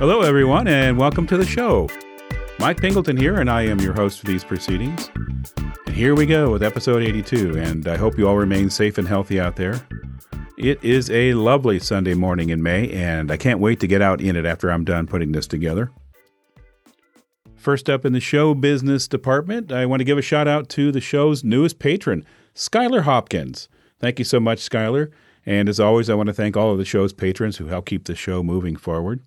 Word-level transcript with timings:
Hello, 0.00 0.22
everyone, 0.22 0.66
and 0.66 0.96
welcome 0.96 1.26
to 1.26 1.36
the 1.36 1.44
show. 1.44 1.86
Mike 2.58 2.80
Pingleton 2.80 3.18
here, 3.18 3.38
and 3.38 3.50
I 3.50 3.66
am 3.66 3.78
your 3.80 3.92
host 3.92 4.18
for 4.18 4.24
these 4.24 4.42
proceedings. 4.42 5.10
And 5.86 5.94
here 5.94 6.14
we 6.14 6.24
go 6.24 6.50
with 6.50 6.62
episode 6.62 7.02
82, 7.02 7.58
and 7.58 7.86
I 7.86 7.98
hope 7.98 8.16
you 8.16 8.26
all 8.26 8.38
remain 8.38 8.70
safe 8.70 8.96
and 8.96 9.06
healthy 9.06 9.38
out 9.38 9.56
there. 9.56 9.86
It 10.56 10.82
is 10.82 11.10
a 11.10 11.34
lovely 11.34 11.78
Sunday 11.78 12.14
morning 12.14 12.48
in 12.48 12.62
May, 12.62 12.90
and 12.90 13.30
I 13.30 13.36
can't 13.36 13.60
wait 13.60 13.78
to 13.80 13.86
get 13.86 14.00
out 14.00 14.22
in 14.22 14.36
it 14.36 14.46
after 14.46 14.70
I'm 14.70 14.86
done 14.86 15.06
putting 15.06 15.32
this 15.32 15.46
together. 15.46 15.90
First 17.54 17.90
up 17.90 18.06
in 18.06 18.14
the 18.14 18.20
show 18.20 18.54
business 18.54 19.06
department, 19.06 19.70
I 19.70 19.84
want 19.84 20.00
to 20.00 20.04
give 20.04 20.16
a 20.16 20.22
shout 20.22 20.48
out 20.48 20.70
to 20.70 20.90
the 20.90 21.02
show's 21.02 21.44
newest 21.44 21.78
patron, 21.78 22.24
Skylar 22.54 23.02
Hopkins. 23.02 23.68
Thank 23.98 24.18
you 24.18 24.24
so 24.24 24.40
much, 24.40 24.66
Skylar. 24.66 25.10
And 25.44 25.68
as 25.68 25.78
always, 25.78 26.08
I 26.08 26.14
want 26.14 26.28
to 26.28 26.32
thank 26.32 26.56
all 26.56 26.72
of 26.72 26.78
the 26.78 26.86
show's 26.86 27.12
patrons 27.12 27.58
who 27.58 27.66
help 27.66 27.84
keep 27.84 28.06
the 28.06 28.14
show 28.14 28.42
moving 28.42 28.76
forward. 28.76 29.20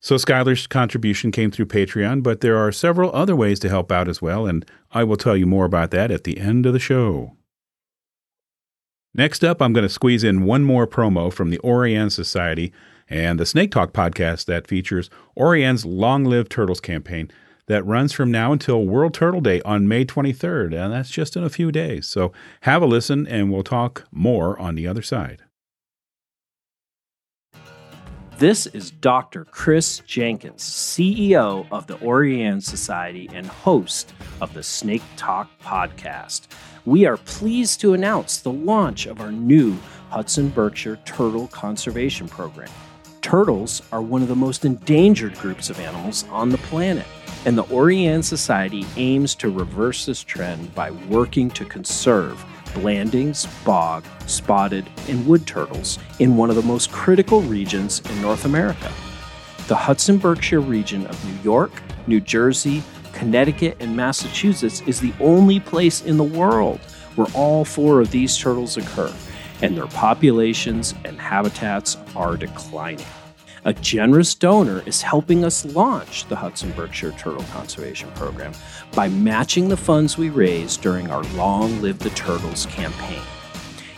So 0.00 0.14
Skylar's 0.14 0.66
contribution 0.66 1.32
came 1.32 1.50
through 1.50 1.66
Patreon, 1.66 2.22
but 2.22 2.40
there 2.40 2.56
are 2.56 2.70
several 2.70 3.14
other 3.14 3.34
ways 3.34 3.58
to 3.60 3.68
help 3.68 3.90
out 3.90 4.08
as 4.08 4.22
well, 4.22 4.46
and 4.46 4.64
I 4.92 5.02
will 5.04 5.16
tell 5.16 5.36
you 5.36 5.46
more 5.46 5.64
about 5.64 5.90
that 5.90 6.10
at 6.10 6.24
the 6.24 6.38
end 6.38 6.66
of 6.66 6.72
the 6.72 6.78
show. 6.78 7.36
Next 9.12 9.42
up, 9.42 9.60
I'm 9.60 9.72
going 9.72 9.82
to 9.82 9.88
squeeze 9.88 10.22
in 10.22 10.44
one 10.44 10.62
more 10.62 10.86
promo 10.86 11.32
from 11.32 11.50
the 11.50 11.58
Orianne 11.58 12.12
Society 12.12 12.72
and 13.10 13.40
the 13.40 13.46
Snake 13.46 13.72
Talk 13.72 13.92
podcast 13.92 14.44
that 14.44 14.68
features 14.68 15.10
Orianne's 15.36 15.84
Long 15.84 16.24
Live 16.24 16.48
Turtles 16.48 16.80
campaign 16.80 17.30
that 17.66 17.84
runs 17.84 18.12
from 18.12 18.30
now 18.30 18.52
until 18.52 18.86
World 18.86 19.14
Turtle 19.14 19.40
Day 19.40 19.60
on 19.62 19.88
May 19.88 20.04
23rd, 20.04 20.74
and 20.74 20.92
that's 20.92 21.10
just 21.10 21.36
in 21.36 21.42
a 21.42 21.50
few 21.50 21.72
days. 21.72 22.06
So 22.06 22.32
have 22.62 22.82
a 22.82 22.86
listen, 22.86 23.26
and 23.26 23.50
we'll 23.50 23.64
talk 23.64 24.06
more 24.12 24.58
on 24.58 24.76
the 24.76 24.86
other 24.86 25.02
side. 25.02 25.42
This 28.38 28.66
is 28.66 28.92
Dr. 28.92 29.44
Chris 29.46 29.98
Jenkins, 30.06 30.62
CEO 30.62 31.66
of 31.72 31.88
the 31.88 31.96
Orianne 31.96 32.62
Society 32.62 33.28
and 33.32 33.44
host 33.44 34.14
of 34.40 34.54
the 34.54 34.62
Snake 34.62 35.02
Talk 35.16 35.50
podcast. 35.60 36.42
We 36.84 37.04
are 37.04 37.16
pleased 37.16 37.80
to 37.80 37.94
announce 37.94 38.38
the 38.38 38.52
launch 38.52 39.06
of 39.06 39.20
our 39.20 39.32
new 39.32 39.76
Hudson 40.10 40.50
Berkshire 40.50 41.00
Turtle 41.04 41.48
Conservation 41.48 42.28
Program. 42.28 42.70
Turtles 43.22 43.82
are 43.90 44.02
one 44.02 44.22
of 44.22 44.28
the 44.28 44.36
most 44.36 44.64
endangered 44.64 45.34
groups 45.38 45.68
of 45.68 45.80
animals 45.80 46.24
on 46.30 46.50
the 46.50 46.58
planet, 46.58 47.06
and 47.44 47.58
the 47.58 47.64
Orianne 47.64 48.22
Society 48.22 48.86
aims 48.94 49.34
to 49.34 49.50
reverse 49.50 50.06
this 50.06 50.22
trend 50.22 50.72
by 50.76 50.92
working 50.92 51.50
to 51.50 51.64
conserve 51.64 52.44
Blandings, 52.74 53.46
bog, 53.64 54.04
spotted, 54.26 54.88
and 55.08 55.26
wood 55.26 55.46
turtles 55.46 55.98
in 56.18 56.36
one 56.36 56.50
of 56.50 56.56
the 56.56 56.62
most 56.62 56.92
critical 56.92 57.40
regions 57.42 58.00
in 58.10 58.22
North 58.22 58.44
America. 58.44 58.92
The 59.66 59.76
Hudson 59.76 60.18
Berkshire 60.18 60.60
region 60.60 61.06
of 61.06 61.24
New 61.24 61.42
York, 61.42 61.72
New 62.06 62.20
Jersey, 62.20 62.82
Connecticut, 63.12 63.76
and 63.80 63.96
Massachusetts 63.96 64.82
is 64.86 65.00
the 65.00 65.12
only 65.20 65.60
place 65.60 66.02
in 66.02 66.16
the 66.16 66.24
world 66.24 66.80
where 67.16 67.26
all 67.34 67.64
four 67.64 68.00
of 68.00 68.10
these 68.10 68.36
turtles 68.36 68.76
occur, 68.76 69.12
and 69.60 69.76
their 69.76 69.88
populations 69.88 70.94
and 71.04 71.18
habitats 71.18 71.96
are 72.14 72.36
declining. 72.36 73.04
A 73.64 73.72
generous 73.72 74.34
donor 74.34 74.82
is 74.86 75.02
helping 75.02 75.44
us 75.44 75.64
launch 75.64 76.26
the 76.28 76.36
Hudson 76.36 76.70
Berkshire 76.72 77.12
Turtle 77.12 77.42
Conservation 77.52 78.10
Program 78.12 78.52
by 78.92 79.08
matching 79.08 79.68
the 79.68 79.76
funds 79.76 80.16
we 80.16 80.30
raise 80.30 80.76
during 80.76 81.10
our 81.10 81.24
Long 81.34 81.82
Live 81.82 81.98
the 81.98 82.10
Turtles 82.10 82.66
campaign. 82.66 83.22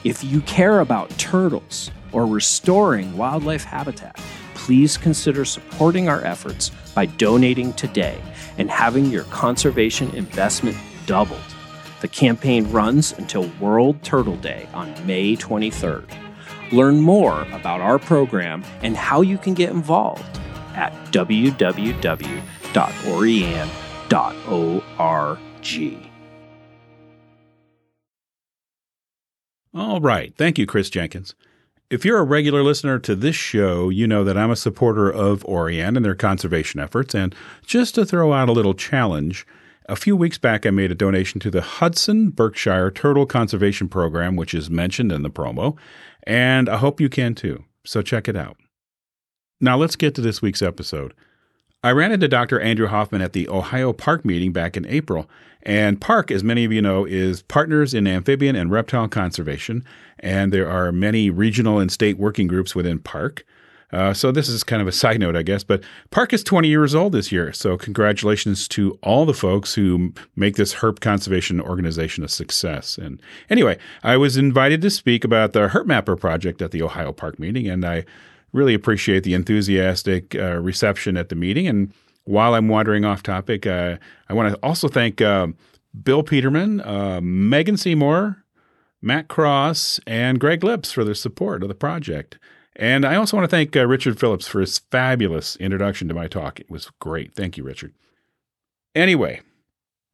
If 0.03 0.25
you 0.25 0.41
care 0.43 0.81
about 0.81 1.11
turtles 1.19 1.91
or 2.13 2.25
restoring 2.27 3.17
wildlife 3.19 3.65
habitat, 3.65 4.19
please 4.55 4.97
consider 4.97 5.45
supporting 5.45 6.09
our 6.09 6.25
efforts 6.25 6.71
by 6.95 7.05
donating 7.07 7.75
today 7.75 8.19
and 8.57 8.71
having 8.71 9.07
your 9.07 9.25
conservation 9.25 10.11
investment 10.15 10.77
doubled. 11.05 11.39
The 12.01 12.09
campaign 12.09 12.71
runs 12.71 13.13
until 13.13 13.51
World 13.61 14.03
Turtle 14.03 14.37
Day 14.37 14.67
on 14.73 14.95
May 15.07 15.37
23rd. 15.37 16.30
Learn 16.73 17.01
more 17.01 17.43
about 17.53 17.81
our 17.81 17.99
program 17.99 18.65
and 18.83 18.97
how 18.97 19.23
you 19.23 19.39
can 19.39 19.55
get 19.55 19.71
involved 19.71 20.41
at 20.75 20.93
www.orianne.org. 21.13 21.71
All 29.73 30.01
right. 30.01 30.35
Thank 30.37 30.59
you, 30.59 30.67
Chris 30.67 30.91
Jenkins. 30.91 31.35
If 31.91 32.05
you're 32.05 32.19
a 32.19 32.25
regular 32.25 32.63
listener 32.63 32.99
to 33.01 33.15
this 33.17 33.37
show, 33.37 33.89
you 33.89 34.07
know 34.07 34.25
that 34.25 34.37
I'm 34.37 34.51
a 34.51 34.57
supporter 34.57 35.11
of 35.11 35.43
Orianne 35.45 35.97
and 35.97 36.05
their 36.05 36.15
conservation 36.15 36.81
efforts. 36.81 37.15
And 37.15 37.35
just 37.67 37.97
to 37.97 38.05
throw 38.05 38.33
out 38.33 38.49
a 38.49 38.53
little 38.53 38.75
challenge, 38.75 39.47
a 39.87 39.97
few 39.97 40.17
weeks 40.17 40.39
back 40.39 40.67
I 40.67 40.71
made 40.71 40.93
a 40.93 40.97
donation 40.97 41.41
to 41.41 41.51
the 41.51 41.63
Hudson 41.63 42.31
Berkshire 42.31 42.93
Turtle 42.93 43.27
Conservation 43.27 43.89
Program, 43.89 44.37
which 44.37 44.55
is 44.55 44.71
mentioned 44.71 45.11
in 45.11 45.23
the 45.23 45.31
promo 45.31 45.77
and 46.25 46.69
I 46.69 46.77
hope 46.77 47.01
you 47.01 47.09
can 47.09 47.35
too. 47.35 47.65
So 47.85 48.03
check 48.03 48.29
it 48.29 48.37
out. 48.37 48.57
Now 49.61 49.77
let's 49.77 49.97
get 49.97 50.15
to 50.15 50.21
this 50.21 50.41
week's 50.41 50.63
episode. 50.63 51.15
I 51.83 51.93
ran 51.93 52.13
into 52.13 52.29
Dr. 52.29 52.61
Andrew 52.61 52.89
Hoffman 52.89 53.23
at 53.23 53.33
the 53.33 53.49
Ohio 53.49 53.93
PARC 53.93 54.25
meeting 54.25 54.53
back 54.53 54.77
in 54.77 54.87
April. 54.87 55.29
And 55.63 56.01
PARC, 56.01 56.31
as 56.31 56.45
many 56.45 56.65
of 56.65 56.73
you 56.73 56.83
know, 56.83 57.05
is 57.07 57.43
Partners 57.43 57.95
in 57.95 58.07
Amphibian 58.07 58.55
and 58.55 58.71
Reptile 58.71 59.09
Conservation. 59.09 59.85
And 60.19 60.53
there 60.53 60.69
are 60.69 60.93
many 60.93 61.31
regional 61.31 61.79
and 61.79 61.91
state 61.91 62.19
working 62.19 62.47
groups 62.47 62.75
within 62.75 62.99
PARC. 62.99 63.45
Uh, 63.93 64.15
so 64.15 64.31
this 64.31 64.49
is 64.49 64.63
kind 64.63 64.81
of 64.81 64.89
a 64.89 64.93
side 64.93 65.21
note, 65.21 65.37
I 65.37 65.43
guess. 65.43 65.65
But 65.65 65.83
PARC 66.11 66.33
is 66.33 66.45
20 66.45 66.69
years 66.69 66.95
old 66.95 67.13
this 67.13 67.33
year, 67.33 67.53
so 67.53 67.77
congratulations 67.77 68.69
to 68.69 68.99
all 69.03 69.27
the 69.27 69.35
folks 69.35 69.75
who 69.75 70.13
make 70.37 70.57
this 70.57 70.77
herp 70.77 71.01
conservation 71.01 71.61
organization 71.61 72.23
a 72.25 72.29
success. 72.29 72.99
And 72.99 73.21
anyway, 73.49 73.79
I 74.03 74.17
was 74.17 74.37
invited 74.37 74.81
to 74.83 74.91
speak 74.91 75.25
about 75.25 75.53
the 75.53 75.69
HerpMapper 75.69 76.19
project 76.21 76.63
at 76.63 76.71
the 76.71 76.83
Ohio 76.83 77.13
PARC 77.13 77.39
meeting, 77.39 77.69
and 77.69 77.85
I 77.85 78.05
really 78.53 78.75
appreciate 78.75 79.25
the 79.25 79.35
enthusiastic 79.35 80.35
uh, 80.35 80.57
reception 80.57 81.17
at 81.17 81.29
the 81.29 81.35
meeting. 81.35 81.67
And 81.67 81.93
while 82.25 82.55
I'm 82.55 82.69
wandering 82.69 83.05
off 83.05 83.23
topic, 83.23 83.67
uh, 83.67 83.97
I 84.29 84.35
want 84.35 84.53
to 84.53 84.59
also 84.63 84.89
thank 84.89 85.21
uh, 85.21 85.49
Bill 86.03 86.23
Peterman, 86.23 86.81
uh, 86.81 87.21
Megan 87.23 87.77
Seymour, 87.77 88.45
Matt 89.03 89.29
Cross, 89.29 90.01
and 90.07 90.39
Greg 90.39 90.63
Lipps 90.63 90.93
for 90.93 91.05
their 91.05 91.15
support 91.15 91.63
of 91.63 91.69
the 91.69 91.75
project. 91.75 92.39
And 92.77 93.05
I 93.05 93.17
also 93.17 93.37
want 93.37 93.51
to 93.51 93.57
thank 93.57 93.77
uh, 93.77 93.87
Richard 93.87 94.19
Phillips 94.19 94.47
for 94.47 94.61
his 94.61 94.79
fabulous 94.79 95.57
introduction 95.57 96.09
to 96.09 96.15
my 96.15 96.29
talk. 96.29 96.61
It 96.61 96.71
was 96.71 96.91
great. 97.01 97.35
Thank 97.35 97.57
you, 97.57 97.65
Richard. 97.65 97.93
Anyway, 98.95 99.41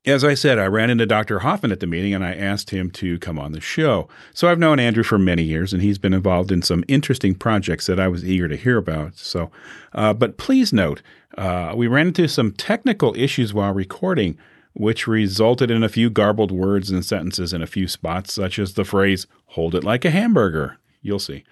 as 0.06 0.22
I 0.22 0.34
said, 0.34 0.58
I 0.58 0.66
ran 0.66 0.88
into 0.88 1.04
Dr. 1.04 1.40
Hoffman 1.40 1.72
at 1.72 1.80
the 1.80 1.86
meeting 1.86 2.14
and 2.14 2.24
I 2.24 2.34
asked 2.34 2.70
him 2.70 2.90
to 2.92 3.18
come 3.18 3.38
on 3.38 3.52
the 3.52 3.60
show. 3.60 4.08
So 4.32 4.48
I've 4.48 4.58
known 4.58 4.78
Andrew 4.78 5.02
for 5.02 5.18
many 5.18 5.42
years 5.42 5.72
and 5.72 5.82
he's 5.82 5.98
been 5.98 6.14
involved 6.14 6.52
in 6.52 6.62
some 6.62 6.84
interesting 6.86 7.34
projects 7.34 7.86
that 7.86 7.98
I 7.98 8.06
was 8.06 8.24
eager 8.24 8.46
to 8.46 8.56
hear 8.56 8.78
about. 8.78 9.18
So, 9.18 9.50
uh, 9.92 10.14
but 10.14 10.38
please 10.38 10.72
note, 10.72 11.02
uh, 11.36 11.74
we 11.76 11.88
ran 11.88 12.08
into 12.08 12.28
some 12.28 12.52
technical 12.52 13.16
issues 13.16 13.52
while 13.52 13.74
recording, 13.74 14.38
which 14.74 15.08
resulted 15.08 15.70
in 15.70 15.82
a 15.82 15.88
few 15.88 16.08
garbled 16.08 16.52
words 16.52 16.90
and 16.90 17.04
sentences 17.04 17.52
in 17.52 17.60
a 17.60 17.66
few 17.66 17.88
spots, 17.88 18.32
such 18.32 18.58
as 18.60 18.74
the 18.74 18.84
phrase, 18.84 19.26
hold 19.46 19.74
it 19.74 19.82
like 19.82 20.04
a 20.04 20.10
hamburger. 20.10 20.78
You'll 21.02 21.18
see 21.18 21.44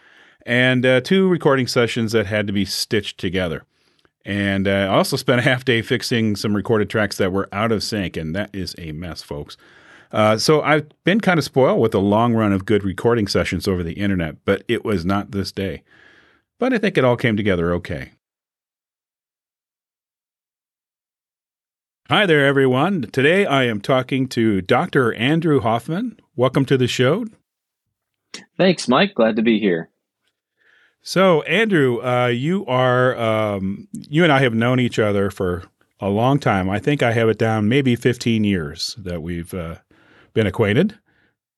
and 0.46 0.84
uh, 0.84 1.00
two 1.00 1.28
recording 1.28 1.66
sessions 1.66 2.12
that 2.12 2.26
had 2.26 2.46
to 2.46 2.52
be 2.52 2.64
stitched 2.64 3.18
together. 3.18 3.64
And 4.24 4.66
uh, 4.66 4.70
I 4.70 4.86
also 4.96 5.16
spent 5.16 5.40
a 5.40 5.42
half 5.42 5.64
day 5.64 5.82
fixing 5.82 6.36
some 6.36 6.56
recorded 6.56 6.88
tracks 6.88 7.18
that 7.18 7.32
were 7.32 7.48
out 7.52 7.72
of 7.72 7.82
sync, 7.82 8.16
and 8.16 8.34
that 8.34 8.50
is 8.54 8.74
a 8.78 8.92
mess, 8.92 9.22
folks. 9.22 9.56
Uh, 10.12 10.38
so 10.38 10.62
I've 10.62 10.86
been 11.04 11.20
kind 11.20 11.38
of 11.38 11.44
spoiled 11.44 11.80
with 11.80 11.94
a 11.94 11.98
long 11.98 12.34
run 12.34 12.52
of 12.52 12.64
good 12.64 12.84
recording 12.84 13.26
sessions 13.26 13.66
over 13.66 13.82
the 13.82 13.94
internet, 13.94 14.36
but 14.44 14.62
it 14.68 14.84
was 14.84 15.04
not 15.04 15.32
this 15.32 15.52
day. 15.52 15.82
But 16.58 16.72
I 16.72 16.78
think 16.78 16.96
it 16.96 17.04
all 17.04 17.16
came 17.16 17.36
together 17.36 17.74
okay. 17.74 18.12
Hi 22.08 22.26
there, 22.26 22.46
everyone. 22.46 23.02
Today 23.12 23.44
I 23.44 23.64
am 23.64 23.80
talking 23.80 24.28
to 24.28 24.60
Dr. 24.60 25.14
Andrew 25.14 25.60
Hoffman. 25.60 26.18
Welcome 26.36 26.64
to 26.66 26.76
the 26.76 26.86
show. 26.86 27.26
Thanks, 28.56 28.88
Mike. 28.88 29.14
Glad 29.14 29.36
to 29.36 29.42
be 29.42 29.58
here. 29.58 29.90
So, 31.06 31.42
Andrew, 31.42 32.02
uh, 32.02 32.28
you 32.28 32.64
are 32.64 33.14
um, 33.18 33.88
you 33.92 34.22
and 34.22 34.32
I 34.32 34.40
have 34.40 34.54
known 34.54 34.80
each 34.80 34.98
other 34.98 35.30
for 35.30 35.64
a 36.00 36.08
long 36.08 36.38
time. 36.38 36.70
I 36.70 36.78
think 36.78 37.02
I 37.02 37.12
have 37.12 37.28
it 37.28 37.36
down 37.36 37.68
maybe 37.68 37.94
15 37.94 38.42
years 38.42 38.94
that 38.98 39.20
we've 39.20 39.52
uh, 39.52 39.76
been 40.32 40.46
acquainted. 40.46 40.98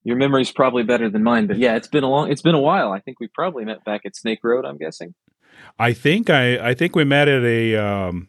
Your 0.03 0.17
memory's 0.17 0.51
probably 0.51 0.83
better 0.83 1.09
than 1.09 1.23
mine, 1.23 1.47
but 1.47 1.57
yeah, 1.57 1.77
it's 1.77 1.87
been 1.87 2.03
a 2.03 2.09
long 2.09 2.29
it's 2.29 2.41
been 2.41 2.55
a 2.55 2.59
while. 2.59 2.91
I 2.91 2.99
think 2.99 3.21
we 3.21 3.29
probably 3.29 3.63
met 3.63 3.85
back 3.85 4.01
at 4.03 4.17
Snake 4.17 4.39
Road, 4.43 4.65
I'm 4.65 4.77
guessing. 4.77 5.15
I 5.79 5.93
think 5.93 6.29
I 6.29 6.71
I 6.71 6.73
think 6.73 6.93
we 6.93 7.05
met 7.05 7.29
at 7.29 7.43
a 7.45 7.77
um, 7.77 8.27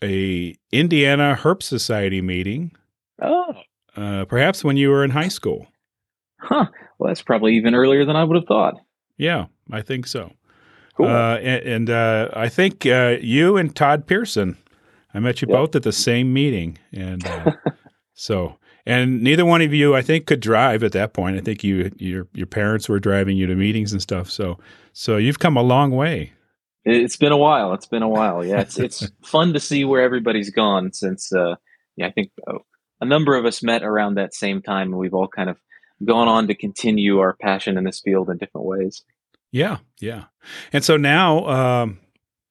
a 0.00 0.54
Indiana 0.70 1.36
Herp 1.40 1.60
Society 1.60 2.22
meeting. 2.22 2.70
Oh. 3.20 3.52
Uh, 3.96 4.26
perhaps 4.26 4.62
when 4.62 4.76
you 4.76 4.90
were 4.90 5.02
in 5.02 5.10
high 5.10 5.26
school. 5.26 5.66
Huh. 6.40 6.66
Well, 7.00 7.08
that's 7.08 7.22
probably 7.22 7.56
even 7.56 7.74
earlier 7.74 8.04
than 8.04 8.14
I 8.14 8.22
would 8.22 8.36
have 8.36 8.46
thought. 8.46 8.74
Yeah, 9.18 9.46
I 9.70 9.82
think 9.82 10.06
so. 10.06 10.32
Cool. 10.96 11.06
Uh, 11.06 11.36
and, 11.36 11.62
and 11.66 11.90
uh, 11.90 12.28
I 12.34 12.48
think 12.48 12.86
uh, 12.86 13.16
you 13.20 13.56
and 13.56 13.74
Todd 13.74 14.06
Pearson, 14.06 14.56
I 15.12 15.20
met 15.20 15.42
you 15.42 15.48
Yep. 15.48 15.56
both 15.56 15.76
at 15.76 15.82
the 15.82 15.92
same 15.92 16.32
meeting, 16.32 16.78
and 16.92 17.24
uh, 17.26 17.52
so 18.14 18.58
and 18.86 19.22
neither 19.22 19.44
one 19.44 19.60
of 19.60 19.74
you, 19.74 19.94
I 19.94 20.00
think, 20.00 20.26
could 20.26 20.40
drive 20.40 20.82
at 20.82 20.92
that 20.92 21.12
point. 21.12 21.36
I 21.36 21.40
think 21.40 21.62
you 21.62 21.92
your 21.98 22.26
your 22.32 22.46
parents 22.46 22.88
were 22.88 22.98
driving 22.98 23.36
you 23.36 23.46
to 23.46 23.54
meetings 23.54 23.92
and 23.92 24.00
stuff. 24.00 24.30
So 24.30 24.58
so 24.92 25.16
you've 25.18 25.38
come 25.38 25.56
a 25.56 25.62
long 25.62 25.90
way. 25.90 26.32
It's 26.84 27.16
been 27.16 27.32
a 27.32 27.36
while. 27.36 27.74
It's 27.74 27.86
been 27.86 28.02
a 28.02 28.08
while. 28.08 28.44
Yeah, 28.44 28.60
it's 28.60 28.78
it's 28.86 29.10
fun 29.22 29.52
to 29.52 29.60
see 29.60 29.84
where 29.84 30.02
everybody's 30.02 30.50
gone 30.50 30.92
since. 30.92 31.32
Uh, 31.32 31.56
yeah, 31.96 32.06
I 32.06 32.12
think 32.12 32.30
uh, 32.46 32.58
a 33.00 33.04
number 33.04 33.36
of 33.36 33.44
us 33.44 33.62
met 33.62 33.82
around 33.82 34.14
that 34.14 34.34
same 34.34 34.62
time, 34.62 34.88
and 34.88 34.98
we've 34.98 35.14
all 35.14 35.28
kind 35.28 35.50
of 35.50 35.58
gone 36.04 36.28
on 36.28 36.46
to 36.48 36.54
continue 36.54 37.18
our 37.18 37.34
passion 37.34 37.76
in 37.78 37.84
this 37.84 38.00
field 38.00 38.30
in 38.30 38.38
different 38.38 38.66
ways. 38.66 39.02
Yeah, 39.50 39.78
yeah. 40.00 40.24
And 40.72 40.84
so 40.84 40.96
now, 40.96 41.46
um, 41.46 41.98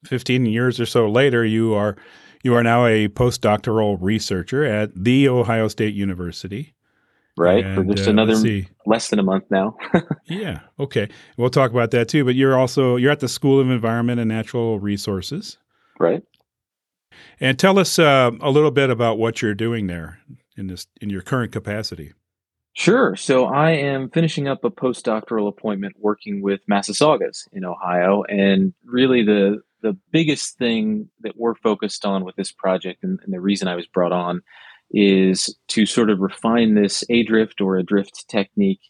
fifteen 0.05 0.45
years 0.45 0.79
or 0.79 0.85
so 0.85 1.09
later, 1.09 1.45
you 1.45 1.73
are 1.73 1.95
you 2.43 2.55
are 2.55 2.63
now 2.63 2.85
a 2.85 3.07
postdoctoral 3.09 3.97
researcher 3.99 4.63
at 4.63 4.91
the 4.95 5.27
Ohio 5.29 5.67
State 5.67 5.93
University. 5.93 6.73
Right 7.37 7.63
for 7.75 7.83
just 7.83 8.07
uh, 8.07 8.11
another 8.11 8.33
less 8.87 9.09
than 9.09 9.19
a 9.19 9.23
month 9.23 9.43
now. 9.51 9.77
Yeah. 10.27 10.61
Okay. 10.79 11.07
We'll 11.37 11.51
talk 11.51 11.69
about 11.71 11.91
that 11.91 12.09
too. 12.09 12.25
But 12.25 12.33
you're 12.35 12.57
also 12.57 12.95
you're 12.95 13.11
at 13.11 13.19
the 13.19 13.29
School 13.29 13.59
of 13.59 13.69
Environment 13.69 14.19
and 14.19 14.27
Natural 14.27 14.79
Resources. 14.79 15.57
right. 15.99 16.23
And 17.39 17.57
tell 17.57 17.77
us 17.79 17.99
uh, 17.99 18.31
a 18.41 18.49
little 18.49 18.71
bit 18.71 18.89
about 18.89 19.17
what 19.17 19.41
you're 19.41 19.55
doing 19.55 19.87
there 19.87 20.19
in 20.55 20.67
this 20.67 20.87
in 20.99 21.09
your 21.09 21.21
current 21.21 21.51
capacity. 21.51 22.13
Sure. 22.77 23.15
So 23.15 23.45
I 23.45 23.71
am 23.71 24.11
finishing 24.11 24.47
up 24.47 24.63
a 24.63 24.69
postdoctoral 24.69 25.47
appointment 25.47 25.95
working 25.97 26.43
with 26.43 26.61
Massasaugas 26.71 27.47
in 27.51 27.65
Ohio, 27.65 28.21
and 28.29 28.71
really 28.85 29.23
the 29.23 29.63
the 29.81 29.97
biggest 30.11 30.59
thing 30.59 31.09
that 31.21 31.35
we're 31.35 31.55
focused 31.55 32.05
on 32.05 32.23
with 32.23 32.35
this 32.35 32.51
project, 32.51 33.03
and, 33.03 33.19
and 33.23 33.33
the 33.33 33.39
reason 33.41 33.67
I 33.67 33.73
was 33.73 33.87
brought 33.87 34.11
on, 34.11 34.43
is 34.91 35.57
to 35.69 35.87
sort 35.87 36.11
of 36.11 36.19
refine 36.19 36.75
this 36.75 37.03
adrift 37.09 37.61
or 37.61 37.77
adrift 37.77 38.27
technique 38.29 38.81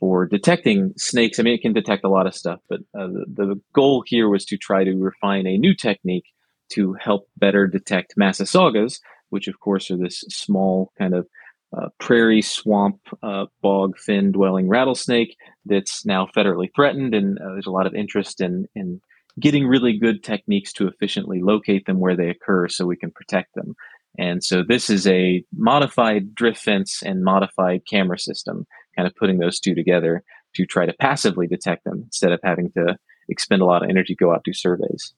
for 0.00 0.24
detecting 0.24 0.94
snakes. 0.96 1.38
I 1.38 1.42
mean, 1.42 1.52
it 1.52 1.60
can 1.60 1.74
detect 1.74 2.04
a 2.04 2.08
lot 2.08 2.26
of 2.26 2.34
stuff, 2.34 2.60
but 2.70 2.80
uh, 2.98 3.08
the, 3.08 3.26
the 3.28 3.60
goal 3.74 4.04
here 4.06 4.30
was 4.30 4.46
to 4.46 4.56
try 4.56 4.84
to 4.84 4.96
refine 4.96 5.46
a 5.46 5.58
new 5.58 5.74
technique 5.74 6.32
to 6.70 6.94
help 6.94 7.28
better 7.36 7.66
detect 7.66 8.16
Massasaugas, 8.18 9.00
which 9.28 9.48
of 9.48 9.60
course 9.60 9.90
are 9.90 9.98
this 9.98 10.24
small 10.30 10.92
kind 10.98 11.14
of 11.14 11.26
uh, 11.76 11.88
prairie 11.98 12.42
swamp 12.42 13.00
uh, 13.22 13.46
bog 13.62 13.96
fen 13.98 14.32
dwelling 14.32 14.68
rattlesnake 14.68 15.36
that's 15.66 16.04
now 16.04 16.26
federally 16.36 16.68
threatened 16.74 17.14
and 17.14 17.38
uh, 17.38 17.48
there's 17.52 17.66
a 17.66 17.70
lot 17.70 17.86
of 17.86 17.94
interest 17.94 18.40
in 18.40 18.66
in 18.74 19.00
getting 19.40 19.66
really 19.66 19.98
good 19.98 20.22
techniques 20.22 20.72
to 20.72 20.86
efficiently 20.86 21.40
locate 21.42 21.86
them 21.86 21.98
where 21.98 22.16
they 22.16 22.28
occur 22.28 22.68
so 22.68 22.86
we 22.86 22.96
can 22.96 23.10
protect 23.10 23.54
them. 23.54 23.74
And 24.18 24.44
so 24.44 24.62
this 24.66 24.88
is 24.88 25.06
a 25.06 25.44
modified 25.56 26.34
drift 26.34 26.60
fence 26.60 27.02
and 27.02 27.24
modified 27.24 27.82
camera 27.90 28.18
system 28.18 28.66
kind 28.96 29.08
of 29.08 29.16
putting 29.16 29.38
those 29.38 29.58
two 29.58 29.74
together 29.74 30.22
to 30.54 30.64
try 30.66 30.86
to 30.86 30.92
passively 31.00 31.48
detect 31.48 31.84
them 31.84 32.02
instead 32.04 32.30
of 32.30 32.38
having 32.44 32.70
to 32.72 32.96
expend 33.28 33.60
a 33.60 33.64
lot 33.64 33.82
of 33.82 33.90
energy 33.90 34.14
go 34.14 34.32
out 34.32 34.44
do 34.44 34.52
surveys. 34.52 35.14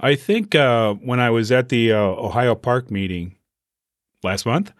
I 0.00 0.14
think 0.14 0.54
uh, 0.54 0.94
when 0.94 1.18
I 1.18 1.30
was 1.30 1.50
at 1.50 1.70
the 1.70 1.92
uh, 1.92 1.98
Ohio 1.98 2.54
PARC 2.54 2.90
meeting 2.90 3.36
last 4.22 4.44
month, 4.44 4.72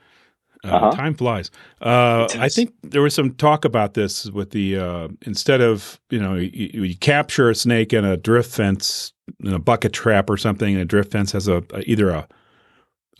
uh, 0.64 0.68
Uh-huh. 0.68 0.90
time 0.92 1.14
flies. 1.14 1.50
Uh, 1.80 2.26
I 2.38 2.48
think 2.48 2.72
there 2.82 3.02
was 3.02 3.14
some 3.14 3.34
talk 3.34 3.64
about 3.64 3.94
this 3.94 4.26
with 4.30 4.50
the 4.50 4.76
uh, 4.78 5.08
instead 5.26 5.60
of 5.60 6.00
you 6.10 6.18
know 6.20 6.34
you, 6.34 6.82
you 6.84 6.96
capture 6.96 7.50
a 7.50 7.54
snake 7.54 7.92
in 7.92 8.04
a 8.04 8.16
drift 8.16 8.50
fence 8.50 9.12
in 9.44 9.52
a 9.52 9.58
bucket 9.58 9.92
trap 9.92 10.28
or 10.30 10.36
something, 10.36 10.74
and 10.74 10.82
a 10.82 10.84
drift 10.84 11.12
fence 11.12 11.32
has 11.32 11.48
a, 11.48 11.62
a 11.72 11.80
either 11.90 12.10
a 12.10 12.26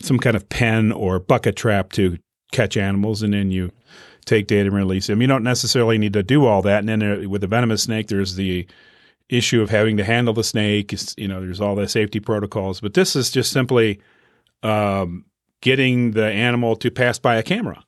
some 0.01 0.17
kind 0.19 0.35
of 0.35 0.47
pen 0.49 0.91
or 0.91 1.19
bucket 1.19 1.55
trap 1.55 1.91
to 1.93 2.17
catch 2.51 2.77
animals, 2.77 3.21
and 3.21 3.33
then 3.33 3.51
you 3.51 3.71
take 4.25 4.47
data 4.47 4.67
and 4.67 4.75
release 4.75 5.07
them. 5.07 5.21
You 5.21 5.27
don't 5.27 5.43
necessarily 5.43 5.97
need 5.97 6.13
to 6.13 6.23
do 6.23 6.45
all 6.45 6.61
that. 6.63 6.79
And 6.79 6.89
then 6.89 6.99
there, 6.99 7.27
with 7.29 7.41
the 7.41 7.47
venomous 7.47 7.83
snake, 7.83 8.07
there's 8.07 8.35
the 8.35 8.67
issue 9.29 9.61
of 9.61 9.69
having 9.69 9.97
to 9.97 10.03
handle 10.03 10.33
the 10.33 10.43
snake. 10.43 10.93
It's, 10.93 11.15
you 11.17 11.27
know, 11.27 11.39
there's 11.41 11.61
all 11.61 11.75
the 11.75 11.87
safety 11.87 12.19
protocols. 12.19 12.79
But 12.81 12.93
this 12.93 13.15
is 13.15 13.29
just 13.29 13.51
simply 13.51 13.99
um, 14.63 15.25
getting 15.61 16.11
the 16.11 16.25
animal 16.25 16.75
to 16.77 16.91
pass 16.91 17.19
by 17.19 17.35
a 17.35 17.43
camera. 17.43 17.83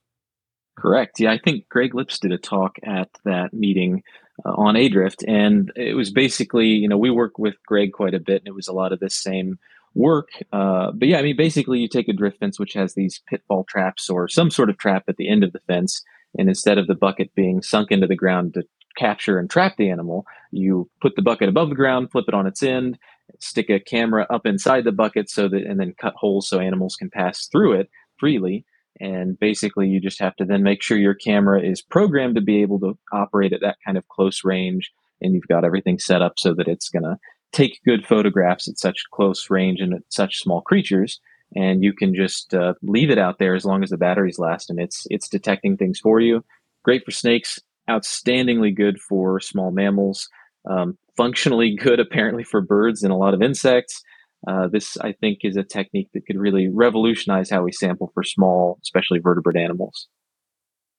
Correct. 0.77 1.19
Yeah, 1.19 1.31
I 1.31 1.37
think 1.37 1.67
Greg 1.69 1.93
Lipps 1.93 2.19
did 2.19 2.31
a 2.31 2.37
talk 2.37 2.77
at 2.83 3.09
that 3.25 3.53
meeting 3.53 4.03
uh, 4.45 4.53
on 4.53 4.75
AHDriFT, 4.75 5.25
and 5.27 5.71
it 5.75 5.95
was 5.95 6.11
basically, 6.11 6.67
you 6.67 6.87
know, 6.87 6.97
we 6.97 7.11
work 7.11 7.37
with 7.37 7.55
Greg 7.67 7.91
quite 7.93 8.13
a 8.13 8.19
bit, 8.19 8.41
and 8.41 8.47
it 8.47 8.55
was 8.55 8.67
a 8.67 8.73
lot 8.73 8.91
of 8.91 8.99
this 8.99 9.15
same 9.15 9.59
work. 9.93 10.29
Uh, 10.51 10.91
but 10.91 11.07
yeah, 11.07 11.19
I 11.19 11.21
mean, 11.21 11.35
basically, 11.37 11.79
you 11.79 11.87
take 11.87 12.07
a 12.07 12.13
drift 12.13 12.39
fence 12.39 12.59
which 12.59 12.73
has 12.73 12.93
these 12.93 13.21
pitfall 13.27 13.65
traps 13.65 14.09
or 14.09 14.27
some 14.27 14.49
sort 14.49 14.69
of 14.69 14.77
trap 14.77 15.03
at 15.07 15.17
the 15.17 15.29
end 15.29 15.43
of 15.43 15.51
the 15.51 15.59
fence, 15.67 16.03
and 16.37 16.47
instead 16.49 16.77
of 16.77 16.87
the 16.87 16.95
bucket 16.95 17.33
being 17.35 17.61
sunk 17.61 17.91
into 17.91 18.07
the 18.07 18.15
ground 18.15 18.53
to 18.55 18.63
capture 18.97 19.37
and 19.37 19.49
trap 19.49 19.75
the 19.77 19.89
animal, 19.89 20.25
you 20.51 20.89
put 21.01 21.15
the 21.15 21.21
bucket 21.21 21.49
above 21.49 21.69
the 21.69 21.75
ground, 21.75 22.11
flip 22.11 22.25
it 22.27 22.33
on 22.33 22.47
its 22.47 22.63
end, 22.63 22.97
stick 23.39 23.69
a 23.69 23.79
camera 23.79 24.25
up 24.29 24.45
inside 24.45 24.83
the 24.83 24.91
bucket 24.91 25.29
so 25.29 25.47
that, 25.47 25.63
and 25.63 25.79
then 25.79 25.93
cut 25.99 26.13
holes 26.15 26.47
so 26.47 26.59
animals 26.59 26.95
can 26.95 27.09
pass 27.09 27.47
through 27.47 27.73
it 27.73 27.89
freely. 28.17 28.65
And 28.99 29.39
basically, 29.39 29.87
you 29.87 29.99
just 29.99 30.19
have 30.19 30.35
to 30.35 30.45
then 30.45 30.63
make 30.63 30.83
sure 30.83 30.97
your 30.97 31.15
camera 31.15 31.61
is 31.61 31.81
programmed 31.81 32.35
to 32.35 32.41
be 32.41 32.61
able 32.61 32.79
to 32.81 32.97
operate 33.11 33.53
at 33.53 33.61
that 33.61 33.77
kind 33.85 33.97
of 33.97 34.07
close 34.09 34.43
range. 34.43 34.91
And 35.21 35.33
you've 35.33 35.47
got 35.47 35.65
everything 35.65 35.97
set 35.97 36.21
up 36.21 36.33
so 36.37 36.53
that 36.55 36.67
it's 36.67 36.89
going 36.89 37.03
to 37.03 37.17
take 37.51 37.81
good 37.85 38.05
photographs 38.05 38.67
at 38.67 38.79
such 38.79 39.03
close 39.11 39.49
range 39.49 39.79
and 39.79 39.93
at 39.93 40.01
such 40.09 40.39
small 40.39 40.61
creatures. 40.61 41.19
And 41.55 41.83
you 41.83 41.93
can 41.93 42.15
just 42.15 42.53
uh, 42.53 42.75
leave 42.81 43.09
it 43.09 43.17
out 43.17 43.39
there 43.39 43.55
as 43.55 43.65
long 43.65 43.83
as 43.83 43.89
the 43.89 43.97
batteries 43.97 44.39
last, 44.39 44.69
and 44.69 44.79
it's 44.79 45.05
it's 45.09 45.27
detecting 45.27 45.75
things 45.75 45.99
for 45.99 46.21
you. 46.21 46.45
Great 46.83 47.03
for 47.03 47.11
snakes, 47.11 47.59
outstandingly 47.89 48.75
good 48.75 48.99
for 48.99 49.39
small 49.39 49.71
mammals, 49.71 50.29
um, 50.69 50.97
functionally 51.17 51.75
good 51.79 51.99
apparently 51.99 52.43
for 52.43 52.61
birds 52.61 53.03
and 53.03 53.11
a 53.11 53.17
lot 53.17 53.33
of 53.33 53.41
insects. 53.41 54.01
Uh, 54.47 54.67
this, 54.67 54.97
I 54.97 55.11
think, 55.13 55.39
is 55.43 55.55
a 55.55 55.63
technique 55.63 56.09
that 56.13 56.25
could 56.25 56.37
really 56.37 56.67
revolutionize 56.67 57.49
how 57.51 57.61
we 57.61 57.71
sample 57.71 58.09
for 58.13 58.23
small, 58.23 58.79
especially 58.81 59.19
vertebrate 59.19 59.55
animals. 59.55 60.07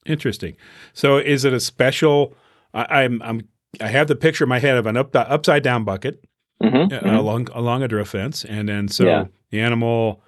Interesting. 0.07 0.57
So, 0.93 1.17
is 1.19 1.45
it 1.45 1.53
a 1.53 1.61
special? 1.61 2.35
I, 2.75 3.03
I'm, 3.03 3.21
I'm, 3.23 3.49
I 3.81 3.89
have 3.89 4.07
the 4.09 4.17
picture 4.17 4.45
in 4.45 4.49
my 4.49 4.59
head 4.61 4.77
of 4.77 4.87
an 4.87 4.97
up, 4.97 5.15
upside 5.15 5.63
down 5.63 5.85
bucket 5.85 6.25
Mhm, 6.63 6.93
uh, 6.93 7.01
mhm. 7.01 7.19
along 7.19 7.49
along 7.53 7.83
a 7.83 7.89
drift 7.89 8.13
fence, 8.13 8.45
and 8.45 8.69
then 8.69 8.87
so 8.89 9.05
Yeah. 9.07 9.25
the 9.51 9.61
animal 9.61 10.23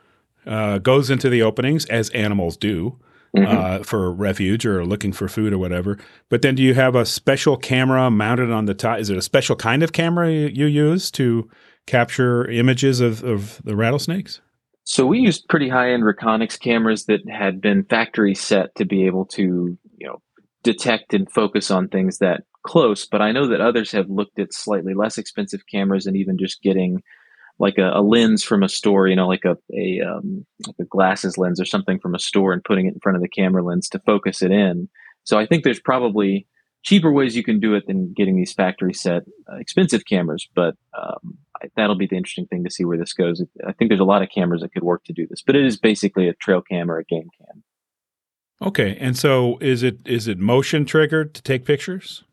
uh, 0.46 0.78
goes 0.78 1.10
into 1.10 1.28
the 1.28 1.42
openings 1.42 1.86
as 1.86 2.10
animals 2.10 2.56
do. 2.56 2.98
Mhm. 3.36 3.46
uh, 3.46 3.82
for 3.82 4.12
refuge 4.12 4.64
or 4.64 4.84
looking 4.84 5.12
for 5.12 5.28
food 5.28 5.52
or 5.52 5.58
whatever. 5.58 5.98
But 6.28 6.42
then, 6.42 6.54
do 6.54 6.62
you 6.62 6.74
have 6.74 6.94
a 6.94 7.04
special 7.04 7.56
camera 7.56 8.10
mounted 8.10 8.50
on 8.50 8.66
the 8.66 8.74
top? 8.74 9.00
Is 9.00 9.10
it 9.10 9.16
a 9.16 9.22
special 9.22 9.56
kind 9.56 9.82
of 9.82 9.92
camera 9.92 10.30
you, 10.30 10.46
you 10.46 10.66
use 10.66 11.10
to 11.12 11.48
capture 11.86 12.48
images 12.48 13.00
of, 13.00 13.24
of 13.24 13.60
the 13.64 13.74
rattlesnakes? 13.74 14.40
So 14.84 15.06
we 15.06 15.18
used 15.18 15.48
pretty 15.48 15.68
high-end 15.68 16.02
Reconyx 16.02 16.60
cameras 16.60 17.06
that 17.06 17.20
had 17.28 17.60
been 17.60 17.84
factory 17.84 18.34
set 18.34 18.74
to 18.76 18.84
be 18.84 19.06
able 19.06 19.24
to, 19.26 19.76
you 19.98 20.06
know, 20.06 20.20
detect 20.62 21.14
and 21.14 21.30
focus 21.30 21.70
on 21.70 21.88
things 21.88 22.18
that 22.18 22.42
close. 22.64 23.06
But 23.06 23.22
I 23.22 23.32
know 23.32 23.48
that 23.48 23.60
others 23.60 23.92
have 23.92 24.08
looked 24.10 24.38
at 24.38 24.52
slightly 24.52 24.94
less 24.94 25.18
expensive 25.18 25.62
cameras 25.70 26.06
and 26.06 26.16
even 26.16 26.38
just 26.38 26.62
getting 26.62 27.02
like 27.58 27.78
a, 27.78 27.90
a 27.94 28.02
lens 28.02 28.42
from 28.42 28.62
a 28.62 28.68
store, 28.68 29.06
you 29.06 29.16
know, 29.16 29.28
like 29.28 29.44
a 29.44 29.56
a 29.72 30.00
um, 30.00 30.44
like 30.66 30.76
a 30.80 30.84
glasses 30.84 31.38
lens 31.38 31.60
or 31.60 31.64
something 31.64 31.98
from 31.98 32.14
a 32.14 32.18
store, 32.18 32.52
and 32.52 32.64
putting 32.64 32.86
it 32.86 32.94
in 32.94 33.00
front 33.00 33.16
of 33.16 33.22
the 33.22 33.28
camera 33.28 33.62
lens 33.62 33.88
to 33.90 33.98
focus 34.00 34.42
it 34.42 34.50
in. 34.50 34.88
So 35.24 35.38
I 35.38 35.46
think 35.46 35.64
there's 35.64 35.80
probably 35.80 36.46
cheaper 36.82 37.10
ways 37.10 37.34
you 37.34 37.42
can 37.42 37.60
do 37.60 37.74
it 37.74 37.86
than 37.86 38.12
getting 38.12 38.36
these 38.36 38.52
factory 38.52 38.92
set 38.92 39.22
uh, 39.50 39.56
expensive 39.56 40.04
cameras. 40.04 40.46
But 40.54 40.76
um, 40.96 41.38
I, 41.62 41.68
that'll 41.76 41.96
be 41.96 42.06
the 42.06 42.16
interesting 42.16 42.46
thing 42.46 42.64
to 42.64 42.70
see 42.70 42.84
where 42.84 42.98
this 42.98 43.12
goes. 43.12 43.42
I 43.66 43.72
think 43.72 43.88
there's 43.88 44.00
a 44.00 44.04
lot 44.04 44.22
of 44.22 44.28
cameras 44.34 44.60
that 44.62 44.72
could 44.72 44.84
work 44.84 45.04
to 45.04 45.12
do 45.12 45.26
this, 45.26 45.42
but 45.42 45.56
it 45.56 45.64
is 45.64 45.78
basically 45.78 46.28
a 46.28 46.34
trail 46.34 46.60
cam 46.60 46.90
or 46.90 46.98
a 46.98 47.04
game 47.04 47.28
cam. 47.38 47.62
Okay, 48.62 48.96
and 49.00 49.16
so 49.16 49.58
is 49.60 49.82
it 49.82 49.98
is 50.06 50.28
it 50.28 50.38
motion 50.38 50.84
triggered 50.84 51.34
to 51.34 51.42
take 51.42 51.64
pictures? 51.64 52.24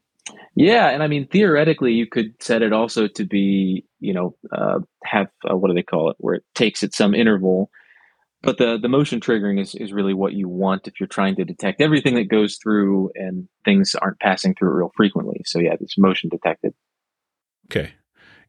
Yeah, 0.56 0.90
and 0.90 1.01
I 1.01 1.08
mean 1.08 1.28
theoretically, 1.28 1.94
you 1.94 2.08
could 2.08 2.34
set 2.42 2.62
it 2.62 2.74
also 2.74 3.08
to 3.08 3.25
be, 3.25 3.86
you 4.00 4.13
know, 4.13 4.36
uh, 4.51 4.80
have 5.04 5.28
uh, 5.50 5.56
what 5.56 5.70
do 5.70 5.74
they 5.74 5.84
call 5.84 6.10
it, 6.12 6.18
where 6.20 6.36
it 6.36 6.44
takes 6.56 6.84
at 6.84 6.94
some 6.94 7.16
interval. 7.16 7.70
But 8.44 8.58
the 8.58 8.78
the 8.82 8.90
motion 8.90 9.20
triggering 9.20 9.60
is 9.62 9.75
is 9.75 9.94
really 9.94 10.13
what 10.13 10.34
you 10.34 10.50
want 10.50 10.88
if 10.88 11.00
you're 11.00 11.08
trying 11.08 11.36
to 11.36 11.46
detect 11.46 11.80
everything 11.80 12.16
that 12.16 12.28
goes 12.28 12.58
through 12.62 13.12
and 13.16 13.48
things 13.66 13.96
aren't 13.96 14.20
passing 14.20 14.56
through 14.56 14.75
real 14.78 14.92
frequently. 14.96 15.42
So 15.46 15.60
yeah, 15.60 15.75
it's 15.80 15.98
motion 15.98 16.30
detected. 16.30 16.74
Okay, 17.68 17.92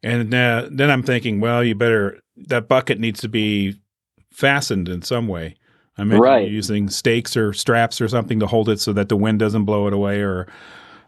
and 0.01 0.33
uh, 0.33 0.67
then 0.71 0.89
I'm 0.89 1.03
thinking, 1.03 1.39
well, 1.39 1.63
you 1.63 1.75
better 1.75 2.19
that 2.35 2.67
bucket 2.67 2.99
needs 2.99 3.21
to 3.21 3.29
be 3.29 3.75
fastened 4.31 4.89
in 4.89 5.03
some 5.03 5.27
way. 5.27 5.55
I 5.97 6.01
imagine 6.01 6.21
Right. 6.21 6.49
using 6.49 6.89
stakes 6.89 7.37
or 7.37 7.53
straps 7.53 8.01
or 8.01 8.07
something 8.07 8.39
to 8.39 8.47
hold 8.47 8.69
it 8.69 8.79
so 8.79 8.93
that 8.93 9.09
the 9.09 9.15
wind 9.15 9.39
doesn't 9.39 9.65
blow 9.65 9.85
it 9.87 9.93
away, 9.93 10.21
or 10.21 10.47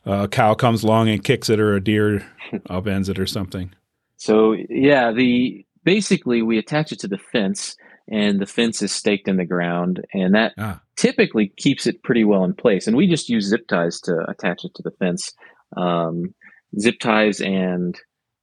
a 0.06 0.28
cow 0.28 0.54
comes 0.54 0.84
along 0.84 1.10
and 1.10 1.24
kicks 1.24 1.50
it, 1.50 1.60
or 1.60 1.76
a 1.76 1.84
deer 1.84 2.26
upends 2.70 3.10
it, 3.10 3.20
or 3.20 3.26
something. 3.26 3.74
So 4.18 4.56
yeah, 4.70 5.12
the 5.12 5.66
basically 5.84 6.42
we 6.42 6.58
attach 6.58 6.92
it 6.92 7.00
to 7.00 7.08
the 7.08 7.18
fence, 7.18 7.76
and 8.10 8.40
the 8.40 8.46
fence 8.46 8.82
is 8.82 8.92
staked 8.92 9.28
in 9.28 9.38
the 9.38 9.46
ground, 9.46 10.06
and 10.14 10.34
that 10.36 10.54
Ah, 10.58 10.82
typically 10.96 11.52
keeps 11.58 11.88
it 11.88 12.04
pretty 12.04 12.24
well 12.24 12.44
in 12.44 12.54
place. 12.54 12.88
And 12.88 12.96
we 12.96 13.08
just 13.08 13.30
use 13.30 13.48
zip 13.48 13.68
ties 13.68 14.00
to 14.02 14.18
attach 14.28 14.64
it 14.64 14.74
to 14.76 14.84
the 14.84 14.92
fence. 14.92 15.34
Um, 15.76 16.34
zip 16.80 17.00
ties 17.00 17.42
and 17.42 17.98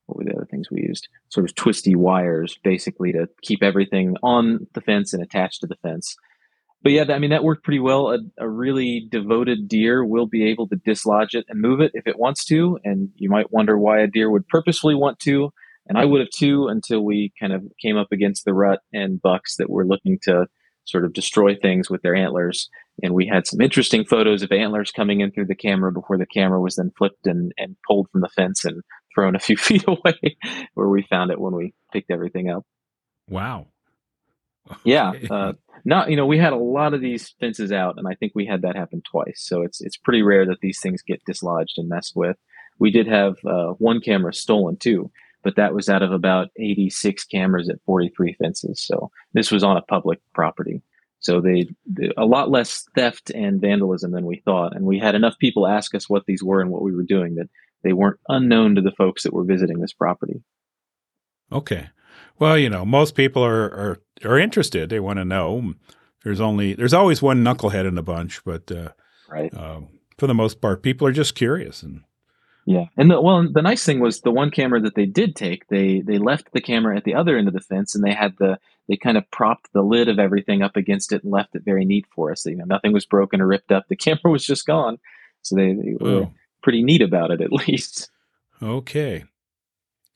what 0.07 0.19
were 0.19 0.25
the 0.25 0.37
other 0.37 0.49
things 0.51 0.69
we 0.71 0.83
used? 0.83 1.09
Sort 1.31 1.49
of 1.49 1.55
twisty 1.55 1.95
wires, 1.95 2.59
basically 2.63 3.13
to 3.13 3.29
keep 3.43 3.63
everything 3.63 4.17
on 4.23 4.67
the 4.75 4.81
fence 4.81 5.13
and 5.13 5.23
attached 5.23 5.61
to 5.61 5.67
the 5.67 5.77
fence. 5.77 6.17
But 6.83 6.93
yeah, 6.93 7.05
I 7.09 7.19
mean 7.19 7.31
that 7.31 7.45
worked 7.45 7.65
pretty 7.65 7.79
well. 7.79 8.11
A, 8.11 8.19
a 8.39 8.49
really 8.49 9.07
devoted 9.11 9.69
deer 9.69 10.05
will 10.05 10.27
be 10.27 10.51
able 10.51 10.69
to 10.69 10.77
dislodge 10.77 11.35
it 11.35 11.45
and 11.49 11.61
move 11.61 11.81
it 11.81 11.93
if 11.95 12.07
it 12.07 12.19
wants 12.19 12.45
to. 12.47 12.79
And 12.85 13.11
you 13.17 13.31
might 13.31 13.53
wonder 13.53 13.79
why 13.79 14.01
a 14.01 14.09
deer 14.09 14.31
would 14.31 14.49
purposefully 14.49 14.95
want 14.95 15.19
to. 15.21 15.53
And 15.89 15.99
I 15.99 16.05
would 16.05 16.21
have 16.21 16.31
too 16.31 16.69
until 16.69 17.05
we 17.05 17.33
kind 17.41 17.53
of 17.53 17.65
came 17.81 17.97
up 17.97 18.13
against 18.13 18.45
the 18.45 18.55
rut 18.55 18.81
and 18.93 19.21
bucks 19.21 19.57
that 19.57 19.69
were 19.69 19.87
looking 19.87 20.19
to 20.23 20.47
sort 20.85 21.05
of 21.05 21.13
destroy 21.13 21.55
things 21.55 21.91
with 21.91 22.03
their 22.03 22.15
antlers. 22.15 22.69
And 23.03 23.15
we 23.15 23.27
had 23.27 23.47
some 23.47 23.61
interesting 23.61 24.05
photos 24.05 24.43
of 24.43 24.53
antlers 24.53 24.91
coming 24.91 25.21
in 25.21 25.31
through 25.33 25.47
the 25.47 25.55
camera 25.55 25.93
before 25.93 26.19
the 26.19 26.27
camera 26.27 26.61
was 26.61 26.77
then 26.77 26.93
flipped 26.97 27.27
and, 27.27 27.53
and 27.57 27.77
pulled 27.87 28.09
from 28.11 28.21
the 28.21 28.29
fence 28.29 28.65
and 28.65 28.83
thrown 29.15 29.37
a 29.37 29.41
few 29.41 29.57
feet 29.59 29.85
away 29.87 30.37
where 30.75 30.89
we 30.89 31.03
found 31.03 31.31
it 31.31 31.41
when 31.41 31.55
we 31.55 31.75
picked 31.93 32.11
everything 32.11 32.51
up. 32.51 32.65
wow. 33.29 33.67
Yeah. 34.85 35.13
Uh, 35.31 35.53
not, 35.85 36.11
you 36.11 36.17
know, 36.17 36.27
we 36.27 36.39
had 36.39 36.53
a 36.53 36.57
lot 36.57 36.95
of 36.95 37.01
these 37.01 37.35
fences 37.41 37.73
out 37.73 37.97
and 37.99 38.07
I 38.07 38.15
think 38.15 38.33
we 38.35 38.47
had 38.47 38.63
that 38.63 38.77
happen 38.77 39.03
twice. 39.03 39.43
So 39.45 39.63
it's, 39.63 39.81
it's 39.81 39.97
pretty 39.97 40.23
rare 40.23 40.47
that 40.47 40.61
these 40.61 40.81
things 40.81 41.03
get 41.03 41.25
dislodged 41.25 41.79
and 41.79 41.89
messed 41.89 42.15
with. 42.15 42.37
We 42.79 42.91
did 42.91 43.07
have 43.09 43.37
uh, 43.45 43.73
one 43.79 44.01
camera 44.01 44.33
stolen 44.33 44.77
too, 44.77 45.11
but 45.43 45.57
that 45.57 45.75
was 45.75 45.89
out 45.89 46.03
of 46.03 46.13
about 46.13 46.49
86 46.59 47.25
cameras 47.25 47.69
at 47.69 47.83
43 47.85 48.35
fences. 48.35 48.81
So 48.81 49.11
this 49.35 49.51
was 49.51 49.65
on 49.65 49.77
a 49.77 49.83
public 49.83 50.21
property. 50.35 50.83
So 51.23 51.41
they, 51.41 51.69
they 51.87 52.11
a 52.17 52.27
lot 52.27 52.51
less 52.51 52.85
theft 52.97 53.31
and 53.31 53.61
vandalism 53.61 54.11
than 54.11 54.27
we 54.27 54.43
thought, 54.45 54.75
and 54.75 54.85
we 54.85 54.99
had 54.99 55.15
enough 55.15 55.39
people 55.39 55.69
ask 55.69 55.95
us 55.95 56.11
what 56.11 56.27
these 56.27 56.43
were 56.43 56.61
and 56.61 56.71
what 56.71 56.83
we 56.83 56.93
were 56.93 57.05
doing 57.05 57.37
that 57.37 57.49
they 57.85 57.93
weren't 57.93 58.19
unknown 58.29 58.75
to 58.75 58.81
the 58.81 58.91
folks 58.91 59.23
that 59.23 59.33
were 59.33 59.45
visiting 59.45 59.79
this 59.79 59.93
property. 59.93 60.43
Okay. 61.53 61.91
Well, 62.41 62.59
you 62.59 62.69
know, 62.69 62.85
most 62.85 63.15
people 63.15 63.45
are 63.45 63.65
are, 63.65 64.01
are 64.25 64.39
interested. 64.39 64.89
They 64.91 65.01
want 65.01 65.19
to 65.19 65.25
know. 65.25 65.75
There's 66.25 66.41
only 66.41 66.75
there's 66.75 66.95
always 66.95 67.21
one 67.23 67.43
knucklehead 67.45 67.87
in 67.87 67.95
the 67.95 68.03
bunch, 68.03 68.45
but 68.45 68.71
uh, 68.71 68.91
Right. 69.29 69.53
um, 69.57 69.89
for 70.19 70.27
the 70.27 70.35
most 70.35 70.61
part, 70.61 70.83
people 70.83 71.07
are 71.07 71.13
just 71.13 71.35
curious. 71.35 71.83
And 71.83 72.03
Yeah, 72.67 72.87
and 72.97 73.11
the 73.11 73.21
well, 73.21 73.49
the 73.51 73.63
nice 73.63 73.85
thing 73.85 73.99
was 74.01 74.21
the 74.21 74.31
one 74.31 74.51
camera 74.51 74.81
that 74.81 74.95
they 74.95 75.07
did 75.07 75.35
take, 75.35 75.67
they 75.69 76.01
they 76.01 76.19
left 76.19 76.53
the 76.53 76.61
camera 76.61 76.97
at 76.97 77.05
the 77.05 77.15
other 77.15 77.37
end 77.37 77.49
of 77.49 77.55
the 77.55 77.61
fence, 77.61 77.95
and 77.95 78.05
they 78.05 78.13
had 78.15 78.35
the 78.39 78.59
they 78.89 78.97
kind 78.97 79.17
of 79.17 79.29
propped 79.31 79.73
the 79.73 79.83
lid 79.83 80.09
of 80.09 80.19
everything 80.19 80.63
up 80.63 80.77
against 80.77 81.13
it 81.13 81.23
and 81.25 81.33
left 81.33 81.55
it 81.55 81.65
very 81.65 81.85
neat 81.85 82.05
for 82.15 82.31
us. 82.33 82.45
You 82.47 82.57
know, 82.57 82.65
nothing 82.65 82.93
was 82.93 83.07
broken 83.07 83.41
or 83.41 83.47
ripped 83.47 83.73
up. 83.73 83.87
The 83.89 83.97
camera 84.07 84.31
was 84.31 84.45
just 84.45 84.67
gone, 84.67 84.99
so 85.43 85.57
they, 85.57 85.73
they 85.73 85.97
were 86.01 86.09
oh, 86.25 86.33
pretty 86.63 86.83
neat 86.85 87.03
about 87.03 87.31
it 87.33 87.41
at 87.41 87.53
least. 87.67 88.11
okay, 88.63 89.25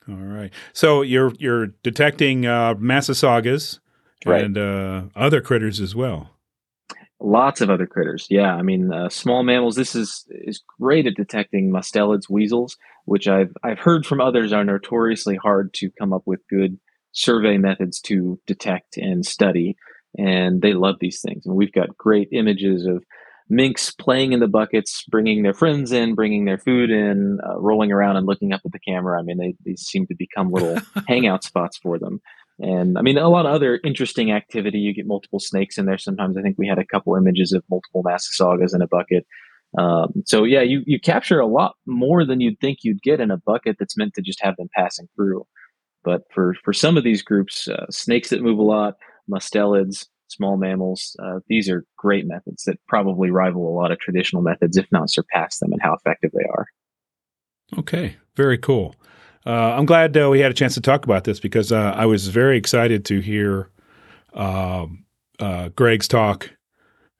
all 0.09 0.15
right. 0.15 0.53
So 0.73 1.03
you're 1.03 1.33
you're 1.39 1.69
detecting 1.83 2.47
uh, 2.47 2.75
Massasaugas 2.77 3.81
Right. 4.25 4.45
and 4.45 4.57
uh, 4.57 5.03
other 5.15 5.41
critters 5.41 5.81
as 5.81 5.95
well. 5.95 6.31
Lots 7.21 7.61
of 7.61 7.71
other 7.71 7.87
critters. 7.87 8.27
Yeah, 8.29 8.55
I 8.55 8.63
mean, 8.63 8.93
uh, 8.93 9.09
small 9.09 9.43
mammals. 9.43 9.77
This 9.77 9.95
is 9.95 10.27
is 10.31 10.63
great 10.79 11.07
at 11.07 11.15
detecting 11.15 11.71
mustelids, 11.71 12.29
weasels, 12.29 12.77
which 13.07 13.27
I've 13.27 13.53
I've 13.63 13.79
heard 13.79 14.05
from 14.05 14.21
others 14.21 14.53
are 14.53 14.65
notoriously 14.65 15.37
hard 15.37 15.73
to 15.75 15.91
come 15.99 16.13
up 16.13 16.23
with 16.27 16.41
good 16.49 16.79
survey 17.13 17.57
methods 17.57 18.01
to 18.01 18.39
detect 18.47 18.99
and 18.99 19.25
study. 19.25 19.77
And 20.19 20.63
they 20.63 20.75
love 20.75 20.97
these 21.01 21.21
things. 21.21 21.47
And 21.47 21.57
we've 21.57 21.73
got 21.73 21.97
great 21.97 22.29
images 22.33 22.87
of 22.87 23.03
minks 23.49 23.91
playing 23.91 24.33
in 24.33 24.41
the 24.41 24.49
buckets, 24.49 25.05
bringing 25.09 25.43
their 25.43 25.55
friends 25.55 25.93
in, 25.93 26.15
bringing 26.15 26.45
their 26.45 26.59
food 26.59 26.91
in, 26.91 27.39
uh, 27.49 27.59
rolling 27.59 27.93
around 27.93 28.17
and 28.17 28.27
looking 28.27 28.53
up 28.53 28.61
at 28.65 28.73
the 28.73 28.79
camera. 28.79 29.19
I 29.19 29.23
mean, 29.23 29.39
they 29.39 29.55
these 29.65 29.83
seem 29.83 30.07
to 30.07 30.15
become 30.15 30.51
little 30.51 30.79
hangout 31.09 31.45
spots 31.45 31.79
for 31.79 31.99
them. 31.99 32.21
And 32.59 32.97
I 32.97 33.03
mean, 33.03 33.19
a 33.19 33.29
lot 33.29 33.47
of 33.47 33.53
other 33.53 33.81
interesting 33.85 34.33
activity. 34.33 34.79
You 34.79 34.95
get 34.95 35.07
multiple 35.07 35.41
snakes 35.41 35.77
in 35.77 35.85
there. 35.85 35.99
Sometimes 35.99 36.37
I 36.37 36.43
think 36.43 36.57
we 36.59 36.67
had 36.67 36.79
a 36.79 36.87
couple 36.87 37.15
images 37.15 37.53
of 37.53 37.63
multiple 37.71 38.03
Massasaugas 38.03 38.75
in 38.75 38.83
a 38.83 38.87
bucket. 38.87 39.27
Um, 39.79 40.23
so 40.25 40.45
yeah, 40.45 40.63
you 40.63 40.83
you 40.87 40.99
capture 40.99 41.39
a 41.39 41.47
lot 41.47 41.75
more 41.87 42.25
than 42.25 42.41
you'd 42.41 42.59
think 42.61 42.79
you'd 42.83 43.03
get 43.03 43.21
in 43.21 43.31
a 43.31 43.37
bucket 43.37 43.77
that's 43.79 43.97
meant 43.97 44.15
to 44.15 44.23
just 44.23 44.43
have 44.43 44.57
them 44.57 44.69
passing 44.75 45.09
through. 45.15 45.47
But 46.03 46.23
for 46.33 46.55
for 46.65 46.73
some 46.73 46.97
of 46.97 47.05
these 47.05 47.23
groups, 47.23 47.69
uh, 47.69 47.87
snakes 47.91 48.31
that 48.31 48.43
move 48.43 48.59
a 48.59 48.63
lot, 48.63 48.95
mustelids, 49.31 50.07
small 50.29 50.57
mammals, 50.57 51.15
uh, 51.23 51.41
these 51.49 51.69
are 51.69 51.85
great 51.99 52.27
methods 52.27 52.65
that 52.65 52.79
probably 52.89 53.31
rival 53.31 53.69
a 53.69 53.77
lot 53.77 53.93
of 53.93 53.99
traditional 53.99 54.41
methods, 54.41 54.79
if 54.79 54.87
not 54.91 55.11
surpass 55.11 55.59
them, 55.59 55.73
in 55.73 55.79
how 55.81 55.95
effective 55.95 56.31
they 56.33 56.47
are. 56.49 56.67
Okay, 57.79 58.17
very 58.35 58.57
cool. 58.57 58.95
Uh, 59.47 59.75
I'm 59.76 59.87
glad 59.87 60.17
uh, 60.17 60.29
we 60.29 60.41
had 60.41 60.50
a 60.50 60.55
chance 60.55 60.75
to 60.75 60.81
talk 60.81 61.05
about 61.05 61.25
this 61.25 61.38
because 61.38 61.71
uh, 61.71 61.93
I 61.97 62.05
was 62.07 62.29
very 62.29 62.59
excited 62.59 63.05
to 63.07 63.21
hear 63.21 63.71
um, 64.35 65.05
uh, 65.38 65.69
Greg's 65.69 66.09
talk 66.09 66.50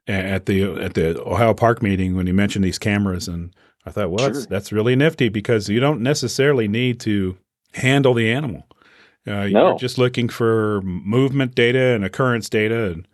at 0.09 0.47
the 0.47 0.65
at 0.75 0.95
the 0.95 1.23
Ohio 1.25 1.55
PARC 1.55 1.83
meeting 1.83 2.17
when 2.17 2.27
he 2.27 2.33
mentioned 2.33 2.65
these 2.65 2.79
cameras, 2.79 3.29
and 3.29 3.55
I 3.85 3.91
thought, 3.91 4.11
well, 4.11 4.27
that's 4.27 4.41
Sure. 4.41 4.47
that's 4.49 4.73
really 4.73 4.97
nifty 4.97 5.29
because 5.29 5.69
you 5.69 5.79
don't 5.81 6.01
necessarily 6.01 6.67
need 6.69 6.99
to 7.01 7.37
handle 7.75 8.15
the 8.15 8.33
animal. 8.33 8.67
Uh, 9.27 9.47
No. 9.47 9.69
You're 9.69 9.79
just 9.79 9.99
looking 9.99 10.29
for 10.29 10.81
movement 10.83 11.55
data 11.55 11.95
and 11.95 12.05
occurrence 12.05 12.49
data, 12.49 12.93
and 12.93 13.09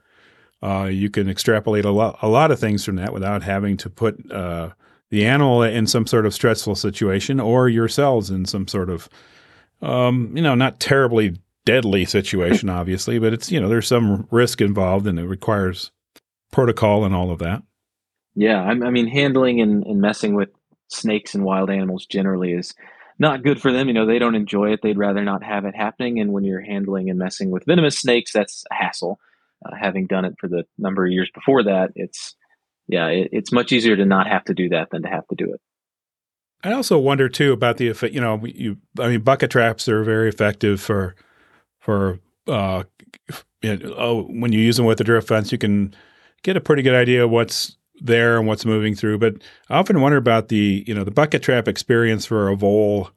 uh, 0.62 0.84
you 0.84 1.10
can 1.10 1.28
extrapolate 1.28 1.84
a 1.84 1.90
lot 1.90 2.18
a 2.22 2.28
lot 2.28 2.50
of 2.50 2.58
things 2.58 2.84
from 2.84 2.96
that 2.96 3.12
without 3.12 3.42
having 3.42 3.76
to 3.78 3.90
put 3.90 4.30
uh, 4.30 4.70
the 5.12 5.24
animal 5.24 5.62
in 5.62 5.86
some 5.86 6.06
sort 6.06 6.26
of 6.26 6.34
stressful 6.34 6.74
situation 6.74 7.38
or 7.38 7.68
yourselves 7.68 8.30
in 8.30 8.44
some 8.44 8.66
sort 8.66 8.90
of 8.90 9.08
um, 9.80 10.32
you 10.34 10.42
know 10.42 10.56
not 10.56 10.80
terribly 10.80 11.38
deadly 11.64 12.04
situation 12.04 12.68
obviously 12.80 13.20
but 13.20 13.32
it's 13.32 13.52
you 13.52 13.60
know 13.60 13.68
there's 13.68 13.86
some 13.86 14.26
risk 14.32 14.60
involved 14.60 15.06
and 15.06 15.20
it 15.20 15.26
requires 15.26 15.92
protocol 16.50 17.04
and 17.04 17.14
all 17.14 17.30
of 17.30 17.38
that 17.38 17.62
Yeah, 18.34 18.62
I, 18.62 18.70
I 18.70 18.90
mean, 18.90 19.08
handling 19.08 19.60
and, 19.60 19.84
and 19.84 20.00
messing 20.00 20.34
with 20.34 20.50
snakes 20.88 21.34
and 21.34 21.44
wild 21.44 21.70
animals 21.70 22.06
generally 22.06 22.52
is 22.52 22.74
not 23.18 23.42
good 23.42 23.60
for 23.60 23.72
them. 23.72 23.88
You 23.88 23.94
know, 23.94 24.06
they 24.06 24.18
don't 24.18 24.34
enjoy 24.34 24.72
it. 24.72 24.80
They'd 24.82 24.98
rather 24.98 25.24
not 25.24 25.42
have 25.42 25.64
it 25.64 25.74
happening. 25.74 26.20
And 26.20 26.32
when 26.32 26.44
you're 26.44 26.60
handling 26.60 27.10
and 27.10 27.18
messing 27.18 27.50
with 27.50 27.64
venomous 27.66 27.98
snakes, 27.98 28.32
that's 28.32 28.64
a 28.70 28.74
hassle. 28.74 29.18
Uh, 29.64 29.74
having 29.80 30.06
done 30.06 30.24
it 30.24 30.34
for 30.40 30.48
the 30.48 30.64
number 30.78 31.06
of 31.06 31.12
years 31.12 31.30
before 31.34 31.62
that, 31.62 31.92
it's 31.94 32.34
yeah, 32.88 33.06
it, 33.08 33.28
it's 33.32 33.52
much 33.52 33.72
easier 33.72 33.96
to 33.96 34.04
not 34.04 34.26
have 34.26 34.44
to 34.44 34.54
do 34.54 34.68
that 34.70 34.90
than 34.90 35.02
to 35.02 35.08
have 35.08 35.26
to 35.28 35.34
do 35.34 35.52
it. 35.52 35.60
I 36.64 36.72
also 36.72 36.98
wonder 36.98 37.28
too 37.28 37.52
about 37.52 37.76
the 37.76 37.88
effect. 37.88 38.14
You 38.14 38.20
know, 38.20 38.44
you 38.44 38.78
I 38.98 39.08
mean, 39.08 39.20
bucket 39.20 39.50
traps 39.50 39.88
are 39.88 40.04
very 40.04 40.28
effective 40.28 40.80
for 40.80 41.16
for 41.80 42.20
uh, 42.46 42.84
you 43.62 43.76
know, 43.76 43.94
oh, 43.96 44.22
when 44.24 44.52
you 44.52 44.60
use 44.60 44.76
them 44.76 44.86
with 44.86 45.00
a 45.00 45.04
drift 45.04 45.28
fence, 45.28 45.50
you 45.52 45.58
can 45.58 45.94
get 46.42 46.56
a 46.56 46.60
pretty 46.60 46.82
good 46.82 46.94
idea 46.94 47.26
what's 47.26 47.76
there 48.00 48.38
and 48.38 48.46
what's 48.46 48.64
moving 48.64 48.94
through. 48.94 49.18
But 49.18 49.36
I 49.68 49.78
often 49.78 50.00
wonder 50.00 50.18
about 50.18 50.48
the 50.48 50.84
you 50.86 50.94
know 50.94 51.04
the 51.04 51.10
bucket 51.10 51.42
trap 51.42 51.66
experience 51.66 52.26
for 52.26 52.48
a 52.48 52.56
vole 52.56 53.10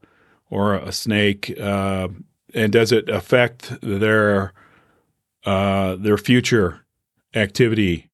or 0.49 0.75
a 0.75 0.91
snake, 0.91 1.53
uh, 1.59 2.07
and 2.53 2.71
does 2.71 2.91
it 2.91 3.09
affect 3.09 3.79
their 3.81 4.53
uh, 5.45 5.95
their 5.97 6.17
future 6.17 6.85
activity 7.35 8.09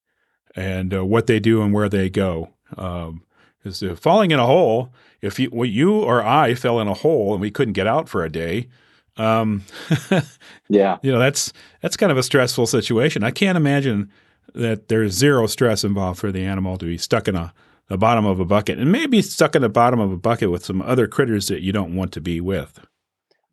and 0.56 0.94
uh, 0.94 1.06
what 1.06 1.28
they 1.28 1.40
do 1.40 1.62
and 1.62 1.74
where 1.74 1.90
they 1.90 2.10
go? 2.10 2.50
Um, 2.78 3.24
is 3.64 3.84
uh, 3.84 3.96
falling 3.96 4.32
in 4.32 4.40
a 4.40 4.46
hole. 4.46 4.94
If 5.22 5.40
you, 5.40 5.50
well, 5.52 5.70
you 5.70 5.94
or 5.94 6.24
I 6.24 6.56
fell 6.56 6.80
in 6.80 6.88
a 6.88 6.94
hole 6.94 7.34
and 7.34 7.42
we 7.42 7.52
couldn't 7.52 7.74
get 7.74 7.88
out 7.88 8.10
for 8.10 8.24
a 8.24 8.30
day, 8.30 8.70
um, 9.18 9.64
Yeah, 10.70 10.98
you 11.04 11.12
know 11.12 11.20
that's 11.20 11.54
that's 11.82 11.98
kind 11.98 12.12
of 12.12 12.18
a 12.18 12.24
stressful 12.24 12.68
situation. 12.68 13.24
I 13.24 13.32
can't 13.32 13.58
imagine 13.58 14.12
that 14.56 14.88
there's 14.88 15.14
zero 15.14 15.48
stress 15.48 15.84
involved 15.84 16.20
for 16.20 16.32
the 16.32 16.44
animal 16.46 16.78
to 16.78 16.86
be 16.86 16.98
stuck 16.98 17.28
in 17.28 17.36
a 17.36 17.54
the 17.88 17.98
bottom 17.98 18.26
of 18.26 18.40
a 18.40 18.46
bucket 18.46 18.80
and 18.80 18.90
maybe 18.90 19.22
stuck 19.22 19.54
in 19.54 19.62
the 19.62 19.70
bottom 19.70 20.00
of 20.00 20.14
a 20.14 20.18
bucket 20.18 20.50
with 20.50 20.64
some 20.64 20.82
other 20.82 21.08
critters 21.08 21.50
that 21.50 21.62
you 21.62 21.74
don't 21.74 21.94
want 21.94 22.14
to 22.14 22.22
be 22.22 22.40
with. 22.40 22.80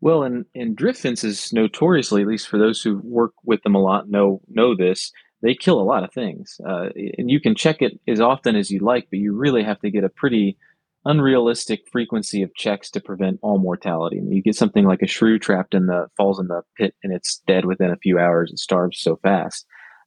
Well, 0.00 0.23
and, 0.23 0.45
and 0.55 0.76
drift 0.76 1.00
fences 1.00 1.52
notoriously, 1.52 2.23
at 2.23 2.28
least 2.28 2.47
for 2.47 2.57
those 2.57 2.81
who 2.81 3.00
work 3.02 3.33
with 3.43 3.61
them 3.64 3.75
a 3.75 3.81
lot, 3.81 4.09
know 4.09 4.40
know 4.49 4.76
this. 4.76 5.11
They 5.42 5.54
kill 5.54 5.80
a 5.80 5.83
lot 5.83 6.04
of 6.04 6.12
things, 6.12 6.61
uh, 6.66 6.88
and 7.16 7.30
you 7.30 7.40
can 7.40 7.54
check 7.54 7.80
it 7.80 8.00
as 8.09 8.21
often 8.21 8.57
as 8.57 8.71
you 8.71 8.80
like, 8.80 9.07
but 9.11 9.21
you 9.21 9.35
really 9.35 9.62
have 9.62 9.80
to 9.80 9.90
get 9.90 10.04
a 10.04 10.09
pretty 10.09 10.59
unrealistic 11.04 11.83
frequency 11.90 12.42
of 12.42 12.54
checks 12.54 12.90
to 12.90 13.00
prevent 13.00 13.38
all 13.42 13.59
mortality. 13.59 14.21
You 14.23 14.42
get 14.42 14.57
something 14.57 14.85
like 14.85 15.00
a 15.02 15.07
shrew 15.07 15.38
trapped 15.38 15.75
in 15.75 15.87
the 15.87 16.09
falls 16.16 16.38
in 16.38 16.49
the 16.49 16.62
pit 16.76 16.95
and 17.02 17.12
it's 17.12 17.42
dead 17.47 17.64
within 17.64 17.90
a 17.90 17.97
few 17.97 18.18
hours. 18.18 18.50
It 18.52 18.59
starves 18.59 19.00
so 19.00 19.16
fast. 19.23 19.64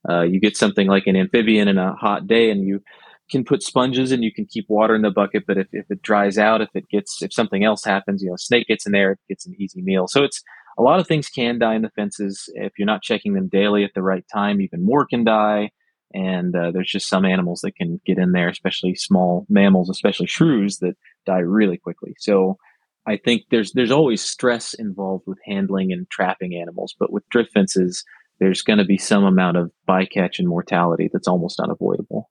Uh, 0.08 0.22
you 0.22 0.40
get 0.40 0.56
something 0.56 0.86
like 0.86 1.06
an 1.06 1.16
amphibian 1.16 1.68
in 1.68 1.78
a 1.78 1.94
hot 1.94 2.26
day 2.26 2.50
and 2.50 2.66
you 2.66 2.82
can 3.30 3.44
put 3.44 3.62
sponges 3.62 4.12
and 4.12 4.22
you 4.22 4.32
can 4.32 4.46
keep 4.46 4.66
water 4.68 4.94
in 4.94 5.02
the 5.02 5.10
bucket. 5.10 5.44
But 5.46 5.58
if, 5.58 5.68
if 5.72 5.90
it 5.90 6.02
dries 6.02 6.38
out, 6.38 6.60
if 6.60 6.68
it 6.74 6.88
gets, 6.88 7.22
if 7.22 7.32
something 7.32 7.64
else 7.64 7.84
happens, 7.84 8.22
you 8.22 8.30
know, 8.30 8.36
snake 8.36 8.66
gets 8.66 8.86
in 8.86 8.92
there, 8.92 9.12
it 9.12 9.18
gets 9.28 9.46
an 9.46 9.54
easy 9.58 9.80
meal. 9.80 10.06
So 10.06 10.22
it's 10.22 10.42
a 10.78 10.82
lot 10.82 11.00
of 11.00 11.06
things 11.06 11.28
can 11.28 11.58
die 11.58 11.74
in 11.74 11.82
the 11.82 11.90
fences. 11.90 12.48
If 12.54 12.72
you're 12.78 12.86
not 12.86 13.02
checking 13.02 13.34
them 13.34 13.48
daily 13.48 13.84
at 13.84 13.92
the 13.94 14.02
right 14.02 14.24
time, 14.32 14.60
even 14.60 14.84
more 14.84 15.06
can 15.06 15.24
die. 15.24 15.70
And 16.14 16.54
uh, 16.54 16.70
there's 16.72 16.90
just 16.90 17.08
some 17.08 17.24
animals 17.24 17.60
that 17.62 17.76
can 17.76 18.00
get 18.04 18.18
in 18.18 18.32
there, 18.32 18.48
especially 18.48 18.94
small 18.94 19.46
mammals, 19.48 19.88
especially 19.88 20.26
shrews 20.26 20.78
that 20.78 20.94
die 21.24 21.38
really 21.38 21.78
quickly. 21.78 22.14
So 22.18 22.58
I 23.06 23.16
think 23.16 23.44
there's 23.50 23.72
there's 23.72 23.90
always 23.90 24.22
stress 24.22 24.74
involved 24.74 25.24
with 25.26 25.38
handling 25.44 25.92
and 25.92 26.08
trapping 26.10 26.54
animals, 26.54 26.94
but 26.98 27.12
with 27.12 27.28
drift 27.30 27.52
fences, 27.52 28.04
there's 28.38 28.62
going 28.62 28.78
to 28.78 28.84
be 28.84 28.98
some 28.98 29.24
amount 29.24 29.56
of 29.56 29.70
bycatch 29.88 30.38
and 30.38 30.48
mortality 30.48 31.08
that's 31.12 31.28
almost 31.28 31.60
unavoidable. 31.60 32.30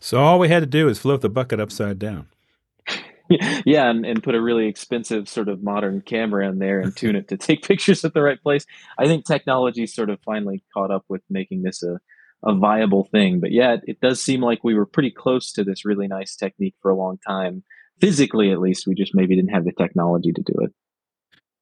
So 0.00 0.18
all 0.18 0.38
we 0.38 0.48
had 0.48 0.60
to 0.60 0.66
do 0.66 0.88
is 0.88 0.98
flip 0.98 1.20
the 1.20 1.28
bucket 1.28 1.60
upside 1.60 1.98
down. 1.98 2.26
yeah, 3.66 3.90
and, 3.90 4.06
and 4.06 4.22
put 4.22 4.34
a 4.34 4.40
really 4.40 4.66
expensive 4.66 5.28
sort 5.28 5.48
of 5.48 5.62
modern 5.62 6.00
camera 6.00 6.48
in 6.48 6.58
there 6.58 6.80
and 6.80 6.96
tune 6.96 7.16
it 7.16 7.28
to 7.28 7.36
take 7.36 7.62
pictures 7.66 8.04
at 8.04 8.14
the 8.14 8.22
right 8.22 8.42
place. 8.42 8.64
I 8.98 9.06
think 9.06 9.26
technology 9.26 9.86
sort 9.86 10.10
of 10.10 10.18
finally 10.24 10.62
caught 10.72 10.90
up 10.90 11.04
with 11.08 11.22
making 11.28 11.62
this 11.62 11.82
a, 11.82 11.98
a 12.44 12.54
viable 12.54 13.04
thing. 13.04 13.40
But 13.40 13.52
yeah, 13.52 13.74
it, 13.74 13.80
it 13.86 14.00
does 14.00 14.22
seem 14.22 14.40
like 14.40 14.64
we 14.64 14.74
were 14.74 14.86
pretty 14.86 15.10
close 15.10 15.52
to 15.52 15.64
this 15.64 15.84
really 15.84 16.08
nice 16.08 16.36
technique 16.36 16.74
for 16.80 16.90
a 16.90 16.96
long 16.96 17.18
time. 17.26 17.62
Physically, 18.00 18.50
at 18.52 18.60
least, 18.60 18.86
we 18.86 18.94
just 18.94 19.14
maybe 19.14 19.34
didn't 19.34 19.52
have 19.52 19.64
the 19.64 19.72
technology 19.72 20.32
to 20.32 20.42
do 20.42 20.54
it. 20.60 20.72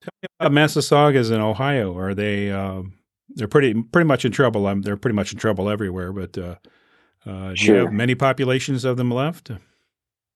Tell 0.02 0.12
me 0.22 0.28
about 0.38 0.52
Massasaugas 0.52 1.32
in 1.32 1.40
Ohio. 1.40 1.98
Are 1.98 2.14
they? 2.14 2.50
Uh, 2.50 2.82
they're 3.30 3.48
pretty 3.48 3.74
pretty 3.82 4.06
much 4.06 4.24
in 4.24 4.32
trouble. 4.32 4.66
I'm, 4.68 4.82
they're 4.82 4.98
pretty 4.98 5.16
much 5.16 5.32
in 5.32 5.38
trouble 5.38 5.68
everywhere. 5.68 6.12
But 6.12 6.36
uh, 6.36 6.56
uh, 7.24 7.48
do 7.50 7.56
sure. 7.56 7.74
you 7.74 7.84
have 7.84 7.92
many 7.92 8.14
populations 8.14 8.84
of 8.84 8.98
them 8.98 9.10
left? 9.10 9.50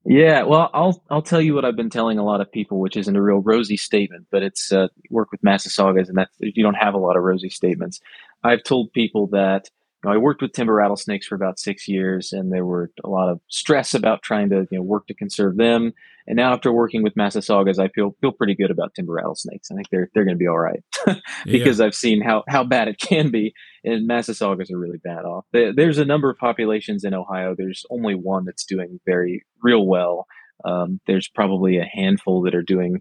Yeah, 0.04 0.44
well, 0.44 0.70
I'll 0.72 1.02
I'll 1.10 1.22
tell 1.22 1.42
you 1.42 1.54
what 1.54 1.64
I've 1.64 1.76
been 1.76 1.90
telling 1.90 2.18
a 2.18 2.24
lot 2.24 2.40
of 2.40 2.50
people, 2.50 2.80
which 2.80 2.96
isn't 2.96 3.14
a 3.14 3.22
real 3.22 3.38
rosy 3.38 3.76
statement, 3.76 4.26
but 4.30 4.42
it's 4.42 4.72
uh, 4.72 4.88
work 5.10 5.30
with 5.30 5.42
Massasaugas, 5.42 6.08
and 6.08 6.16
that 6.16 6.28
you 6.40 6.62
don't 6.62 6.74
have 6.74 6.94
a 6.94 6.98
lot 6.98 7.16
of 7.16 7.22
rosy 7.22 7.50
statements. 7.50 8.00
I've 8.42 8.62
told 8.62 8.92
people 8.92 9.26
that 9.28 9.68
you 10.02 10.08
know, 10.08 10.14
I 10.14 10.18
worked 10.18 10.40
with 10.40 10.52
timber 10.52 10.74
rattlesnakes 10.74 11.26
for 11.26 11.34
about 11.34 11.58
six 11.58 11.86
years, 11.86 12.32
and 12.32 12.50
there 12.50 12.64
were 12.64 12.90
a 13.04 13.10
lot 13.10 13.28
of 13.28 13.40
stress 13.48 13.92
about 13.92 14.22
trying 14.22 14.48
to 14.50 14.66
you 14.70 14.78
know 14.78 14.82
work 14.82 15.06
to 15.08 15.14
conserve 15.14 15.56
them. 15.56 15.92
And 16.26 16.36
now, 16.36 16.54
after 16.54 16.72
working 16.72 17.02
with 17.02 17.14
Massasaugas, 17.14 17.78
I 17.78 17.88
feel 17.88 18.16
feel 18.22 18.32
pretty 18.32 18.54
good 18.54 18.70
about 18.70 18.94
timber 18.94 19.14
rattlesnakes. 19.14 19.70
I 19.70 19.74
think 19.74 19.90
they're 19.90 20.10
they're 20.14 20.24
going 20.24 20.36
to 20.36 20.38
be 20.38 20.46
all 20.46 20.58
right 20.58 20.82
because 21.44 21.78
yeah. 21.78 21.86
I've 21.86 21.94
seen 21.94 22.22
how 22.22 22.44
how 22.48 22.64
bad 22.64 22.88
it 22.88 22.98
can 22.98 23.30
be, 23.30 23.52
and 23.84 24.08
Massasaugas 24.08 24.70
are 24.72 24.78
really 24.78 24.98
bad 24.98 25.24
off. 25.24 25.44
There's 25.52 25.98
a 25.98 26.04
number 26.04 26.30
of 26.30 26.38
populations 26.38 27.04
in 27.04 27.14
Ohio. 27.14 27.54
There's 27.56 27.84
only 27.90 28.14
one 28.14 28.44
that's 28.44 28.64
doing 28.64 29.00
very 29.06 29.44
real 29.62 29.86
well. 29.86 30.26
Um, 30.64 31.00
there's 31.06 31.28
probably 31.28 31.78
a 31.78 31.88
handful 31.90 32.42
that 32.42 32.54
are 32.54 32.62
doing, 32.62 33.00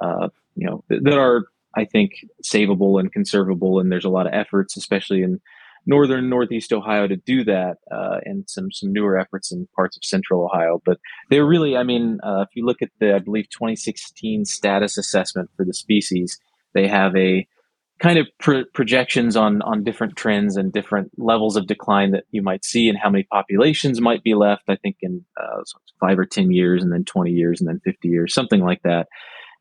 uh, 0.00 0.28
you 0.54 0.66
know, 0.66 0.84
that 0.88 1.18
are 1.18 1.46
I 1.76 1.84
think 1.84 2.12
savable 2.44 2.98
and 2.98 3.12
conservable, 3.12 3.78
and 3.78 3.90
there's 3.90 4.04
a 4.04 4.10
lot 4.10 4.26
of 4.26 4.34
efforts, 4.34 4.76
especially 4.76 5.22
in 5.22 5.40
northern 5.86 6.28
northeast 6.28 6.72
Ohio 6.72 7.06
to 7.06 7.16
do 7.16 7.44
that, 7.44 7.78
uh, 7.90 8.18
and 8.24 8.48
some 8.48 8.70
some 8.70 8.92
newer 8.92 9.18
efforts 9.18 9.52
in 9.52 9.68
parts 9.74 9.96
of 9.96 10.04
central 10.04 10.44
Ohio. 10.44 10.80
But 10.84 10.98
they're 11.30 11.46
really, 11.46 11.76
I 11.76 11.82
mean, 11.82 12.18
uh, 12.22 12.42
if 12.42 12.48
you 12.54 12.64
look 12.64 12.82
at 12.82 12.90
the, 12.98 13.14
I 13.14 13.18
believe, 13.18 13.48
2016 13.50 14.44
status 14.44 14.98
assessment 14.98 15.50
for 15.56 15.64
the 15.64 15.74
species, 15.74 16.38
they 16.74 16.86
have 16.88 17.16
a 17.16 17.46
kind 18.00 18.18
of 18.18 18.26
pro- 18.38 18.64
projections 18.74 19.36
on 19.36 19.62
on 19.62 19.84
different 19.84 20.16
trends 20.16 20.56
and 20.56 20.72
different 20.72 21.10
levels 21.18 21.56
of 21.56 21.66
decline 21.66 22.10
that 22.12 22.24
you 22.30 22.42
might 22.42 22.64
see 22.64 22.88
and 22.88 22.98
how 22.98 23.10
many 23.10 23.24
populations 23.24 24.00
might 24.00 24.22
be 24.22 24.34
left. 24.34 24.64
I 24.68 24.76
think 24.76 24.96
in 25.02 25.24
uh, 25.40 25.62
five 26.00 26.18
or 26.18 26.26
ten 26.26 26.50
years, 26.50 26.82
and 26.82 26.92
then 26.92 27.04
20 27.04 27.30
years, 27.30 27.60
and 27.60 27.68
then 27.68 27.80
50 27.84 28.08
years, 28.08 28.34
something 28.34 28.60
like 28.60 28.82
that 28.82 29.06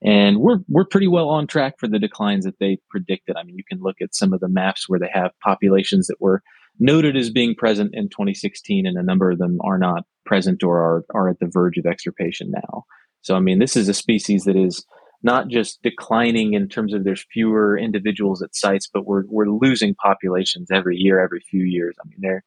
and 0.01 0.39
we're 0.39 0.59
we're 0.69 0.85
pretty 0.85 1.07
well 1.07 1.29
on 1.29 1.47
track 1.47 1.75
for 1.77 1.87
the 1.87 1.99
declines 1.99 2.45
that 2.45 2.59
they 2.59 2.77
predicted. 2.89 3.35
I 3.35 3.43
mean, 3.43 3.57
you 3.57 3.63
can 3.67 3.81
look 3.81 3.97
at 4.01 4.15
some 4.15 4.33
of 4.33 4.39
the 4.39 4.47
maps 4.47 4.87
where 4.87 4.99
they 4.99 5.09
have 5.13 5.31
populations 5.43 6.07
that 6.07 6.21
were 6.21 6.41
noted 6.79 7.17
as 7.17 7.29
being 7.29 7.55
present 7.55 7.93
in 7.93 8.07
2016, 8.09 8.85
and 8.85 8.97
a 8.97 9.03
number 9.03 9.31
of 9.31 9.39
them 9.39 9.59
are 9.61 9.77
not 9.77 10.05
present 10.25 10.63
or 10.63 10.77
are 10.77 11.05
are 11.13 11.29
at 11.29 11.39
the 11.39 11.49
verge 11.51 11.77
of 11.77 11.85
extirpation 11.85 12.51
now. 12.51 12.85
So, 13.21 13.35
I 13.35 13.39
mean, 13.39 13.59
this 13.59 13.75
is 13.75 13.89
a 13.89 13.93
species 13.93 14.45
that 14.45 14.55
is 14.55 14.85
not 15.23 15.47
just 15.47 15.81
declining 15.83 16.53
in 16.53 16.69
terms 16.69 16.93
of 16.93 17.03
there's 17.03 17.25
fewer 17.31 17.77
individuals 17.77 18.41
at 18.41 18.55
sites, 18.55 18.89
but 18.91 19.05
we're 19.05 19.23
we're 19.27 19.49
losing 19.49 19.95
populations 19.95 20.69
every 20.71 20.97
year, 20.97 21.21
every 21.21 21.41
few 21.49 21.63
years. 21.63 21.95
I 22.01 22.07
mean, 22.07 22.17
they're 22.19 22.43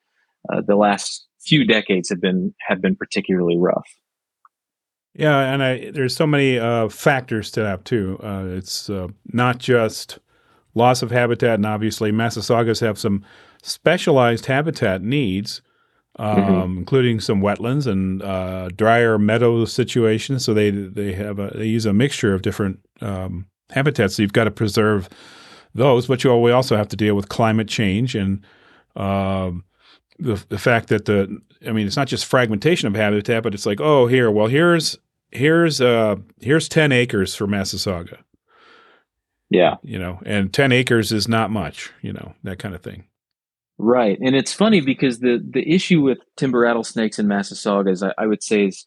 uh, 0.52 0.62
the 0.66 0.76
last 0.76 1.26
few 1.40 1.66
decades 1.66 2.08
have 2.08 2.20
been 2.20 2.54
have 2.66 2.80
been 2.80 2.96
particularly 2.96 3.58
rough. 3.58 3.88
Yeah, 5.14 5.38
and 5.52 5.62
I, 5.62 5.90
there's 5.90 6.16
so 6.16 6.26
many 6.26 6.58
uh, 6.58 6.88
factors 6.88 7.50
to 7.52 7.60
that 7.60 7.84
too. 7.84 8.18
Uh, 8.22 8.44
it's 8.46 8.88
uh, 8.88 9.08
not 9.26 9.58
just 9.58 10.18
loss 10.74 11.02
of 11.02 11.10
habitat, 11.10 11.56
and 11.56 11.66
obviously 11.66 12.10
Massasaugas 12.10 12.80
have 12.80 12.98
some 12.98 13.22
specialized 13.62 14.46
habitat 14.46 15.02
needs, 15.02 15.60
um, 16.16 16.36
mm-hmm. 16.36 16.78
including 16.78 17.20
some 17.20 17.40
wetlands 17.40 17.86
and 17.86 18.22
uh, 18.22 18.68
drier 18.76 19.18
meadow 19.18 19.64
situations. 19.64 20.44
So 20.44 20.54
they 20.54 20.70
they 20.70 21.12
have 21.12 21.38
a, 21.38 21.52
they 21.54 21.66
use 21.66 21.86
a 21.86 21.92
mixture 21.92 22.34
of 22.34 22.42
different 22.42 22.80
um, 23.00 23.46
habitats. 23.70 24.16
So 24.16 24.22
you've 24.22 24.32
got 24.32 24.44
to 24.44 24.50
preserve 24.50 25.08
those, 25.74 26.06
but 26.06 26.22
you 26.22 26.34
we 26.36 26.52
also 26.52 26.76
have 26.76 26.88
to 26.88 26.96
deal 26.96 27.14
with 27.14 27.28
climate 27.28 27.68
change 27.68 28.14
and 28.14 28.44
um, 28.94 29.64
the 30.18 30.44
the 30.48 30.58
fact 30.58 30.88
that 30.88 31.06
the 31.06 31.40
I 31.66 31.72
mean, 31.72 31.86
it's 31.86 31.96
not 31.96 32.08
just 32.08 32.26
fragmentation 32.26 32.88
of 32.88 32.94
habitat, 32.94 33.42
but 33.42 33.54
it's 33.54 33.66
like, 33.66 33.80
oh, 33.80 34.06
here, 34.06 34.30
well, 34.30 34.46
here's 34.46 34.98
here's 35.30 35.80
uh 35.80 36.16
here's 36.40 36.68
ten 36.68 36.92
acres 36.92 37.34
for 37.34 37.46
Massasauga. 37.46 38.18
Yeah, 39.50 39.76
you 39.82 39.98
know, 39.98 40.20
and 40.24 40.52
ten 40.52 40.72
acres 40.72 41.12
is 41.12 41.28
not 41.28 41.50
much, 41.50 41.90
you 42.00 42.12
know, 42.12 42.34
that 42.42 42.58
kind 42.58 42.74
of 42.74 42.82
thing. 42.82 43.04
Right, 43.78 44.18
and 44.20 44.36
it's 44.36 44.52
funny 44.52 44.80
because 44.80 45.18
the 45.18 45.42
the 45.42 45.68
issue 45.68 46.02
with 46.02 46.18
timber 46.36 46.60
rattlesnakes 46.60 47.18
and 47.18 47.28
Massasaugas, 47.28 48.06
I, 48.06 48.22
I 48.22 48.26
would 48.26 48.42
say, 48.42 48.66
is 48.66 48.86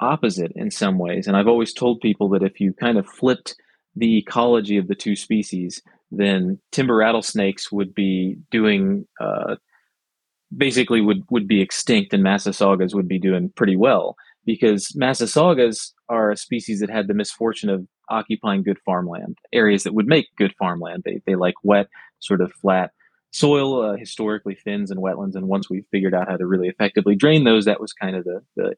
opposite 0.00 0.52
in 0.56 0.70
some 0.70 0.98
ways. 0.98 1.26
And 1.26 1.36
I've 1.36 1.48
always 1.48 1.72
told 1.72 2.00
people 2.00 2.28
that 2.30 2.42
if 2.42 2.60
you 2.60 2.72
kind 2.72 2.98
of 2.98 3.06
flipped 3.06 3.54
the 3.94 4.18
ecology 4.18 4.78
of 4.78 4.88
the 4.88 4.94
two 4.94 5.16
species, 5.16 5.80
then 6.10 6.58
timber 6.72 6.96
rattlesnakes 6.96 7.70
would 7.70 7.94
be 7.94 8.36
doing 8.50 9.06
uh, 9.20 9.56
basically 10.56 11.00
would 11.00 11.22
would 11.30 11.46
be 11.46 11.62
extinct 11.62 12.12
and 12.12 12.24
Massasaugas 12.24 12.94
would 12.94 13.08
be 13.08 13.18
doing 13.18 13.52
pretty 13.56 13.76
well 13.76 14.16
because 14.44 14.88
Massasaugas 15.00 15.92
are 16.08 16.30
a 16.30 16.36
species 16.36 16.80
that 16.80 16.90
had 16.90 17.06
the 17.06 17.14
misfortune 17.14 17.70
of 17.70 17.86
occupying 18.10 18.62
good 18.62 18.78
farmland 18.84 19.38
areas 19.52 19.84
that 19.84 19.94
would 19.94 20.06
make 20.06 20.26
good 20.36 20.54
farmland. 20.58 21.02
They 21.04 21.20
they 21.26 21.36
like 21.36 21.54
wet, 21.62 21.88
sort 22.18 22.40
of 22.40 22.52
flat 22.54 22.90
soil, 23.32 23.82
uh, 23.82 23.96
historically 23.96 24.54
fens 24.54 24.90
and 24.90 25.00
wetlands. 25.00 25.34
And 25.34 25.48
once 25.48 25.68
we 25.68 25.84
figured 25.90 26.14
out 26.14 26.28
how 26.28 26.36
to 26.36 26.46
really 26.46 26.68
effectively 26.68 27.16
drain 27.16 27.44
those, 27.44 27.64
that 27.64 27.80
was 27.80 27.92
kind 27.92 28.16
of 28.16 28.24
the 28.24 28.40
the, 28.56 28.74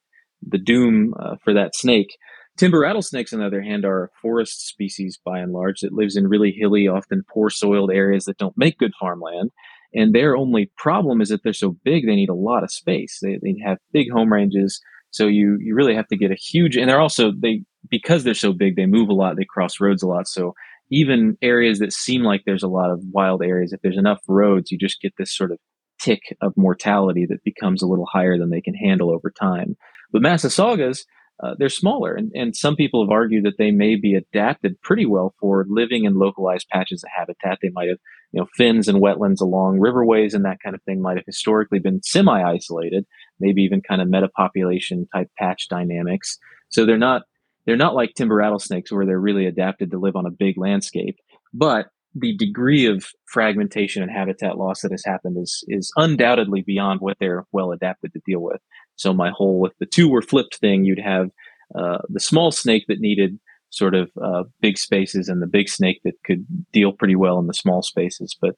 the 0.47 0.59
doom 0.59 1.15
uh, 1.21 1.37
for 1.45 1.53
that 1.53 1.75
snake. 1.75 2.17
Timber 2.57 2.81
rattlesnakes, 2.81 3.33
on 3.33 3.41
the 3.41 3.47
other 3.47 3.63
hand, 3.63 3.85
are 3.85 4.05
a 4.05 4.09
forest 4.23 4.69
species 4.69 5.19
by 5.25 5.41
and 5.41 5.53
large 5.53 5.81
that 5.81 5.93
lives 5.93 6.15
in 6.17 6.29
really 6.29 6.53
hilly, 6.53 6.87
often 6.87 7.25
poor 7.29 7.51
soiled 7.51 7.91
areas 7.91 8.27
that 8.27 8.39
don't 8.39 8.57
make 8.57 8.79
good 8.79 8.93
farmland. 8.99 9.51
And 9.93 10.13
their 10.13 10.37
only 10.37 10.71
problem 10.77 11.21
is 11.21 11.31
that 11.31 11.43
they're 11.43 11.53
so 11.53 11.77
big, 11.85 12.07
they 12.07 12.15
need 12.15 12.29
a 12.29 12.35
lot 12.35 12.63
of 12.63 12.71
space. 12.71 13.19
They, 13.21 13.39
they 13.43 13.57
have 13.65 13.79
big 13.93 14.11
home 14.13 14.33
ranges. 14.33 14.81
So 15.11 15.27
you, 15.27 15.59
you 15.61 15.75
really 15.75 15.95
have 15.95 16.09
to 16.09 16.17
get 16.17 16.31
a 16.31 16.37
huge, 16.37 16.77
and 16.77 16.89
they're 16.89 17.01
also, 17.01 17.33
they, 17.33 17.63
because 17.89 18.25
they're 18.25 18.35
so 18.35 18.53
big, 18.53 18.75
they 18.75 18.87
move 18.87 19.09
a 19.09 19.15
lot, 19.15 19.37
they 19.37 19.45
cross 19.45 19.81
roads 19.81 20.03
a 20.03 20.09
lot. 20.09 20.27
So 20.27 20.55
even 20.91 21.37
areas 21.43 21.79
that 21.79 21.93
seem 21.93 22.23
like 22.23 22.43
there's 22.45 22.63
a 22.63 22.69
lot 22.69 22.91
of 22.91 23.01
wild 23.13 23.43
areas, 23.43 23.73
if 23.73 23.81
there's 23.83 23.99
enough 23.99 24.21
roads, 24.29 24.71
you 24.71 24.79
just 24.79 25.01
get 25.01 25.15
this 25.19 25.35
sort 25.35 25.51
of 25.51 25.59
tick 26.01 26.21
of 26.43 26.53
mortality 26.57 27.27
that 27.29 27.45
becomes 27.45 27.83
a 27.83 27.87
little 27.87 28.07
higher 28.07 28.39
than 28.39 28.51
they 28.51 28.61
can 28.61 28.75
handle 28.75 29.11
over 29.11 29.31
time. 29.31 29.77
But 30.13 30.23
Massasaugas, 30.23 31.05
uh, 31.43 31.55
they're 31.59 31.69
smaller. 31.69 32.15
And, 32.15 32.31
and 32.35 32.55
some 32.55 32.77
people 32.77 33.05
have 33.05 33.11
argued 33.11 33.45
that 33.45 33.59
they 33.59 33.71
may 33.71 33.97
be 33.97 34.15
adapted 34.15 34.81
pretty 34.83 35.07
well 35.07 35.35
for 35.41 35.67
living 35.69 36.05
in 36.05 36.19
localized 36.19 36.69
patches 36.71 37.03
of 37.03 37.11
habitat. 37.17 37.59
They 37.61 37.71
might 37.71 37.89
have, 37.89 37.99
you 38.33 38.41
know, 38.41 38.47
fens 38.57 38.87
and 38.87 39.03
wetlands 39.03 39.41
along 39.41 39.81
riverways 39.81 40.35
and 40.35 40.45
that 40.45 40.59
kind 40.63 40.75
of 40.75 40.83
thing 40.83 41.01
might 41.01 41.17
have 41.17 41.27
historically 41.27 41.81
been 41.81 42.03
semi 42.03 42.41
isolated. 42.43 43.05
maybe 43.41 43.63
even 43.63 43.81
kind 43.81 44.01
of 44.01 44.09
metapopulation 44.09 45.07
type 45.13 45.29
patch 45.39 45.69
dynamics. 45.69 46.39
So 46.69 46.87
they're 46.87 46.99
not 46.99 47.23
they're 47.67 47.77
not 47.77 47.95
like 47.95 48.15
timber 48.15 48.37
rattlesnakes 48.37 48.93
where 48.93 49.07
they're 49.07 49.21
really 49.21 49.47
adapted 49.47 49.91
to 49.91 49.99
live 49.99 50.17
on 50.17 50.27
a 50.27 50.31
big 50.31 50.57
landscape, 50.59 51.17
but 51.53 51.87
the 52.15 52.37
degree 52.37 52.87
of 52.87 53.07
fragmentation 53.27 54.03
and 54.03 54.11
habitat 54.11 54.57
loss 54.57 54.83
that 54.83 54.93
has 54.93 55.05
happened 55.05 55.37
is 55.41 55.65
is 55.69 55.93
undoubtedly 55.97 56.63
beyond 56.63 57.01
what 57.01 57.17
they're 57.19 57.45
well 57.53 57.73
adapted 57.73 58.13
to 58.13 58.21
deal 58.27 58.41
with. 58.41 58.61
So 58.97 59.13
my 59.13 59.31
whole 59.31 59.67
if 59.67 59.73
the 59.79 59.87
two 59.87 60.09
were 60.09 60.23
flipped 60.23 60.57
thing, 60.57 60.85
you'd 60.85 61.01
have 61.01 61.31
uh, 61.75 61.99
the 62.09 62.21
small 62.21 62.53
snake 62.53 62.85
that 62.89 63.01
needed 63.01 63.39
sort 63.71 63.95
of 63.95 64.11
uh, 64.23 64.45
big 64.61 64.79
spaces 64.79 65.29
and 65.29 65.43
the 65.43 65.49
big 65.49 65.69
snake 65.69 66.01
that 66.05 66.15
could 66.25 66.47
deal 66.73 66.93
pretty 66.93 67.17
well 67.17 67.39
in 67.41 67.49
the 67.49 67.55
small 67.55 67.83
spaces. 67.83 68.37
But 68.41 68.55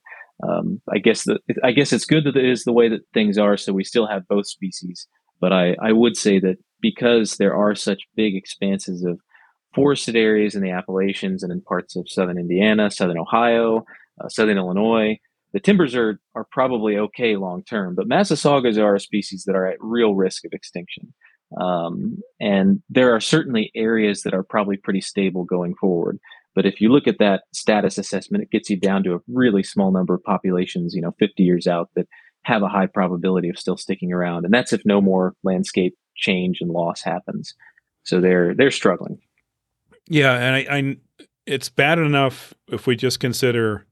um, 0.47 0.83
I 0.93 0.99
guess 0.99 1.25
that 1.25 1.41
I 1.65 1.73
guess 1.73 1.93
it's 1.93 2.05
good 2.05 2.25
that 2.25 2.37
it 2.37 2.45
is 2.45 2.65
the 2.65 2.73
way 2.73 2.89
that 2.89 3.07
things 3.15 3.39
are. 3.39 3.57
So 3.57 3.73
we 3.73 3.85
still 3.85 4.07
have 4.07 4.29
both 4.29 4.47
species. 4.47 5.07
But 5.41 5.53
I, 5.53 5.77
I 5.83 5.93
would 5.93 6.17
say 6.17 6.39
that 6.41 6.57
because 6.81 7.37
there 7.37 7.55
are 7.55 7.75
such 7.75 8.03
big 8.15 8.35
expanses 8.35 9.05
of 9.05 9.21
forested 9.75 10.17
areas 10.17 10.55
in 10.55 10.63
the 10.63 10.71
Appalachians 10.71 11.43
and 11.43 11.53
in 11.53 11.61
parts 11.61 11.97
of 11.97 12.09
southern 12.09 12.39
Indiana, 12.39 12.91
southern 12.91 13.19
Ohio, 13.19 13.85
uh, 14.21 14.29
southern 14.29 14.57
Illinois, 14.57 15.19
the 15.53 15.61
timbers 15.61 15.95
are 15.95 16.21
are 16.35 16.47
probably 16.51 16.97
okay 16.97 17.37
long 17.37 17.63
term. 17.63 17.95
But 17.95 18.09
Massasaugas 18.09 18.79
are 18.79 18.95
a 18.95 19.01
species 19.01 19.45
that 19.45 19.57
are 19.57 19.67
at 19.67 19.77
real 19.81 20.15
risk 20.15 20.45
of 20.45 20.53
extinction. 20.53 21.15
Um, 21.61 22.19
and 22.41 22.83
there 22.91 23.15
are 23.15 23.21
certainly 23.21 23.71
areas 23.75 24.23
that 24.23 24.35
are 24.35 24.43
probably 24.43 24.77
pretty 24.77 25.01
stable 25.01 25.45
going 25.45 25.75
forward. 25.77 26.19
But 26.55 26.67
if 26.67 26.81
you 26.81 26.91
look 26.91 27.07
at 27.07 27.19
that 27.19 27.45
status 27.53 27.99
assessment, 27.99 28.43
it 28.43 28.51
gets 28.51 28.71
you 28.71 28.77
down 28.77 29.05
to 29.05 29.15
a 29.15 29.21
really 29.29 29.63
small 29.63 29.93
number 29.93 30.15
of 30.15 30.25
populations, 30.25 30.95
you 30.95 31.03
know, 31.03 31.15
50 31.19 31.43
years 31.43 31.67
out 31.67 31.91
that 31.95 32.09
have 32.45 32.63
a 32.63 32.69
high 32.69 32.87
probability 32.87 33.49
of 33.49 33.59
still 33.59 33.77
sticking 33.77 34.13
around. 34.13 34.45
And 34.45 34.55
that's 34.55 34.73
if 34.73 34.81
no 34.85 35.01
more 35.01 35.35
landscape 35.43 35.95
change 36.17 36.61
and 36.61 36.71
loss 36.71 37.03
happens. 37.03 37.55
So 38.05 38.21
they're 38.21 38.55
they're 38.55 38.71
struggling. 38.71 39.19
Yeah, 40.09 40.35
and 40.35 40.55
I, 40.55 40.77
I 40.77 40.97
it's 41.47 41.69
bad 41.69 41.99
enough 41.99 42.55
if 42.69 42.87
we 42.87 42.97
just 42.97 43.21
consider 43.21 43.87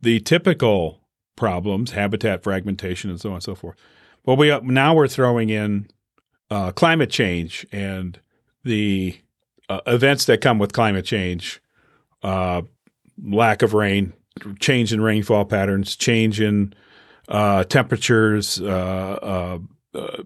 the 0.00 0.20
typical 0.20 1.00
problems, 1.36 1.92
habitat 1.92 2.42
fragmentation, 2.42 3.10
and 3.10 3.20
so 3.20 3.30
on 3.30 3.36
and 3.36 3.42
so 3.42 3.54
forth. 3.54 3.76
Well, 4.24 4.36
we 4.36 4.58
now 4.60 4.94
we're 4.94 5.08
throwing 5.08 5.50
in 5.50 5.88
uh, 6.50 6.72
climate 6.72 7.10
change 7.10 7.66
and 7.72 8.18
the 8.64 9.18
uh, 9.68 9.80
events 9.86 10.26
that 10.26 10.40
come 10.40 10.58
with 10.58 10.72
climate 10.72 11.04
change, 11.04 11.60
uh, 12.22 12.62
lack 13.22 13.62
of 13.62 13.74
rain, 13.74 14.12
change 14.60 14.92
in 14.92 15.00
rainfall 15.00 15.44
patterns, 15.44 15.96
change 15.96 16.40
in 16.40 16.74
uh, 17.28 17.64
temperatures 17.64 18.60
uh, 18.60 19.58
uh, 19.94 20.22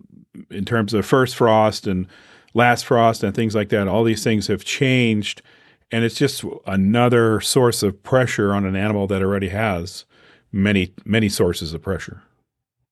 in 0.50 0.64
terms 0.64 0.94
of 0.94 1.06
first 1.06 1.36
frost 1.36 1.86
and 1.86 2.06
last 2.54 2.84
frost 2.84 3.22
and 3.22 3.34
things 3.34 3.54
like 3.54 3.68
that. 3.70 3.88
All 3.88 4.04
these 4.04 4.24
things 4.24 4.46
have 4.48 4.64
changed, 4.64 5.42
and 5.90 6.04
it's 6.04 6.16
just 6.16 6.44
another 6.66 7.40
source 7.40 7.82
of 7.82 8.02
pressure 8.02 8.52
on 8.52 8.64
an 8.64 8.76
animal 8.76 9.06
that 9.06 9.22
already 9.22 9.48
has 9.48 10.04
many 10.52 10.94
many 11.04 11.28
sources 11.28 11.74
of 11.74 11.82
pressure. 11.82 12.22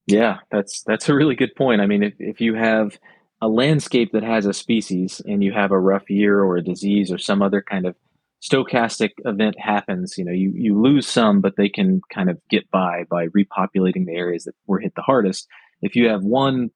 Yeah, 0.07 0.39
that's 0.51 0.83
that's 0.85 1.09
a 1.09 1.15
really 1.15 1.35
good 1.35 1.55
point. 1.55 1.81
I 1.81 1.87
mean, 1.87 2.03
if, 2.03 2.15
if 2.19 2.41
you 2.41 2.55
have 2.55 2.99
a 3.43 3.49
landscape 3.49 4.13
that 4.13 4.23
has 4.23 4.47
a 4.47 4.55
species 4.55 5.21
and 5.27 5.43
you 5.43 5.53
have 5.53 5.71
a 5.71 5.79
rough 5.79 6.09
year 6.09 6.43
or 6.43 6.57
a 6.57 6.65
disease 6.65 7.13
or 7.13 7.19
some 7.19 7.43
other 7.43 7.61
kind 7.61 7.87
of 7.87 7.95
stochastic 8.43 9.11
event 9.25 9.59
happens, 9.59 10.17
you 10.17 10.25
know, 10.25 10.33
you, 10.33 10.53
you 10.55 10.81
lose 10.81 11.07
some, 11.07 11.41
but 11.41 11.57
they 11.57 11.69
can 11.69 12.01
kind 12.13 12.31
of 12.31 12.39
get 12.49 12.71
by 12.71 13.05
by 13.11 13.27
repopulating 13.29 14.07
the 14.07 14.15
areas 14.15 14.45
that 14.45 14.55
were 14.67 14.79
hit 14.79 14.95
the 14.95 15.03
hardest. 15.03 15.49
If 15.83 15.97
you 15.97 16.09
have 16.09 16.23
one 16.23 16.71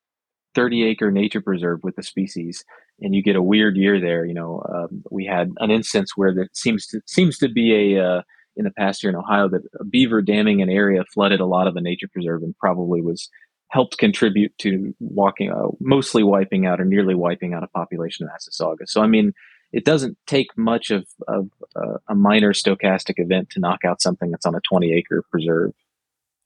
30 0.55 0.85
acre 0.85 1.11
nature 1.11 1.41
preserve 1.41 1.81
with 1.83 1.97
the 1.97 2.03
species 2.03 2.65
and 3.01 3.15
you 3.15 3.23
get 3.23 3.37
a 3.37 3.43
weird 3.43 3.77
year 3.77 4.01
there, 4.01 4.25
you 4.25 4.35
know, 4.35 4.63
um, 4.73 5.03
we 5.11 5.25
had 5.25 5.51
an 5.59 5.71
instance 5.71 6.13
where 6.17 6.35
that 6.35 6.55
seems 6.57 6.87
to 6.89 7.01
seems 7.07 7.39
to 7.39 7.49
be 7.49 7.97
a 7.97 8.05
uh, 8.05 8.23
in 8.57 8.65
the 8.65 8.71
past 8.73 9.03
year 9.03 9.11
in 9.11 9.17
Ohio 9.17 9.49
that 9.49 9.63
a 9.79 9.85
beaver 9.85 10.21
damming 10.21 10.61
an 10.61 10.69
area 10.69 11.03
flooded 11.13 11.41
a 11.41 11.47
lot 11.47 11.67
of 11.67 11.75
the 11.75 11.81
nature 11.81 12.09
preserve 12.13 12.43
and 12.43 12.57
probably 12.59 13.01
was 13.01 13.29
helped 13.69 13.99
contribute 13.99 14.53
to 14.59 14.95
walking, 14.99 15.51
uh, 15.51 15.69
mostly 15.81 16.23
wiping 16.23 16.67
out 16.67 16.81
or 16.81 16.85
nearly 16.85 17.15
wiping 17.15 17.55
out 17.55 17.63
a 17.63 17.69
population 17.69 18.27
of 18.27 18.33
Massasauga. 18.33 18.87
So, 18.87 19.01
I 19.01 19.07
mean, 19.07 19.33
it 19.73 19.85
doesn't 19.85 20.19
take 20.27 20.49
much 20.57 20.91
of, 20.91 21.07
of 21.29 21.49
uh, 21.77 21.99
a 22.09 22.15
minor 22.15 22.53
stochastic 22.53 23.15
event 23.17 23.51
to 23.51 23.61
knock 23.61 23.85
out 23.87 24.03
something 24.03 24.31
that's 24.33 24.45
on 24.45 24.57
a 24.57 24.61
20 24.69 24.93
acre 24.93 25.23
preserve. 25.31 25.71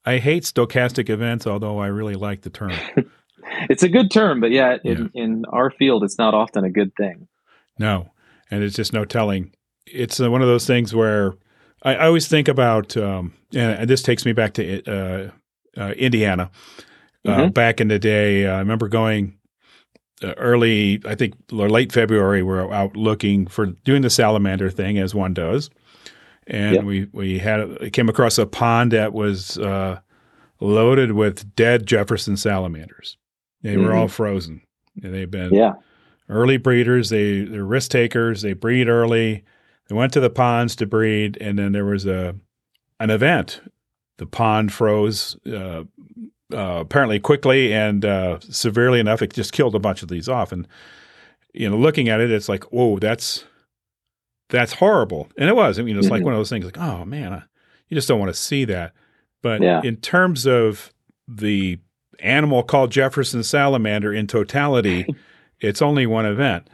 I 0.05 0.19
hate 0.19 0.43
stochastic 0.43 1.09
events, 1.09 1.47
although 1.47 1.79
I 1.79 1.87
really 1.87 2.13
like 2.13 2.41
the 2.41 2.51
term. 2.51 2.73
it's 3.69 3.83
a 3.83 3.89
good 3.89 4.11
term, 4.11 4.39
but 4.39 4.51
yeah, 4.51 4.77
in, 4.83 5.11
yeah. 5.13 5.23
in 5.23 5.45
our 5.49 5.69
field, 5.69 6.03
it's 6.03 6.17
not 6.17 6.33
often 6.33 6.63
a 6.63 6.69
good 6.69 6.93
thing. 6.95 7.27
No, 7.79 8.11
and 8.49 8.63
it's 8.63 8.75
just 8.75 8.93
no 8.93 9.05
telling. 9.05 9.53
It's 9.85 10.19
uh, 10.19 10.31
one 10.31 10.41
of 10.41 10.47
those 10.47 10.65
things 10.65 10.93
where 10.93 11.33
I, 11.83 11.95
I 11.95 12.05
always 12.07 12.27
think 12.27 12.47
about, 12.47 12.95
um, 12.97 13.33
and 13.53 13.89
this 13.89 14.01
takes 14.01 14.25
me 14.25 14.33
back 14.33 14.53
to 14.53 14.83
uh, 14.85 15.29
uh, 15.77 15.91
Indiana. 15.91 16.51
Uh, 17.25 17.37
mm-hmm. 17.37 17.51
back 17.53 17.81
in 17.81 17.87
the 17.87 17.97
day. 17.97 18.47
I 18.47 18.59
remember 18.59 18.87
going 18.87 19.35
uh, 20.21 20.33
early, 20.37 21.01
I 21.05 21.15
think, 21.15 21.33
or 21.51 21.67
late 21.69 21.91
February. 21.91 22.43
We 22.43 22.53
are 22.53 22.71
out 22.71 22.95
looking 22.95 23.47
for 23.47 23.65
doing 23.65 24.03
the 24.03 24.11
salamander 24.11 24.69
thing 24.69 24.99
as 24.99 25.15
one 25.15 25.33
does, 25.33 25.71
and 26.45 26.75
yep. 26.75 26.83
we 26.83 27.07
we 27.13 27.39
had 27.39 27.91
came 27.93 28.09
across 28.09 28.37
a 28.37 28.45
pond 28.45 28.91
that 28.91 29.11
was 29.13 29.57
uh, 29.57 30.01
loaded 30.59 31.13
with 31.13 31.55
dead 31.55 31.87
Jefferson 31.87 32.37
salamanders. 32.37 33.17
They 33.65 33.73
mm-hmm. 33.73 33.83
were 33.83 33.93
all 33.95 34.07
frozen. 34.07 34.61
They've 34.95 35.29
been 35.29 35.51
yeah. 35.51 35.73
early 36.29 36.57
breeders. 36.57 37.09
They 37.09 37.41
they're 37.41 37.65
risk 37.65 37.89
takers. 37.89 38.43
They 38.43 38.53
breed 38.53 38.87
early. 38.87 39.43
They 39.87 39.95
went 39.95 40.13
to 40.13 40.19
the 40.19 40.29
ponds 40.29 40.75
to 40.75 40.85
breed, 40.85 41.35
and 41.41 41.57
then 41.57 41.71
there 41.71 41.83
was 41.83 42.05
a 42.05 42.35
an 42.99 43.09
event. 43.09 43.61
The 44.17 44.27
pond 44.27 44.71
froze. 44.71 45.35
Uh, 45.45 45.85
uh, 46.53 46.77
apparently 46.79 47.19
quickly 47.19 47.73
and 47.73 48.05
uh, 48.05 48.39
severely 48.39 48.99
enough, 48.99 49.23
it 49.23 49.33
just 49.33 49.51
killed 49.51 49.73
a 49.73 49.79
bunch 49.79 50.03
of 50.03 50.09
these 50.09 50.29
off. 50.29 50.51
And 50.51 50.67
you 51.55 51.67
know, 51.67 51.75
looking 51.75 52.07
at 52.07 52.21
it, 52.21 52.29
it's 52.29 52.47
like, 52.47 52.65
whoa, 52.65 52.99
that's 52.99 53.45
that's 54.49 54.73
horrible. 54.73 55.27
And 55.39 55.49
it 55.49 55.55
was. 55.55 55.79
I 55.79 55.81
mean, 55.81 55.97
it's 55.97 56.05
mm-hmm. 56.05 56.13
like 56.13 56.23
one 56.23 56.33
of 56.33 56.39
those 56.39 56.51
things, 56.51 56.65
like, 56.65 56.77
oh 56.77 57.03
man, 57.03 57.43
you 57.89 57.95
just 57.95 58.07
don't 58.07 58.19
want 58.19 58.31
to 58.31 58.39
see 58.39 58.63
that. 58.65 58.93
But 59.41 59.63
yeah. 59.63 59.81
in 59.83 59.97
terms 59.97 60.45
of 60.45 60.93
the 61.27 61.79
animal 62.19 62.63
called 62.63 62.91
Jefferson 62.91 63.43
salamander 63.43 64.13
in 64.13 64.27
totality, 64.27 65.05
it's 65.59 65.81
only 65.81 66.05
one 66.05 66.25
event. 66.25 66.69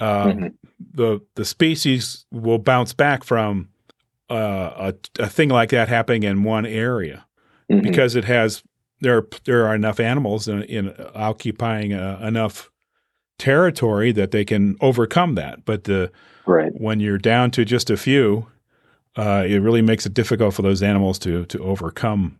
Um, 0.00 0.32
mm-hmm. 0.32 0.46
The 0.94 1.20
the 1.36 1.44
species 1.44 2.26
will 2.30 2.58
bounce 2.58 2.92
back 2.92 3.24
from 3.24 3.68
uh, 4.28 4.92
a, 5.18 5.22
a 5.22 5.28
thing 5.28 5.48
like 5.48 5.70
that 5.70 5.88
happening 5.88 6.22
in 6.22 6.42
one 6.42 6.66
area 6.66 7.24
mm-hmm. 7.70 7.82
because 7.82 8.14
it 8.14 8.24
has 8.24 8.62
there 9.00 9.18
are, 9.18 9.28
there 9.44 9.66
are 9.66 9.74
enough 9.74 10.00
animals 10.00 10.48
in, 10.48 10.62
in 10.64 10.94
occupying 11.14 11.92
uh, 11.92 12.18
enough 12.22 12.70
territory 13.38 14.12
that 14.12 14.30
they 14.30 14.44
can 14.44 14.76
overcome 14.80 15.34
that. 15.34 15.64
But 15.64 15.84
the 15.84 16.10
right. 16.46 16.72
when 16.74 17.00
you're 17.00 17.18
down 17.18 17.50
to 17.52 17.64
just 17.64 17.90
a 17.90 17.96
few, 17.96 18.46
uh, 19.16 19.44
it 19.46 19.58
really 19.58 19.82
makes 19.82 20.06
it 20.06 20.14
difficult 20.14 20.54
for 20.54 20.62
those 20.62 20.82
animals 20.82 21.18
to 21.20 21.46
to 21.46 21.62
overcome 21.62 22.38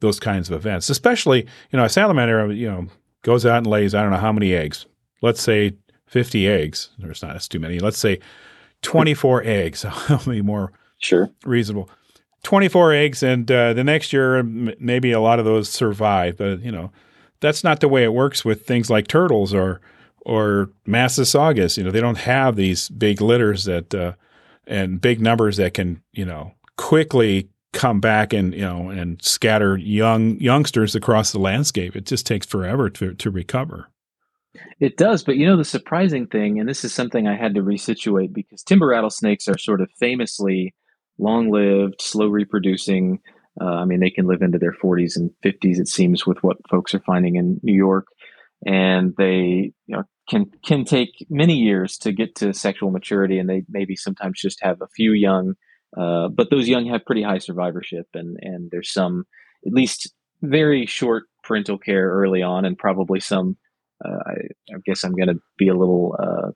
those 0.00 0.20
kinds 0.20 0.50
of 0.50 0.56
events. 0.56 0.90
Especially, 0.90 1.46
you 1.70 1.76
know, 1.76 1.84
a 1.84 1.88
salamander, 1.88 2.52
you 2.52 2.68
know, 2.68 2.86
goes 3.22 3.46
out 3.46 3.58
and 3.58 3.66
lays 3.66 3.94
I 3.94 4.02
don't 4.02 4.10
know 4.10 4.18
how 4.18 4.32
many 4.32 4.54
eggs. 4.54 4.86
Let's 5.22 5.42
say 5.42 5.74
50 6.06 6.48
eggs. 6.48 6.90
There's 6.98 7.22
not 7.22 7.32
that's 7.32 7.48
too 7.48 7.60
many. 7.60 7.78
Let's 7.78 7.98
say 7.98 8.18
24 8.82 9.42
eggs. 9.44 9.82
How 9.88 10.20
many 10.26 10.42
more 10.42 10.72
sure 10.98 11.30
reasonable? 11.44 11.88
24 12.42 12.92
eggs, 12.94 13.22
and 13.22 13.50
uh, 13.50 13.74
the 13.74 13.84
next 13.84 14.12
year 14.12 14.42
maybe 14.42 15.12
a 15.12 15.20
lot 15.20 15.38
of 15.38 15.44
those 15.44 15.68
survive. 15.68 16.38
But 16.38 16.62
you 16.62 16.72
know, 16.72 16.90
that's 17.40 17.62
not 17.62 17.80
the 17.80 17.88
way 17.88 18.02
it 18.02 18.14
works 18.14 18.44
with 18.44 18.66
things 18.66 18.90
like 18.90 19.06
turtles 19.06 19.52
or 19.52 19.80
or 20.22 20.70
Massasaugas. 20.86 21.76
You 21.76 21.84
know, 21.84 21.90
they 21.90 22.00
don't 22.00 22.18
have 22.18 22.56
these 22.56 22.88
big 22.88 23.20
litters 23.20 23.64
that 23.64 23.94
uh, 23.94 24.14
and 24.66 25.00
big 25.00 25.20
numbers 25.20 25.58
that 25.58 25.74
can 25.74 26.02
you 26.12 26.24
know 26.24 26.54
quickly 26.76 27.50
come 27.72 28.00
back 28.00 28.32
and 28.32 28.52
you 28.54 28.62
know 28.62 28.90
and 28.90 29.22
scatter 29.22 29.76
young 29.76 30.38
youngsters 30.40 30.94
across 30.94 31.32
the 31.32 31.38
landscape. 31.38 31.96
It 31.96 32.06
just 32.06 32.26
takes 32.26 32.46
forever 32.46 32.90
to 32.90 33.14
to 33.14 33.30
recover. 33.30 33.88
It 34.80 34.96
does, 34.96 35.22
but 35.22 35.36
you 35.36 35.46
know 35.46 35.56
the 35.56 35.64
surprising 35.64 36.26
thing, 36.26 36.58
and 36.58 36.68
this 36.68 36.84
is 36.84 36.92
something 36.92 37.28
I 37.28 37.36
had 37.36 37.54
to 37.54 37.62
resituate 37.62 38.32
because 38.32 38.62
timber 38.62 38.88
rattlesnakes 38.88 39.46
are 39.46 39.58
sort 39.58 39.80
of 39.80 39.90
famously 39.98 40.74
long 41.18 41.50
lived, 41.50 42.00
slow 42.00 42.26
reproducing. 42.26 43.20
Uh, 43.60 43.66
I 43.66 43.84
mean, 43.84 44.00
they 44.00 44.10
can 44.10 44.26
live 44.26 44.42
into 44.42 44.58
their 44.58 44.72
40s 44.72 45.16
and 45.16 45.30
50s, 45.44 45.78
it 45.78 45.88
seems, 45.88 46.26
with 46.26 46.42
what 46.42 46.56
folks 46.68 46.94
are 46.94 47.00
finding 47.00 47.36
in 47.36 47.60
New 47.62 47.74
York. 47.74 48.06
And 48.66 49.14
they 49.16 49.72
you 49.86 49.96
know, 49.96 50.04
can 50.28 50.50
can 50.64 50.84
take 50.84 51.26
many 51.30 51.56
years 51.56 51.96
to 51.98 52.12
get 52.12 52.34
to 52.36 52.52
sexual 52.52 52.90
maturity, 52.90 53.38
and 53.38 53.48
they 53.48 53.64
maybe 53.68 53.96
sometimes 53.96 54.40
just 54.40 54.62
have 54.62 54.80
a 54.80 54.88
few 54.88 55.12
young, 55.12 55.54
uh, 55.96 56.28
but 56.28 56.50
those 56.50 56.68
young 56.68 56.86
have 56.86 57.04
pretty 57.04 57.22
high 57.22 57.38
survivorship, 57.38 58.06
and 58.14 58.36
and 58.40 58.70
there's 58.70 58.92
some 58.92 59.24
at 59.66 59.72
least 59.72 60.12
very 60.42 60.86
short 60.86 61.24
parental 61.44 61.78
care 61.78 62.08
early 62.10 62.42
on, 62.42 62.64
and 62.64 62.78
probably 62.78 63.20
some 63.20 63.56
uh, 64.04 64.18
I, 64.26 64.32
I, 64.74 64.78
guess 64.86 65.04
I'm 65.04 65.12
going 65.12 65.28
to 65.28 65.40
be 65.58 65.68
a 65.68 65.74
little 65.74 66.16
uh, 66.18 66.52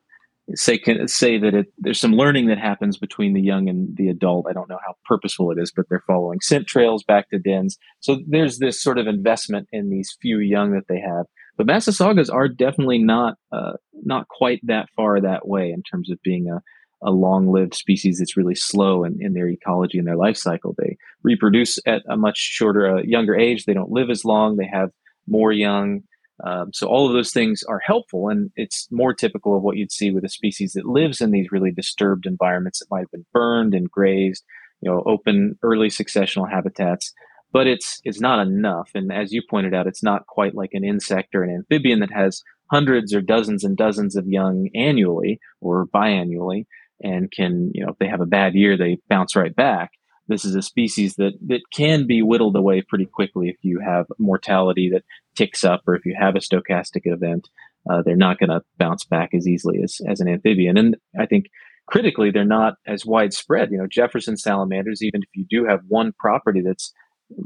say 0.55 0.79
can, 0.79 1.07
say 1.09 1.39
that 1.39 1.55
it, 1.55 1.67
there's 1.79 2.01
some 2.01 2.13
learning 2.13 2.47
that 2.47 2.59
happens 2.59 2.97
between 2.97 3.33
the 3.33 3.41
young 3.41 3.69
and 3.69 3.97
the 3.97 4.09
adult. 4.09 4.47
I 4.49 4.53
don't 4.53 4.69
know 4.69 4.79
how 4.85 4.95
purposeful 5.05 5.51
it 5.51 5.59
is, 5.59 5.73
but 5.75 5.87
they're 5.89 6.05
following 6.07 6.41
scent 6.41 6.67
trails 6.67 7.03
back 7.03 7.31
to 7.31 7.39
dens. 7.39 7.79
So 8.01 8.21
there's 8.27 8.59
this 8.59 8.83
sort 8.83 8.99
of 8.99 9.07
investment 9.07 9.69
in 9.73 9.91
these 9.91 10.17
few 10.21 10.39
young 10.39 10.73
that 10.73 10.89
they 10.89 11.01
have. 11.01 11.27
But 11.57 11.67
Massasaugas 11.67 12.33
are 12.33 12.49
definitely 12.49 12.99
not 12.99 13.37
uh, 13.53 13.75
not 14.05 14.29
quite 14.29 14.61
that 14.65 14.89
far 14.97 15.21
that 15.21 15.47
way 15.47 15.71
in 15.71 15.83
terms 15.83 16.11
of 16.11 16.19
being 16.23 16.49
a, 16.51 16.61
a 17.05 17.11
long-lived 17.11 17.75
species 17.75 18.19
that's 18.19 18.37
really 18.37 18.55
slow 18.55 19.05
in, 19.05 19.19
in 19.21 19.35
their 19.35 19.49
ecology 19.49 19.99
and 19.99 20.07
their 20.09 20.17
life 20.17 20.37
cycle. 20.37 20.75
They 20.77 20.97
reproduce 21.23 21.79
at 21.87 22.03
a 22.09 22.17
much 22.17 22.39
shorter, 22.39 22.97
uh, 22.97 23.03
younger 23.03 23.37
age. 23.37 23.65
They 23.65 23.75
don't 23.75 23.93
live 23.93 24.11
as 24.11 24.25
long. 24.25 24.57
They 24.57 24.67
have 24.73 24.91
more 25.27 25.53
young. 25.53 26.03
Um, 26.43 26.73
so 26.73 26.89
all 26.89 27.07
of 27.07 27.13
those 27.13 27.31
things 27.31 27.63
are 27.69 27.79
helpful, 27.79 28.29
and 28.29 28.51
it's 28.57 28.89
more 28.91 29.15
typical 29.15 29.57
of 29.57 29.63
what 29.63 29.77
you'd 29.77 29.93
see 29.93 30.11
with 30.11 30.25
a 30.25 30.29
species 30.29 30.73
that 30.73 30.87
lives 30.87 31.21
in 31.21 31.31
these 31.31 31.53
really 31.53 31.71
disturbed 31.71 32.27
environments 32.27 32.81
that 32.81 32.91
might 32.91 33.01
have 33.01 33.11
been 33.13 33.27
burned 33.33 33.73
and 33.73 33.91
grazed, 33.91 34.43
you 34.81 34.91
know, 34.91 35.03
open 35.07 35.57
early 35.63 35.89
successional 35.89 36.51
habitats. 36.51 37.13
But 37.53 37.69
it's 37.69 38.01
it's 38.03 38.21
not 38.21 38.45
enough, 38.45 38.91
and 38.97 39.13
as 39.13 39.33
you 39.33 39.43
pointed 39.49 39.75
out, 39.75 39.87
it's 39.87 40.03
not 40.03 40.27
quite 40.27 40.57
like 40.57 40.71
an 40.73 40.83
insect 40.83 41.37
or 41.37 41.45
an 41.45 41.55
amphibian 41.55 42.01
that 42.01 42.13
has 42.13 42.43
hundreds 42.73 43.15
or 43.15 43.21
dozens 43.21 43.63
and 43.63 43.77
dozens 43.77 44.17
of 44.17 44.27
young 44.27 44.69
annually 44.75 45.39
or 45.61 45.87
biannually, 45.87 46.67
and 47.05 47.31
can 47.31 47.71
you 47.75 47.85
know 47.85 47.93
if 47.93 47.99
they 47.99 48.09
have 48.09 48.21
a 48.21 48.27
bad 48.27 48.55
year, 48.55 48.77
they 48.77 48.99
bounce 49.09 49.37
right 49.37 49.55
back. 49.55 49.93
This 50.27 50.45
is 50.45 50.57
a 50.57 50.63
species 50.63 51.17
that 51.17 51.35
that 51.47 51.61
can 51.73 52.07
be 52.07 52.23
whittled 52.23 52.57
away 52.57 52.83
pretty 52.83 53.05
quickly 53.07 53.49
if 53.49 53.57
you 53.63 53.81
have 53.85 54.07
mortality 54.19 54.91
that 54.93 55.05
ticks 55.37 55.63
up 55.63 55.83
or 55.87 55.95
if 55.95 56.07
you 56.07 56.17
have 56.19 56.35
a 56.35 56.41
stochastic 56.41 57.03
event. 57.05 57.49
Uh, 57.89 58.01
they're 58.03 58.17
not 58.17 58.39
going 58.39 58.49
to 58.49 58.63
bounce 58.79 59.05
back 59.05 59.35
as 59.35 59.47
easily 59.47 59.83
as, 59.83 59.99
as 60.09 60.19
an 60.19 60.27
amphibian. 60.29 60.79
And 60.79 60.97
i 61.21 61.27
think 61.27 61.47
critically 61.87 62.31
they're 62.31 62.47
not 62.47 62.75
as 62.87 63.05
widespread. 63.05 63.71
You 63.71 63.79
know 63.79 63.87
jefferson 63.87 64.39
salamanders 64.39 65.03
even 65.03 65.23
if 65.23 65.29
you 65.35 65.45
do 65.49 65.67
have 65.67 65.81
one 65.87 66.13
property 66.19 66.63
that's 66.63 66.93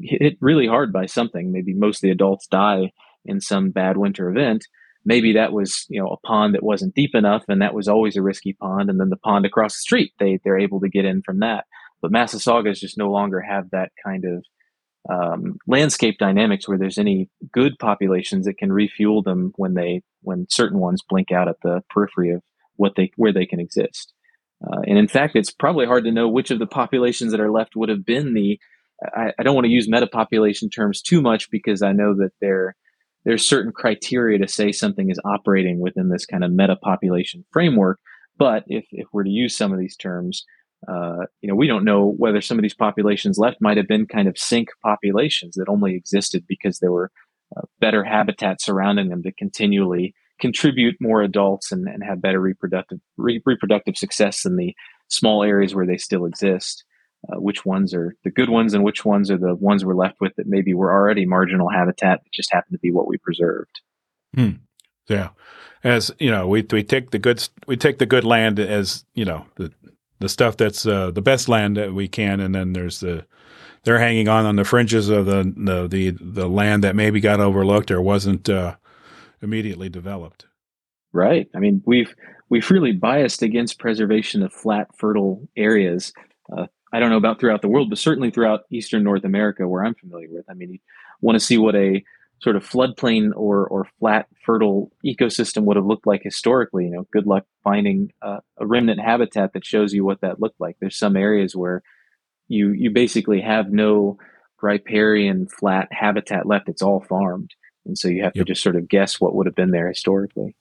hit 0.02 0.36
really 0.40 0.66
hard 0.66 0.92
by 0.92 1.06
something 1.06 1.52
maybe 1.52 1.74
most 1.74 1.98
of 1.98 2.02
the 2.02 2.10
adults 2.10 2.46
die 2.46 2.92
in 3.24 3.40
some 3.40 3.70
bad 3.70 3.96
winter 3.96 4.28
event 4.28 4.66
maybe 5.08 5.32
that 5.32 5.52
was 5.52 5.86
you 5.88 6.00
know 6.00 6.08
a 6.08 6.26
pond 6.26 6.54
that 6.54 6.62
wasn't 6.62 6.94
deep 6.94 7.14
enough 7.14 7.42
and 7.48 7.62
that 7.62 7.74
was 7.74 7.88
always 7.88 8.16
a 8.16 8.22
risky 8.22 8.52
pond 8.52 8.88
and 8.88 9.00
then 9.00 9.08
the 9.08 9.16
pond 9.16 9.44
across 9.46 9.72
the 9.72 9.80
street 9.80 10.12
they 10.20 10.38
they're 10.44 10.58
able 10.58 10.78
to 10.78 10.88
get 10.88 11.04
in 11.04 11.22
from 11.22 11.40
that 11.40 11.64
but 12.00 12.12
Massasaugas 12.12 12.78
just 12.78 12.98
no 12.98 13.10
longer 13.10 13.40
have 13.40 13.70
that 13.70 13.90
kind 14.04 14.24
of 14.24 14.44
um, 15.10 15.56
landscape 15.66 16.18
dynamics 16.18 16.68
where 16.68 16.78
there's 16.78 16.98
any 16.98 17.28
good 17.52 17.78
populations 17.78 18.46
that 18.46 18.58
can 18.58 18.72
refuel 18.72 19.22
them 19.22 19.52
when 19.56 19.74
they 19.74 20.02
when 20.22 20.46
certain 20.50 20.78
ones 20.78 21.02
blink 21.08 21.32
out 21.32 21.48
at 21.48 21.56
the 21.62 21.82
periphery 21.90 22.30
of 22.30 22.42
what 22.76 22.92
they 22.96 23.10
where 23.16 23.32
they 23.32 23.46
can 23.46 23.60
exist. 23.60 24.12
Uh, 24.62 24.80
and 24.86 24.98
in 24.98 25.08
fact, 25.08 25.36
it's 25.36 25.52
probably 25.52 25.86
hard 25.86 26.04
to 26.04 26.12
know 26.12 26.28
which 26.28 26.50
of 26.50 26.58
the 26.58 26.66
populations 26.66 27.30
that 27.30 27.40
are 27.40 27.50
left 27.50 27.76
would 27.76 27.88
have 27.88 28.04
been 28.04 28.34
the. 28.34 28.58
I, 29.16 29.32
I 29.38 29.44
don't 29.44 29.54
want 29.54 29.66
to 29.66 29.72
use 29.72 29.88
metapopulation 29.88 30.72
terms 30.74 31.00
too 31.00 31.22
much 31.22 31.50
because 31.50 31.82
I 31.82 31.92
know 31.92 32.14
that 32.16 32.32
there 32.40 32.74
there's 33.28 33.46
certain 33.46 33.72
criteria 33.72 34.38
to 34.38 34.48
say 34.48 34.72
something 34.72 35.10
is 35.10 35.20
operating 35.22 35.80
within 35.80 36.08
this 36.08 36.24
kind 36.24 36.42
of 36.42 36.50
metapopulation 36.50 37.44
framework. 37.52 38.00
But 38.38 38.64
if 38.68 38.86
if 38.90 39.06
we're 39.12 39.24
to 39.24 39.30
use 39.30 39.54
some 39.54 39.70
of 39.70 39.78
these 39.78 39.96
terms, 39.96 40.46
uh, 40.90 41.26
you 41.42 41.48
know, 41.50 41.54
we 41.54 41.66
don't 41.66 41.84
know 41.84 42.14
whether 42.16 42.40
some 42.40 42.56
of 42.56 42.62
these 42.62 42.74
populations 42.74 43.36
left 43.36 43.58
might 43.60 43.76
have 43.76 43.86
been 43.86 44.06
kind 44.06 44.28
of 44.28 44.38
sink 44.38 44.68
populations 44.82 45.56
that 45.56 45.68
only 45.68 45.94
existed 45.94 46.44
because 46.48 46.78
there 46.78 46.90
were 46.90 47.10
uh, 47.54 47.60
better 47.80 48.02
habitat 48.02 48.62
surrounding 48.62 49.10
them 49.10 49.22
to 49.24 49.32
continually 49.32 50.14
contribute 50.40 50.96
more 50.98 51.20
adults 51.20 51.70
and, 51.70 51.86
and 51.86 52.02
have 52.02 52.22
better 52.22 52.40
reproductive 52.40 52.98
re- 53.18 53.42
reproductive 53.44 53.98
success 53.98 54.46
in 54.46 54.56
the 54.56 54.74
small 55.08 55.42
areas 55.42 55.74
where 55.74 55.86
they 55.86 55.98
still 55.98 56.24
exist. 56.24 56.82
Uh, 57.30 57.38
which 57.38 57.66
ones 57.66 57.92
are 57.92 58.14
the 58.24 58.30
good 58.30 58.48
ones 58.48 58.72
and 58.72 58.82
which 58.82 59.04
ones 59.04 59.30
are 59.30 59.36
the 59.36 59.54
ones 59.54 59.84
we're 59.84 59.94
left 59.94 60.18
with 60.18 60.34
that 60.36 60.46
maybe 60.46 60.72
were 60.72 60.90
already 60.90 61.26
marginal 61.26 61.68
habitat 61.68 62.22
that 62.24 62.32
just 62.32 62.50
happened 62.50 62.72
to 62.72 62.78
be 62.78 62.90
what 62.90 63.06
we 63.06 63.18
preserved. 63.18 63.80
Hmm. 64.34 64.52
Yeah, 65.08 65.30
as 65.84 66.10
you 66.18 66.30
know, 66.30 66.48
we 66.48 66.66
we 66.70 66.82
take 66.82 67.10
the 67.10 67.18
good 67.18 67.46
we 67.66 67.76
take 67.76 67.98
the 67.98 68.06
good 68.06 68.24
land 68.24 68.58
as 68.58 69.04
you 69.14 69.24
know 69.24 69.46
the 69.56 69.72
the 70.20 70.28
stuff 70.28 70.56
that's 70.56 70.86
uh, 70.86 71.10
the 71.10 71.22
best 71.22 71.48
land 71.48 71.76
that 71.76 71.94
we 71.94 72.08
can, 72.08 72.40
and 72.40 72.54
then 72.54 72.72
there's 72.72 73.00
the 73.00 73.24
they're 73.84 73.98
hanging 73.98 74.28
on 74.28 74.44
on 74.44 74.56
the 74.56 74.64
fringes 74.64 75.08
of 75.08 75.26
the 75.26 75.52
the 75.56 75.88
the, 75.88 76.10
the 76.20 76.48
land 76.48 76.84
that 76.84 76.96
maybe 76.96 77.20
got 77.20 77.40
overlooked 77.40 77.90
or 77.90 78.00
wasn't 78.00 78.48
uh, 78.48 78.76
immediately 79.42 79.88
developed. 79.88 80.46
Right. 81.12 81.48
I 81.54 81.58
mean, 81.58 81.82
we've 81.86 82.14
we've 82.48 82.70
really 82.70 82.92
biased 82.92 83.42
against 83.42 83.78
preservation 83.78 84.42
of 84.42 84.52
flat, 84.52 84.88
fertile 84.96 85.48
areas. 85.56 86.12
Uh, 86.54 86.66
I 86.92 87.00
don't 87.00 87.10
know 87.10 87.16
about 87.16 87.40
throughout 87.40 87.62
the 87.62 87.68
world, 87.68 87.90
but 87.90 87.98
certainly 87.98 88.30
throughout 88.30 88.62
Eastern 88.70 89.04
North 89.04 89.24
America, 89.24 89.68
where 89.68 89.84
I'm 89.84 89.94
familiar 89.94 90.28
with. 90.30 90.44
I 90.48 90.54
mean, 90.54 90.72
you 90.72 90.78
want 91.20 91.36
to 91.36 91.44
see 91.44 91.58
what 91.58 91.74
a 91.74 92.02
sort 92.40 92.56
of 92.56 92.64
floodplain 92.64 93.30
or 93.34 93.66
or 93.66 93.86
flat 93.98 94.26
fertile 94.44 94.90
ecosystem 95.04 95.64
would 95.64 95.76
have 95.76 95.86
looked 95.86 96.06
like 96.06 96.22
historically 96.22 96.84
you 96.84 96.90
know 96.90 97.06
good 97.12 97.26
luck 97.26 97.44
finding 97.64 98.12
a 98.22 98.40
remnant 98.60 99.00
habitat 99.00 99.52
that 99.52 99.64
shows 99.64 99.92
you 99.92 100.04
what 100.04 100.20
that 100.20 100.40
looked 100.40 100.60
like 100.60 100.76
there's 100.80 100.96
some 100.96 101.16
areas 101.16 101.56
where 101.56 101.82
you 102.46 102.70
you 102.70 102.90
basically 102.90 103.40
have 103.40 103.72
no 103.72 104.16
riparian 104.62 105.46
flat 105.48 105.88
habitat 105.90 106.46
left 106.46 106.68
it's 106.68 106.82
all 106.82 107.00
farmed 107.00 107.50
and 107.84 107.98
so 107.98 108.08
you 108.08 108.22
have 108.22 108.32
yep. 108.34 108.46
to 108.46 108.52
just 108.52 108.62
sort 108.62 108.76
of 108.76 108.88
guess 108.88 109.20
what 109.20 109.34
would 109.34 109.46
have 109.46 109.56
been 109.56 109.72
there 109.72 109.88
historically 109.88 110.54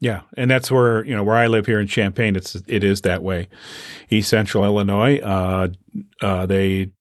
yeah, 0.00 0.22
and 0.36 0.50
that's 0.50 0.70
where 0.70 1.04
you 1.04 1.14
know 1.14 1.22
where 1.22 1.36
I 1.36 1.46
live 1.46 1.66
here 1.66 1.78
in 1.78 1.86
Champaign. 1.86 2.34
It's 2.34 2.56
it 2.66 2.82
is 2.82 3.02
that 3.02 3.22
way. 3.22 3.48
East 4.08 4.30
Central 4.30 4.64
Illinois, 4.64 5.18
uh, 5.18 5.68
uh, 6.22 6.46
they 6.46 6.92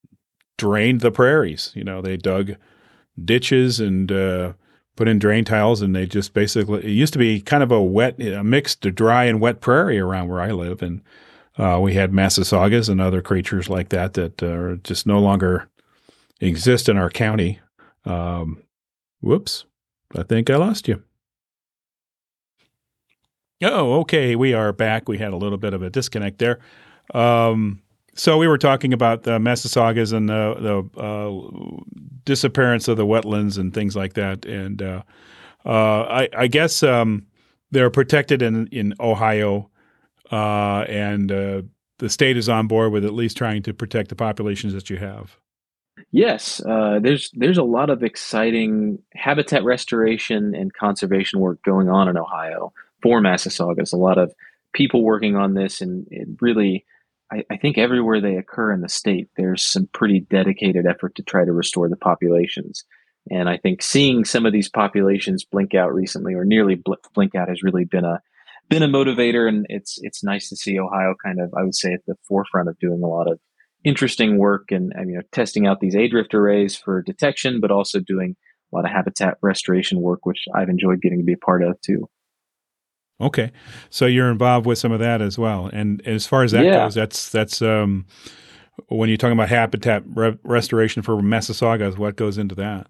drained 0.57 0.99
the 0.99 1.11
prairies. 1.11 1.71
You 1.73 1.85
know, 1.85 2.01
they 2.01 2.17
dug 2.17 2.55
ditches 3.23 3.79
and 3.79 4.11
uh, 4.11 4.53
put 4.97 5.07
in 5.07 5.17
drain 5.17 5.45
tiles, 5.45 5.81
and 5.81 5.95
they 5.95 6.05
just 6.05 6.33
basically 6.33 6.79
it 6.79 6.91
used 6.91 7.13
to 7.13 7.19
be 7.19 7.39
kind 7.39 7.63
of 7.63 7.71
a 7.71 7.81
wet, 7.81 8.21
a 8.21 8.43
mixed 8.43 8.81
dry 8.81 9.23
and 9.23 9.39
wet 9.39 9.61
prairie 9.61 9.99
around 9.99 10.27
where 10.27 10.41
I 10.41 10.51
live, 10.51 10.81
and 10.81 11.01
uh, 11.57 11.79
we 11.81 11.93
had 11.93 12.11
Massasaugas 12.11 12.89
and 12.89 12.99
other 12.99 13.21
creatures 13.21 13.69
like 13.69 13.89
that 13.89 14.13
that 14.15 14.43
uh, 14.43 14.75
just 14.83 15.07
no 15.07 15.19
longer 15.19 15.69
exist 16.41 16.89
in 16.89 16.97
our 16.97 17.09
county. 17.09 17.61
Um, 18.03 18.61
whoops, 19.21 19.63
I 20.13 20.23
think 20.23 20.49
I 20.49 20.57
lost 20.57 20.89
you. 20.89 21.01
Oh, 23.61 23.99
okay, 24.01 24.35
we 24.35 24.53
are 24.53 24.71
back. 24.71 25.09
We 25.09 25.17
had 25.17 25.33
a 25.33 25.37
little 25.37 25.57
bit 25.57 25.73
of 25.73 25.81
a 25.81 25.89
disconnect 25.89 26.39
there. 26.39 26.59
Um, 27.13 27.81
so 28.15 28.37
we 28.37 28.47
were 28.47 28.57
talking 28.57 28.93
about 28.93 29.23
the 29.23 29.37
Massasaugas 29.39 30.13
and 30.13 30.29
the, 30.29 30.89
the 30.93 31.01
uh, 31.01 31.83
disappearance 32.23 32.87
of 32.87 32.97
the 32.97 33.05
wetlands 33.05 33.57
and 33.57 33.73
things 33.73 33.95
like 33.95 34.13
that. 34.13 34.45
And 34.45 34.81
uh, 34.81 35.03
uh, 35.65 36.03
I, 36.03 36.29
I, 36.37 36.47
guess 36.47 36.83
um, 36.83 37.25
they're 37.71 37.89
protected 37.89 38.41
in 38.41 38.67
in 38.67 38.93
Ohio, 38.99 39.69
uh, 40.31 40.85
and 40.87 41.31
uh, 41.31 41.61
the 41.97 42.09
state 42.09 42.37
is 42.37 42.47
on 42.47 42.67
board 42.67 42.93
with 42.93 43.03
at 43.03 43.13
least 43.13 43.35
trying 43.35 43.63
to 43.63 43.73
protect 43.73 44.09
the 44.09 44.15
populations 44.15 44.73
that 44.73 44.89
you 44.89 44.97
have. 44.97 45.37
Yes, 46.11 46.61
uh, 46.65 46.99
there's 47.01 47.29
there's 47.33 47.57
a 47.57 47.63
lot 47.63 47.89
of 47.89 48.03
exciting 48.03 48.99
habitat 49.15 49.65
restoration 49.65 50.55
and 50.55 50.73
conservation 50.73 51.41
work 51.41 51.61
going 51.63 51.89
on 51.89 52.07
in 52.07 52.17
Ohio 52.17 52.71
for 53.01 53.21
Massasaugas. 53.21 53.93
A 53.93 53.97
lot 53.97 54.17
of 54.17 54.33
people 54.73 55.03
working 55.03 55.35
on 55.35 55.53
this, 55.53 55.81
and 55.81 56.07
it 56.11 56.27
really 56.41 56.85
I, 57.31 57.43
I, 57.51 57.57
think 57.57 57.77
everywhere 57.77 58.19
they 58.19 58.37
occur 58.37 58.71
in 58.71 58.81
the 58.81 58.89
state, 58.89 59.29
there's 59.37 59.63
some 59.65 59.87
pretty 59.93 60.21
dedicated 60.21 60.85
effort 60.85 61.15
to 61.15 61.23
try 61.23 61.45
to 61.45 61.51
restore 61.51 61.89
the 61.89 61.95
populations. 61.95 62.83
And 63.29 63.47
I 63.47 63.57
think 63.57 63.81
seeing 63.81 64.25
some 64.25 64.45
of 64.45 64.53
these 64.53 64.69
populations 64.69 65.45
blink 65.45 65.75
out 65.75 65.93
recently, 65.93 66.33
or 66.33 66.45
nearly 66.45 66.81
blink 67.13 67.35
out, 67.35 67.49
has 67.49 67.61
really 67.61 67.85
been 67.85 68.05
a 68.05 68.21
been 68.69 68.83
a 68.83 68.87
motivator. 68.87 69.47
And 69.47 69.65
it's 69.69 69.99
it's 70.01 70.23
nice 70.23 70.49
to 70.49 70.55
see 70.55 70.79
Ohio 70.79 71.15
kind 71.23 71.39
of, 71.39 71.53
I 71.55 71.63
would 71.63 71.75
say, 71.75 71.93
at 71.93 72.01
the 72.07 72.15
forefront 72.27 72.69
of 72.69 72.79
doing 72.79 73.03
a 73.03 73.07
lot 73.07 73.31
of 73.31 73.39
interesting 73.83 74.37
work 74.37 74.71
and, 74.71 74.91
you 75.07 75.15
know 75.15 75.21
testing 75.31 75.67
out 75.67 75.79
these 75.79 75.95
A 75.95 76.07
drift 76.07 76.33
arrays 76.33 76.75
for 76.75 77.01
detection, 77.01 77.59
but 77.59 77.71
also 77.71 77.99
doing 77.99 78.35
a 78.71 78.75
lot 78.75 78.85
of 78.85 78.91
habitat 78.91 79.37
restoration 79.41 80.01
work, 80.01 80.25
which 80.25 80.45
I've 80.55 80.69
enjoyed 80.69 81.01
getting 81.01 81.19
to 81.19 81.25
be 81.25 81.33
a 81.33 81.37
part 81.37 81.63
of 81.63 81.79
too. 81.81 82.09
Okay, 83.21 83.51
so 83.89 84.05
you're 84.05 84.31
involved 84.31 84.65
with 84.65 84.77
some 84.77 84.93
of 84.93 84.99
that 84.99 85.21
as 85.21 85.37
well. 85.37 85.69
And 85.73 86.05
as 86.07 86.25
far 86.25 86.43
as 86.43 86.51
that 86.51 86.63
yeah. 86.63 86.85
goes, 86.85 86.95
that's 86.95 87.29
that's 87.29 87.61
um, 87.61 88.05
when 88.87 89.09
you're 89.09 89.17
talking 89.17 89.33
about 89.33 89.49
habitat 89.49 90.03
re- 90.05 90.37
restoration 90.43 91.01
for 91.01 91.15
Massasaugas, 91.17 91.97
what 91.97 92.15
goes 92.15 92.37
into 92.37 92.55
that? 92.55 92.87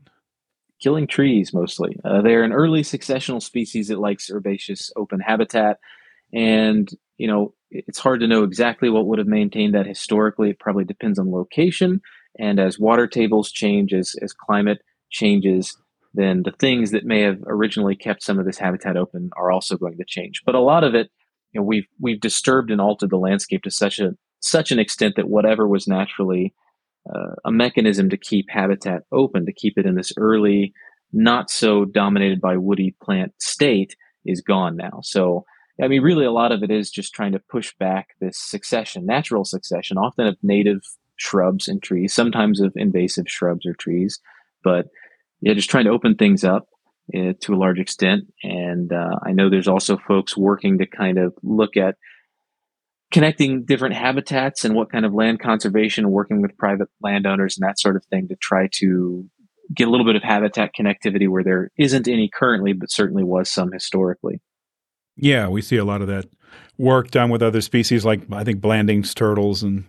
Killing 0.81 1.07
trees 1.07 1.51
mostly. 1.53 1.97
Uh, 2.05 2.21
they're 2.21 2.43
an 2.43 2.53
early 2.53 2.83
successional 2.83 3.41
species 3.41 3.87
that 3.87 3.99
likes 3.99 4.29
herbaceous 4.29 4.91
open 4.95 5.19
habitat, 5.19 5.79
and 6.31 6.89
you 7.17 7.27
know 7.27 7.53
it's 7.71 7.99
hard 7.99 8.19
to 8.19 8.27
know 8.27 8.43
exactly 8.43 8.89
what 8.89 9.07
would 9.07 9.19
have 9.19 9.27
maintained 9.27 9.73
that 9.73 9.87
historically. 9.87 10.51
It 10.51 10.59
probably 10.59 10.85
depends 10.85 11.17
on 11.17 11.31
location, 11.31 12.01
and 12.37 12.59
as 12.59 12.77
water 12.77 13.07
tables 13.07 13.51
change, 13.51 13.95
as 13.95 14.15
as 14.21 14.31
climate 14.31 14.81
changes, 15.09 15.75
then 16.13 16.43
the 16.43 16.51
things 16.51 16.91
that 16.91 17.05
may 17.05 17.21
have 17.21 17.39
originally 17.45 17.95
kept 17.95 18.23
some 18.23 18.39
of 18.39 18.45
this 18.45 18.57
habitat 18.57 18.97
open 18.97 19.29
are 19.37 19.51
also 19.51 19.77
going 19.77 19.97
to 19.97 20.05
change. 20.07 20.41
But 20.45 20.55
a 20.55 20.59
lot 20.59 20.83
of 20.83 20.95
it, 20.95 21.09
you 21.51 21.61
know, 21.61 21.65
we've 21.65 21.87
we've 21.99 22.19
disturbed 22.19 22.71
and 22.71 22.81
altered 22.81 23.09
the 23.09 23.17
landscape 23.17 23.63
to 23.63 23.71
such 23.71 23.99
a 23.99 24.11
such 24.39 24.71
an 24.71 24.79
extent 24.79 25.15
that 25.15 25.29
whatever 25.29 25.67
was 25.67 25.87
naturally 25.87 26.53
uh, 27.13 27.35
a 27.45 27.51
mechanism 27.51 28.09
to 28.09 28.17
keep 28.17 28.45
habitat 28.49 29.03
open, 29.11 29.45
to 29.45 29.53
keep 29.53 29.77
it 29.77 29.85
in 29.85 29.95
this 29.95 30.13
early, 30.17 30.73
not 31.11 31.49
so 31.49 31.85
dominated 31.85 32.41
by 32.41 32.57
woody 32.57 32.95
plant 33.01 33.33
state, 33.39 33.95
is 34.25 34.41
gone 34.41 34.75
now. 34.75 34.99
So 35.03 35.45
I 35.81 35.87
mean, 35.87 36.01
really, 36.01 36.25
a 36.25 36.31
lot 36.31 36.51
of 36.51 36.61
it 36.61 36.71
is 36.71 36.91
just 36.91 37.13
trying 37.13 37.31
to 37.31 37.39
push 37.39 37.73
back 37.79 38.09
this 38.19 38.37
succession, 38.37 39.05
natural 39.05 39.45
succession, 39.45 39.97
often 39.97 40.27
of 40.27 40.37
native 40.43 40.81
shrubs 41.15 41.67
and 41.67 41.81
trees, 41.81 42.13
sometimes 42.13 42.59
of 42.59 42.73
invasive 42.75 43.29
shrubs 43.29 43.65
or 43.65 43.73
trees, 43.73 44.19
but 44.63 44.87
yeah, 45.41 45.53
just 45.53 45.69
trying 45.69 45.85
to 45.85 45.91
open 45.91 46.15
things 46.15 46.43
up 46.43 46.67
uh, 47.15 47.33
to 47.41 47.53
a 47.53 47.57
large 47.57 47.79
extent. 47.79 48.25
And 48.43 48.91
uh, 48.91 49.19
I 49.23 49.31
know 49.31 49.49
there's 49.49 49.67
also 49.67 49.97
folks 49.97 50.37
working 50.37 50.79
to 50.79 50.85
kind 50.85 51.17
of 51.17 51.33
look 51.43 51.77
at 51.77 51.95
connecting 53.11 53.65
different 53.65 53.95
habitats 53.95 54.63
and 54.63 54.75
what 54.75 54.91
kind 54.91 55.05
of 55.05 55.13
land 55.13 55.39
conservation, 55.39 56.11
working 56.11 56.41
with 56.41 56.57
private 56.57 56.89
landowners 57.01 57.57
and 57.57 57.67
that 57.67 57.79
sort 57.79 57.95
of 57.95 58.05
thing 58.05 58.27
to 58.27 58.35
try 58.35 58.67
to 58.73 59.27
get 59.73 59.87
a 59.87 59.91
little 59.91 60.05
bit 60.05 60.15
of 60.15 60.23
habitat 60.23 60.71
connectivity 60.79 61.27
where 61.27 61.43
there 61.43 61.71
isn't 61.77 62.07
any 62.07 62.29
currently, 62.29 62.73
but 62.73 62.91
certainly 62.91 63.23
was 63.23 63.49
some 63.49 63.71
historically. 63.71 64.41
Yeah, 65.15 65.47
we 65.47 65.61
see 65.61 65.77
a 65.77 65.85
lot 65.85 66.01
of 66.01 66.07
that 66.07 66.25
work 66.77 67.11
done 67.11 67.29
with 67.29 67.43
other 67.43 67.61
species 67.61 68.05
like 68.05 68.21
I 68.31 68.43
think 68.43 68.61
Blanding's 68.61 69.13
turtles 69.13 69.63
and 69.63 69.85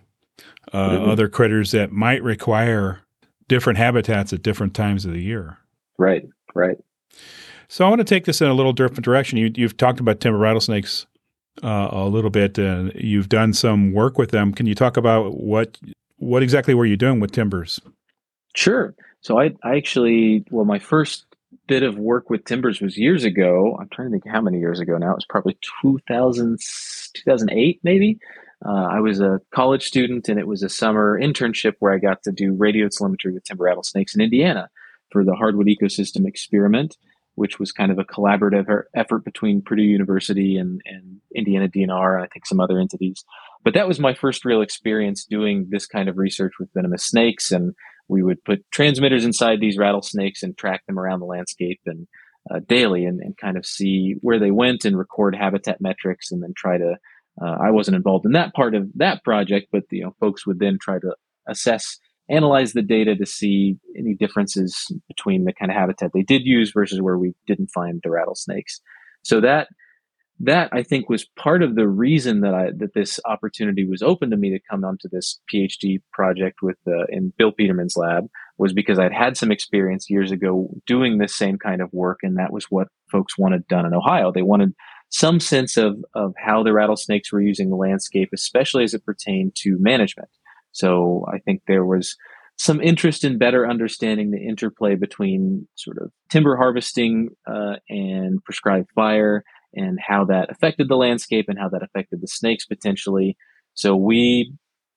uh, 0.73 0.89
mm-hmm. 0.89 1.09
other 1.09 1.29
critters 1.29 1.71
that 1.71 1.91
might 1.91 2.21
require 2.21 3.01
different 3.51 3.77
habitats 3.77 4.31
at 4.31 4.41
different 4.41 4.73
times 4.73 5.03
of 5.03 5.11
the 5.11 5.21
year. 5.21 5.57
Right, 5.97 6.23
right. 6.55 6.77
So 7.67 7.85
I 7.85 7.89
want 7.89 7.99
to 7.99 8.05
take 8.05 8.23
this 8.23 8.39
in 8.39 8.47
a 8.47 8.53
little 8.53 8.71
different 8.71 9.03
direction. 9.03 9.37
You, 9.37 9.51
have 9.65 9.75
talked 9.75 9.99
about 9.99 10.21
timber 10.21 10.39
rattlesnakes 10.39 11.05
uh, 11.61 11.89
a 11.91 12.05
little 12.05 12.29
bit, 12.29 12.57
and 12.57 12.93
you've 12.95 13.27
done 13.27 13.51
some 13.51 13.91
work 13.91 14.17
with 14.17 14.31
them. 14.31 14.53
Can 14.53 14.67
you 14.67 14.73
talk 14.73 14.95
about 14.95 15.35
what 15.35 15.77
what 16.15 16.43
exactly 16.43 16.73
were 16.73 16.85
you 16.85 16.95
doing 16.95 17.19
with 17.19 17.33
timbers? 17.33 17.81
Sure. 18.55 18.95
So 19.19 19.37
I, 19.37 19.51
I 19.65 19.75
actually, 19.75 20.45
well, 20.49 20.63
my 20.63 20.79
first 20.79 21.25
bit 21.67 21.83
of 21.83 21.97
work 21.97 22.29
with 22.29 22.45
timbers 22.45 22.79
was 22.79 22.97
years 22.97 23.25
ago. 23.25 23.77
I'm 23.81 23.89
trying 23.89 24.07
to 24.07 24.11
think 24.13 24.27
how 24.33 24.39
many 24.39 24.59
years 24.59 24.79
ago 24.79 24.97
now. 24.97 25.11
It 25.11 25.15
was 25.15 25.25
probably 25.27 25.57
2000, 25.81 26.57
2008, 27.15 27.81
maybe. 27.83 28.17
Uh, 28.65 28.87
I 28.91 28.99
was 28.99 29.19
a 29.19 29.39
college 29.53 29.83
student, 29.83 30.29
and 30.29 30.39
it 30.39 30.47
was 30.47 30.61
a 30.61 30.69
summer 30.69 31.19
internship 31.19 31.73
where 31.79 31.93
I 31.93 31.97
got 31.97 32.23
to 32.23 32.31
do 32.31 32.53
radio 32.53 32.87
telemetry 32.89 33.33
with 33.33 33.43
timber 33.43 33.65
rattlesnakes 33.65 34.15
in 34.15 34.21
Indiana 34.21 34.69
for 35.11 35.23
the 35.23 35.33
hardwood 35.33 35.67
ecosystem 35.67 36.27
experiment, 36.27 36.95
which 37.35 37.59
was 37.59 37.71
kind 37.71 37.91
of 37.91 37.97
a 37.97 38.05
collaborative 38.05 38.65
effort 38.95 39.25
between 39.25 39.63
Purdue 39.63 39.81
University 39.83 40.57
and, 40.57 40.81
and 40.85 41.21
Indiana 41.35 41.67
DNR, 41.67 42.15
and 42.15 42.23
I 42.23 42.27
think 42.27 42.45
some 42.45 42.59
other 42.59 42.79
entities. 42.79 43.23
But 43.63 43.73
that 43.73 43.87
was 43.87 43.99
my 43.99 44.13
first 44.13 44.45
real 44.45 44.61
experience 44.61 45.25
doing 45.25 45.67
this 45.69 45.87
kind 45.87 46.07
of 46.07 46.17
research 46.17 46.53
with 46.59 46.73
venomous 46.73 47.03
snakes, 47.03 47.51
and 47.51 47.73
we 48.07 48.21
would 48.21 48.43
put 48.43 48.63
transmitters 48.71 49.25
inside 49.25 49.59
these 49.59 49.77
rattlesnakes 49.77 50.43
and 50.43 50.55
track 50.55 50.85
them 50.85 50.99
around 50.99 51.19
the 51.19 51.25
landscape 51.25 51.79
and 51.85 52.07
uh, 52.49 52.59
daily 52.67 53.05
and, 53.05 53.21
and 53.21 53.37
kind 53.37 53.57
of 53.57 53.65
see 53.65 54.15
where 54.21 54.39
they 54.39 54.51
went 54.51 54.85
and 54.85 54.97
record 54.97 55.35
habitat 55.35 55.79
metrics 55.79 56.31
and 56.31 56.41
then 56.41 56.53
try 56.55 56.77
to 56.77 56.95
uh, 57.39 57.57
I 57.61 57.71
wasn't 57.71 57.95
involved 57.95 58.25
in 58.25 58.33
that 58.33 58.53
part 58.53 58.75
of 58.75 58.89
that 58.95 59.23
project, 59.23 59.67
but 59.71 59.83
you 59.91 60.03
know, 60.03 60.15
folks 60.19 60.45
would 60.45 60.59
then 60.59 60.77
try 60.81 60.99
to 60.99 61.15
assess, 61.47 61.97
analyze 62.29 62.73
the 62.73 62.81
data 62.81 63.15
to 63.15 63.25
see 63.25 63.77
any 63.97 64.13
differences 64.15 64.91
between 65.07 65.45
the 65.45 65.53
kind 65.53 65.71
of 65.71 65.77
habitat 65.77 66.11
they 66.13 66.23
did 66.23 66.43
use 66.43 66.71
versus 66.71 67.01
where 67.01 67.17
we 67.17 67.33
didn't 67.47 67.69
find 67.73 68.01
the 68.03 68.11
rattlesnakes. 68.11 68.81
So 69.23 69.41
that 69.41 69.67
that 70.43 70.69
I 70.71 70.81
think 70.81 71.07
was 71.07 71.27
part 71.37 71.61
of 71.61 71.75
the 71.75 71.87
reason 71.87 72.41
that 72.41 72.53
I 72.53 72.71
that 72.77 72.93
this 72.95 73.19
opportunity 73.25 73.87
was 73.87 74.01
open 74.01 74.31
to 74.31 74.37
me 74.37 74.49
to 74.49 74.59
come 74.69 74.83
onto 74.83 75.07
this 75.09 75.39
PhD 75.53 75.99
project 76.11 76.59
with 76.61 76.77
uh, 76.87 77.05
in 77.09 77.31
Bill 77.37 77.51
Peterman's 77.51 77.95
lab 77.95 78.27
was 78.57 78.73
because 78.73 78.99
I'd 78.99 79.13
had 79.13 79.37
some 79.37 79.51
experience 79.51 80.09
years 80.09 80.31
ago 80.31 80.69
doing 80.87 81.17
this 81.17 81.35
same 81.35 81.57
kind 81.57 81.81
of 81.81 81.89
work, 81.93 82.19
and 82.23 82.37
that 82.37 82.51
was 82.51 82.65
what 82.69 82.87
folks 83.11 83.37
wanted 83.37 83.67
done 83.67 83.85
in 83.85 83.93
Ohio. 83.93 84.31
They 84.31 84.41
wanted 84.41 84.73
some 85.11 85.39
sense 85.39 85.77
of, 85.77 86.03
of 86.15 86.33
how 86.37 86.63
the 86.63 86.73
rattlesnakes 86.73 87.31
were 87.31 87.41
using 87.41 87.69
the 87.69 87.75
landscape, 87.75 88.29
especially 88.33 88.83
as 88.83 88.93
it 88.93 89.05
pertained 89.05 89.53
to 89.55 89.77
management. 89.79 90.29
So 90.71 91.25
I 91.31 91.39
think 91.39 91.61
there 91.67 91.85
was 91.85 92.15
some 92.57 92.81
interest 92.81 93.23
in 93.23 93.37
better 93.37 93.67
understanding 93.69 94.31
the 94.31 94.41
interplay 94.41 94.95
between 94.95 95.67
sort 95.75 95.97
of 95.97 96.11
timber 96.29 96.55
harvesting 96.55 97.29
uh, 97.45 97.75
and 97.89 98.43
prescribed 98.43 98.89
fire 98.95 99.43
and 99.73 99.99
how 99.99 100.25
that 100.25 100.49
affected 100.49 100.87
the 100.87 100.95
landscape 100.95 101.45
and 101.47 101.59
how 101.59 101.69
that 101.69 101.83
affected 101.83 102.21
the 102.21 102.27
snakes 102.27 102.65
potentially. 102.65 103.35
So 103.73 103.95
we 103.95 104.53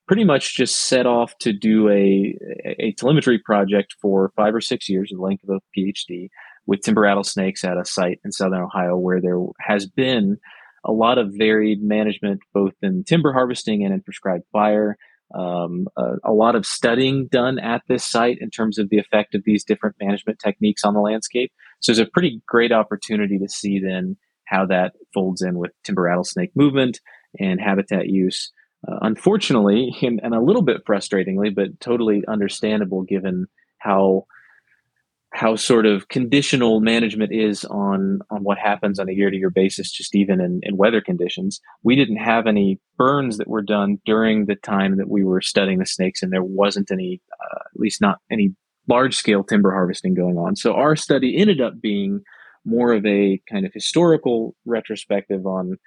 pretty 0.06 0.24
much 0.24 0.56
just 0.56 0.82
set 0.82 1.06
off 1.06 1.36
to 1.38 1.52
do 1.52 1.88
a, 1.88 2.36
a 2.78 2.92
telemetry 2.98 3.38
project 3.38 3.94
for 4.00 4.32
five 4.36 4.54
or 4.54 4.60
six 4.60 4.88
years, 4.88 5.10
the 5.10 5.20
length 5.20 5.44
of 5.48 5.56
a 5.56 5.78
PhD, 5.80 6.28
with 6.66 6.80
timber 6.80 7.02
rattlesnakes 7.02 7.64
at 7.64 7.76
a 7.76 7.84
site 7.84 8.20
in 8.24 8.32
southern 8.32 8.62
Ohio 8.62 8.96
where 8.96 9.20
there 9.20 9.38
has 9.60 9.86
been 9.86 10.38
a 10.84 10.92
lot 10.92 11.18
of 11.18 11.32
varied 11.32 11.82
management, 11.82 12.40
both 12.52 12.74
in 12.82 13.04
timber 13.04 13.32
harvesting 13.32 13.84
and 13.84 13.94
in 13.94 14.02
prescribed 14.02 14.44
fire. 14.52 14.96
Um, 15.34 15.88
a, 15.96 16.16
a, 16.26 16.32
lot 16.32 16.54
of 16.54 16.66
studying 16.66 17.26
done 17.28 17.58
at 17.58 17.82
this 17.88 18.04
site 18.04 18.38
in 18.40 18.50
terms 18.50 18.78
of 18.78 18.90
the 18.90 18.98
effect 18.98 19.34
of 19.34 19.42
these 19.44 19.64
different 19.64 19.96
management 20.00 20.38
techniques 20.38 20.84
on 20.84 20.94
the 20.94 21.00
landscape. 21.00 21.50
So 21.80 21.90
it's 21.90 21.98
a 21.98 22.06
pretty 22.06 22.42
great 22.46 22.72
opportunity 22.72 23.38
to 23.38 23.48
see 23.48 23.80
then 23.80 24.16
how 24.46 24.66
that 24.66 24.92
folds 25.12 25.42
in 25.42 25.58
with 25.58 25.72
timber 25.82 26.02
rattlesnake 26.02 26.50
movement 26.54 27.00
and 27.40 27.60
habitat 27.60 28.08
use. 28.08 28.52
Uh, 28.86 28.98
unfortunately, 29.02 29.96
and, 30.02 30.20
and, 30.22 30.34
a 30.34 30.40
little 30.40 30.62
bit 30.62 30.84
frustratingly, 30.84 31.52
but 31.52 31.80
totally 31.80 32.22
understandable 32.28 33.02
given 33.02 33.46
how 33.78 34.26
how 35.34 35.56
sort 35.56 35.84
of 35.84 36.06
conditional 36.08 36.80
management 36.80 37.32
is 37.32 37.64
on 37.64 38.20
on 38.30 38.44
what 38.44 38.56
happens 38.56 39.00
on 39.00 39.08
a 39.08 39.12
year 39.12 39.30
to 39.30 39.36
year 39.36 39.50
basis, 39.50 39.90
just 39.90 40.14
even 40.14 40.40
in, 40.40 40.60
in 40.62 40.76
weather 40.76 41.00
conditions. 41.00 41.60
We 41.82 41.96
didn't 41.96 42.18
have 42.18 42.46
any 42.46 42.78
burns 42.96 43.36
that 43.38 43.48
were 43.48 43.62
done 43.62 43.98
during 44.06 44.46
the 44.46 44.54
time 44.54 44.96
that 44.96 45.10
we 45.10 45.24
were 45.24 45.40
studying 45.40 45.80
the 45.80 45.86
snakes, 45.86 46.22
and 46.22 46.32
there 46.32 46.44
wasn't 46.44 46.92
any, 46.92 47.20
uh, 47.32 47.58
at 47.74 47.80
least 47.80 48.00
not 48.00 48.18
any 48.30 48.54
large 48.88 49.16
scale 49.16 49.42
timber 49.42 49.72
harvesting 49.72 50.14
going 50.14 50.38
on. 50.38 50.54
So 50.54 50.74
our 50.74 50.94
study 50.94 51.36
ended 51.36 51.60
up 51.60 51.80
being 51.80 52.20
more 52.64 52.92
of 52.92 53.04
a 53.04 53.40
kind 53.50 53.66
of 53.66 53.72
historical 53.74 54.54
retrospective 54.64 55.46
on 55.46 55.78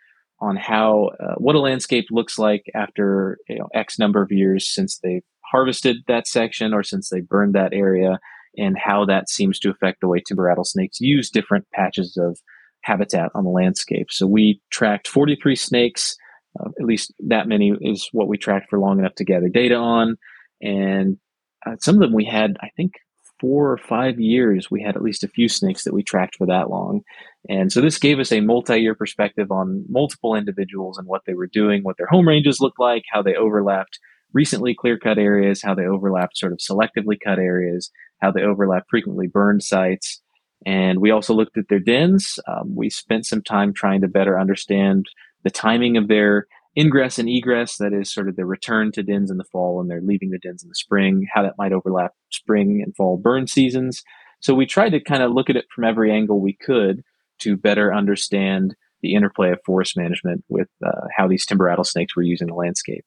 on 0.42 0.58
how 0.58 1.12
uh, 1.22 1.36
what 1.38 1.56
a 1.56 1.60
landscape 1.60 2.08
looks 2.12 2.38
like 2.38 2.66
after 2.76 3.38
you 3.48 3.60
know, 3.60 3.70
X 3.74 3.98
number 3.98 4.22
of 4.22 4.30
years 4.30 4.70
since 4.70 5.00
they 5.00 5.22
harvested 5.50 5.98
that 6.08 6.28
section 6.28 6.74
or 6.74 6.84
since 6.84 7.08
they 7.08 7.22
burned 7.22 7.56
that 7.56 7.72
area 7.72 8.20
and 8.58 8.78
how 8.78 9.06
that 9.06 9.30
seems 9.30 9.60
to 9.60 9.70
affect 9.70 10.02
the 10.02 10.08
way 10.08 10.20
timber 10.20 10.44
rattlesnakes 10.44 11.00
use 11.00 11.30
different 11.30 11.66
patches 11.74 12.18
of 12.18 12.40
habitat 12.82 13.30
on 13.36 13.44
the 13.44 13.50
landscape. 13.50 14.08
So 14.12 14.26
we 14.26 14.62
tracked 14.72 15.08
43 15.08 15.56
snakes, 15.56 16.16
uh, 16.60 16.70
at 16.80 16.86
least 16.86 17.14
that 17.28 17.48
many 17.48 17.74
is 17.82 18.10
what 18.12 18.28
we 18.28 18.38
tracked 18.38 18.70
for 18.70 18.80
long 18.80 19.00
enough 19.00 19.16
to 19.16 19.26
gather 19.26 19.50
data 19.50 19.76
on. 19.76 20.18
And 20.62 21.18
uh, 21.66 21.76
some 21.80 21.96
of 21.96 22.02
them 22.02 22.14
we 22.14 22.26
had, 22.26 22.58
I 22.62 22.70
think, 22.76 22.94
four 23.40 23.72
or 23.72 23.78
five 23.78 24.20
years, 24.20 24.72
we 24.72 24.82
had 24.82 24.96
at 24.96 25.04
least 25.04 25.24
a 25.24 25.28
few 25.28 25.48
snakes 25.48 25.84
that 25.84 25.94
we 25.94 26.02
tracked 26.02 26.36
for 26.38 26.48
that 26.48 26.70
long. 26.70 27.02
And 27.50 27.72
so 27.72 27.82
this 27.82 28.00
gave 28.00 28.20
us 28.20 28.32
a 28.32 28.42
multi 28.42 28.80
year 28.80 28.96
perspective 28.96 29.52
on 29.52 29.86
multiple 29.88 30.36
individuals 30.36 30.98
and 30.98 31.08
what 31.08 31.22
they 31.28 31.34
were 31.34 31.48
doing, 31.48 31.84
what 31.84 31.98
their 31.98 32.08
home 32.08 32.28
ranges 32.28 32.60
looked 32.60 32.80
like, 32.80 33.04
how 33.12 33.22
they 33.22 33.36
overlapped 33.36 34.00
recently 34.34 34.76
clear 34.76 34.98
cut 34.98 35.18
areas, 35.18 35.62
how 35.62 35.76
they 35.76 35.86
overlapped 35.86 36.38
sort 36.38 36.52
of 36.52 36.60
selectively 36.60 37.18
cut 37.24 37.40
areas, 37.40 37.92
how 38.20 38.32
they 38.32 38.42
overlap 38.42 38.86
frequently 38.90 39.28
burned 39.28 39.64
sites. 39.64 40.22
And 40.66 41.00
we 41.00 41.12
also 41.12 41.34
looked 41.34 41.58
at 41.58 41.68
their 41.70 41.80
dens. 41.80 42.40
Um, 42.48 42.76
we 42.76 42.90
spent 42.90 43.26
some 43.26 43.42
time 43.42 43.74
trying 43.74 44.02
to 44.02 44.08
better 44.08 44.40
understand 44.40 45.06
the 45.44 45.52
timing 45.52 45.98
of 45.98 46.08
their 46.08 46.48
ingress 46.78 47.18
and 47.18 47.30
egress, 47.30 47.78
that 47.78 47.94
is 47.94 48.14
sort 48.14 48.30
of 48.30 48.36
their 48.36 48.46
return 48.46 48.92
to 48.92 49.04
dens 49.04 49.32
in 49.32 49.38
the 49.38 49.44
fall 49.46 49.82
and 49.82 49.90
they're 49.90 50.02
leaving 50.02 50.30
the 50.30 50.38
dens 50.38 50.64
in 50.64 50.70
the 50.70 50.76
spring, 50.76 51.26
how 51.34 51.42
that 51.42 51.58
might 51.58 51.74
overlap 51.74 52.14
spring 52.30 52.82
and 52.84 52.96
fall 52.96 53.18
burn 53.18 53.48
seasons. 53.48 54.04
So 54.40 54.54
we 54.54 54.66
tried 54.68 54.92
to 54.92 55.00
kind 55.00 55.24
of 55.24 55.32
look 55.32 55.50
at 55.50 55.56
it 55.56 55.66
from 55.74 55.84
every 55.86 56.12
angle 56.12 56.40
we 56.40 56.54
could 56.54 57.04
to 57.40 57.58
better 57.58 57.94
understand 57.94 58.76
the 59.02 59.16
interplay 59.16 59.52
of 59.52 59.60
forest 59.66 59.98
management 59.98 60.44
with 60.50 60.70
uh, 60.86 61.08
how 61.16 61.28
these 61.28 61.46
timber 61.46 61.66
rattlesnakes 61.66 62.16
were 62.16 62.24
using 62.24 62.48
the 62.48 62.54
landscape. 62.54 63.06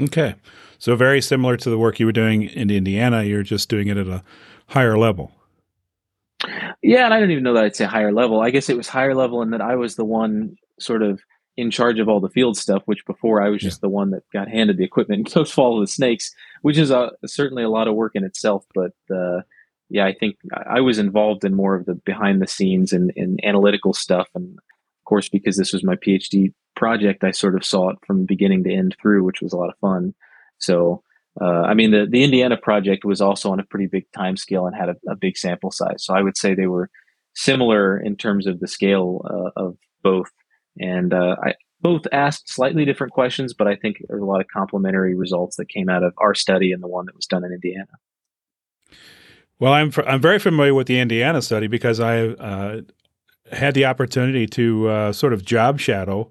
Okay. 0.00 0.34
So 0.78 0.94
very 0.94 1.20
similar 1.20 1.56
to 1.56 1.70
the 1.70 1.78
work 1.78 1.98
you 1.98 2.06
were 2.06 2.12
doing 2.12 2.44
in 2.44 2.70
Indiana, 2.70 3.24
you're 3.24 3.42
just 3.42 3.68
doing 3.68 3.88
it 3.88 3.96
at 3.96 4.06
a 4.06 4.22
higher 4.66 4.96
level. 4.96 5.32
Yeah, 6.82 7.04
and 7.04 7.12
I 7.12 7.18
don't 7.18 7.32
even 7.32 7.42
know 7.42 7.54
that 7.54 7.64
I'd 7.64 7.76
say 7.76 7.84
higher 7.84 8.12
level. 8.12 8.40
I 8.40 8.50
guess 8.50 8.68
it 8.68 8.76
was 8.76 8.88
higher 8.88 9.14
level 9.14 9.42
in 9.42 9.50
that 9.50 9.60
I 9.60 9.74
was 9.74 9.96
the 9.96 10.04
one 10.04 10.56
sort 10.78 11.02
of 11.02 11.20
in 11.56 11.72
charge 11.72 11.98
of 11.98 12.08
all 12.08 12.20
the 12.20 12.28
field 12.28 12.56
stuff, 12.56 12.82
which 12.86 13.04
before 13.04 13.42
I 13.42 13.48
was 13.48 13.60
just 13.60 13.80
the 13.80 13.88
one 13.88 14.10
that 14.10 14.22
got 14.32 14.48
handed 14.48 14.76
the 14.76 14.84
equipment 14.84 15.26
and 15.26 15.34
go 15.34 15.44
follow 15.44 15.80
the 15.80 15.88
snakes, 15.88 16.32
which 16.62 16.78
is 16.78 16.92
a, 16.92 17.10
certainly 17.26 17.64
a 17.64 17.68
lot 17.68 17.88
of 17.88 17.96
work 17.96 18.12
in 18.14 18.22
itself. 18.22 18.64
But 18.72 18.92
uh, 19.12 19.40
yeah, 19.90 20.06
I 20.06 20.14
think 20.14 20.36
I 20.52 20.80
was 20.80 20.98
involved 20.98 21.44
in 21.44 21.54
more 21.54 21.74
of 21.74 21.86
the 21.86 21.94
behind 21.94 22.40
the 22.40 22.46
scenes 22.46 22.92
and, 22.92 23.12
and 23.16 23.40
analytical 23.42 23.92
stuff. 23.92 24.28
And 24.36 24.56
of 24.56 25.04
course, 25.04 25.28
because 25.28 25.56
this 25.56 25.72
was 25.72 25.82
my 25.82 25.96
PhD 25.96 26.52
project, 26.78 27.24
I 27.24 27.32
sort 27.32 27.56
of 27.56 27.64
saw 27.64 27.90
it 27.90 27.98
from 28.06 28.24
beginning 28.24 28.64
to 28.64 28.72
end 28.72 28.96
through, 29.00 29.24
which 29.24 29.42
was 29.42 29.52
a 29.52 29.56
lot 29.56 29.68
of 29.68 29.78
fun. 29.80 30.14
So, 30.58 31.02
uh, 31.40 31.62
I 31.70 31.74
mean, 31.74 31.90
the, 31.90 32.06
the 32.10 32.24
Indiana 32.24 32.56
project 32.56 33.04
was 33.04 33.20
also 33.20 33.50
on 33.50 33.60
a 33.60 33.64
pretty 33.64 33.86
big 33.86 34.06
time 34.12 34.36
scale 34.36 34.66
and 34.66 34.74
had 34.74 34.88
a, 34.88 34.96
a 35.08 35.16
big 35.16 35.36
sample 35.36 35.70
size. 35.70 36.04
So 36.04 36.14
I 36.14 36.22
would 36.22 36.36
say 36.36 36.54
they 36.54 36.66
were 36.66 36.88
similar 37.34 37.98
in 37.98 38.16
terms 38.16 38.46
of 38.46 38.60
the 38.60 38.68
scale 38.68 39.22
uh, 39.28 39.50
of 39.64 39.76
both. 40.02 40.30
And 40.80 41.12
uh, 41.12 41.36
I 41.42 41.54
both 41.80 42.02
asked 42.12 42.48
slightly 42.48 42.84
different 42.84 43.12
questions, 43.12 43.54
but 43.54 43.68
I 43.68 43.76
think 43.76 43.98
there's 44.08 44.22
a 44.22 44.24
lot 44.24 44.40
of 44.40 44.46
complementary 44.48 45.14
results 45.14 45.56
that 45.56 45.68
came 45.68 45.88
out 45.88 46.02
of 46.02 46.14
our 46.18 46.34
study 46.34 46.72
and 46.72 46.82
the 46.82 46.88
one 46.88 47.06
that 47.06 47.14
was 47.14 47.26
done 47.26 47.44
in 47.44 47.52
Indiana. 47.52 47.92
Well, 49.60 49.72
I'm 49.72 49.92
I'm 50.06 50.20
very 50.20 50.38
familiar 50.38 50.74
with 50.74 50.86
the 50.86 51.00
Indiana 51.00 51.42
study 51.42 51.66
because 51.66 51.98
I 51.98 52.28
uh, 52.28 52.80
had 53.50 53.74
the 53.74 53.86
opportunity 53.86 54.46
to 54.46 54.88
uh, 54.88 55.12
sort 55.12 55.32
of 55.32 55.44
job 55.44 55.80
shadow 55.80 56.30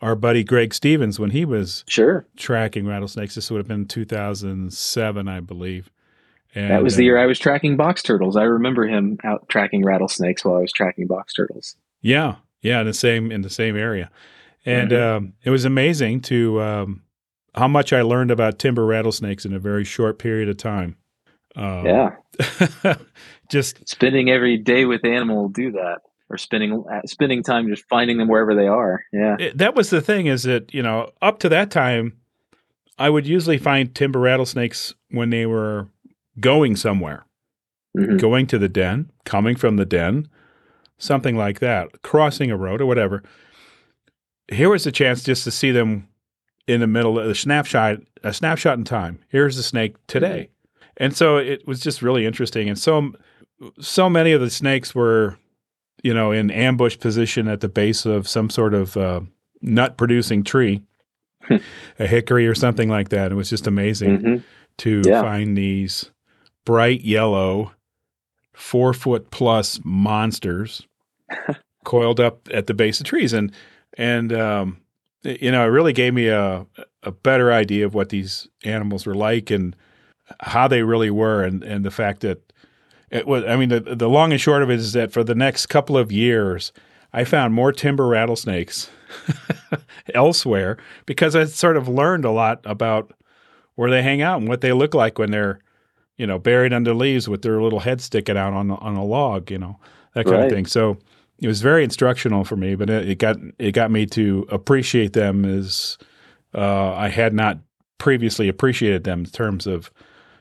our 0.00 0.14
buddy 0.14 0.44
Greg 0.44 0.74
Stevens 0.74 1.18
when 1.18 1.30
he 1.30 1.44
was 1.44 1.84
sure 1.88 2.26
tracking 2.36 2.86
rattlesnakes. 2.86 3.34
This 3.34 3.50
would 3.50 3.58
have 3.58 3.68
been 3.68 3.86
2007, 3.86 5.28
I 5.28 5.40
believe. 5.40 5.90
And, 6.54 6.70
that 6.70 6.82
was 6.82 6.96
the 6.96 7.02
uh, 7.02 7.04
year 7.04 7.18
I 7.18 7.26
was 7.26 7.38
tracking 7.38 7.76
box 7.76 8.02
turtles. 8.02 8.36
I 8.36 8.44
remember 8.44 8.86
him 8.86 9.18
out 9.24 9.48
tracking 9.48 9.84
rattlesnakes 9.84 10.44
while 10.44 10.56
I 10.56 10.60
was 10.60 10.72
tracking 10.72 11.06
box 11.06 11.34
turtles. 11.34 11.76
Yeah, 12.00 12.36
yeah, 12.62 12.80
in 12.80 12.86
the 12.86 12.94
same 12.94 13.30
in 13.30 13.42
the 13.42 13.50
same 13.50 13.76
area, 13.76 14.10
and 14.64 14.90
mm-hmm. 14.90 15.16
um, 15.16 15.32
it 15.44 15.50
was 15.50 15.64
amazing 15.64 16.20
to 16.22 16.62
um, 16.62 17.02
how 17.54 17.68
much 17.68 17.92
I 17.92 18.02
learned 18.02 18.30
about 18.30 18.58
timber 18.58 18.86
rattlesnakes 18.86 19.44
in 19.44 19.52
a 19.52 19.58
very 19.58 19.84
short 19.84 20.18
period 20.18 20.48
of 20.48 20.56
time. 20.56 20.96
Um, 21.56 21.86
yeah. 21.86 22.96
just 23.50 23.88
spending 23.88 24.30
every 24.30 24.56
day 24.58 24.84
with 24.84 25.04
animal 25.04 25.36
will 25.36 25.48
do 25.48 25.72
that 25.72 26.02
or 26.28 26.38
spending 26.38 26.84
spending 27.06 27.42
time 27.42 27.68
just 27.68 27.84
finding 27.88 28.18
them 28.18 28.28
wherever 28.28 28.54
they 28.54 28.66
are. 28.66 29.02
Yeah. 29.12 29.36
It, 29.38 29.58
that 29.58 29.74
was 29.74 29.90
the 29.90 30.00
thing 30.00 30.26
is 30.26 30.42
that, 30.44 30.74
you 30.74 30.82
know, 30.82 31.10
up 31.22 31.38
to 31.40 31.48
that 31.48 31.70
time 31.70 32.18
I 32.98 33.10
would 33.10 33.26
usually 33.26 33.58
find 33.58 33.94
timber 33.94 34.20
rattlesnakes 34.20 34.94
when 35.10 35.30
they 35.30 35.46
were 35.46 35.88
going 36.40 36.76
somewhere. 36.76 37.24
Mm-hmm. 37.96 38.18
Going 38.18 38.46
to 38.48 38.58
the 38.58 38.68
den, 38.68 39.10
coming 39.24 39.56
from 39.56 39.76
the 39.76 39.86
den, 39.86 40.28
something 40.98 41.34
like 41.34 41.60
that, 41.60 42.02
crossing 42.02 42.50
a 42.50 42.56
road 42.56 42.82
or 42.82 42.86
whatever. 42.86 43.22
Here 44.48 44.68
was 44.68 44.86
a 44.86 44.92
chance 44.92 45.22
just 45.22 45.44
to 45.44 45.50
see 45.50 45.70
them 45.70 46.06
in 46.66 46.80
the 46.80 46.86
middle 46.86 47.18
of 47.18 47.26
the 47.26 47.34
snapshot, 47.34 48.00
a 48.22 48.34
snapshot 48.34 48.76
in 48.76 48.84
time. 48.84 49.20
Here's 49.28 49.56
the 49.56 49.62
snake 49.62 49.96
today. 50.08 50.50
And 50.98 51.16
so 51.16 51.38
it 51.38 51.66
was 51.66 51.80
just 51.80 52.02
really 52.02 52.26
interesting. 52.26 52.68
And 52.68 52.78
so 52.78 53.12
so 53.80 54.10
many 54.10 54.32
of 54.32 54.42
the 54.42 54.50
snakes 54.50 54.94
were, 54.94 55.38
you 56.06 56.14
know, 56.14 56.30
in 56.30 56.52
ambush 56.52 56.96
position 57.00 57.48
at 57.48 57.60
the 57.60 57.68
base 57.68 58.06
of 58.06 58.28
some 58.28 58.48
sort 58.48 58.74
of 58.74 58.96
uh, 58.96 59.22
nut 59.60 59.96
producing 59.96 60.44
tree, 60.44 60.84
a 61.98 62.06
hickory 62.06 62.46
or 62.46 62.54
something 62.54 62.88
like 62.88 63.08
that. 63.08 63.32
It 63.32 63.34
was 63.34 63.50
just 63.50 63.66
amazing 63.66 64.18
mm-hmm. 64.18 64.36
to 64.78 65.02
yeah. 65.04 65.20
find 65.20 65.58
these 65.58 66.12
bright 66.64 67.00
yellow, 67.00 67.72
four 68.52 68.94
foot 68.94 69.32
plus 69.32 69.80
monsters 69.82 70.86
coiled 71.84 72.20
up 72.20 72.48
at 72.54 72.68
the 72.68 72.74
base 72.74 73.00
of 73.00 73.06
trees. 73.06 73.32
And 73.32 73.50
and 73.98 74.32
um, 74.32 74.80
you 75.24 75.50
know, 75.50 75.64
it 75.64 75.70
really 75.70 75.92
gave 75.92 76.14
me 76.14 76.28
a 76.28 76.66
a 77.02 77.10
better 77.10 77.52
idea 77.52 77.84
of 77.84 77.94
what 77.94 78.10
these 78.10 78.46
animals 78.64 79.06
were 79.06 79.16
like 79.16 79.50
and 79.50 79.74
how 80.38 80.68
they 80.68 80.82
really 80.84 81.10
were, 81.10 81.42
and 81.42 81.64
and 81.64 81.84
the 81.84 81.90
fact 81.90 82.20
that 82.20 82.45
it 83.10 83.26
was. 83.26 83.44
I 83.44 83.56
mean, 83.56 83.68
the 83.68 83.80
the 83.80 84.08
long 84.08 84.32
and 84.32 84.40
short 84.40 84.62
of 84.62 84.70
it 84.70 84.78
is 84.78 84.92
that 84.92 85.12
for 85.12 85.22
the 85.22 85.34
next 85.34 85.66
couple 85.66 85.96
of 85.96 86.10
years, 86.10 86.72
I 87.12 87.24
found 87.24 87.54
more 87.54 87.72
timber 87.72 88.06
rattlesnakes 88.06 88.90
elsewhere 90.14 90.76
because 91.06 91.36
I 91.36 91.44
sort 91.44 91.76
of 91.76 91.88
learned 91.88 92.24
a 92.24 92.30
lot 92.30 92.60
about 92.64 93.12
where 93.76 93.90
they 93.90 94.02
hang 94.02 94.22
out 94.22 94.40
and 94.40 94.48
what 94.48 94.60
they 94.60 94.72
look 94.72 94.94
like 94.94 95.18
when 95.18 95.30
they're, 95.30 95.60
you 96.16 96.26
know, 96.26 96.38
buried 96.38 96.72
under 96.72 96.94
leaves 96.94 97.28
with 97.28 97.42
their 97.42 97.60
little 97.62 97.80
head 97.80 98.00
sticking 98.00 98.36
out 98.36 98.52
on 98.52 98.70
on 98.70 98.96
a 98.96 99.04
log, 99.04 99.50
you 99.50 99.58
know, 99.58 99.78
that 100.14 100.24
kind 100.24 100.38
right. 100.38 100.46
of 100.46 100.52
thing. 100.52 100.66
So 100.66 100.98
it 101.38 101.46
was 101.46 101.62
very 101.62 101.84
instructional 101.84 102.44
for 102.44 102.56
me, 102.56 102.74
but 102.74 102.90
it, 102.90 103.08
it 103.08 103.18
got 103.18 103.36
it 103.58 103.72
got 103.72 103.90
me 103.90 104.06
to 104.06 104.46
appreciate 104.50 105.12
them 105.12 105.44
as 105.44 105.98
uh, 106.54 106.92
I 106.94 107.08
had 107.08 107.34
not 107.34 107.58
previously 107.98 108.48
appreciated 108.48 109.04
them 109.04 109.20
in 109.20 109.26
terms 109.26 109.66
of 109.66 109.90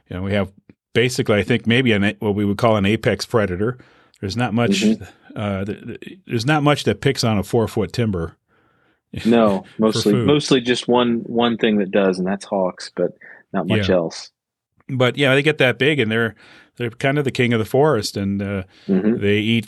you 0.09 0.15
know, 0.15 0.23
we 0.23 0.33
have 0.33 0.51
basically, 0.95 1.35
I 1.35 1.43
think, 1.43 1.67
maybe 1.67 1.91
an 1.91 2.15
what 2.19 2.33
we 2.33 2.45
would 2.45 2.57
call 2.57 2.77
an 2.77 2.85
apex 2.87 3.27
predator. 3.27 3.77
There's 4.21 4.35
not 4.35 4.55
much. 4.55 4.81
Mm-hmm. 4.81 5.03
Uh, 5.35 5.65
there's 6.25 6.45
not 6.45 6.63
much 6.63 6.85
that 6.85 7.01
picks 7.01 7.23
on 7.23 7.37
a 7.37 7.43
four 7.43 7.67
foot 7.67 7.93
timber. 7.93 8.37
No, 9.25 9.63
mostly 9.77 10.13
mostly 10.13 10.59
just 10.59 10.89
one 10.89 11.19
one 11.19 11.57
thing 11.57 11.77
that 11.77 11.89
does, 11.89 12.17
and 12.17 12.27
that's 12.27 12.43
hawks, 12.43 12.91
but 12.97 13.11
not 13.53 13.65
much 13.65 13.87
yeah. 13.87 13.95
else. 13.95 14.29
But 14.89 15.15
yeah, 15.15 15.33
they 15.33 15.41
get 15.41 15.57
that 15.59 15.79
big, 15.79 15.99
and 15.99 16.11
they're 16.11 16.35
they're 16.75 16.89
kind 16.89 17.17
of 17.17 17.23
the 17.23 17.31
king 17.31 17.53
of 17.53 17.59
the 17.59 17.65
forest, 17.65 18.17
and 18.17 18.41
uh, 18.41 18.63
mm-hmm. 18.87 19.21
they 19.21 19.37
eat 19.37 19.67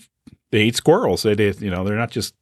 they 0.52 0.64
eat 0.64 0.76
squirrels. 0.76 1.24
They, 1.24 1.34
they 1.34 1.54
you 1.60 1.70
know 1.70 1.86
they're 1.86 1.96
not 1.96 2.12
just 2.12 2.36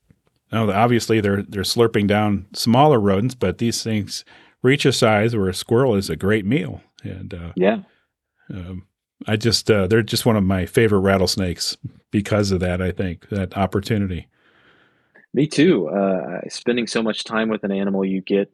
no, 0.51 0.71
obviously 0.71 1.21
they're 1.21 1.43
they're 1.43 1.61
slurping 1.61 2.07
down 2.07 2.47
smaller 2.53 2.99
rodents, 2.99 3.35
but 3.35 3.59
these 3.59 3.83
things 3.83 4.25
reach 4.63 4.85
a 4.85 4.91
size 4.91 5.35
where 5.35 5.49
a 5.49 5.53
squirrel 5.53 5.93
is 5.93 6.09
a 6.09 6.15
great 6.15 6.45
meal. 6.45 6.81
And 7.03 7.35
uh, 7.35 7.51
yeah, 7.55 7.81
um, 8.49 8.85
I 9.27 9.35
just 9.35 9.69
uh, 9.71 9.87
they're 9.87 10.01
just 10.01 10.25
one 10.25 10.37
of 10.37 10.43
my 10.43 10.65
favorite 10.65 10.99
rattlesnakes 10.99 11.77
because 12.11 12.51
of 12.51 12.59
that. 12.59 12.81
I 12.81 12.91
think 12.91 13.29
that 13.29 13.57
opportunity. 13.57 14.27
Me 15.33 15.47
too. 15.47 15.89
Uh, 15.89 16.41
spending 16.49 16.87
so 16.87 17.03
much 17.03 17.23
time 17.23 17.49
with 17.49 17.63
an 17.63 17.71
animal, 17.71 18.05
you 18.05 18.21
get 18.21 18.51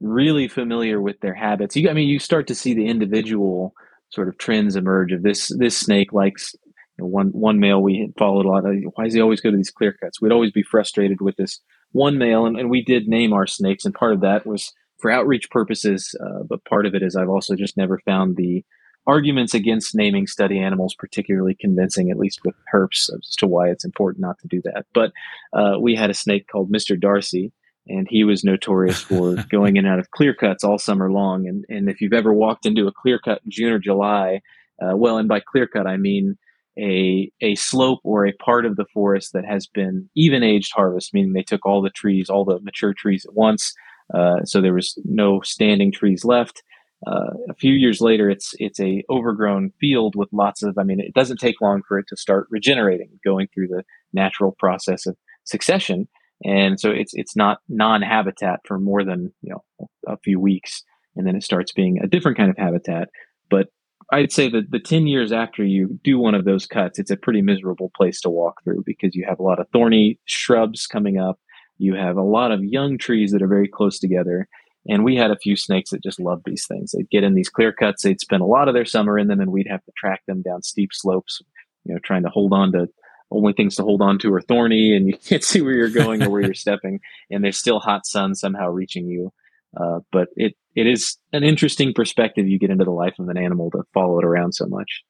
really 0.00 0.48
familiar 0.48 1.00
with 1.00 1.20
their 1.20 1.34
habits. 1.34 1.76
You, 1.76 1.90
I 1.90 1.92
mean, 1.92 2.08
you 2.08 2.18
start 2.18 2.46
to 2.46 2.54
see 2.54 2.74
the 2.74 2.86
individual 2.86 3.74
sort 4.10 4.28
of 4.28 4.38
trends 4.38 4.76
emerge. 4.76 5.12
Of 5.12 5.22
this, 5.22 5.48
this 5.58 5.76
snake 5.76 6.12
likes 6.12 6.54
you 6.64 7.04
know, 7.04 7.06
one 7.06 7.28
one 7.28 7.60
male 7.60 7.82
we 7.82 8.12
followed 8.16 8.46
a 8.46 8.48
lot. 8.48 8.64
Of, 8.64 8.74
why 8.94 9.04
does 9.04 9.14
he 9.14 9.20
always 9.20 9.40
go 9.40 9.50
to 9.50 9.56
these 9.56 9.70
clear 9.70 9.92
cuts? 9.92 10.20
We'd 10.20 10.32
always 10.32 10.52
be 10.52 10.62
frustrated 10.62 11.20
with 11.20 11.36
this 11.36 11.60
one 11.92 12.18
male, 12.18 12.46
and, 12.46 12.58
and 12.58 12.70
we 12.70 12.82
did 12.82 13.08
name 13.08 13.32
our 13.32 13.46
snakes, 13.46 13.84
and 13.84 13.94
part 13.94 14.12
of 14.12 14.20
that 14.20 14.46
was 14.46 14.72
for 14.98 15.10
outreach 15.10 15.50
purposes, 15.50 16.14
uh, 16.20 16.42
but 16.48 16.64
part 16.64 16.86
of 16.86 16.94
it 16.94 17.02
is 17.02 17.16
I've 17.16 17.28
also 17.28 17.54
just 17.54 17.76
never 17.76 18.00
found 18.04 18.36
the 18.36 18.64
arguments 19.08 19.54
against 19.54 19.94
naming 19.94 20.26
study 20.26 20.60
animals 20.60 20.94
particularly 20.96 21.56
convincing, 21.58 22.10
at 22.10 22.18
least 22.18 22.40
with 22.44 22.54
herps, 22.72 23.10
as 23.12 23.34
to 23.36 23.46
why 23.46 23.68
it's 23.68 23.84
important 23.84 24.20
not 24.20 24.38
to 24.38 24.48
do 24.48 24.60
that. 24.62 24.84
But 24.92 25.12
uh, 25.54 25.78
we 25.80 25.96
had 25.96 26.10
a 26.10 26.14
snake 26.14 26.46
called 26.46 26.70
Mr. 26.70 27.00
Darcy, 27.00 27.50
and 27.88 28.06
he 28.08 28.22
was 28.22 28.44
notorious 28.44 29.00
for 29.00 29.34
going 29.50 29.76
in 29.76 29.86
and 29.86 29.92
out 29.92 29.98
of 29.98 30.10
clear 30.10 30.34
cuts 30.34 30.62
all 30.62 30.78
summer 30.78 31.10
long. 31.10 31.48
And, 31.48 31.64
and 31.70 31.88
if 31.88 32.02
you've 32.02 32.12
ever 32.12 32.32
walked 32.32 32.66
into 32.66 32.86
a 32.86 32.92
clear 32.92 33.18
cut 33.18 33.40
in 33.44 33.50
June 33.50 33.72
or 33.72 33.78
July, 33.78 34.42
uh, 34.80 34.94
well, 34.94 35.16
and 35.16 35.28
by 35.28 35.40
clear 35.40 35.66
cut, 35.66 35.86
I 35.86 35.96
mean 35.96 36.36
a, 36.78 37.32
a 37.40 37.54
slope 37.54 38.00
or 38.04 38.26
a 38.26 38.32
part 38.34 38.66
of 38.66 38.76
the 38.76 38.86
forest 38.92 39.32
that 39.32 39.46
has 39.46 39.66
been 39.66 40.10
even 40.14 40.42
aged 40.42 40.72
harvest, 40.74 41.14
meaning 41.14 41.32
they 41.32 41.42
took 41.42 41.64
all 41.64 41.80
the 41.80 41.90
trees, 41.90 42.28
all 42.28 42.44
the 42.44 42.60
mature 42.60 42.92
trees 42.92 43.24
at 43.26 43.34
once, 43.34 43.74
uh, 44.14 44.44
so 44.44 44.60
there 44.60 44.74
was 44.74 44.98
no 45.04 45.40
standing 45.40 45.92
trees 45.92 46.24
left. 46.24 46.62
Uh, 47.06 47.30
a 47.48 47.54
few 47.54 47.72
years 47.72 48.00
later, 48.00 48.28
it's 48.28 48.54
it's 48.58 48.80
a 48.80 49.04
overgrown 49.08 49.72
field 49.80 50.14
with 50.16 50.28
lots 50.32 50.62
of. 50.62 50.76
I 50.78 50.82
mean, 50.82 51.00
it 51.00 51.14
doesn't 51.14 51.38
take 51.38 51.60
long 51.60 51.82
for 51.86 51.98
it 51.98 52.06
to 52.08 52.16
start 52.16 52.48
regenerating, 52.50 53.20
going 53.24 53.48
through 53.54 53.68
the 53.68 53.84
natural 54.12 54.52
process 54.58 55.06
of 55.06 55.16
succession, 55.44 56.08
and 56.44 56.80
so 56.80 56.90
it's 56.90 57.12
it's 57.14 57.36
not 57.36 57.58
non-habitat 57.68 58.60
for 58.64 58.80
more 58.80 59.04
than 59.04 59.32
you 59.42 59.54
know 59.54 59.88
a 60.08 60.16
few 60.18 60.40
weeks, 60.40 60.82
and 61.14 61.26
then 61.26 61.36
it 61.36 61.44
starts 61.44 61.72
being 61.72 62.00
a 62.02 62.08
different 62.08 62.36
kind 62.36 62.50
of 62.50 62.58
habitat. 62.58 63.10
But 63.48 63.68
I'd 64.10 64.32
say 64.32 64.48
that 64.50 64.70
the 64.70 64.80
10 64.80 65.06
years 65.06 65.32
after 65.32 65.64
you 65.64 65.98
do 66.02 66.18
one 66.18 66.34
of 66.34 66.44
those 66.44 66.66
cuts, 66.66 66.98
it's 66.98 67.10
a 67.10 67.16
pretty 67.16 67.42
miserable 67.42 67.90
place 67.94 68.20
to 68.22 68.30
walk 68.30 68.64
through 68.64 68.82
because 68.86 69.14
you 69.14 69.26
have 69.28 69.38
a 69.38 69.42
lot 69.42 69.60
of 69.60 69.68
thorny 69.72 70.18
shrubs 70.24 70.86
coming 70.86 71.18
up. 71.18 71.38
You 71.76 71.94
have 71.94 72.16
a 72.16 72.22
lot 72.22 72.50
of 72.50 72.64
young 72.64 72.96
trees 72.96 73.32
that 73.32 73.42
are 73.42 73.48
very 73.48 73.68
close 73.68 73.98
together. 73.98 74.48
And 74.86 75.04
we 75.04 75.16
had 75.16 75.30
a 75.30 75.38
few 75.38 75.56
snakes 75.56 75.90
that 75.90 76.02
just 76.02 76.20
loved 76.20 76.44
these 76.46 76.66
things. 76.66 76.92
They'd 76.92 77.10
get 77.10 77.24
in 77.24 77.34
these 77.34 77.48
clear 77.48 77.72
cuts, 77.72 78.02
they'd 78.02 78.20
spend 78.20 78.42
a 78.42 78.46
lot 78.46 78.68
of 78.68 78.74
their 78.74 78.84
summer 78.84 79.18
in 79.18 79.28
them, 79.28 79.40
and 79.40 79.52
we'd 79.52 79.68
have 79.68 79.84
to 79.84 79.92
track 79.96 80.22
them 80.26 80.42
down 80.42 80.62
steep 80.62 80.90
slopes, 80.92 81.42
you 81.84 81.94
know, 81.94 82.00
trying 82.02 82.22
to 82.22 82.30
hold 82.30 82.52
on 82.52 82.72
to 82.72 82.88
only 83.30 83.52
things 83.52 83.76
to 83.76 83.82
hold 83.82 84.00
on 84.00 84.18
to 84.18 84.32
are 84.32 84.40
thorny 84.40 84.96
and 84.96 85.06
you 85.06 85.18
can't 85.24 85.44
see 85.44 85.60
where 85.60 85.74
you're 85.74 85.90
going 85.90 86.22
or 86.22 86.30
where 86.30 86.42
you're 86.42 86.54
stepping. 86.54 87.00
And 87.30 87.44
there's 87.44 87.58
still 87.58 87.80
hot 87.80 88.06
sun 88.06 88.34
somehow 88.34 88.70
reaching 88.70 89.06
you. 89.06 89.32
Uh, 89.78 90.00
but 90.10 90.28
it, 90.34 90.54
it 90.74 90.86
is 90.86 91.18
an 91.32 91.44
interesting 91.44 91.92
perspective 91.92 92.48
you 92.48 92.58
get 92.58 92.70
into 92.70 92.84
the 92.84 92.90
life 92.90 93.14
of 93.18 93.28
an 93.28 93.36
animal 93.36 93.70
to 93.72 93.82
follow 93.92 94.18
it 94.18 94.24
around 94.24 94.52
so 94.52 94.66
much. 94.66 95.02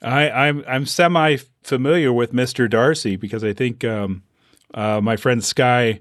I, 0.00 0.30
I'm 0.30 0.64
I'm 0.68 0.86
semi 0.86 1.38
familiar 1.64 2.12
with 2.12 2.32
Mr. 2.32 2.70
Darcy 2.70 3.16
because 3.16 3.42
I 3.42 3.52
think 3.52 3.84
um, 3.84 4.22
uh, 4.72 5.00
my 5.00 5.16
friend 5.16 5.42
Sky 5.42 6.00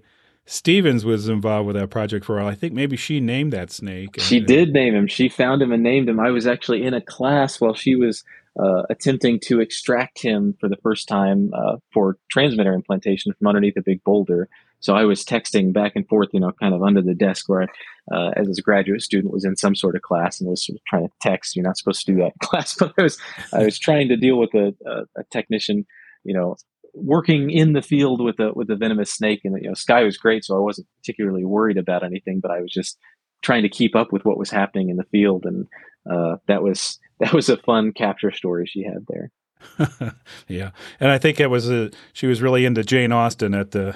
Stevens 0.50 1.04
was 1.04 1.28
involved 1.28 1.68
with 1.68 1.76
that 1.76 1.90
project 1.90 2.24
for 2.24 2.40
a 2.40 2.42
while. 2.42 2.50
I 2.50 2.56
think 2.56 2.74
maybe 2.74 2.96
she 2.96 3.20
named 3.20 3.52
that 3.52 3.70
snake. 3.70 4.16
She 4.20 4.40
did 4.40 4.72
name 4.72 4.96
him. 4.96 5.06
She 5.06 5.28
found 5.28 5.62
him 5.62 5.74
and 5.74 5.84
named 5.84 6.08
him. 6.08 6.22
I 6.22 6.32
was 6.32 6.48
actually 6.48 6.84
in 6.84 6.94
a 6.94 7.02
class 7.02 7.60
while 7.60 7.74
she 7.74 7.96
was 7.96 8.24
uh, 8.58 8.84
attempting 8.90 9.42
to 9.42 9.60
extract 9.60 10.22
him 10.22 10.56
for 10.58 10.70
the 10.70 10.78
first 10.78 11.10
time 11.10 11.52
uh, 11.54 11.76
for 11.94 12.18
transmitter 12.32 12.74
implantation 12.74 13.34
from 13.34 13.48
underneath 13.48 13.76
a 13.76 13.82
big 13.82 14.02
boulder. 14.06 14.48
So 14.80 14.96
I 14.96 15.04
was 15.04 15.26
texting 15.26 15.74
back 15.74 15.94
and 15.96 16.08
forth, 16.08 16.30
you 16.32 16.40
know, 16.40 16.54
kind 16.54 16.74
of 16.74 16.82
under 16.82 17.02
the 17.02 17.14
desk 17.14 17.50
where, 17.50 17.68
uh, 18.10 18.30
as 18.38 18.58
a 18.58 18.62
graduate 18.62 19.02
student, 19.02 19.34
was 19.34 19.44
in 19.44 19.58
some 19.58 19.76
sort 19.76 19.98
of 19.98 20.02
class 20.02 20.40
and 20.40 20.50
was 20.50 20.66
sort 20.66 20.78
of 20.78 20.86
trying 20.86 21.08
to 21.08 21.14
text. 21.22 21.58
You're 21.58 21.66
not 21.66 21.78
supposed 21.78 22.06
to 22.06 22.14
do 22.14 22.20
that 22.20 22.28
in 22.28 22.32
class, 22.42 22.74
but 22.74 22.94
I 22.98 23.02
was 23.02 23.18
I 23.54 23.64
was 23.64 23.78
trying 23.78 24.08
to 24.10 24.16
deal 24.16 24.38
with 24.38 24.54
a, 24.54 24.74
a, 24.86 25.20
a 25.20 25.24
technician, 25.30 25.86
you 26.24 26.34
know, 26.34 26.56
working 27.02 27.50
in 27.50 27.74
the 27.74 27.82
field 27.82 28.22
with 28.22 28.40
a 28.40 28.52
with 28.54 28.70
a 28.70 28.76
venomous 28.76 29.12
snake, 29.12 29.42
and 29.44 29.62
you 29.62 29.70
know, 29.70 29.74
Sky 29.74 30.04
was 30.04 30.18
great, 30.18 30.44
so 30.44 30.56
I 30.56 30.60
wasn't 30.60 30.88
particularly 31.02 31.46
worried 31.46 31.78
about 31.78 32.04
anything, 32.04 32.40
but 32.42 32.52
I 32.52 32.62
was 32.62 32.72
just 32.72 32.98
trying 33.42 33.64
to 33.64 33.70
keep 33.70 33.96
up 33.96 34.12
with 34.12 34.26
what 34.26 34.38
was 34.38 34.50
happening 34.50 34.90
in 34.90 34.98
the 34.98 35.06
field, 35.06 35.46
and 35.46 35.68
uh, 36.10 36.38
that 36.48 36.64
was 36.64 37.00
that 37.20 37.34
was 37.34 37.50
a 37.50 37.58
fun 37.58 37.92
capture 37.94 38.32
story 38.32 38.66
she 38.66 38.84
had 38.84 39.06
there. 39.08 39.32
yeah, 40.48 40.72
and 41.00 41.12
I 41.12 41.18
think 41.18 41.40
it 41.40 41.48
was 41.48 41.70
a 41.70 41.92
she 42.14 42.28
was 42.28 42.42
really 42.42 42.66
into 42.66 42.84
Jane 42.84 43.12
Austen 43.12 43.54
at 43.54 43.72
the 43.72 43.96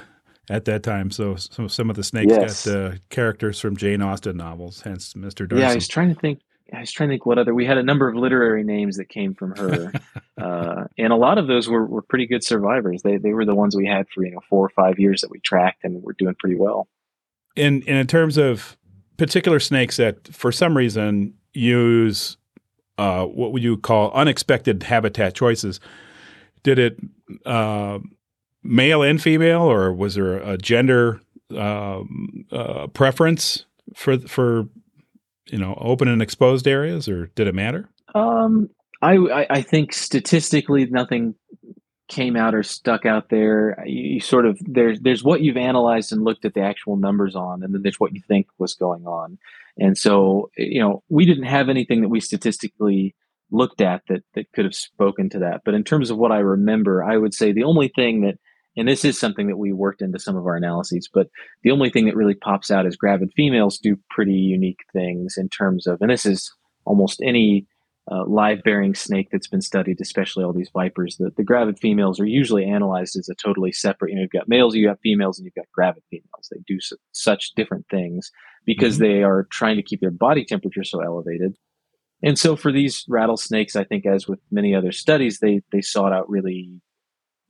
at 0.50 0.66
that 0.66 0.84
time. 0.84 1.12
So, 1.12 1.36
so 1.36 1.68
some 1.68 1.90
of 1.90 1.96
the 1.96 2.04
snakes 2.04 2.32
yes. 2.32 2.66
got 2.66 2.76
uh, 2.76 2.92
characters 3.10 3.60
from 3.60 3.78
Jane 3.78 4.02
Austen 4.02 4.38
novels, 4.38 4.82
hence 4.82 5.14
Mr. 5.14 5.48
Darcy. 5.48 5.62
Yeah, 5.62 5.72
I 5.72 5.76
was 5.76 5.88
trying 5.88 6.14
to 6.14 6.20
think. 6.20 6.40
I 6.74 6.80
was 6.80 6.92
trying 6.92 7.10
to 7.10 7.14
think 7.14 7.26
what 7.26 7.38
other. 7.38 7.54
We 7.54 7.66
had 7.66 7.78
a 7.78 7.84
number 7.84 8.08
of 8.08 8.16
literary 8.16 8.64
names 8.64 8.98
that 8.98 9.10
came 9.10 9.34
from 9.34 9.56
her, 9.58 9.92
uh, 10.42 10.88
and 10.98 11.14
a 11.14 11.16
lot 11.16 11.38
of 11.38 11.48
those 11.48 11.68
were, 11.68 11.86
were 11.86 12.02
pretty 12.02 12.28
good 12.28 12.44
survivors. 12.44 13.02
They 13.04 13.18
they 13.18 13.34
were 13.34 13.46
the 13.46 13.56
ones 13.56 13.76
we 13.76 13.88
had 13.88 14.08
for 14.10 14.26
you 14.26 14.32
know 14.32 14.42
four 14.50 14.66
or 14.66 14.70
five 14.70 15.00
years 15.00 15.22
that 15.22 15.32
we 15.32 15.40
tracked, 15.40 15.84
and 15.84 16.02
we're 16.02 16.14
doing 16.14 16.36
pretty 16.36 16.56
well. 16.56 16.88
And 17.56 17.84
in 17.84 18.08
terms 18.08 18.38
of 18.38 18.78
particular 19.18 19.60
snakes 19.60 19.98
that 19.98 20.28
for 20.34 20.52
some 20.52 20.76
reason 20.76 21.34
use 21.54 22.38
uh, 22.98 23.26
what 23.26 23.52
would 23.52 23.64
you 23.64 23.78
call 23.78 24.12
unexpected 24.12 24.84
habitat 24.84 25.34
choices, 25.34 25.80
did 26.64 26.80
it 26.80 26.98
uh, 27.46 28.00
male 28.64 29.02
and 29.02 29.22
female, 29.22 29.64
or 29.64 29.94
was 29.94 30.16
there 30.16 30.38
a 30.38 30.58
gender 30.58 31.20
um, 31.58 32.46
uh, 32.52 32.88
preference 32.88 33.66
for 33.96 34.20
for 34.20 34.68
you 35.48 35.58
know 35.58 35.78
open 35.82 36.08
and 36.08 36.22
exposed 36.22 36.68
areas, 36.68 37.08
or 37.08 37.28
did 37.28 37.48
it 37.48 37.56
matter? 37.56 37.90
Um, 38.14 38.70
I 39.02 39.48
I 39.50 39.62
think 39.62 39.94
statistically 39.94 40.86
nothing 40.86 41.36
came 42.08 42.36
out 42.36 42.54
or 42.54 42.62
stuck 42.62 43.06
out 43.06 43.30
there. 43.30 43.82
You, 43.86 44.16
you, 44.16 44.20
sort 44.20 44.46
of 44.46 44.60
there's 44.62 45.00
there's 45.00 45.24
what 45.24 45.42
you've 45.42 45.58
analyzed 45.58 46.12
and 46.12 46.24
looked 46.24 46.46
at 46.46 46.54
the 46.54 46.62
actual 46.62 46.98
numbers 46.98 47.36
on, 47.36 47.64
and 47.64 47.74
then 47.74 47.82
there's 47.82 48.00
what 48.00 48.14
you 48.14 48.22
think 48.28 48.48
was 48.58 48.74
going 48.74 49.08
on. 49.08 49.38
And 49.80 49.98
so 49.98 50.52
you 50.58 50.82
know 50.82 51.04
we 51.10 51.26
didn't 51.26 51.46
have 51.46 51.70
anything 51.70 52.02
that 52.02 52.10
we 52.10 52.20
statistically 52.20 53.16
looked 53.50 53.82
at 53.82 54.02
that 54.08 54.24
that 54.36 54.52
could 54.54 54.66
have 54.66 54.76
spoken 54.76 55.30
to 55.30 55.40
that. 55.40 55.62
But 55.66 55.74
in 55.74 55.84
terms 55.84 56.10
of 56.10 56.18
what 56.18 56.32
I 56.32 56.40
remember, 56.40 57.04
I 57.04 57.18
would 57.18 57.34
say 57.34 57.52
the 57.52 57.64
only 57.64 57.88
thing 57.88 58.22
that 58.22 58.38
and 58.78 58.88
this 58.88 59.04
is 59.04 59.20
something 59.20 59.48
that 59.48 59.58
we 59.58 59.74
worked 59.74 60.02
into 60.02 60.20
some 60.20 60.38
of 60.38 60.46
our 60.46 60.56
analyses 60.56 61.10
but 61.14 61.28
the 61.64 61.72
only 61.72 61.90
thing 61.90 62.06
that 62.06 62.16
really 62.16 62.36
pops 62.36 62.72
out 62.72 62.86
is 62.86 62.96
gravid 62.96 63.30
females 63.36 63.78
do 63.78 63.98
pretty 64.10 64.32
unique 64.32 64.80
things 64.94 65.36
in 65.38 65.50
terms 65.50 65.88
of 65.88 66.02
and 66.02 66.10
this 66.10 66.26
is 66.26 66.54
almost 66.86 67.22
any 67.22 67.66
uh, 68.12 68.26
live 68.26 68.62
bearing 68.64 68.96
snake 68.96 69.28
that's 69.32 69.48
been 69.48 69.62
studied 69.62 70.00
especially 70.02 70.44
all 70.44 70.54
these 70.54 70.72
vipers 70.74 71.18
the, 71.18 71.32
the 71.38 71.44
gravid 71.44 71.78
females 71.80 72.20
are 72.20 72.26
usually 72.26 72.66
analyzed 72.66 73.16
as 73.16 73.30
a 73.30 73.36
totally 73.36 73.72
separate 73.72 74.12
you 74.12 74.16
know 74.16 74.22
you've 74.22 74.32
got 74.32 74.50
males 74.50 74.76
you 74.76 74.88
have 74.88 74.98
got 74.98 75.02
females 75.02 75.38
and 75.38 75.46
you've 75.46 75.54
got 75.54 75.72
gravid 75.72 76.04
females 76.10 76.50
they 76.52 76.60
do 76.66 76.80
su- 76.82 76.98
such 77.12 77.52
different 77.56 77.86
things 77.92 78.32
because 78.66 78.96
mm-hmm. 78.96 79.04
they 79.04 79.24
are 79.24 79.48
trying 79.52 79.76
to 79.76 79.84
keep 79.84 80.02
their 80.02 80.12
body 80.12 80.44
temperature 80.44 80.84
so 80.84 81.02
elevated 81.02 81.56
and 82.24 82.40
so 82.40 82.56
for 82.56 82.72
these 82.72 83.06
rattlesnakes 83.08 83.76
i 83.76 83.84
think 83.84 84.06
as 84.06 84.28
with 84.28 84.40
many 84.50 84.74
other 84.74 84.92
studies 84.92 85.40
they 85.40 85.62
they 85.72 85.82
sought 85.82 86.12
out 86.12 86.28
really 86.28 86.82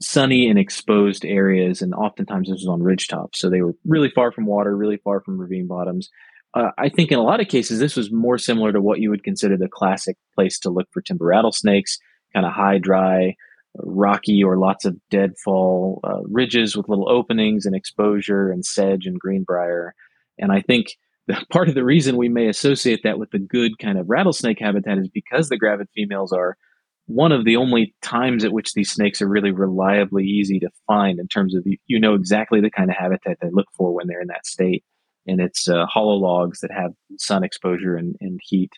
sunny 0.02 0.50
and 0.50 0.60
exposed 0.60 1.24
areas, 1.26 1.82
and 1.82 1.94
oftentimes 1.94 2.50
this 2.50 2.62
was 2.62 2.68
on 2.68 2.84
ridge 2.84 3.08
tops. 3.08 3.40
So 3.40 3.50
they 3.50 3.62
were 3.62 3.76
really 3.86 4.10
far 4.10 4.32
from 4.32 4.46
water, 4.46 4.76
really 4.76 4.98
far 4.98 5.22
from 5.22 5.40
ravine 5.40 5.68
bottoms. 5.68 6.10
Uh, 6.54 6.72
I 6.78 6.90
think 6.90 7.12
in 7.12 7.20
a 7.20 7.24
lot 7.24 7.40
of 7.40 7.48
cases, 7.48 7.80
this 7.80 7.96
was 7.96 8.12
more 8.12 8.38
similar 8.38 8.74
to 8.74 8.82
what 8.82 9.00
you 9.00 9.10
would 9.10 9.24
consider 9.24 9.58
the 9.58 9.70
classic 9.70 10.18
place 10.36 10.60
to 10.60 10.70
look 10.70 10.88
for 10.92 11.02
timber 11.02 11.26
rattlesnakes, 11.26 11.98
kind 12.34 12.46
of 12.46 12.52
high, 12.52 12.78
dry, 12.78 13.36
rocky, 13.78 14.44
or 14.44 14.58
lots 14.58 14.84
of 14.84 14.98
deadfall 15.10 16.02
uh, 16.04 16.22
ridges 16.24 16.76
with 16.76 16.90
little 16.90 17.10
openings 17.10 17.66
and 17.66 17.76
exposure 17.76 18.52
and 18.52 18.66
sedge 18.66 19.06
and 19.06 19.20
greenbrier. 19.20 19.94
And 20.38 20.52
I 20.52 20.62
think 20.62 20.98
the, 21.28 21.44
part 21.52 21.70
of 21.70 21.76
the 21.76 21.86
reason 21.86 22.18
we 22.18 22.30
may 22.30 22.48
associate 22.48 23.02
that 23.04 23.20
with 23.20 23.32
the 23.32 23.40
good 23.40 23.78
kind 23.80 23.98
of 23.98 24.10
rattlesnake 24.10 24.60
habitat 24.60 24.98
is 24.98 25.08
because 25.08 25.50
the 25.50 25.58
gravid 25.58 25.88
females 25.96 26.34
are 26.34 26.58
one 27.06 27.32
of 27.32 27.46
the 27.46 27.56
only 27.58 27.94
times 28.02 28.44
at 28.44 28.52
which 28.52 28.74
these 28.74 28.92
snakes 28.92 29.22
are 29.22 29.28
really 29.28 29.52
reliably 29.52 30.24
easy 30.24 30.60
to 30.60 30.70
find 30.88 31.20
in 31.20 31.28
terms 31.28 31.56
of 31.56 31.66
you 31.86 32.00
know 32.00 32.14
exactly 32.14 32.62
the 32.62 32.70
kind 32.70 32.90
of 32.90 32.96
habitat 32.96 33.38
they 33.42 33.50
look 33.52 33.68
for 33.76 33.94
when 33.94 34.08
they're 34.08 34.22
in 34.22 34.28
that 34.28 34.46
state 34.46 34.84
and 35.28 35.40
it's 35.40 35.68
uh, 35.68 35.86
hollow 35.86 36.16
logs 36.16 36.60
that 36.62 36.72
have 36.72 36.94
sun 37.18 37.44
exposure 37.44 37.96
and, 37.96 38.16
and 38.22 38.40
heat. 38.44 38.72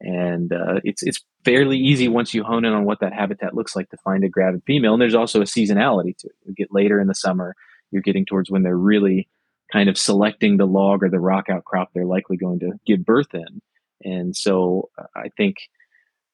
And 0.00 0.52
uh, 0.52 0.80
it's 0.84 1.02
it's 1.02 1.22
fairly 1.44 1.78
easy 1.78 2.08
once 2.08 2.34
you 2.34 2.42
hone 2.42 2.64
in 2.64 2.72
on 2.72 2.84
what 2.84 3.00
that 3.00 3.12
habitat 3.12 3.54
looks 3.54 3.76
like 3.76 3.88
to 3.90 3.96
find 3.98 4.24
a 4.24 4.28
gravid 4.28 4.62
female 4.66 4.94
and 4.94 5.00
there's 5.00 5.14
also 5.14 5.40
a 5.40 5.44
seasonality 5.44 6.16
to 6.18 6.28
it. 6.28 6.34
You 6.46 6.54
get 6.54 6.72
later 6.72 7.00
in 7.00 7.06
the 7.06 7.14
summer 7.14 7.54
you're 7.90 8.02
getting 8.02 8.26
towards 8.26 8.50
when 8.50 8.62
they're 8.62 8.76
really 8.76 9.28
kind 9.72 9.88
of 9.88 9.96
selecting 9.96 10.56
the 10.56 10.66
log 10.66 11.02
or 11.02 11.10
the 11.10 11.20
rock 11.20 11.48
outcrop 11.48 11.90
they're 11.94 12.06
likely 12.06 12.36
going 12.36 12.58
to 12.60 12.72
give 12.86 13.04
birth 13.04 13.34
in. 13.34 13.62
And 14.02 14.36
so 14.36 14.90
uh, 14.98 15.04
i 15.14 15.28
think 15.36 15.56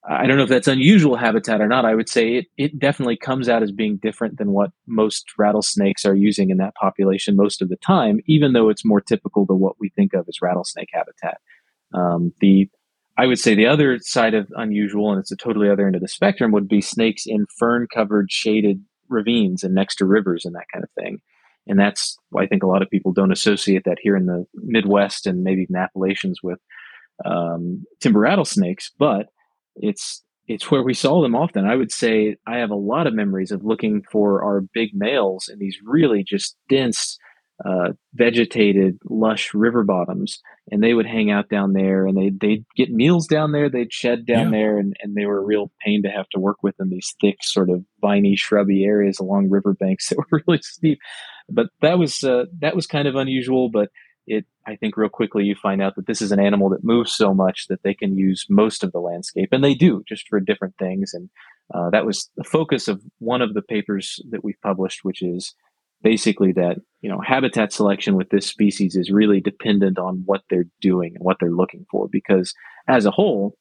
I 0.09 0.26
don't 0.26 0.38
know 0.38 0.44
if 0.44 0.48
that's 0.48 0.68
unusual 0.68 1.16
habitat 1.16 1.61
or 1.61 1.68
not. 1.68 1.84
I 1.84 1.94
would 1.94 2.09
say 2.09 2.36
it, 2.36 2.46
it 2.57 2.78
definitely 2.78 3.16
comes 3.16 3.51
out 3.51 3.62
as 3.62 3.70
being 3.70 3.98
different 3.98 4.38
than 4.38 4.53
what 4.53 4.70
most 4.86 5.26
rattlesnakes 5.38 6.07
are 6.07 6.14
using 6.14 6.48
in 6.48 6.57
that 6.57 6.74
population 6.74 7.36
most 7.36 7.61
of 7.61 7.68
the 7.68 7.76
time, 7.76 8.20
even 8.26 8.55
though 8.55 8.70
it's 8.70 8.84
more 8.84 9.03
typical 9.03 9.46
to 9.46 9.55
what 9.55 9.76
we 9.78 9.90
think 9.90 10.14
of 10.14 10.26
as 10.26 10.40
rattlesnake 10.40 10.88
habitat. 10.92 11.38
Um, 11.92 12.32
the 12.40 12.68
I 13.18 13.26
would 13.26 13.38
say 13.38 13.55
the 13.55 13.66
other 13.66 13.98
side 14.01 14.32
of 14.32 14.51
unusual, 14.57 15.11
and 15.11 15.20
it's 15.20 15.32
a 15.32 15.36
totally 15.36 15.68
other 15.68 15.86
end 15.86 15.96
of 15.96 16.01
the 16.01 16.09
spectrum, 16.09 16.53
would 16.53 16.68
be 16.68 16.80
snakes 16.80 17.24
in 17.26 17.44
fern 17.59 17.86
covered 17.92 18.32
shaded 18.32 18.82
ravines 19.11 19.62
and 19.62 19.74
next 19.74 19.96
to 19.96 20.07
rivers 20.07 20.46
and 20.46 20.55
that 20.55 20.68
kind 20.72 20.82
of 20.82 20.90
thing. 20.92 21.18
And 21.66 21.78
that's 21.78 22.16
why 22.30 22.44
I 22.44 22.46
think 22.46 22.62
a 22.62 22.66
lot 22.66 22.80
of 22.80 22.88
people 22.88 23.12
don't 23.12 23.32
associate 23.32 23.82
that 23.84 23.98
here 24.01 24.16
in 24.16 24.24
the 24.24 24.46
Midwest 24.55 25.26
and 25.26 25.44
maybe 25.44 25.62
even 25.62 25.76
Appalachians 25.76 26.38
with 26.42 26.59
um, 27.26 27.84
timber 28.01 28.20
rattlesnakes. 28.20 28.90
But 28.98 29.26
it's 29.76 30.22
it's 30.50 30.70
where 30.70 30.82
we 30.82 30.94
saw 30.94 31.22
them 31.22 31.36
often. 31.36 31.64
I 31.64 31.76
would 31.76 31.92
say 31.92 32.36
I 32.46 32.58
have 32.58 32.70
a 32.70 32.74
lot 32.74 33.06
of 33.06 33.14
memories 33.14 33.52
of 33.52 33.64
looking 33.64 34.02
for 34.10 34.42
our 34.42 34.62
big 34.74 34.90
males 34.92 35.48
in 35.48 35.60
these 35.60 35.78
really 35.84 36.24
just 36.24 36.56
dense, 36.68 37.18
uh, 37.64 37.90
vegetated, 38.14 38.98
lush 39.08 39.54
river 39.54 39.84
bottoms, 39.84 40.40
and 40.68 40.82
they 40.82 40.92
would 40.92 41.06
hang 41.06 41.30
out 41.30 41.48
down 41.48 41.72
there, 41.72 42.04
and 42.04 42.16
they 42.16 42.30
they'd 42.30 42.64
get 42.76 42.90
meals 42.90 43.28
down 43.28 43.52
there, 43.52 43.70
they'd 43.70 43.92
shed 43.92 44.26
down 44.26 44.46
yeah. 44.46 44.58
there, 44.58 44.78
and, 44.78 44.96
and 45.00 45.14
they 45.14 45.24
were 45.24 45.38
a 45.38 45.44
real 45.44 45.70
pain 45.84 46.02
to 46.02 46.10
have 46.10 46.28
to 46.30 46.40
work 46.40 46.64
with 46.64 46.74
in 46.80 46.90
these 46.90 47.14
thick, 47.20 47.36
sort 47.42 47.70
of 47.70 47.84
viney, 48.00 48.34
shrubby 48.34 48.84
areas 48.84 49.20
along 49.20 49.50
riverbanks 49.50 50.08
that 50.10 50.18
were 50.18 50.42
really 50.48 50.60
steep. 50.62 50.98
But 51.48 51.68
that 51.80 51.96
was 51.96 52.24
uh, 52.24 52.46
that 52.58 52.74
was 52.74 52.88
kind 52.88 53.06
of 53.06 53.14
unusual, 53.14 53.70
but 53.70 53.90
it 54.30 54.46
I 54.66 54.76
think 54.76 54.96
real 54.96 55.08
quickly 55.08 55.44
you 55.44 55.54
find 55.54 55.82
out 55.82 55.96
that 55.96 56.06
this 56.06 56.22
is 56.22 56.32
an 56.32 56.40
animal 56.40 56.68
that 56.70 56.84
moves 56.84 57.12
so 57.12 57.34
much 57.34 57.66
that 57.68 57.82
they 57.82 57.94
can 57.94 58.16
use 58.16 58.46
most 58.48 58.84
of 58.84 58.92
the 58.92 59.00
landscape, 59.00 59.48
and 59.52 59.64
they 59.64 59.74
do 59.74 60.04
just 60.08 60.28
for 60.28 60.38
different 60.40 60.76
things. 60.78 61.12
And 61.12 61.28
uh, 61.74 61.90
that 61.90 62.06
was 62.06 62.30
the 62.36 62.44
focus 62.44 62.88
of 62.88 63.02
one 63.18 63.42
of 63.42 63.54
the 63.54 63.62
papers 63.62 64.20
that 64.30 64.44
we've 64.44 64.60
published, 64.62 65.00
which 65.02 65.22
is 65.22 65.54
basically 66.02 66.52
that 66.52 66.76
you 67.00 67.10
know 67.10 67.20
habitat 67.20 67.72
selection 67.72 68.14
with 68.14 68.30
this 68.30 68.46
species 68.46 68.94
is 68.94 69.10
really 69.10 69.40
dependent 69.40 69.98
on 69.98 70.22
what 70.24 70.42
they're 70.48 70.68
doing 70.80 71.16
and 71.16 71.24
what 71.24 71.38
they're 71.40 71.50
looking 71.50 71.84
for, 71.90 72.08
because 72.08 72.54
as 72.88 73.06
a 73.06 73.10
whole, 73.10 73.56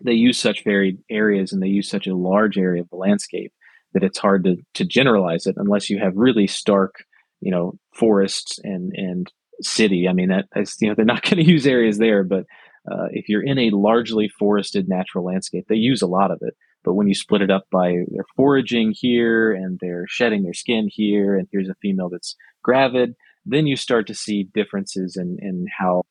they 0.00 0.12
use 0.12 0.38
such 0.38 0.64
varied 0.64 0.98
areas 1.10 1.52
and 1.52 1.62
they 1.62 1.68
use 1.68 1.88
such 1.88 2.06
a 2.06 2.14
large 2.14 2.56
area 2.56 2.82
of 2.82 2.88
the 2.90 2.96
landscape 2.96 3.52
that 3.92 4.04
it's 4.04 4.18
hard 4.18 4.44
to 4.44 4.56
to 4.74 4.84
generalize 4.84 5.46
it 5.46 5.56
unless 5.58 5.90
you 5.90 5.98
have 5.98 6.16
really 6.16 6.46
stark 6.46 7.04
you 7.40 7.50
know 7.50 7.74
forests 7.92 8.58
and 8.62 8.92
and 8.94 9.32
city. 9.62 10.08
I 10.08 10.12
mean, 10.12 10.28
that 10.28 10.46
you 10.80 10.88
know 10.88 10.94
they're 10.94 11.04
not 11.04 11.22
going 11.28 11.44
to 11.44 11.50
use 11.50 11.66
areas 11.66 11.98
there, 11.98 12.24
but 12.24 12.44
uh, 12.90 13.06
if 13.10 13.28
you're 13.28 13.42
in 13.42 13.58
a 13.58 13.70
largely 13.70 14.28
forested 14.28 14.88
natural 14.88 15.24
landscape, 15.24 15.66
they 15.68 15.76
use 15.76 16.02
a 16.02 16.06
lot 16.06 16.30
of 16.30 16.38
it. 16.42 16.54
But 16.82 16.94
when 16.94 17.08
you 17.08 17.14
split 17.14 17.42
it 17.42 17.50
up 17.50 17.64
by 17.70 17.94
they're 18.10 18.24
foraging 18.36 18.94
here 18.96 19.52
and 19.52 19.78
they're 19.80 20.06
shedding 20.08 20.42
their 20.42 20.54
skin 20.54 20.88
here, 20.90 21.36
and 21.36 21.46
here's 21.52 21.68
a 21.68 21.74
female 21.82 22.08
that's 22.08 22.36
gravid, 22.62 23.14
then 23.44 23.66
you 23.66 23.76
start 23.76 24.06
to 24.06 24.14
see 24.14 24.48
differences 24.54 25.16
in, 25.16 25.36
in 25.40 25.66
how 25.78 26.04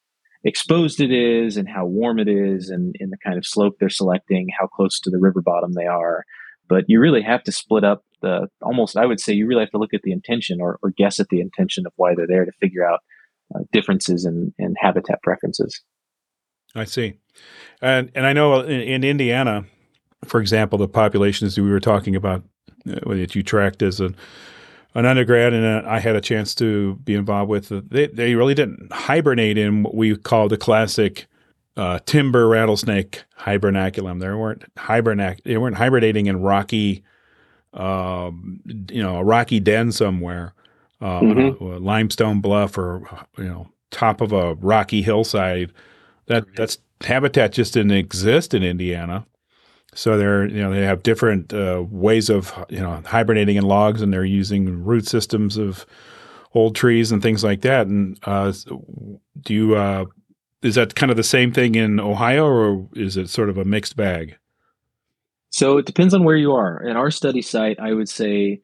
exposed 0.44 1.02
it 1.02 1.12
is 1.12 1.58
and 1.58 1.68
how 1.68 1.86
warm 1.86 2.20
it 2.20 2.28
is 2.28 2.70
and 2.70 2.96
in 3.00 3.10
the 3.10 3.18
kind 3.18 3.38
of 3.38 3.46
slope 3.46 3.76
they're 3.80 3.90
selecting, 3.90 4.48
how 4.58 4.68
close 4.68 5.00
to 5.00 5.10
the 5.10 5.20
river 5.20 5.42
bottom 5.42 5.74
they 5.74 5.88
are. 5.88 6.24
But 6.68 6.86
you 6.88 7.00
really 7.00 7.24
have 7.24 7.44
to 7.44 7.52
split 7.52 7.84
up 7.84 8.04
the 8.22 8.48
almost, 8.62 8.96
I 8.96 9.06
would 9.06 9.20
say, 9.20 9.34
you 9.34 9.48
really 9.48 9.64
have 9.64 9.72
to 9.72 9.80
look 9.80 9.94
at 9.94 10.04
the 10.04 10.12
intention 10.12 10.62
or, 10.62 10.78
or 10.84 10.92
guess 10.92 11.20
at 11.20 11.30
the 11.30 11.42
intention 11.42 11.86
of 11.86 11.94
why 11.96 12.14
they're 12.16 12.28
there 12.28 12.46
to 12.46 12.52
figure 12.60 12.88
out 12.88 13.00
uh, 13.56 13.60
differences 13.72 14.26
in, 14.26 14.54
in 14.58 14.76
habitat 14.80 15.22
preferences. 15.24 15.82
I 16.76 16.86
see, 16.86 17.16
and 17.82 18.12
and 18.14 18.26
I 18.26 18.34
know 18.34 18.62
in, 18.62 18.82
in 18.82 19.04
Indiana, 19.04 19.66
for 20.26 20.40
example, 20.40 20.78
the 20.78 20.88
populations 20.88 21.56
that 21.56 21.64
we 21.64 21.72
were 21.72 21.80
talking 21.80 22.16
about 22.16 22.44
uh, 22.88 23.14
that 23.14 23.36
you 23.36 23.44
tracked 23.44 23.82
as 23.82 24.00
an 24.00 24.16
an 24.96 25.06
undergrad, 25.06 25.54
and 25.54 25.66
uh, 25.66 25.88
I 25.88 26.00
had 26.00 26.16
a 26.16 26.22
chance 26.22 26.56
to 26.56 26.96
be 27.04 27.14
involved 27.14 27.50
with. 27.50 27.72
Uh, 27.72 27.82
they 27.88 28.08
they 28.08 28.36
really 28.36 28.54
didn't 28.54 28.92
hibernate 28.92 29.58
in 29.58 29.84
what 29.84 29.96
we 29.96 30.16
call 30.16 30.48
the 30.48 30.58
classic 30.58 31.28
uh, 31.78 32.00
timber 32.06 32.48
rattlesnake 32.48 33.24
hibernaculum. 33.40 34.20
They 34.20 34.30
weren't 34.30 34.64
hibernac 34.78 35.44
they 35.44 35.58
weren't 35.58 35.78
hibernating 35.78 36.26
in 36.26 36.42
rocky, 36.42 37.04
um, 37.74 38.60
you 38.92 39.02
know, 39.02 39.18
a 39.18 39.24
rocky 39.24 39.60
den 39.60 39.92
somewhere, 39.92 40.54
uh, 41.02 41.22
mm-hmm. 41.22 41.64
a, 41.64 41.78
a 41.78 41.80
limestone 41.80 42.42
bluff, 42.42 42.78
or 42.78 43.02
you 43.38 43.46
know, 43.46 43.70
top 43.92 44.22
of 44.22 44.32
a 44.32 44.56
rocky 44.56 45.02
hillside. 45.02 45.72
That 46.28 46.46
that's 46.56 46.78
habitat 47.02 47.54
just 47.54 47.74
didn't 47.74 47.92
exist 47.92 48.54
in 48.54 48.64
Indiana. 48.64 49.26
So 49.94 50.18
they're 50.18 50.48
you 50.48 50.62
know 50.62 50.72
they 50.72 50.84
have 50.84 51.04
different 51.04 51.54
uh, 51.54 51.84
ways 51.90 52.30
of 52.30 52.54
you 52.70 52.80
know 52.80 53.02
hibernating 53.06 53.56
in 53.56 53.64
logs, 53.64 54.02
and 54.02 54.14
they're 54.14 54.26
using 54.26 54.84
root 54.84 55.08
systems 55.08 55.58
of 55.58 55.86
old 56.54 56.76
trees 56.76 57.12
and 57.12 57.22
things 57.22 57.44
like 57.44 57.62
that. 57.62 57.88
And 57.88 58.20
uh, 58.24 58.54
do 59.42 59.54
you 59.54 59.76
uh, 59.76 60.06
is 60.62 60.76
that 60.76 60.96
kind 60.96 61.10
of 61.10 61.18
the 61.18 61.24
same 61.24 61.52
thing 61.52 61.76
in 61.76 62.00
Ohio, 62.00 62.46
or 62.46 62.88
is 62.96 63.18
it 63.18 63.30
sort 63.30 63.50
of 63.50 63.58
a 63.58 63.66
mixed 63.66 63.96
bag? 63.96 64.38
So 65.52 65.78
it 65.78 65.86
depends 65.86 66.14
on 66.14 66.24
where 66.24 66.36
you 66.36 66.54
are. 66.54 66.86
At 66.86 66.96
our 66.96 67.10
study 67.10 67.42
site, 67.42 67.80
I 67.80 67.94
would 67.94 68.10
say 68.10 68.62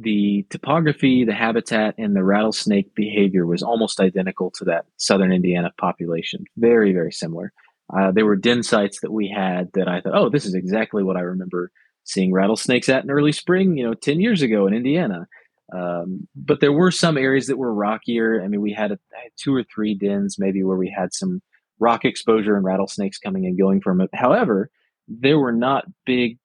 the 0.00 0.46
topography, 0.50 1.24
the 1.24 1.34
habitat, 1.34 1.94
and 1.98 2.14
the 2.14 2.22
rattlesnake 2.22 2.94
behavior 2.94 3.46
was 3.46 3.62
almost 3.62 4.00
identical 4.00 4.50
to 4.52 4.64
that 4.64 4.86
southern 4.96 5.32
Indiana 5.32 5.72
population. 5.76 6.44
Very, 6.56 6.92
very 6.92 7.12
similar. 7.12 7.52
Uh, 7.92 8.12
there 8.12 8.26
were 8.26 8.36
den 8.36 8.62
sites 8.62 9.00
that 9.00 9.12
we 9.12 9.28
had 9.28 9.70
that 9.74 9.88
I 9.88 10.00
thought, 10.00 10.14
oh, 10.14 10.28
this 10.28 10.46
is 10.46 10.54
exactly 10.54 11.02
what 11.02 11.16
I 11.16 11.20
remember 11.20 11.72
seeing 12.04 12.32
rattlesnakes 12.32 12.88
at 12.88 13.02
in 13.02 13.10
early 13.10 13.32
spring, 13.32 13.76
you 13.76 13.84
know, 13.84 13.94
10 13.94 14.20
years 14.20 14.40
ago 14.42 14.66
in 14.66 14.74
Indiana. 14.74 15.26
Um, 15.74 16.28
but 16.34 16.60
there 16.60 16.72
were 16.72 16.90
some 16.90 17.18
areas 17.18 17.46
that 17.48 17.58
were 17.58 17.74
rockier. 17.74 18.42
I 18.42 18.48
mean, 18.48 18.60
we 18.62 18.72
had, 18.72 18.92
a, 18.92 18.98
had 19.12 19.32
two 19.36 19.54
or 19.54 19.64
three 19.64 19.94
dens 19.94 20.36
maybe 20.38 20.62
where 20.62 20.76
we 20.76 20.94
had 20.96 21.12
some 21.12 21.42
rock 21.80 22.04
exposure 22.04 22.56
and 22.56 22.64
rattlesnakes 22.64 23.18
coming 23.18 23.46
and 23.46 23.58
going 23.58 23.80
from 23.80 24.00
it. 24.00 24.10
However, 24.14 24.70
there 25.08 25.38
were 25.38 25.52
not 25.52 25.86
big 26.06 26.38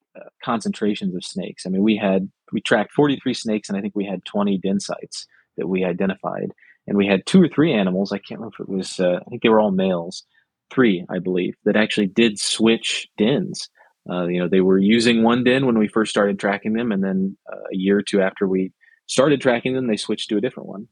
concentrations 0.43 1.15
of 1.15 1.23
snakes. 1.23 1.65
I 1.65 1.69
mean, 1.69 1.83
we 1.83 1.95
had 1.95 2.29
we 2.51 2.61
tracked 2.61 2.91
43 2.93 3.33
snakes, 3.33 3.69
and 3.69 3.77
I 3.77 3.81
think 3.81 3.95
we 3.95 4.05
had 4.05 4.25
20 4.25 4.57
den 4.59 4.79
sites 4.79 5.25
that 5.57 5.67
we 5.67 5.83
identified, 5.83 6.51
and 6.87 6.97
we 6.97 7.07
had 7.07 7.25
two 7.25 7.41
or 7.41 7.47
three 7.47 7.73
animals. 7.73 8.11
I 8.11 8.17
can't 8.17 8.39
remember 8.39 8.55
if 8.59 8.67
it 8.67 8.69
was. 8.69 8.99
Uh, 8.99 9.19
I 9.25 9.29
think 9.29 9.41
they 9.41 9.49
were 9.49 9.59
all 9.59 9.71
males, 9.71 10.23
three, 10.71 11.05
I 11.09 11.19
believe, 11.19 11.55
that 11.65 11.75
actually 11.75 12.07
did 12.07 12.39
switch 12.39 13.07
dens. 13.17 13.69
Uh, 14.09 14.27
you 14.27 14.39
know, 14.39 14.49
they 14.49 14.61
were 14.61 14.77
using 14.77 15.23
one 15.23 15.43
den 15.43 15.65
when 15.65 15.77
we 15.77 15.87
first 15.87 16.11
started 16.11 16.39
tracking 16.39 16.73
them, 16.73 16.91
and 16.91 17.03
then 17.03 17.37
uh, 17.51 17.57
a 17.73 17.75
year 17.75 17.97
or 17.97 18.03
two 18.03 18.21
after 18.21 18.47
we 18.47 18.71
started 19.07 19.41
tracking 19.41 19.73
them, 19.73 19.87
they 19.87 19.97
switched 19.97 20.29
to 20.29 20.37
a 20.37 20.41
different 20.41 20.69
one. 20.69 20.87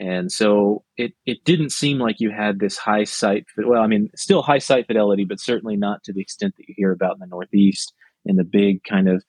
And 0.00 0.30
so 0.30 0.84
it 0.96 1.12
it 1.26 1.44
didn't 1.44 1.70
seem 1.70 1.98
like 1.98 2.20
you 2.20 2.30
had 2.30 2.60
this 2.60 2.76
high 2.76 3.04
site. 3.04 3.46
Well, 3.56 3.82
I 3.82 3.88
mean, 3.88 4.10
still 4.14 4.42
high 4.42 4.58
site 4.58 4.86
fidelity, 4.86 5.24
but 5.24 5.40
certainly 5.40 5.76
not 5.76 6.04
to 6.04 6.12
the 6.12 6.20
extent 6.20 6.54
that 6.56 6.68
you 6.68 6.74
hear 6.76 6.92
about 6.92 7.14
in 7.14 7.20
the 7.20 7.26
Northeast 7.26 7.92
in 8.24 8.36
the 8.36 8.44
big 8.44 8.82
kind 8.84 9.08
of 9.08 9.24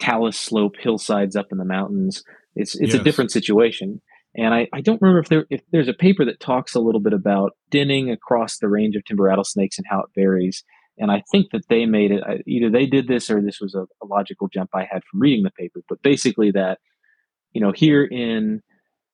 talus 0.00 0.38
slope 0.38 0.76
hillsides 0.78 1.36
up 1.36 1.46
in 1.52 1.58
the 1.58 1.64
mountains. 1.64 2.24
It's 2.54 2.74
it's 2.74 2.92
yes. 2.92 3.00
a 3.00 3.04
different 3.04 3.30
situation. 3.30 4.00
And 4.34 4.54
I, 4.54 4.66
I 4.72 4.80
don't 4.80 5.00
remember 5.02 5.20
if 5.20 5.28
there 5.28 5.46
if 5.50 5.60
there's 5.72 5.88
a 5.88 5.94
paper 5.94 6.24
that 6.24 6.40
talks 6.40 6.74
a 6.74 6.80
little 6.80 7.00
bit 7.00 7.12
about 7.12 7.52
denning 7.70 8.10
across 8.10 8.58
the 8.58 8.68
range 8.68 8.96
of 8.96 9.04
timber 9.04 9.24
rattlesnakes 9.24 9.78
and 9.78 9.86
how 9.88 10.00
it 10.00 10.10
varies. 10.14 10.64
And 10.98 11.10
I 11.10 11.22
think 11.30 11.50
that 11.52 11.68
they 11.68 11.86
made 11.86 12.12
it 12.12 12.22
either 12.46 12.70
they 12.70 12.86
did 12.86 13.08
this 13.08 13.30
or 13.30 13.40
this 13.40 13.60
was 13.60 13.74
a, 13.74 13.82
a 14.02 14.06
logical 14.06 14.48
jump 14.48 14.70
I 14.74 14.86
had 14.90 15.02
from 15.10 15.20
reading 15.20 15.42
the 15.42 15.50
paper. 15.50 15.80
But 15.88 16.02
basically, 16.02 16.50
that 16.52 16.78
you 17.52 17.60
know 17.60 17.72
here 17.72 18.04
in 18.04 18.62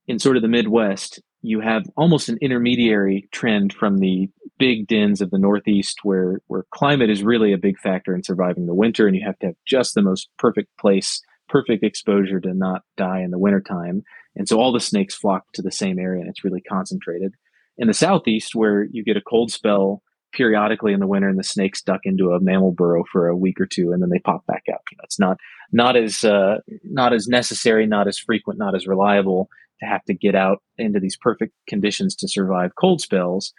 in 0.07 0.19
sort 0.19 0.37
of 0.37 0.43
the 0.43 0.49
Midwest, 0.49 1.21
you 1.43 1.61
have 1.61 1.85
almost 1.97 2.29
an 2.29 2.39
intermediary 2.41 3.29
trend 3.33 3.73
from 3.73 3.99
the 3.99 4.29
big 4.59 4.89
dens 4.89 5.21
of 5.21 5.31
the 5.31 5.39
Northeast, 5.39 6.01
where 6.03 6.41
where 6.49 6.65
climate 6.73 7.11
is 7.11 7.23
really 7.23 7.53
a 7.53 7.59
big 7.59 7.79
factor 7.79 8.15
in 8.15 8.23
surviving 8.23 8.67
the 8.67 8.75
winter, 8.75 9.07
and 9.07 9.17
you 9.17 9.25
have 9.25 9.39
to 9.41 9.47
have 9.47 9.57
just 9.67 9.95
the 9.95 10.03
most 10.03 10.29
perfect 10.39 10.77
place, 10.79 11.23
perfect 11.49 11.85
exposure 11.85 12.41
to 12.41 12.55
not 12.55 12.83
die 12.97 13.21
in 13.21 13.31
the 13.31 13.39
wintertime 13.39 14.03
and 14.39 14.49
so 14.49 14.59
all 14.59 14.73
the 14.73 14.81
snakes 14.81 15.15
flock 15.15 15.45
to 15.53 15.63
the 15.63 15.73
same 15.73 15.99
area 15.99 16.21
and 16.21 16.31
it's 16.31 16.45
really 16.45 16.61
concentrated. 16.61 17.35
In 17.77 17.89
the 17.89 17.95
southeast, 17.95 18.55
where 18.55 18.85
you 18.85 19.05
get 19.05 19.17
a 19.17 19.21
cold 19.21 19.51
spell 19.51 20.03
periodically 20.33 20.93
in 20.93 21.01
the 21.01 21.07
winter 21.07 21.29
and 21.29 21.39
the 21.39 21.45
snakes 21.45 21.83
duck 21.83 22.01
into 22.05 22.31
a 22.31 22.41
mammal 22.41 22.73
burrow 22.73 23.03
for 23.11 23.29
a 23.29 23.37
week 23.37 23.61
or 23.61 23.67
two 23.67 23.93
and 23.93 24.01
then 24.01 24.11
they 24.11 24.21
pop 24.21 24.47
back 24.47 24.63
out. 24.71 24.81
You 24.91 24.97
know, 24.97 25.05
it's 25.05 25.19
not 25.19 25.39
not 25.73 25.97
as 25.97 26.23
uh, 26.23 26.59
not 26.85 27.13
as 27.13 27.27
necessary, 27.27 27.87
not 27.87 28.07
as 28.07 28.19
frequent, 28.19 28.59
not 28.59 28.75
as 28.75 28.87
reliable 28.87 29.49
to 29.81 29.87
have 29.87 30.05
to 30.05 30.15
get 30.15 30.35
out 30.35 30.63
into 30.77 31.01
these 31.01 31.17
perfect 31.17 31.55
conditions 31.69 32.15
to 32.17 32.29
survive 32.29 32.73
cold 32.79 33.01
spells. 33.01 33.53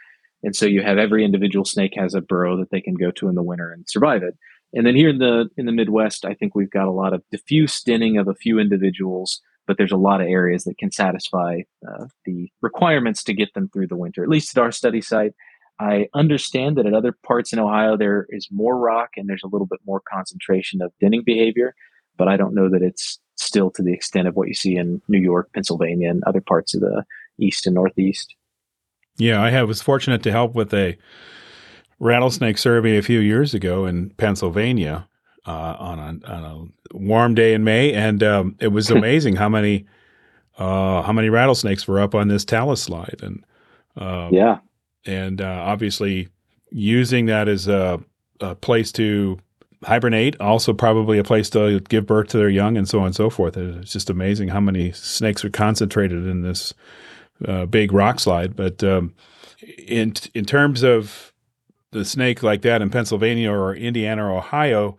And 0.44 0.56
so 0.56 0.66
you 0.66 0.82
have 0.82 0.98
every 0.98 1.26
individual 1.26 1.66
snake 1.66 1.94
has 1.96 2.14
a 2.14 2.22
burrow 2.22 2.58
that 2.58 2.72
they 2.72 2.82
can 2.82 2.96
go 2.96 3.12
to 3.12 3.28
in 3.28 3.36
the 3.36 3.44
winter 3.44 3.72
and 3.72 3.86
survive 3.88 4.24
it. 4.24 4.36
And 4.74 4.86
then 4.86 4.96
here 4.96 5.10
in 5.10 5.18
the 5.18 5.50
in 5.58 5.66
the 5.66 5.72
Midwest, 5.72 6.26
I 6.26 6.34
think 6.34 6.54
we've 6.56 6.70
got 6.70 6.88
a 6.88 6.92
lot 6.92 7.14
of 7.14 7.24
diffuse 7.32 7.82
denning 7.82 8.18
of 8.18 8.28
a 8.28 8.36
few 8.36 8.60
individuals 8.60 9.42
but 9.70 9.78
there's 9.78 9.92
a 9.92 9.98
lot 9.98 10.20
of 10.20 10.28
areas 10.28 10.64
that 10.64 10.80
can 10.80 10.92
satisfy 10.92 11.60
uh, 11.88 12.06
the 12.26 12.50
requirements 12.60 13.24
to 13.24 13.36
get 13.36 13.54
them 13.54 13.70
through 13.72 13.86
the 13.86 13.96
winter. 13.96 14.24
At 14.24 14.30
least 14.30 14.58
at 14.58 14.64
our 14.64 14.72
study 14.72 15.00
site, 15.00 15.34
I 15.80 16.08
understand 16.16 16.76
that 16.78 16.88
at 16.88 16.96
other 16.96 17.16
parts 17.24 17.54
in 17.54 17.60
Ohio 17.60 17.96
there 17.96 18.26
is 18.30 18.48
more 18.52 18.76
rock 18.76 19.12
and 19.16 19.30
there's 19.30 19.44
a 19.44 19.48
little 19.48 19.68
bit 19.68 19.80
more 19.86 20.02
concentration 20.12 20.82
of 20.82 20.92
denning 21.00 21.22
behavior, 21.24 21.76
but 22.18 22.28
I 22.28 22.36
don't 22.36 22.56
know 22.56 22.68
that 22.68 22.82
it's 22.82 23.20
still 23.40 23.72
to 23.72 23.82
the 23.82 23.94
extent 23.94 24.28
of 24.28 24.36
what 24.36 24.48
you 24.48 24.54
see 24.54 24.76
in 24.76 25.02
New 25.08 25.20
York, 25.20 25.50
Pennsylvania, 25.54 26.10
and 26.10 26.24
other 26.26 26.42
parts 26.42 26.74
of 26.74 26.82
the 26.82 27.06
east 27.40 27.66
and 27.66 27.76
northeast. 27.76 28.36
Yeah, 29.18 29.42
I 29.42 29.50
have, 29.50 29.68
was 29.68 29.82
fortunate 29.82 30.24
to 30.24 30.32
help 30.32 30.54
with 30.54 30.74
a 30.74 30.98
rattlesnake 32.00 32.58
survey 32.58 32.98
a 32.98 33.02
few 33.02 33.20
years 33.20 33.54
ago 33.54 33.86
in 33.86 34.12
Pennsylvania 34.12 35.08
uh, 35.46 35.76
on, 35.80 36.00
a, 36.00 36.32
on 36.32 36.44
a 36.44 36.98
warm 36.98 37.36
day 37.36 37.54
in 37.54 37.64
May, 37.64 37.94
and 37.94 38.24
um, 38.24 38.56
it 38.60 38.70
was 38.70 38.90
amazing 38.92 39.36
how 39.36 39.50
many 39.50 39.86
uh, 40.58 41.02
how 41.04 41.14
many 41.14 41.30
rattlesnakes 41.30 41.88
were 41.88 42.02
up 42.02 42.14
on 42.14 42.28
this 42.28 42.44
talus 42.44 42.84
slide, 42.84 43.22
and 43.24 43.46
um, 43.96 44.34
yeah, 44.34 44.60
and 45.06 45.42
uh, 45.42 45.64
obviously 45.66 46.28
using 46.70 47.28
that 47.28 47.48
as 47.48 47.68
a, 47.68 48.00
a, 48.42 48.56
place 48.56 48.92
to 48.92 49.40
hibernate, 49.84 50.40
also 50.40 50.74
probably 50.74 51.18
a 51.18 51.24
place 51.24 51.50
to 51.52 51.80
give 51.82 52.06
birth 52.06 52.30
to 52.30 52.38
their 52.38 52.50
young, 52.50 52.78
and 52.78 52.88
so 52.88 53.00
on 53.00 53.08
and 53.08 53.16
so 53.16 53.30
forth. 53.30 53.58
It's 53.58 53.92
just 53.92 54.10
amazing 54.10 54.50
how 54.50 54.60
many 54.60 54.92
snakes 54.92 55.44
are 55.46 55.50
concentrated 55.50 56.26
in 56.26 56.42
this 56.42 56.74
uh, 57.48 57.66
big 57.66 57.92
rock 57.92 58.20
slide. 58.20 58.56
But 58.56 58.84
um, 58.84 59.14
in 59.78 60.14
in 60.34 60.46
terms 60.46 60.84
of 60.84 61.34
the 61.92 62.06
snake 62.06 62.44
like 62.44 62.62
that 62.62 62.82
in 62.82 62.90
Pennsylvania 62.90 63.52
or 63.52 63.76
Indiana 63.76 64.26
or 64.26 64.38
Ohio, 64.38 64.98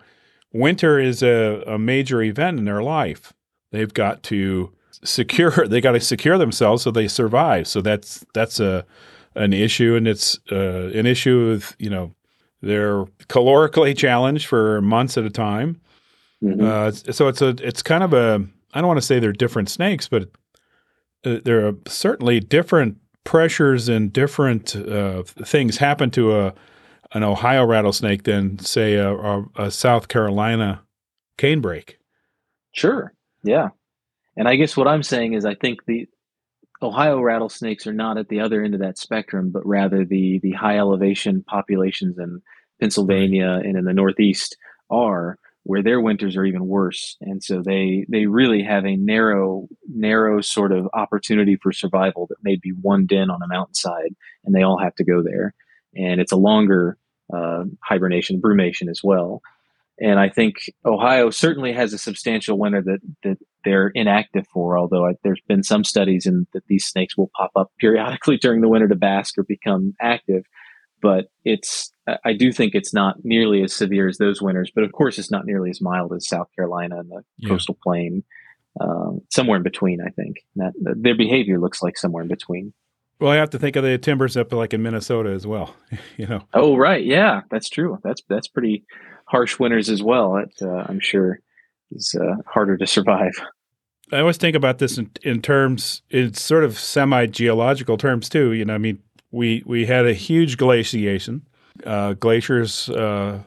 winter 0.53 0.99
is 0.99 1.23
a, 1.23 1.63
a 1.67 1.79
major 1.79 2.23
event 2.23 2.59
in 2.59 2.65
their 2.65 2.83
life. 2.83 3.33
They've 3.71 3.93
got 3.93 4.23
to 4.25 4.73
secure 5.05 5.51
they 5.69 5.81
got 5.81 5.93
to 5.93 6.01
secure 6.01 6.39
themselves 6.39 6.83
so 6.83 6.91
they 6.91 7.09
survive. 7.09 7.69
So 7.69 7.81
that's 7.81 8.25
that's 8.35 8.61
a 8.61 8.85
an 9.37 9.53
issue, 9.53 9.95
and 9.95 10.09
it's 10.09 10.39
uh, 10.51 10.91
an 10.93 11.07
issue 11.07 11.49
with 11.51 11.77
you 11.79 11.91
know 11.91 12.15
they're 12.63 13.05
calorically 13.29 13.97
challenged 13.97 14.47
for 14.47 14.81
months 14.83 15.17
at 15.17 15.25
a 15.25 15.31
time. 15.31 15.81
Mm-hmm. 16.43 16.65
Uh, 16.65 16.91
so 17.13 17.29
it's 17.29 17.43
a 17.43 17.49
it's 17.49 17.83
kind 17.83 18.03
of 18.03 18.13
a 18.13 18.45
I 18.73 18.81
don't 18.81 18.89
want 18.89 18.99
to 18.99 19.07
say 19.07 19.19
they're 19.19 19.33
different 19.33 19.69
snakes, 19.69 20.09
but 20.09 20.31
uh, 21.25 21.39
there 21.45 21.67
are 21.67 21.75
certainly 21.87 22.41
different 22.41 22.97
pressures 23.25 23.89
and 23.89 24.13
different 24.13 24.75
uh, 24.75 25.23
things 25.23 25.77
happen 25.77 26.11
to 26.13 26.39
a 26.39 26.55
an 27.13 27.23
Ohio 27.23 27.65
rattlesnake 27.67 28.23
than 28.23 28.59
say 28.61 28.95
a, 28.95 29.13
a, 29.13 29.45
a 29.57 29.71
South 29.71 30.09
Carolina 30.09 30.83
canebrake. 31.39 31.95
Sure. 32.73 33.13
Yeah. 33.43 33.69
And 34.37 34.47
I 34.47 34.57
guess 34.57 34.77
what 34.77 34.87
I'm 34.87 35.03
saying 35.03 35.33
is 35.35 35.45
I 35.45 35.55
think 35.55 35.85
the 35.87 36.07
Ohio 36.83 37.21
rattlesnakes 37.21 37.87
are 37.87 37.93
not 37.93 38.17
at 38.17 38.29
the 38.29 38.41
other 38.41 38.63
end 38.63 38.75
of 38.75 38.81
that 38.81 38.99
spectrum, 38.99 39.51
but 39.51 39.67
rather 39.67 40.05
the 40.05 40.41
the 40.43 40.53
high 40.53 40.79
elevation 40.79 41.43
populations 41.43 42.19
in 42.19 42.41
Pennsylvania 42.81 43.61
and 43.63 43.77
in 43.77 43.85
the 43.85 43.93
Northeast 43.93 44.57
are 44.91 45.39
where 45.65 45.83
their 45.83 46.01
winters 46.01 46.37
are 46.37 46.47
even 46.47 46.67
worse. 46.67 47.17
And 47.21 47.45
so 47.45 47.63
they 47.63 48.07
they 48.09 48.27
really 48.27 48.63
have 48.63 48.87
a 48.87 48.97
narrow, 48.97 49.69
narrow 49.89 50.41
sort 50.41 50.73
of 50.73 50.89
opportunity 50.95 51.57
for 51.57 51.73
survival 51.73 52.27
that 52.29 52.43
may 52.43 52.57
be 52.57 52.71
one 52.81 53.07
den 53.07 53.31
on 53.31 53.43
a 53.43 53.49
mountainside 53.49 54.15
and 54.45 54.55
they 54.55 54.63
all 54.63 54.79
have 54.79 54.95
to 54.95 55.05
go 55.05 55.23
there 55.23 55.55
and 55.95 56.21
it's 56.21 56.33
a 56.33 56.37
longer 56.37 56.97
uh, 57.33 57.65
hibernation, 57.83 58.41
brumation 58.41 58.89
as 58.89 59.03
well. 59.03 59.43
And 60.01 60.19
I 60.19 60.31
think 60.31 60.55
Ohio 60.85 61.31
certainly 61.31 61.73
has 61.73 61.93
a 61.93 61.99
substantial 61.99 62.59
winter 62.59 62.83
that, 62.83 63.01
that 63.23 63.39
they're 63.65 63.89
inactive 63.89 64.47
for, 64.53 64.79
although 64.79 65.07
I, 65.07 65.13
there's 65.23 65.43
been 65.47 65.63
some 65.63 65.85
studies 65.85 66.27
in 66.27 66.47
that 66.55 66.67
these 66.69 66.87
snakes 66.87 67.17
will 67.17 67.31
pop 67.37 67.51
up 67.55 67.71
periodically 67.79 68.37
during 68.41 68.63
the 68.63 68.69
winter 68.69 68.89
to 68.89 68.97
bask 68.97 69.37
or 69.37 69.45
become 69.45 69.95
active. 70.01 70.45
but 71.03 71.27
it's 71.45 71.93
I 72.25 72.33
do 72.33 72.51
think 72.51 72.75
it's 72.75 72.93
not 72.93 73.17
nearly 73.25 73.63
as 73.63 73.73
severe 73.73 74.09
as 74.09 74.19
those 74.19 74.43
winters. 74.43 74.73
But 74.75 74.85
of 74.85 74.93
course, 74.93 75.19
it's 75.19 75.31
not 75.31 75.47
nearly 75.47 75.71
as 75.71 75.81
mild 75.81 76.13
as 76.13 76.27
South 76.27 76.49
Carolina 76.57 76.99
and 76.99 77.11
the 77.11 77.23
yeah. 77.39 77.51
coastal 77.51 77.77
plain. 77.83 78.25
Um, 78.81 79.21
somewhere 79.31 79.57
in 79.57 79.63
between, 79.65 80.01
I 80.01 80.11
think 80.11 80.37
that, 80.57 80.73
that 80.83 81.03
their 81.03 81.17
behavior 81.17 81.59
looks 81.59 81.83
like 81.83 81.99
somewhere 81.99 82.23
in 82.23 82.29
between. 82.29 82.73
Well, 83.21 83.31
I 83.31 83.37
have 83.37 83.51
to 83.51 83.59
think 83.59 83.77
of 83.77 83.85
the 83.85 83.99
timbers 83.99 84.37
up 84.37 84.53
like 84.53 84.73
in 84.73 84.83
Minnesota 84.83 85.31
as 85.31 85.47
well. 85.47 85.75
you 86.17 86.27
know. 86.27 86.43
Oh 86.55 86.77
right, 86.77 87.05
yeah, 87.05 87.43
that's 87.51 87.69
true. 87.69 87.99
That's 88.03 88.23
that's 88.29 88.49
pretty 88.49 88.85
harsh 89.31 89.59
winters 89.59 89.89
as 89.89 90.03
well. 90.03 90.37
It, 90.37 90.53
uh, 90.61 90.85
I'm 90.89 91.01
sure 91.01 91.41
is 91.93 92.15
uh, 92.21 92.37
harder 92.47 92.77
to 92.77 92.87
survive. 92.87 93.33
I 94.13 94.19
always 94.19 94.37
think 94.37 94.57
about 94.57 94.79
this 94.79 94.99
in, 94.99 95.11
in 95.23 95.41
terms, 95.41 96.03
in 96.11 96.35
sort 96.35 96.65
of 96.65 96.79
semi 96.79 97.27
geological 97.27 97.97
terms 97.97 98.29
too. 98.29 98.53
You 98.53 98.65
know, 98.65 98.75
I 98.75 98.79
mean, 98.79 98.99
we 99.31 99.63
we 99.65 99.87
had 99.87 100.07
a 100.07 100.15
huge 100.15 100.57
glaciation. 100.57 101.43
Uh, 101.85 102.15
glaciers. 102.15 102.89
Uh, 102.89 103.41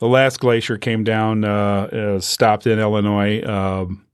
the 0.00 0.06
last 0.06 0.38
glacier 0.38 0.78
came 0.78 1.02
down, 1.02 1.44
uh, 1.44 1.48
uh 1.48 2.20
stopped 2.20 2.66
in 2.66 2.78
Illinois. 2.78 3.42
Um, 3.44 4.04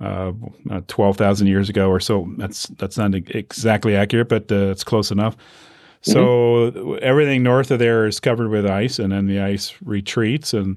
uh, 0.00 0.32
uh, 0.68 0.80
twelve 0.88 1.16
thousand 1.16 1.46
years 1.46 1.68
ago 1.68 1.88
or 1.88 2.00
so. 2.00 2.28
That's 2.36 2.66
that's 2.78 2.98
not 2.98 3.14
exactly 3.14 3.94
accurate, 3.94 4.28
but 4.28 4.50
it's 4.50 4.82
close 4.82 5.12
enough. 5.12 5.36
So 6.02 6.70
mm-hmm. 6.70 6.94
everything 7.00 7.42
north 7.42 7.70
of 7.70 7.78
there 7.78 8.06
is 8.06 8.20
covered 8.20 8.48
with 8.48 8.66
ice, 8.66 8.98
and 8.98 9.12
then 9.12 9.26
the 9.26 9.40
ice 9.40 9.74
retreats, 9.84 10.52
and 10.52 10.76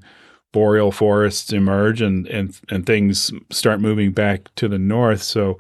boreal 0.51 0.91
forests 0.91 1.51
emerge, 1.51 2.01
and 2.01 2.28
and 2.28 2.57
and 2.69 2.86
things 2.86 3.32
start 3.51 3.80
moving 3.80 4.11
back 4.11 4.53
to 4.55 4.67
the 4.67 4.80
north. 4.80 5.23
So 5.23 5.59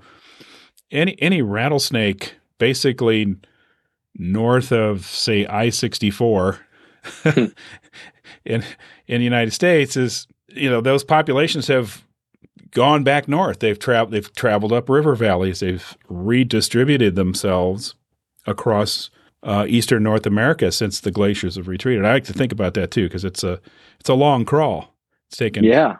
any 0.91 1.19
any 1.21 1.41
rattlesnake, 1.41 2.35
basically 2.59 3.35
north 4.13 4.71
of 4.71 5.05
say 5.05 5.47
I 5.47 5.69
sixty 5.69 6.11
four, 6.11 6.59
in 7.25 7.53
in 8.45 8.63
the 9.19 9.23
United 9.23 9.51
States, 9.51 9.97
is 9.97 10.27
you 10.49 10.69
know 10.69 10.79
those 10.79 11.03
populations 11.03 11.67
have 11.67 12.05
gone 12.69 13.03
back 13.03 13.27
north. 13.27 13.59
They've 13.59 13.79
traveled. 13.79 14.13
They've 14.13 14.35
traveled 14.35 14.73
up 14.73 14.89
river 14.89 15.15
valleys. 15.15 15.61
They've 15.61 15.97
redistributed 16.07 17.15
themselves 17.15 17.95
across 18.45 19.09
uh, 19.45 19.65
eastern 19.69 20.03
North 20.03 20.25
America 20.25 20.71
since 20.71 20.99
the 20.99 21.11
glaciers 21.11 21.55
have 21.55 21.67
retreated. 21.67 22.03
I 22.03 22.13
like 22.13 22.25
to 22.25 22.33
think 22.33 22.51
about 22.51 22.73
that 22.73 22.91
too 22.91 23.07
because 23.07 23.23
it's 23.23 23.43
a 23.43 23.61
it's 23.99 24.09
a 24.09 24.15
long 24.15 24.43
crawl. 24.43 24.93
It's 25.27 25.37
taken 25.37 25.63
yeah 25.63 25.97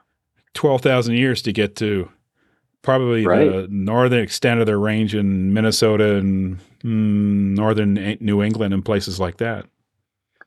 twelve 0.54 0.82
thousand 0.82 1.16
years 1.16 1.42
to 1.44 1.54
get 1.54 1.76
to 1.78 2.10
probably 2.82 3.26
right. 3.26 3.52
the 3.52 3.68
northern 3.70 4.22
extent 4.22 4.60
of 4.60 4.66
their 4.66 4.80
range 4.80 5.16
in 5.16 5.54
Minnesota 5.54 6.18
and 6.18 6.60
mm, 6.84 7.56
northern 7.56 8.18
New 8.20 8.44
England 8.44 8.74
and 8.74 8.84
places 8.84 9.20
like 9.20 9.38
that. 9.38 9.66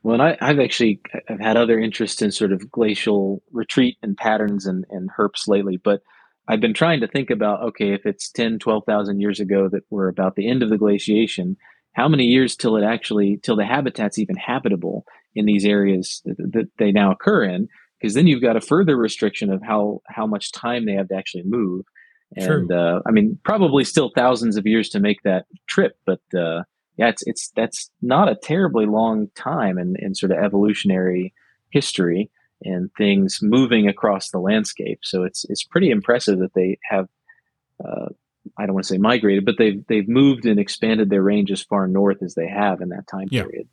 Well, 0.03 0.21
and 0.21 0.37
I, 0.41 0.45
have 0.45 0.59
actually 0.59 1.01
I've 1.27 1.39
had 1.39 1.57
other 1.57 1.77
interest 1.77 2.21
in 2.21 2.31
sort 2.31 2.53
of 2.53 2.71
glacial 2.71 3.43
retreat 3.51 3.97
and 4.01 4.15
patterns 4.15 4.65
and, 4.65 4.85
and 4.89 5.09
herps 5.11 5.47
lately, 5.47 5.75
but 5.75 6.01
I've 6.47 6.61
been 6.61 6.73
trying 6.73 7.01
to 7.01 7.07
think 7.07 7.29
about 7.29 7.61
okay, 7.61 7.93
if 7.93 8.05
it's 8.05 8.29
10, 8.29 8.59
12,000 8.59 9.19
years 9.19 9.39
ago 9.39 9.67
that 9.69 9.83
we're 9.89 10.07
about 10.07 10.35
the 10.35 10.49
end 10.49 10.63
of 10.63 10.69
the 10.69 10.77
glaciation, 10.77 11.57
how 11.99 12.07
many 12.07 12.25
years 12.25 12.55
till 12.55 12.77
it 12.77 12.83
actually 12.83 13.39
till 13.43 13.55
the 13.55 13.65
habitat's 13.65 14.19
even 14.19 14.35
habitable 14.35 15.05
in 15.35 15.45
these 15.45 15.65
areas 15.65 16.21
that, 16.25 16.37
that 16.37 16.69
they 16.77 16.91
now 16.91 17.11
occur 17.11 17.43
in? 17.43 17.67
Because 17.99 18.13
then 18.13 18.27
you've 18.27 18.41
got 18.41 18.55
a 18.55 18.61
further 18.61 18.95
restriction 18.95 19.51
of 19.51 19.61
how 19.61 20.01
how 20.07 20.25
much 20.25 20.51
time 20.51 20.85
they 20.85 20.93
have 20.93 21.09
to 21.09 21.15
actually 21.15 21.43
move. 21.43 21.85
And 22.35 22.71
uh, 22.71 23.01
i 23.07 23.11
mean 23.11 23.39
probably 23.43 23.83
still 23.83 24.11
thousands 24.15 24.55
of 24.55 24.67
years 24.67 24.87
to 24.89 24.99
make 24.99 25.23
that 25.23 25.45
trip 25.67 25.97
but 26.05 26.21
uh, 26.37 26.61
yeah 26.95 27.07
it's 27.07 27.23
it's 27.25 27.51
that's 27.55 27.89
not 28.03 28.29
a 28.29 28.35
terribly 28.35 28.85
long 28.85 29.29
time 29.33 29.79
in, 29.79 29.95
in 29.97 30.13
sort 30.13 30.31
of 30.31 30.37
evolutionary 30.37 31.33
history 31.71 32.29
and 32.63 32.89
things 32.97 33.39
moving 33.41 33.87
across 33.87 34.29
the 34.29 34.39
landscape. 34.39 34.99
So 35.03 35.23
it's 35.23 35.45
it's 35.49 35.63
pretty 35.63 35.89
impressive 35.91 36.39
that 36.39 36.53
they 36.53 36.77
have 36.89 37.07
uh, 37.83 38.09
I 38.57 38.65
don't 38.65 38.75
want 38.75 38.85
to 38.85 38.93
say 38.93 38.97
migrated, 38.97 39.45
but 39.45 39.57
they've 39.57 39.85
they've 39.87 40.07
moved 40.07 40.45
and 40.45 40.59
expanded 40.59 41.09
their 41.09 41.23
range 41.23 41.51
as 41.51 41.61
far 41.61 41.87
north 41.87 42.21
as 42.21 42.35
they 42.35 42.47
have 42.47 42.81
in 42.81 42.89
that 42.89 43.07
time 43.07 43.27
yeah. 43.31 43.43
period. 43.43 43.67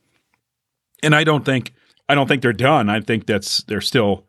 And 1.02 1.14
I 1.14 1.24
don't 1.24 1.44
think 1.44 1.72
I 2.08 2.14
don't 2.14 2.26
think 2.28 2.42
they're 2.42 2.52
done. 2.52 2.88
I 2.88 3.00
think 3.00 3.26
that's 3.26 3.62
they're 3.64 3.80
still 3.80 4.26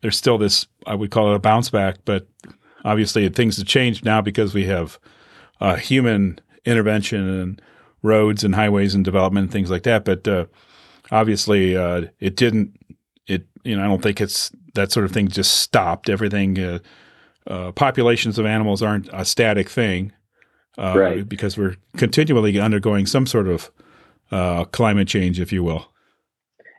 there's 0.00 0.16
still 0.16 0.38
this 0.38 0.66
I 0.86 0.94
would 0.94 1.10
call 1.10 1.32
it 1.32 1.36
a 1.36 1.38
bounce 1.38 1.70
back, 1.70 1.96
but 2.04 2.26
obviously 2.84 3.28
things 3.28 3.56
have 3.56 3.66
changed 3.66 4.04
now 4.04 4.20
because 4.20 4.54
we 4.54 4.66
have 4.66 4.98
uh, 5.60 5.76
human 5.76 6.40
intervention 6.64 7.28
and 7.40 7.62
roads 8.02 8.44
and 8.44 8.54
highways 8.54 8.94
and 8.94 9.04
development 9.04 9.44
and 9.44 9.52
things 9.52 9.70
like 9.70 9.82
that. 9.82 10.04
But 10.04 10.26
uh, 10.28 10.46
obviously, 11.10 11.76
uh, 11.76 12.06
it 12.20 12.36
didn't. 12.36 12.78
It 13.26 13.46
you 13.64 13.76
know 13.76 13.84
I 13.84 13.88
don't 13.88 14.02
think 14.02 14.20
it's 14.20 14.50
that 14.74 14.92
sort 14.92 15.04
of 15.04 15.12
thing 15.12 15.28
just 15.28 15.58
stopped. 15.58 16.08
Everything 16.08 16.58
uh, 17.48 17.72
populations 17.72 18.38
of 18.38 18.46
animals 18.46 18.82
aren't 18.82 19.08
a 19.12 19.24
static 19.24 19.68
thing, 19.68 20.12
uh, 20.76 20.94
right? 20.96 21.28
Because 21.28 21.56
we're 21.56 21.76
continually 21.96 22.58
undergoing 22.60 23.06
some 23.06 23.26
sort 23.26 23.48
of 23.48 23.70
uh, 24.30 24.64
climate 24.66 25.08
change, 25.08 25.40
if 25.40 25.52
you 25.52 25.64
will. 25.64 25.90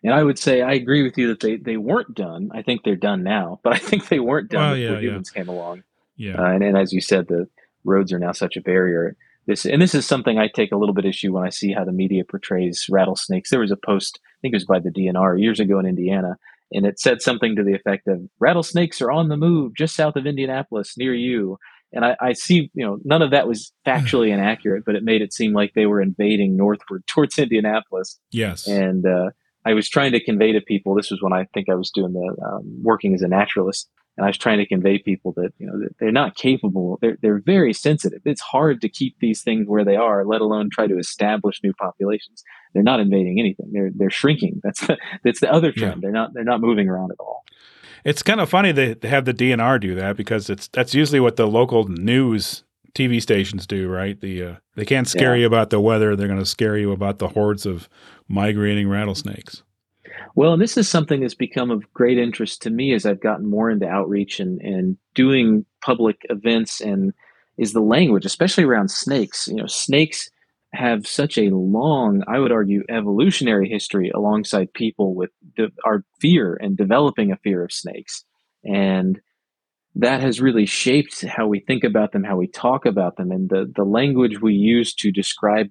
And 0.04 0.14
I 0.14 0.24
would 0.24 0.40
say 0.40 0.62
I 0.62 0.74
agree 0.74 1.04
with 1.04 1.18
you 1.18 1.28
that 1.28 1.42
they, 1.42 1.58
they 1.58 1.76
weren't 1.76 2.14
done. 2.16 2.52
I 2.54 2.62
think 2.62 2.84
they're 2.84 2.96
done 2.96 3.24
now, 3.24 3.60
but 3.64 3.74
I 3.74 3.80
think 3.80 4.08
they 4.08 4.20
weren't 4.20 4.50
done 4.50 4.72
well, 4.72 4.78
yeah, 4.78 4.88
before 4.90 5.02
humans 5.02 5.32
yeah. 5.34 5.42
came 5.42 5.50
along. 5.50 5.84
Yeah, 6.16 6.36
uh, 6.36 6.52
and, 6.52 6.64
and 6.64 6.78
as 6.78 6.94
you 6.94 7.02
said, 7.02 7.28
the 7.28 7.48
roads 7.84 8.14
are 8.14 8.20
now 8.20 8.32
such 8.32 8.56
a 8.56 8.62
barrier. 8.62 9.16
This 9.48 9.66
and 9.66 9.82
this 9.82 9.96
is 9.96 10.06
something 10.06 10.38
I 10.38 10.48
take 10.48 10.72
a 10.72 10.78
little 10.78 10.94
bit 10.94 11.06
issue 11.06 11.34
when 11.34 11.44
I 11.44 11.50
see 11.50 11.74
how 11.74 11.84
the 11.84 11.92
media 11.92 12.24
portrays 12.24 12.88
rattlesnakes. 12.90 13.50
There 13.50 13.62
was 13.62 13.72
a 13.72 13.78
post, 13.78 14.20
I 14.24 14.38
think 14.42 14.54
it 14.54 14.58
was 14.58 14.66
by 14.66 14.80
the 14.80 14.92
DNR 14.92 15.42
years 15.42 15.60
ago 15.60 15.80
in 15.80 15.86
Indiana, 15.86 16.38
and 16.72 16.86
it 16.86 17.00
said 17.00 17.22
something 17.22 17.56
to 17.56 17.64
the 17.64 17.74
effect 17.74 18.08
of 18.08 18.22
rattlesnakes 18.40 19.02
are 19.02 19.12
on 19.12 19.30
the 19.30 19.38
move 19.38 19.74
just 19.76 19.96
south 19.96 20.16
of 20.16 20.26
Indianapolis 20.26 20.96
near 20.98 21.14
you. 21.14 21.58
And 21.92 22.06
I, 22.06 22.16
I 22.22 22.34
see, 22.34 22.70
you 22.76 22.86
know, 22.86 23.00
none 23.04 23.24
of 23.24 23.32
that 23.32 23.48
was 23.48 23.72
factually 23.86 24.32
inaccurate, 24.32 24.84
but 24.86 24.96
it 24.96 25.04
made 25.04 25.22
it 25.22 25.34
seem 25.34 25.54
like 25.54 25.74
they 25.74 25.88
were 25.88 26.02
invading 26.02 26.56
northward 26.56 27.04
towards 27.14 27.40
Indianapolis. 27.40 28.20
Yes. 28.32 28.68
And 28.68 29.06
uh, 29.06 29.32
I 29.66 29.74
was 29.74 29.90
trying 29.90 30.12
to 30.12 30.24
convey 30.24 30.52
to 30.52 30.62
people. 30.62 30.94
This 30.94 31.10
was 31.10 31.22
when 31.22 31.34
I 31.34 31.46
think 31.54 31.68
I 31.70 31.76
was 31.76 31.92
doing 31.92 32.14
the 32.14 32.46
um, 32.46 32.82
working 32.84 33.16
as 33.16 33.22
a 33.22 33.28
naturalist 33.28 33.90
and 34.20 34.26
I 34.26 34.30
was 34.30 34.38
trying 34.38 34.58
to 34.58 34.66
convey 34.66 35.00
people 35.00 35.32
that 35.38 35.54
you 35.60 35.66
know 35.66 35.80
that 35.80 35.98
they're 35.98 36.12
not 36.12 36.36
capable. 36.36 37.00
They're 37.02 37.18
they're 37.22 37.40
very 37.40 37.72
sensitive. 37.72 38.22
It's 38.26 38.42
hard 38.42 38.82
to 38.82 38.90
keep 38.90 39.16
these 39.20 39.42
things 39.42 39.66
where 39.66 39.86
they 39.86 39.96
are, 39.96 40.26
let 40.26 40.42
alone 40.42 40.70
try 40.70 40.88
to 40.88 41.00
establish 41.00 41.62
new 41.64 41.72
populations. 41.72 42.44
They're 42.74 42.84
not 42.84 43.00
invading 43.00 43.40
anything. 43.40 43.70
They're 43.72 43.92
they're 43.96 44.10
shrinking. 44.10 44.60
That's 44.62 44.86
the, 44.86 44.98
that's 45.24 45.40
the 45.40 45.50
other 45.50 45.72
trend. 45.72 45.96
Yeah. 45.96 46.00
They're 46.02 46.12
not 46.12 46.34
they're 46.34 46.44
not 46.44 46.60
moving 46.60 46.90
around 46.90 47.12
at 47.12 47.20
all. 47.22 47.46
It's 48.04 48.22
kind 48.22 48.42
of 48.42 48.50
funny 48.50 48.74
they 48.74 48.98
have 49.08 49.24
the 49.24 49.34
DNR 49.34 49.80
do 49.80 49.96
that 49.96 50.18
because 50.18 50.50
it's 50.50 50.68
that's 50.68 50.94
usually 50.94 51.22
what 51.22 51.38
the 51.38 51.48
local 51.48 51.88
news 51.88 52.66
TV 52.94 53.22
stations 53.22 53.66
do, 53.66 53.88
right? 53.88 54.20
The 54.20 54.44
uh, 54.44 54.56
they 54.76 54.84
can't 54.84 55.08
scare 55.08 55.34
yeah. 55.34 55.42
you 55.42 55.48
about 55.48 55.70
the 55.70 55.80
weather; 55.80 56.18
they're 56.18 56.28
going 56.28 56.40
to 56.40 56.46
scare 56.46 56.78
you 56.78 56.92
about 56.92 57.20
the 57.20 57.30
hordes 57.30 57.66
of 57.66 57.88
migrating 58.28 58.90
rattlesnakes. 58.90 59.64
Well, 60.36 60.54
and 60.54 60.62
this 60.62 60.78
is 60.78 60.88
something 60.88 61.22
that's 61.22 61.36
become 61.36 61.72
of 61.72 61.92
great 61.94 62.18
interest 62.18 62.62
to 62.64 62.70
me 62.70 62.94
as 62.94 63.06
I've 63.06 63.22
gotten 63.22 63.46
more 63.46 63.70
into 63.70 63.88
outreach 63.88 64.40
and, 64.40 64.62
and 64.62 64.98
doing 65.16 65.66
public 65.82 66.26
events 66.30 66.82
and 66.82 67.14
is 67.58 67.74
the 67.74 67.82
language, 67.82 68.26
especially 68.26 68.64
around 68.64 68.90
snakes. 68.90 69.48
You 69.48 69.56
know, 69.56 69.68
snakes 69.68 70.30
have 70.74 71.08
such 71.08 71.38
a 71.38 71.50
long, 71.50 72.24
I 72.28 72.40
would 72.40 72.52
argue, 72.52 72.84
evolutionary 72.90 73.68
history 73.68 74.12
alongside 74.12 74.74
people 74.74 75.16
with 75.16 75.32
de- 75.56 75.72
our 75.84 76.04
fear 76.20 76.58
and 76.62 76.78
developing 76.78 77.32
a 77.32 77.38
fear 77.38 77.64
of 77.64 77.72
snakes. 77.72 78.24
And 78.64 79.20
that 79.96 80.22
has 80.22 80.40
really 80.40 80.66
shaped 80.66 81.26
how 81.26 81.48
we 81.48 81.60
think 81.60 81.84
about 81.84 82.12
them, 82.12 82.24
how 82.24 82.38
we 82.38 82.48
talk 82.48 82.86
about 82.86 83.18
them, 83.18 83.32
and 83.32 83.50
the, 83.50 83.72
the 83.76 83.84
language 83.84 84.42
we 84.42 84.54
use 84.54 84.94
to 84.96 85.12
describe 85.12 85.70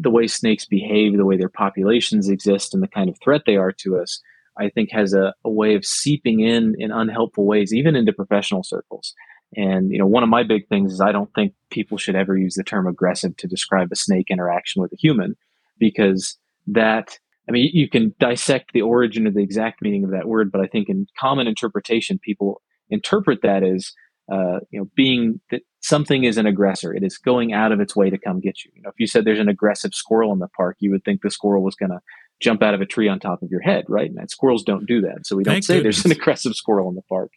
the 0.00 0.10
way 0.10 0.26
snakes 0.26 0.64
behave, 0.64 1.16
the 1.16 1.24
way 1.24 1.36
their 1.36 1.48
populations 1.48 2.28
exist, 2.28 2.74
and 2.74 2.82
the 2.82 2.88
kind 2.88 3.08
of 3.08 3.18
threat 3.22 3.42
they 3.46 3.56
are 3.56 3.72
to 3.72 3.98
us, 3.98 4.20
I 4.58 4.68
think 4.68 4.90
has 4.92 5.14
a, 5.14 5.34
a 5.44 5.50
way 5.50 5.74
of 5.74 5.84
seeping 5.84 6.40
in 6.40 6.74
in 6.78 6.90
unhelpful 6.90 7.44
ways, 7.44 7.72
even 7.72 7.96
into 7.96 8.12
professional 8.12 8.62
circles. 8.62 9.14
And 9.56 9.90
you 9.90 9.98
know, 9.98 10.06
one 10.06 10.22
of 10.22 10.28
my 10.28 10.42
big 10.42 10.68
things 10.68 10.92
is 10.92 11.00
I 11.00 11.12
don't 11.12 11.32
think 11.34 11.54
people 11.70 11.98
should 11.98 12.16
ever 12.16 12.36
use 12.36 12.54
the 12.54 12.64
term 12.64 12.86
aggressive 12.86 13.36
to 13.38 13.46
describe 13.46 13.88
a 13.92 13.96
snake 13.96 14.26
interaction 14.30 14.82
with 14.82 14.92
a 14.92 14.96
human, 14.96 15.36
because 15.78 16.36
that 16.66 17.18
I 17.48 17.52
mean, 17.52 17.70
you 17.72 17.88
can 17.88 18.14
dissect 18.20 18.72
the 18.72 18.82
origin 18.82 19.26
of 19.26 19.34
the 19.34 19.42
exact 19.42 19.80
meaning 19.80 20.04
of 20.04 20.10
that 20.10 20.28
word, 20.28 20.52
but 20.52 20.60
I 20.60 20.66
think 20.66 20.88
in 20.88 21.06
common 21.18 21.46
interpretation, 21.46 22.18
people 22.18 22.60
interpret 22.90 23.40
that 23.42 23.62
as 23.62 23.92
uh, 24.30 24.60
you 24.70 24.80
know, 24.80 24.88
being 24.94 25.40
that 25.50 25.62
something 25.80 26.24
is 26.24 26.36
an 26.36 26.46
aggressor. 26.46 26.94
It 26.94 27.02
is 27.02 27.16
going 27.18 27.52
out 27.52 27.72
of 27.72 27.80
its 27.80 27.96
way 27.96 28.10
to 28.10 28.18
come 28.18 28.40
get 28.40 28.64
you. 28.64 28.70
You 28.74 28.82
know, 28.82 28.90
if 28.90 28.96
you 28.98 29.06
said 29.06 29.24
there's 29.24 29.38
an 29.38 29.48
aggressive 29.48 29.94
squirrel 29.94 30.32
in 30.32 30.38
the 30.38 30.48
park, 30.48 30.76
you 30.80 30.90
would 30.90 31.04
think 31.04 31.22
the 31.22 31.30
squirrel 31.30 31.62
was 31.62 31.74
going 31.74 31.90
to 31.90 32.00
jump 32.40 32.62
out 32.62 32.74
of 32.74 32.80
a 32.80 32.86
tree 32.86 33.08
on 33.08 33.18
top 33.18 33.42
of 33.42 33.50
your 33.50 33.60
head, 33.60 33.84
right? 33.88 34.10
And 34.10 34.30
squirrels 34.30 34.62
don't 34.62 34.86
do 34.86 35.00
that. 35.00 35.26
So 35.26 35.36
we 35.36 35.44
don't 35.44 35.54
Thank 35.54 35.64
say 35.64 35.76
goodness. 35.76 36.02
there's 36.02 36.04
an 36.06 36.12
aggressive 36.20 36.54
squirrel 36.54 36.88
in 36.88 36.94
the 36.94 37.02
park. 37.02 37.32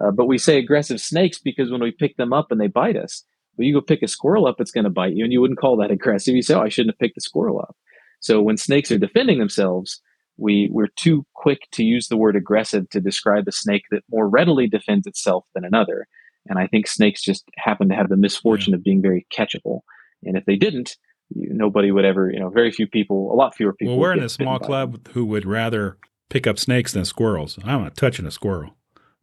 Uh, 0.00 0.10
but 0.10 0.26
we 0.26 0.38
say 0.38 0.58
aggressive 0.58 1.00
snakes 1.00 1.38
because 1.38 1.70
when 1.70 1.82
we 1.82 1.90
pick 1.90 2.16
them 2.16 2.32
up 2.32 2.50
and 2.50 2.60
they 2.60 2.66
bite 2.66 2.96
us, 2.96 3.24
well, 3.56 3.66
you 3.66 3.74
go 3.74 3.80
pick 3.80 4.02
a 4.02 4.08
squirrel 4.08 4.46
up, 4.46 4.56
it's 4.60 4.70
going 4.70 4.84
to 4.84 4.90
bite 4.90 5.14
you, 5.14 5.24
and 5.24 5.32
you 5.32 5.40
wouldn't 5.40 5.58
call 5.58 5.76
that 5.78 5.90
aggressive. 5.90 6.34
You 6.34 6.42
say, 6.42 6.54
"Oh, 6.54 6.60
I 6.60 6.68
shouldn't 6.68 6.94
have 6.94 6.98
picked 6.98 7.14
the 7.14 7.22
squirrel 7.22 7.58
up." 7.58 7.74
So 8.20 8.42
when 8.42 8.58
snakes 8.58 8.90
are 8.90 8.98
defending 8.98 9.38
themselves, 9.38 10.00
we 10.36 10.68
we're 10.70 10.88
too 10.96 11.24
quick 11.34 11.60
to 11.72 11.82
use 11.82 12.08
the 12.08 12.16
word 12.16 12.36
aggressive 12.36 12.88
to 12.90 13.00
describe 13.00 13.48
a 13.48 13.52
snake 13.52 13.84
that 13.90 14.04
more 14.10 14.28
readily 14.28 14.68
defends 14.68 15.06
itself 15.06 15.46
than 15.54 15.64
another. 15.64 16.06
And 16.48 16.58
I 16.58 16.66
think 16.66 16.86
snakes 16.86 17.22
just 17.22 17.44
happen 17.56 17.88
to 17.88 17.94
have 17.94 18.08
the 18.08 18.16
misfortune 18.16 18.72
yeah. 18.72 18.76
of 18.76 18.84
being 18.84 19.02
very 19.02 19.26
catchable. 19.32 19.80
And 20.24 20.36
if 20.36 20.44
they 20.44 20.56
didn't, 20.56 20.96
you, 21.34 21.48
nobody 21.52 21.90
would 21.90 22.04
ever, 22.04 22.30
you 22.30 22.38
know, 22.38 22.50
very 22.50 22.70
few 22.70 22.86
people, 22.86 23.32
a 23.32 23.34
lot 23.34 23.54
fewer 23.54 23.72
people. 23.72 23.94
Well, 23.94 24.00
we're 24.00 24.12
in 24.12 24.22
a 24.22 24.28
small 24.28 24.58
club 24.58 25.08
who 25.08 25.24
would 25.26 25.44
rather 25.44 25.98
pick 26.30 26.46
up 26.46 26.58
snakes 26.58 26.92
than 26.92 27.04
squirrels. 27.04 27.58
I'm 27.64 27.82
not 27.82 27.96
touching 27.96 28.26
a 28.26 28.30
squirrel. 28.30 28.76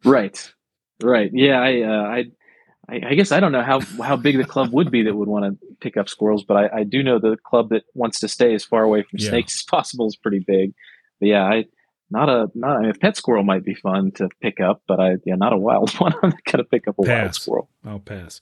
Right, 0.04 0.54
right. 1.02 1.32
Yeah, 1.34 1.62
I, 1.62 1.82
uh, 1.82 2.24
I, 2.90 3.02
I, 3.08 3.14
guess 3.16 3.32
I 3.32 3.40
don't 3.40 3.54
know 3.54 3.64
how 3.64 3.80
how 4.04 4.18
big 4.18 4.38
the 4.38 4.44
club 4.44 4.74
would 4.74 4.92
be 4.92 5.04
that 5.04 5.16
would 5.16 5.30
want 5.30 5.46
to 5.46 5.68
pick 5.80 5.96
up 5.96 6.10
squirrels, 6.10 6.44
but 6.44 6.58
I, 6.58 6.80
I 6.80 6.84
do 6.84 7.02
know 7.02 7.20
the 7.20 7.38
club 7.46 7.70
that 7.70 7.84
wants 7.94 8.20
to 8.20 8.28
stay 8.28 8.54
as 8.54 8.66
far 8.66 8.84
away 8.84 9.04
from 9.04 9.20
yeah. 9.20 9.30
snakes 9.30 9.56
as 9.56 9.64
possible 9.64 10.08
is 10.08 10.18
pretty 10.18 10.44
big. 10.46 10.74
But 11.20 11.30
yeah, 11.30 11.44
I 11.44 11.66
not 12.10 12.30
a 12.30 12.50
not 12.56 12.78
I 12.78 12.82
mean, 12.82 12.90
a 12.92 12.94
pet 12.94 13.18
squirrel 13.18 13.44
might 13.44 13.64
be 13.64 13.74
fun 13.74 14.12
to 14.14 14.30
pick 14.42 14.60
up, 14.60 14.82
but 14.88 15.00
I 15.00 15.16
yeah, 15.26 15.36
not 15.36 15.54
a 15.54 15.58
wild 15.58 15.92
one. 16.00 16.14
I'm 16.22 16.30
not 16.30 16.44
gonna 16.46 16.64
pick 16.64 16.88
up 16.88 17.00
a 17.00 17.04
pass. 17.04 17.10
wild 17.10 17.36
squirrel. 17.36 17.70
I'll 17.86 18.00
pass. 18.00 18.42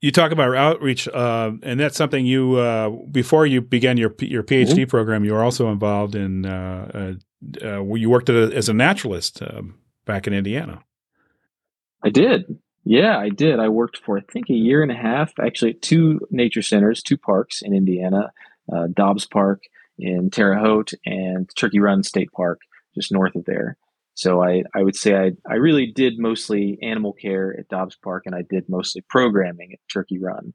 You 0.00 0.10
talk 0.10 0.32
about 0.32 0.56
outreach, 0.56 1.08
uh, 1.08 1.52
and 1.62 1.78
that's 1.78 1.96
something 1.96 2.24
you 2.24 2.56
uh, 2.56 2.88
before 3.10 3.44
you 3.44 3.60
began 3.60 3.96
your 3.96 4.14
your 4.20 4.42
PhD 4.42 4.72
mm-hmm. 4.72 4.88
program. 4.88 5.24
You 5.24 5.34
were 5.34 5.44
also 5.44 5.70
involved 5.70 6.14
in. 6.14 6.46
Uh, 6.46 7.16
uh, 7.62 7.66
uh 7.66 7.82
you 7.94 8.08
worked 8.08 8.28
a, 8.28 8.54
as 8.54 8.68
a 8.68 8.74
naturalist 8.74 9.42
um, 9.42 9.78
back 10.06 10.26
in 10.26 10.32
Indiana. 10.32 10.82
I 12.02 12.10
did. 12.10 12.58
Yeah, 12.84 13.18
I 13.18 13.28
did. 13.28 13.60
I 13.60 13.68
worked 13.68 13.98
for 13.98 14.18
I 14.18 14.22
think 14.32 14.48
a 14.48 14.54
year 14.54 14.82
and 14.82 14.90
a 14.90 14.94
half, 14.94 15.32
actually, 15.38 15.72
at 15.72 15.82
two 15.82 16.20
nature 16.30 16.62
centers, 16.62 17.02
two 17.02 17.18
parks 17.18 17.60
in 17.60 17.74
Indiana, 17.74 18.32
uh, 18.72 18.86
Dobbs 18.94 19.26
Park 19.26 19.64
in 20.00 20.30
Terre 20.30 20.58
Haute 20.58 20.92
and 21.04 21.48
Turkey 21.56 21.80
Run 21.80 22.02
State 22.02 22.30
Park, 22.32 22.60
just 22.94 23.12
north 23.12 23.34
of 23.34 23.44
there. 23.44 23.76
So 24.14 24.42
I, 24.42 24.64
I 24.74 24.82
would 24.82 24.96
say 24.96 25.16
I, 25.16 25.32
I 25.48 25.54
really 25.54 25.86
did 25.86 26.18
mostly 26.18 26.78
animal 26.82 27.12
care 27.12 27.56
at 27.58 27.68
Dobbs 27.68 27.96
Park, 28.02 28.24
and 28.26 28.34
I 28.34 28.42
did 28.48 28.68
mostly 28.68 29.02
programming 29.08 29.72
at 29.72 29.78
Turkey 29.90 30.18
Run, 30.18 30.52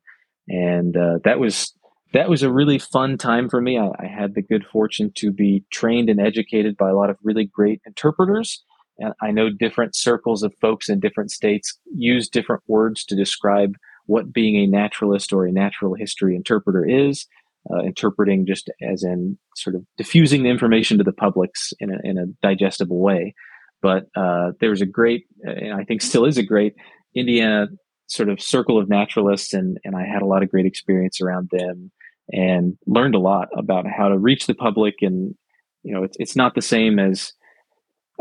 and 0.48 0.96
uh, 0.96 1.20
that 1.24 1.39
was 1.39 1.74
that 2.14 2.30
was 2.30 2.43
a 2.43 2.52
really 2.52 2.78
fun 2.78 3.18
time 3.18 3.50
for 3.50 3.62
me. 3.62 3.80
I, 3.80 3.88
I, 4.00 4.06
had 4.06 4.36
the 4.36 4.41
good 4.41 4.66
fortune 4.72 5.12
to 5.16 5.32
be 5.32 5.66
trained 5.72 6.10
and 6.10 6.22
educated 6.22 6.78
by 6.78 6.89
a 6.89 6.96
lot 6.96 7.10
of 7.10 7.18
really 7.24 7.46
great 7.46 7.82
interpreters, 7.86 8.64
and 9.00 9.14
I 9.22 9.32
know 9.32 9.50
different 9.50 9.96
circles 9.96 10.43
of 10.43 10.54
folks 10.62 10.88
in 10.88 11.00
different 11.00 11.32
states 11.32 11.78
use 11.93 12.30
different 12.30 12.62
words 12.68 13.04
to 13.06 13.16
describe 13.16 13.76
what 14.06 14.32
being 14.32 14.58
a 14.58 14.68
naturalist 14.68 15.34
or 15.34 15.46
a 15.46 15.52
natural 15.52 15.96
history 15.96 16.36
interpreter 16.36 16.86
is 16.86 17.26
uh, 17.72 17.80
interpreting 17.84 18.45
just 18.45 18.70
as 18.82 19.03
in 19.03 19.38
sort 19.55 19.76
of 19.76 19.84
diffusing 19.97 20.43
the 20.43 20.49
information 20.49 20.97
to 20.97 21.03
the 21.03 21.11
publics 21.11 21.74
in 21.80 21.91
a, 21.91 21.97
in 22.03 22.18
a 22.18 22.26
digestible 22.41 22.99
way. 22.99 23.34
But 23.82 24.05
uh, 24.16 24.51
there 24.59 24.70
was 24.70 24.82
a 24.82 24.86
great, 24.86 25.26
and 25.43 25.74
I 25.74 25.84
think 25.84 26.01
still 26.01 26.26
is 26.26 26.38
a 26.38 26.43
great, 26.43 26.74
Indiana 27.16 27.68
sort 28.07 28.30
of 28.30 28.41
circle 28.41 28.78
of 28.78 28.89
naturalists, 28.89 29.53
and, 29.53 29.78
and 29.84 29.95
I 29.95 30.05
had 30.05 30.22
a 30.22 30.28
lot 30.28 30.43
of 30.43 30.51
great 30.51 30.66
experience 30.66 31.20
around 31.22 31.49
them 31.51 31.91
and 32.32 32.78
learned 32.86 33.16
a 33.16 33.20
lot 33.20 33.47
about 33.57 33.86
how 33.88 34.09
to 34.09 34.18
reach 34.18 34.47
the 34.47 34.53
public. 34.53 34.95
And, 35.01 35.36
you 35.84 35.93
know, 35.93 36.03
it's, 36.03 36.18
it's 36.20 36.36
not 36.36 36.55
the 36.55 36.61
same 36.61 36.99
as, 36.99 37.34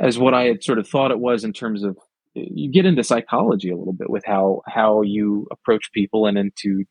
as 0.00 0.18
what 0.18 0.34
I 0.34 0.44
had 0.44 0.62
sort 0.62 0.78
of 0.78 0.88
thought 0.88 1.10
it 1.10 1.20
was 1.20 1.44
in 1.44 1.52
terms 1.52 1.82
of 1.82 1.96
you 2.34 2.70
get 2.70 2.84
into 2.84 3.04
psychology 3.04 3.70
a 3.70 3.76
little 3.76 3.92
bit 3.92 4.10
with 4.10 4.24
how 4.26 4.60
how 4.66 5.02
you 5.02 5.46
approach 5.52 5.92
people 5.92 6.26
and 6.26 6.36
into 6.36 6.84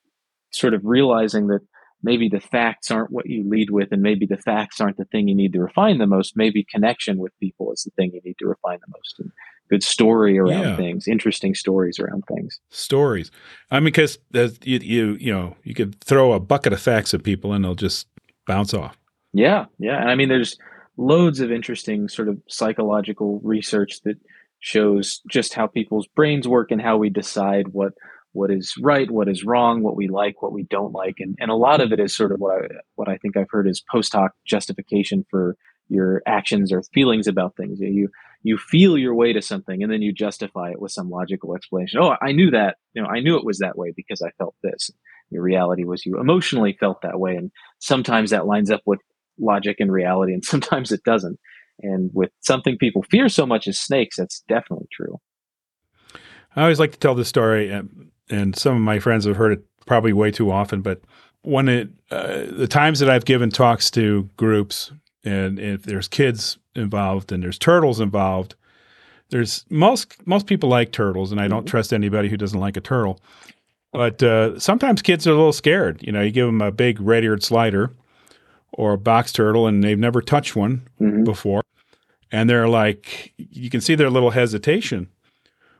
sort 0.51 0.73
of 0.73 0.81
realizing 0.83 1.47
that 1.47 1.59
maybe 2.03 2.29
the 2.29 2.39
facts 2.39 2.91
aren't 2.91 3.11
what 3.11 3.27
you 3.27 3.47
lead 3.49 3.69
with 3.69 3.91
and 3.91 4.01
maybe 4.01 4.25
the 4.25 4.37
facts 4.37 4.79
aren't 4.79 4.97
the 4.97 5.05
thing 5.05 5.27
you 5.27 5.35
need 5.35 5.53
to 5.53 5.59
refine 5.59 5.97
the 5.97 6.05
most. 6.05 6.35
Maybe 6.35 6.63
connection 6.63 7.17
with 7.17 7.37
people 7.39 7.71
is 7.71 7.83
the 7.83 7.91
thing 7.91 8.11
you 8.13 8.21
need 8.23 8.37
to 8.39 8.45
refine 8.45 8.79
the 8.85 8.93
most 8.95 9.15
and 9.19 9.31
good 9.69 9.83
story 9.83 10.37
around 10.37 10.61
yeah. 10.61 10.75
things 10.75 11.07
interesting 11.07 11.55
stories 11.55 11.97
around 11.99 12.23
things. 12.27 12.59
Stories. 12.69 13.31
I 13.71 13.79
mean 13.79 13.85
because 13.85 14.19
you, 14.33 14.79
you 14.79 15.17
you 15.19 15.33
know 15.33 15.55
you 15.63 15.73
could 15.73 15.99
throw 16.01 16.33
a 16.33 16.39
bucket 16.39 16.73
of 16.73 16.81
facts 16.81 17.13
at 17.13 17.23
people 17.23 17.53
and 17.53 17.63
they'll 17.63 17.75
just 17.75 18.07
bounce 18.45 18.73
off. 18.73 18.97
Yeah 19.31 19.65
yeah 19.79 19.99
and 19.99 20.11
i 20.11 20.15
mean 20.15 20.29
there's 20.29 20.59
loads 20.97 21.39
of 21.39 21.51
interesting 21.51 22.07
sort 22.07 22.27
of 22.27 22.39
psychological 22.47 23.39
research 23.43 24.01
that 24.03 24.17
shows 24.59 25.21
just 25.27 25.53
how 25.53 25.67
people's 25.67 26.07
brains 26.07 26.47
work 26.47 26.71
and 26.71 26.81
how 26.81 26.97
we 26.97 27.09
decide 27.09 27.67
what 27.69 27.93
what 28.33 28.51
is 28.51 28.73
right, 28.81 29.09
what 29.09 29.29
is 29.29 29.43
wrong, 29.43 29.81
what 29.81 29.95
we 29.95 30.07
like, 30.07 30.41
what 30.41 30.51
we 30.51 30.63
don't 30.63 30.91
like, 30.91 31.15
and 31.19 31.35
and 31.39 31.49
a 31.49 31.55
lot 31.55 31.81
of 31.81 31.91
it 31.91 31.99
is 31.99 32.15
sort 32.15 32.31
of 32.31 32.39
what 32.39 32.63
I 32.63 32.67
what 32.95 33.07
I 33.07 33.17
think 33.17 33.37
I've 33.37 33.49
heard 33.49 33.67
is 33.67 33.81
post 33.91 34.13
hoc 34.13 34.33
justification 34.45 35.25
for 35.29 35.55
your 35.89 36.21
actions 36.25 36.71
or 36.71 36.81
feelings 36.93 37.27
about 37.27 37.55
things. 37.55 37.79
You 37.79 38.09
you 38.41 38.57
feel 38.57 38.97
your 38.97 39.15
way 39.15 39.33
to 39.33 39.41
something 39.41 39.81
and 39.81 39.91
then 39.91 40.01
you 40.01 40.11
justify 40.11 40.71
it 40.71 40.81
with 40.81 40.91
some 40.91 41.09
logical 41.09 41.55
explanation. 41.55 41.99
Oh, 42.01 42.15
I 42.21 42.31
knew 42.33 42.51
that. 42.51 42.77
You 42.93 43.01
know, 43.01 43.07
I 43.07 43.19
knew 43.19 43.37
it 43.37 43.45
was 43.45 43.59
that 43.59 43.77
way 43.77 43.93
because 43.95 44.21
I 44.21 44.31
felt 44.37 44.55
this. 44.63 44.91
Your 45.29 45.43
reality 45.43 45.85
was 45.85 46.05
you 46.05 46.19
emotionally 46.19 46.75
felt 46.79 47.01
that 47.03 47.19
way, 47.19 47.35
and 47.35 47.51
sometimes 47.79 48.31
that 48.31 48.45
lines 48.45 48.69
up 48.69 48.81
with 48.85 48.99
logic 49.39 49.77
and 49.79 49.91
reality, 49.91 50.33
and 50.33 50.43
sometimes 50.53 50.91
it 50.91 51.03
doesn't. 51.03 51.39
And 51.81 52.11
with 52.13 52.29
something 52.41 52.77
people 52.77 53.03
fear 53.03 53.29
so 53.29 53.45
much 53.45 53.67
as 53.67 53.79
snakes, 53.79 54.17
that's 54.17 54.43
definitely 54.47 54.87
true. 54.91 55.19
I 56.55 56.61
always 56.61 56.79
like 56.79 56.91
to 56.91 56.99
tell 56.99 57.15
this 57.15 57.27
story 57.27 57.73
um, 57.73 58.11
and 58.29 58.55
some 58.55 58.75
of 58.75 58.81
my 58.81 58.99
friends 58.99 59.25
have 59.25 59.37
heard 59.37 59.53
it 59.53 59.65
probably 59.85 60.13
way 60.13 60.31
too 60.31 60.51
often. 60.51 60.81
But 60.81 61.01
when 61.41 61.67
it, 61.67 61.89
uh, 62.09 62.43
the 62.49 62.67
times 62.67 62.99
that 62.99 63.09
I've 63.09 63.25
given 63.25 63.49
talks 63.49 63.91
to 63.91 64.29
groups, 64.37 64.91
and 65.23 65.59
if 65.59 65.83
there's 65.83 66.07
kids 66.07 66.57
involved 66.75 67.31
and 67.31 67.43
there's 67.43 67.59
turtles 67.59 67.99
involved, 67.99 68.55
there's 69.29 69.65
most 69.69 70.15
most 70.27 70.47
people 70.47 70.69
like 70.69 70.91
turtles, 70.91 71.31
and 71.31 71.41
I 71.41 71.47
don't 71.47 71.61
mm-hmm. 71.61 71.69
trust 71.69 71.93
anybody 71.93 72.29
who 72.29 72.37
doesn't 72.37 72.59
like 72.59 72.77
a 72.77 72.81
turtle. 72.81 73.19
But 73.91 74.23
uh, 74.23 74.59
sometimes 74.59 75.01
kids 75.01 75.27
are 75.27 75.31
a 75.31 75.35
little 75.35 75.53
scared. 75.53 76.01
You 76.01 76.11
know, 76.11 76.21
you 76.21 76.31
give 76.31 76.47
them 76.47 76.61
a 76.61 76.71
big 76.71 76.99
red-eared 76.99 77.43
slider 77.43 77.91
or 78.71 78.93
a 78.93 78.97
box 78.97 79.31
turtle, 79.31 79.67
and 79.67 79.83
they've 79.83 79.99
never 79.99 80.21
touched 80.21 80.55
one 80.55 80.87
mm-hmm. 80.99 81.23
before, 81.23 81.61
and 82.31 82.49
they're 82.49 82.67
like, 82.67 83.33
you 83.37 83.69
can 83.69 83.81
see 83.81 83.95
their 83.95 84.09
little 84.09 84.31
hesitation. 84.31 85.09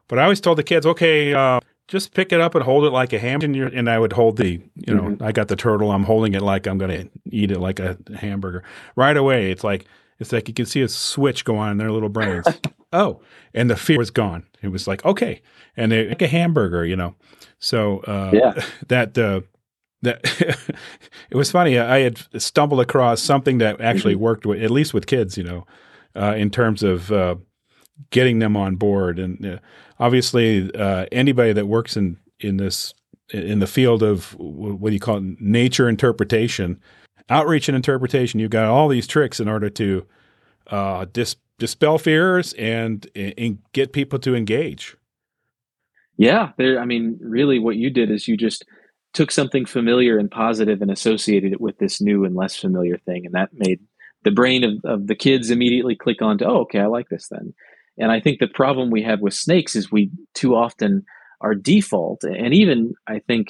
But 0.08 0.20
I 0.20 0.24
always 0.24 0.42
told 0.42 0.58
the 0.58 0.64
kids, 0.64 0.86
okay, 0.86 1.34
uh, 1.34 1.60
just 1.88 2.14
pick 2.14 2.32
it 2.32 2.40
up 2.40 2.56
and 2.56 2.64
hold 2.64 2.86
it 2.86 2.92
like 2.92 3.14
a 3.14 3.20
hamburger. 3.20 3.66
And 3.66 3.90
I 3.90 4.00
would 4.00 4.14
hold 4.14 4.38
the, 4.38 4.62
you 4.76 4.94
know, 4.94 5.04
mm-hmm. 5.04 5.24
I 5.24 5.32
got 5.32 5.48
the 5.48 5.56
turtle. 5.56 5.92
I'm 5.92 6.04
holding 6.04 6.34
it 6.34 6.42
like 6.42 6.68
I'm 6.68 6.78
going 6.78 6.92
to 6.92 7.10
eat 7.30 7.52
it 7.52 7.60
like 7.60 7.80
a 7.80 7.98
hamburger. 8.18 8.64
Right 8.96 9.18
away, 9.18 9.52
it's 9.52 9.64
like 9.64 9.86
it's 10.20 10.32
like 10.32 10.48
you 10.48 10.54
can 10.54 10.66
see 10.66 10.82
a 10.82 10.88
switch 10.88 11.46
go 11.46 11.58
on 11.58 11.72
in 11.72 11.78
their 11.78 11.92
little 11.92 12.10
brains. 12.10 12.46
oh, 12.94 13.22
and 13.54 13.70
the 13.70 13.76
fear 13.76 13.98
was 13.98 14.12
gone. 14.12 14.46
It 14.62 14.70
was 14.70 14.88
like 14.88 15.04
okay, 15.06 15.42
and 15.76 15.92
they 15.92 16.08
like 16.08 16.22
a 16.22 16.28
hamburger, 16.28 16.86
you 16.86 16.96
know. 16.96 17.16
So 17.60 18.00
uh, 18.00 18.32
yeah, 18.34 18.66
that 18.88 19.18
uh, 19.18 19.42
that 20.04 20.22
it 21.30 21.36
was 21.36 21.52
funny. 21.52 21.78
I 21.80 22.00
had 22.00 22.20
stumbled 22.42 22.80
across 22.80 23.22
something 23.22 23.58
that 23.58 23.82
actually 23.82 24.14
mm-hmm. 24.14 24.24
worked 24.24 24.46
with 24.46 24.62
at 24.62 24.72
least 24.72 24.94
with 24.94 25.08
kids, 25.08 25.38
you 25.38 25.44
know, 25.44 25.66
uh, 26.16 26.36
in 26.38 26.50
terms 26.50 26.84
of 26.84 27.12
uh, 27.12 27.36
getting 28.10 28.40
them 28.40 28.58
on 28.58 28.76
board. 28.76 29.20
And 29.20 29.46
uh, 29.46 29.58
obviously, 30.00 30.74
uh, 30.76 31.06
anybody 31.12 31.54
that 31.54 31.68
works 31.68 31.98
in 31.98 32.18
in 32.40 32.58
this 32.58 32.94
in 33.30 33.60
the 33.60 33.68
field 33.68 34.04
of 34.04 34.36
what 34.38 34.90
do 34.90 34.94
you 34.94 35.00
call 35.00 35.18
it, 35.18 35.24
nature 35.40 35.90
interpretation, 35.90 36.80
outreach 37.30 37.68
and 37.70 37.76
interpretation, 37.76 38.40
you've 38.40 38.52
got 38.52 38.66
all 38.66 38.88
these 38.88 39.08
tricks 39.08 39.40
in 39.40 39.48
order 39.48 39.70
to 39.70 40.06
uh, 40.68 41.06
dis- 41.12 41.38
dispel 41.58 41.98
fears 41.98 42.54
and, 42.54 43.08
and 43.16 43.60
get 43.72 43.94
people 43.94 44.20
to 44.20 44.36
engage. 44.36 44.96
Yeah, 46.18 46.52
there. 46.58 46.80
I 46.80 46.86
mean, 46.86 47.18
really, 47.22 47.60
what 47.60 47.76
you 47.76 47.90
did 47.90 48.12
is 48.12 48.28
you 48.28 48.38
just 48.38 48.66
took 49.14 49.32
something 49.32 49.66
familiar 49.66 50.18
and 50.18 50.30
positive 50.30 50.82
and 50.82 50.92
associated 50.92 51.54
it 51.54 51.62
with 51.62 51.78
this 51.78 52.02
new 52.02 52.26
and 52.26 52.36
less 52.36 52.56
familiar 52.56 52.98
thing, 52.98 53.26
and 53.26 53.34
that 53.34 53.50
made 53.54 53.80
the 54.24 54.32
brain 54.32 54.64
of, 54.64 54.74
of 54.84 55.08
the 55.08 55.16
kids 55.16 55.50
immediately 55.50 55.96
click 55.96 56.22
on 56.22 56.38
to, 56.38 56.46
oh, 56.46 56.60
okay, 56.62 56.80
I 56.80 56.86
like 56.86 57.10
this 57.10 57.28
then. 57.30 57.54
And 57.98 58.12
I 58.12 58.20
think 58.20 58.40
the 58.40 58.48
problem 58.48 58.90
we 58.90 59.04
have 59.04 59.22
with 59.22 59.34
snakes 59.34 59.76
is 59.76 59.92
we 59.92 60.12
too 60.34 60.56
often 60.56 61.04
our 61.42 61.56
default, 61.56 62.24
and 62.24 62.54
even 62.54 62.94
I 63.08 63.20
think 63.20 63.50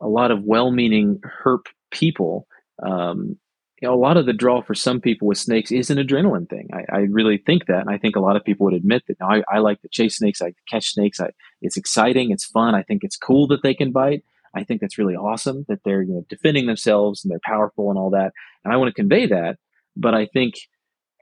a 0.00 0.08
lot 0.08 0.30
of 0.30 0.42
well-meaning 0.42 1.20
herp 1.44 1.66
people, 1.90 2.46
um, 2.82 3.36
you 3.80 3.86
know, 3.86 3.94
a 3.94 3.96
lot 3.96 4.16
of 4.16 4.26
the 4.26 4.32
draw 4.32 4.60
for 4.60 4.74
some 4.74 5.00
people 5.00 5.28
with 5.28 5.38
snakes 5.38 5.70
is 5.70 5.88
an 5.88 5.98
adrenaline 5.98 6.48
thing. 6.48 6.68
I, 6.72 6.96
I 6.96 6.98
really 7.10 7.38
think 7.38 7.66
that, 7.66 7.80
and 7.80 7.90
I 7.90 7.98
think 7.98 8.16
a 8.16 8.20
lot 8.20 8.36
of 8.36 8.44
people 8.44 8.64
would 8.64 8.74
admit 8.74 9.04
that. 9.06 9.20
Now, 9.20 9.30
I, 9.30 9.42
I 9.48 9.58
like 9.58 9.80
to 9.82 9.88
chase 9.88 10.16
snakes, 10.16 10.42
I 10.42 10.52
catch 10.68 10.90
snakes. 10.90 11.20
I, 11.20 11.30
it's 11.62 11.76
exciting, 11.76 12.32
it's 12.32 12.44
fun. 12.44 12.74
I 12.74 12.82
think 12.82 13.04
it's 13.04 13.16
cool 13.16 13.46
that 13.48 13.62
they 13.62 13.74
can 13.74 13.92
bite. 13.92 14.24
I 14.54 14.64
think 14.64 14.80
that's 14.80 14.98
really 14.98 15.14
awesome 15.14 15.64
that 15.68 15.80
they're 15.84 16.02
you 16.02 16.14
know 16.14 16.24
defending 16.28 16.66
themselves 16.66 17.24
and 17.24 17.30
they're 17.30 17.40
powerful 17.44 17.90
and 17.90 17.98
all 17.98 18.10
that. 18.10 18.32
And 18.64 18.72
I 18.72 18.76
want 18.76 18.88
to 18.88 19.00
convey 19.00 19.26
that. 19.26 19.58
But 19.96 20.14
I 20.14 20.26
think 20.26 20.54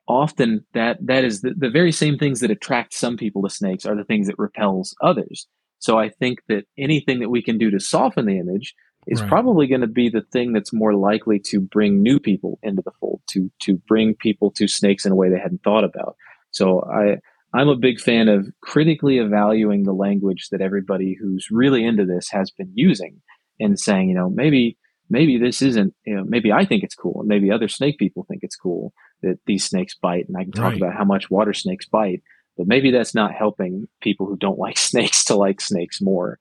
often 0.09 0.65
that 0.75 0.99
that 1.01 1.25
is 1.25 1.41
the, 1.41 1.53
the 1.57 1.71
very 1.71 1.93
same 1.93 2.17
things 2.19 2.41
that 2.41 2.51
attract 2.51 2.95
some 2.95 3.17
people 3.17 3.43
to 3.43 3.51
snakes 3.51 3.85
are 3.85 3.97
the 3.97 4.05
things 4.05 4.27
that 4.27 4.39
repels 4.39 4.95
others 5.03 5.47
so 5.79 5.99
i 5.99 6.09
think 6.09 6.39
that 6.49 6.65
anything 6.79 7.21
that 7.21 7.31
we 7.31 7.43
can 7.43 7.59
do 7.59 7.71
to 7.71 7.81
soften 7.81 8.27
the 8.27 8.39
image 8.39 8.75
is 9.07 9.21
Right. 9.21 9.29
probably 9.29 9.67
going 9.67 9.81
to 9.83 9.87
be 9.87 10.09
the 10.09 10.23
thing 10.33 10.53
that's 10.53 10.73
more 10.73 10.95
likely 10.95 11.39
to 11.39 11.61
bring 11.61 12.03
new 12.03 12.19
people 12.19 12.59
into 12.63 12.83
the 12.85 12.91
fold, 13.01 13.21
to 13.31 13.51
to 13.63 13.77
bring 13.89 14.15
people 14.15 14.51
to 14.53 14.67
snakes 14.67 15.07
in 15.07 15.13
a 15.13 15.15
way 15.15 15.29
they 15.31 15.39
hadn't 15.39 15.63
thought 15.63 15.85
about. 15.85 16.17
So 16.51 16.83
I 16.85 17.19
I'm 17.55 17.69
a 17.69 17.77
big 17.77 18.01
fan 18.01 18.29
of 18.29 18.47
critically 18.63 19.19
evaluating 19.19 19.85
the 19.85 19.93
language 19.93 20.49
that 20.51 20.61
everybody 20.61 21.17
who's 21.19 21.49
really 21.51 21.85
into 21.85 22.05
this 22.05 22.29
has 22.31 22.51
been 22.51 22.71
using 22.75 23.21
and 23.61 23.79
saying, 23.79 24.09
you 24.09 24.15
know, 24.15 24.29
maybe 24.31 24.77
maybe 25.09 25.39
this 25.39 25.63
isn't, 25.63 25.95
you 26.05 26.17
know, 26.17 26.25
maybe 26.25 26.53
I 26.53 26.65
think 26.65 26.83
it's 26.83 26.95
cool 26.95 27.21
and 27.21 27.29
maybe 27.29 27.51
other 27.51 27.69
snake 27.69 27.99
people 27.99 28.27
think 28.29 28.41
it's 28.43 28.57
cool 28.57 28.93
that 29.23 29.39
these 29.47 29.64
snakes 29.64 29.95
bite 30.01 30.27
and 30.29 30.37
I 30.37 30.45
can 30.45 30.53
talk 30.53 30.64
Right. 30.73 30.77
about 30.77 30.95
how 30.95 31.05
much 31.05 31.31
water 31.31 31.53
snakes 31.55 31.87
bite, 31.87 32.23
but 32.57 32.67
maybe 32.67 32.91
that's 32.91 33.14
not 33.14 33.33
helping 33.33 33.89
people 34.01 34.27
who 34.27 34.37
don't 34.37 34.59
like 34.67 34.79
snakes 34.79 35.25
to 35.27 35.35
like 35.37 35.61
snakes 35.61 36.01
more 36.01 36.39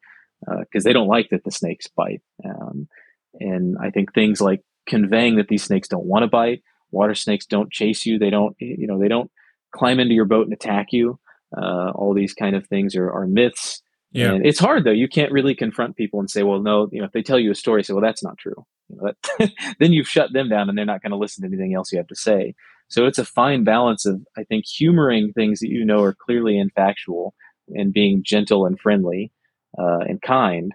because 0.59 0.84
they 0.84 0.93
don't 0.93 1.07
like 1.07 1.30
that 1.30 1.43
the 1.43 1.51
snakes 1.51 1.88
bite. 1.88 2.21
Um, 2.43 2.88
and 3.39 3.78
I 3.82 3.89
think 3.89 4.13
things 4.13 4.39
like 4.41 4.61
conveying 4.88 5.38
that 5.38 5.47
these 5.47 5.63
snakes 5.63 5.88
don't 5.88 6.05
want 6.05 6.23
to 6.23 6.28
bite, 6.28 6.61
water 6.91 7.15
snakes 7.15 7.45
don't 7.45 7.71
chase 7.71 8.05
you, 8.05 8.19
they 8.19 8.30
don't, 8.30 8.55
you 8.59 8.86
know, 8.88 8.99
they 8.99 9.07
don't 9.07 9.32
climb 9.73 9.99
into 9.99 10.13
your 10.13 10.26
boat 10.26 10.45
and 10.45 10.53
attack 10.53 10.88
you. 10.91 11.19
Uh, 11.57 11.91
all 11.95 12.13
these 12.13 12.34
kind 12.34 12.55
of 12.55 12.67
things 12.67 12.95
are, 12.95 13.09
are 13.11 13.26
myths. 13.28 13.82
Yeah. 14.16 14.34
And 14.34 14.45
it's 14.45 14.59
hard 14.59 14.84
though. 14.84 14.91
You 14.91 15.07
can't 15.07 15.32
really 15.32 15.55
confront 15.55 15.97
people 15.97 16.20
and 16.20 16.30
say, 16.30 16.43
well, 16.43 16.61
no, 16.61 16.88
you 16.91 16.99
know, 16.99 17.05
if 17.05 17.11
they 17.11 17.22
tell 17.22 17.39
you 17.39 17.51
a 17.51 17.55
story, 17.55 17.84
say, 17.84 17.93
well, 17.93 18.01
that's 18.01 18.24
not 18.24 18.38
true. 18.38 18.66
You 18.89 18.97
know, 18.97 19.11
that, 19.38 19.51
then 19.80 19.93
you've 19.93 20.07
shut 20.07 20.32
them 20.32 20.49
down 20.49 20.70
and 20.70 20.78
they're 20.78 20.86
not 20.86 21.01
going 21.01 21.11
to 21.11 21.18
listen 21.18 21.41
to 21.41 21.47
anything 21.47 21.76
else 21.76 21.91
you 21.91 21.97
have 21.97 22.07
to 22.07 22.16
say. 22.16 22.55
So 22.88 23.05
it's 23.07 23.18
a 23.18 23.26
fine 23.26 23.63
balance 23.63 24.05
of, 24.05 24.22
I 24.38 24.43
think, 24.43 24.66
humoring 24.66 25.34
things 25.34 25.59
that 25.59 25.70
you 25.70 25.84
know 25.84 26.01
are 26.01 26.16
clearly 26.16 26.53
infactual 26.53 27.32
and 27.70 27.91
being 27.91 28.22
gentle 28.24 28.66
and 28.66 28.80
friendly 28.80 29.32
uh, 29.78 29.99
and 30.07 30.22
kind. 30.22 30.72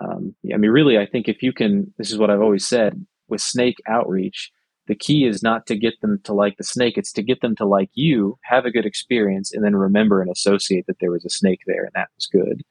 Um, 0.00 0.34
I 0.52 0.56
mean, 0.56 0.70
really, 0.70 0.98
I 0.98 1.06
think 1.06 1.28
if 1.28 1.42
you 1.42 1.52
can, 1.52 1.92
this 1.98 2.10
is 2.10 2.18
what 2.18 2.30
I've 2.30 2.40
always 2.40 2.66
said 2.66 3.06
with 3.28 3.42
snake 3.42 3.76
outreach, 3.86 4.50
the 4.88 4.94
key 4.94 5.24
is 5.24 5.42
not 5.42 5.66
to 5.66 5.76
get 5.76 6.00
them 6.00 6.20
to 6.24 6.32
like 6.32 6.56
the 6.56 6.64
snake, 6.64 6.98
it's 6.98 7.12
to 7.12 7.22
get 7.22 7.40
them 7.40 7.54
to 7.56 7.64
like 7.64 7.90
you, 7.94 8.38
have 8.42 8.64
a 8.64 8.70
good 8.70 8.86
experience, 8.86 9.52
and 9.52 9.64
then 9.64 9.76
remember 9.76 10.20
and 10.20 10.30
associate 10.30 10.86
that 10.86 10.98
there 11.00 11.10
was 11.10 11.24
a 11.24 11.30
snake 11.30 11.60
there 11.66 11.84
and 11.84 11.92
that 11.94 12.08
was 12.16 12.26
good. 12.26 12.62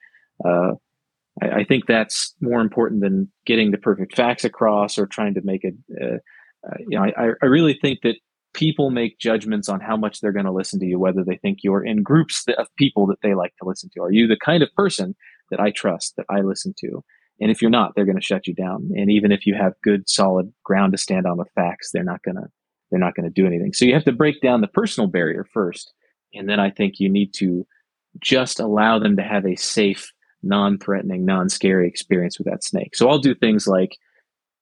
Uh, 0.44 0.74
I, 1.42 1.60
I 1.62 1.64
think 1.64 1.86
that's 1.86 2.36
more 2.42 2.62
important 2.62 3.02
than 3.02 3.32
getting 3.46 3.72
the 3.72 3.78
perfect 3.78 4.16
facts 4.16 4.44
across 4.44 4.98
or 4.98 5.06
trying 5.06 5.34
to 5.36 5.42
make 5.44 5.64
it. 5.64 5.76
Uh, 6.02 6.18
you 6.80 6.98
know, 6.98 7.04
I, 7.04 7.30
I 7.42 7.46
really 7.46 7.78
think 7.82 8.00
that 8.04 8.18
people 8.54 8.92
make 8.92 9.18
judgments 9.18 9.70
on 9.70 9.80
how 9.80 9.96
much 9.96 10.20
they're 10.20 10.32
going 10.32 10.46
to 10.46 10.52
listen 10.52 10.80
to 10.80 10.86
you, 10.86 11.00
whether 11.00 11.24
they 11.24 11.38
think 11.38 11.60
you're 11.64 11.84
in 11.84 12.04
groups 12.04 12.46
of 12.58 12.68
people 12.76 13.08
that 13.08 13.22
they 13.24 13.34
like 13.34 13.56
to 13.62 13.68
listen 13.68 13.90
to. 13.94 14.02
Are 14.02 14.12
you 14.12 14.28
the 14.28 14.38
kind 14.38 14.62
of 14.62 14.74
person 14.76 15.16
that 15.50 15.60
I 15.60 15.72
trust, 15.72 16.16
that 16.18 16.26
I 16.30 16.42
listen 16.42 16.74
to? 16.80 17.04
And 17.42 17.50
if 17.50 17.62
you're 17.62 17.72
not, 17.72 17.94
they're 17.96 18.06
going 18.06 18.20
to 18.20 18.24
shut 18.24 18.48
you 18.48 18.54
down. 18.54 18.92
And 18.96 19.12
even 19.12 19.32
if 19.32 19.48
you 19.48 19.56
have 19.56 19.74
good, 19.84 20.08
solid 20.08 20.54
ground 20.64 20.92
to 20.92 20.98
stand 20.98 21.26
on 21.26 21.38
with 21.38 21.50
facts, 21.56 21.90
they're 21.92 22.04
not 22.04 22.22
going 22.24 22.36
to 22.36 22.48
they're 22.90 23.00
not 23.00 23.16
going 23.16 23.24
to 23.24 23.42
do 23.42 23.48
anything. 23.48 23.72
So 23.72 23.86
you 23.86 23.94
have 23.94 24.04
to 24.04 24.12
break 24.12 24.42
down 24.42 24.60
the 24.60 24.68
personal 24.68 25.08
barrier 25.08 25.46
first, 25.54 25.94
and 26.34 26.48
then 26.48 26.60
I 26.60 26.70
think 26.70 27.00
you 27.00 27.10
need 27.10 27.34
to 27.36 27.66
just 28.20 28.60
allow 28.60 29.00
them 29.00 29.16
to 29.16 29.24
have 29.24 29.46
a 29.46 29.56
safe, 29.56 30.12
non-threatening, 30.44 31.24
non-scary 31.24 31.88
experience 31.88 32.38
with 32.38 32.48
that 32.48 32.66
snake. 32.66 32.96
So 32.96 33.10
I'll 33.10 33.20
do 33.20 33.34
things 33.34 33.66
like 33.66 33.98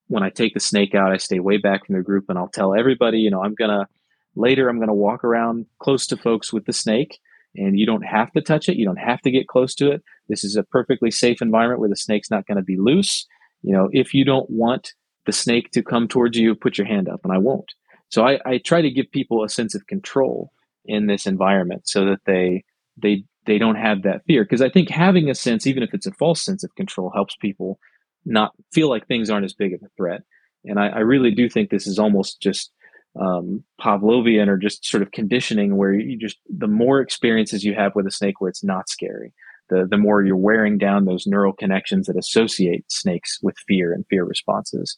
when 0.08 0.22
I 0.22 0.30
take 0.30 0.54
the 0.54 0.60
snake 0.60 0.94
out, 0.94 1.12
I 1.12 1.18
stay 1.18 1.40
way 1.40 1.58
back 1.58 1.86
from 1.86 1.96
the 1.96 2.04
group, 2.04 2.26
and 2.30 2.38
I'll 2.38 2.50
tell 2.50 2.76
everybody, 2.76 3.20
you 3.20 3.32
know, 3.32 3.44
I'm 3.44 3.56
gonna 3.56 3.88
later 4.36 4.70
I'm 4.70 4.80
gonna 4.80 4.94
walk 4.94 5.24
around 5.24 5.66
close 5.80 6.06
to 6.08 6.18
folks 6.18 6.54
with 6.54 6.66
the 6.66 6.74
snake, 6.74 7.20
and 7.56 7.80
you 7.80 7.86
don't 7.86 8.06
have 8.06 8.32
to 8.34 8.42
touch 8.42 8.70
it, 8.70 8.78
you 8.78 8.86
don't 8.86 8.98
have 8.98 9.22
to 9.22 9.32
get 9.32 9.48
close 9.48 9.74
to 9.76 9.92
it. 9.92 10.04
This 10.28 10.44
is 10.44 10.56
a 10.56 10.64
perfectly 10.64 11.12
safe 11.12 11.42
environment 11.42 11.80
where 11.80 11.90
the 11.90 11.96
snake's 11.96 12.32
not 12.32 12.46
going 12.46 12.58
to 12.58 12.64
be 12.64 12.78
loose. 12.78 13.26
You 13.62 13.74
know, 13.74 13.90
if 13.92 14.14
you 14.14 14.24
don't 14.24 14.50
want 14.50 14.94
the 15.26 15.32
snake 15.32 15.72
to 15.72 15.84
come 15.84 16.08
towards 16.08 16.38
you, 16.38 16.56
put 16.56 16.78
your 16.78 16.88
hand 16.88 17.10
up, 17.10 17.22
and 17.24 17.34
I 17.34 17.38
won't. 17.38 17.74
So 18.10 18.26
I, 18.26 18.40
I 18.46 18.58
try 18.60 18.82
to 18.82 18.90
give 18.90 19.12
people 19.12 19.44
a 19.44 19.50
sense 19.50 19.76
of 19.76 19.88
control 19.88 20.52
in 20.86 21.08
this 21.08 21.26
environment 21.26 21.88
so 21.88 22.06
that 22.06 22.20
they 22.26 22.64
they 22.98 23.24
they 23.46 23.58
don't 23.58 23.76
have 23.76 24.04
that 24.04 24.24
fear. 24.26 24.44
Because 24.44 24.62
I 24.62 24.70
think 24.70 24.90
having 24.90 25.30
a 25.30 25.36
sense, 25.36 25.68
even 25.68 25.84
if 25.84 25.94
it's 25.94 26.08
a 26.08 26.14
false 26.14 26.42
sense 26.42 26.64
of 26.64 26.74
control, 26.76 27.12
helps 27.14 27.36
people 27.36 27.80
not 28.26 28.54
feel 28.72 28.90
like 28.90 29.08
things 29.08 29.30
aren't 29.30 29.46
as 29.46 29.54
big 29.54 29.74
of 29.74 29.82
a 29.84 29.90
threat. 29.98 30.22
And 30.66 30.80
I, 30.80 30.88
I 30.88 31.00
really 31.00 31.32
do 31.32 31.50
think 31.50 31.70
this 31.70 31.88
is 31.88 32.00
almost 32.00 32.42
just 32.42 32.72
um, 33.20 33.64
Pavlovian 33.82 34.48
or 34.48 34.58
just 34.58 34.86
sort 34.86 35.04
of 35.04 35.12
conditioning 35.12 35.78
where 35.78 35.94
you 35.94 36.18
just 36.18 36.38
the 36.48 36.68
more 36.68 37.00
experiences 37.00 37.64
you 37.64 37.74
have 37.76 37.96
with 37.96 38.06
a 38.06 38.12
snake 38.12 38.40
where 38.40 38.50
it's 38.50 38.64
not 38.64 38.90
scary, 38.90 39.34
the 39.70 39.88
the 39.90 39.98
more 39.98 40.24
you're 40.24 40.38
wearing 40.38 40.78
down 40.78 41.06
those 41.06 41.26
neural 41.26 41.54
connections 41.54 42.08
that 42.08 42.18
associate 42.18 42.86
snakes 42.90 43.40
with 43.42 43.56
fear 43.68 43.94
and 43.94 44.06
fear 44.10 44.24
responses. 44.24 44.98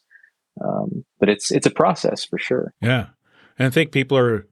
Um, 0.62 1.04
but 1.18 1.28
it's 1.28 1.50
it's 1.50 1.66
a 1.66 1.70
process 1.70 2.24
for 2.24 2.38
sure. 2.38 2.74
Yeah. 2.80 3.06
And 3.58 3.66
I 3.66 3.70
think 3.70 3.92
people 3.92 4.18
are 4.18 4.46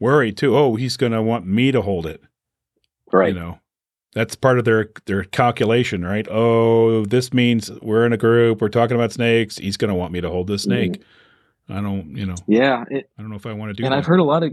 worried 0.00 0.36
too. 0.36 0.56
Oh, 0.56 0.76
he's 0.76 0.96
going 0.96 1.12
to 1.12 1.22
want 1.22 1.46
me 1.46 1.72
to 1.72 1.82
hold 1.82 2.06
it. 2.06 2.22
Right. 3.12 3.34
You 3.34 3.40
know, 3.40 3.58
that's 4.14 4.34
part 4.34 4.58
of 4.58 4.64
their 4.64 4.90
their 5.06 5.24
calculation, 5.24 6.04
right? 6.04 6.26
Oh, 6.30 7.04
this 7.04 7.32
means 7.32 7.70
we're 7.82 8.06
in 8.06 8.12
a 8.12 8.18
group, 8.18 8.60
we're 8.60 8.68
talking 8.68 8.96
about 8.96 9.12
snakes. 9.12 9.58
He's 9.58 9.76
going 9.76 9.90
to 9.90 9.94
want 9.94 10.12
me 10.12 10.20
to 10.20 10.30
hold 10.30 10.48
this 10.48 10.62
snake. 10.62 11.02
I 11.68 11.80
don't, 11.80 12.16
you 12.16 12.26
know, 12.26 12.34
Yeah. 12.46 12.84
It, 12.90 13.10
I 13.18 13.22
don't 13.22 13.30
know 13.30 13.36
if 13.36 13.46
I 13.46 13.52
want 13.52 13.70
to 13.70 13.74
do 13.74 13.82
it 13.82 13.86
and 13.86 13.92
that. 13.92 13.98
I've 13.98 14.06
heard 14.06 14.20
a 14.20 14.24
lot 14.24 14.42
of 14.42 14.52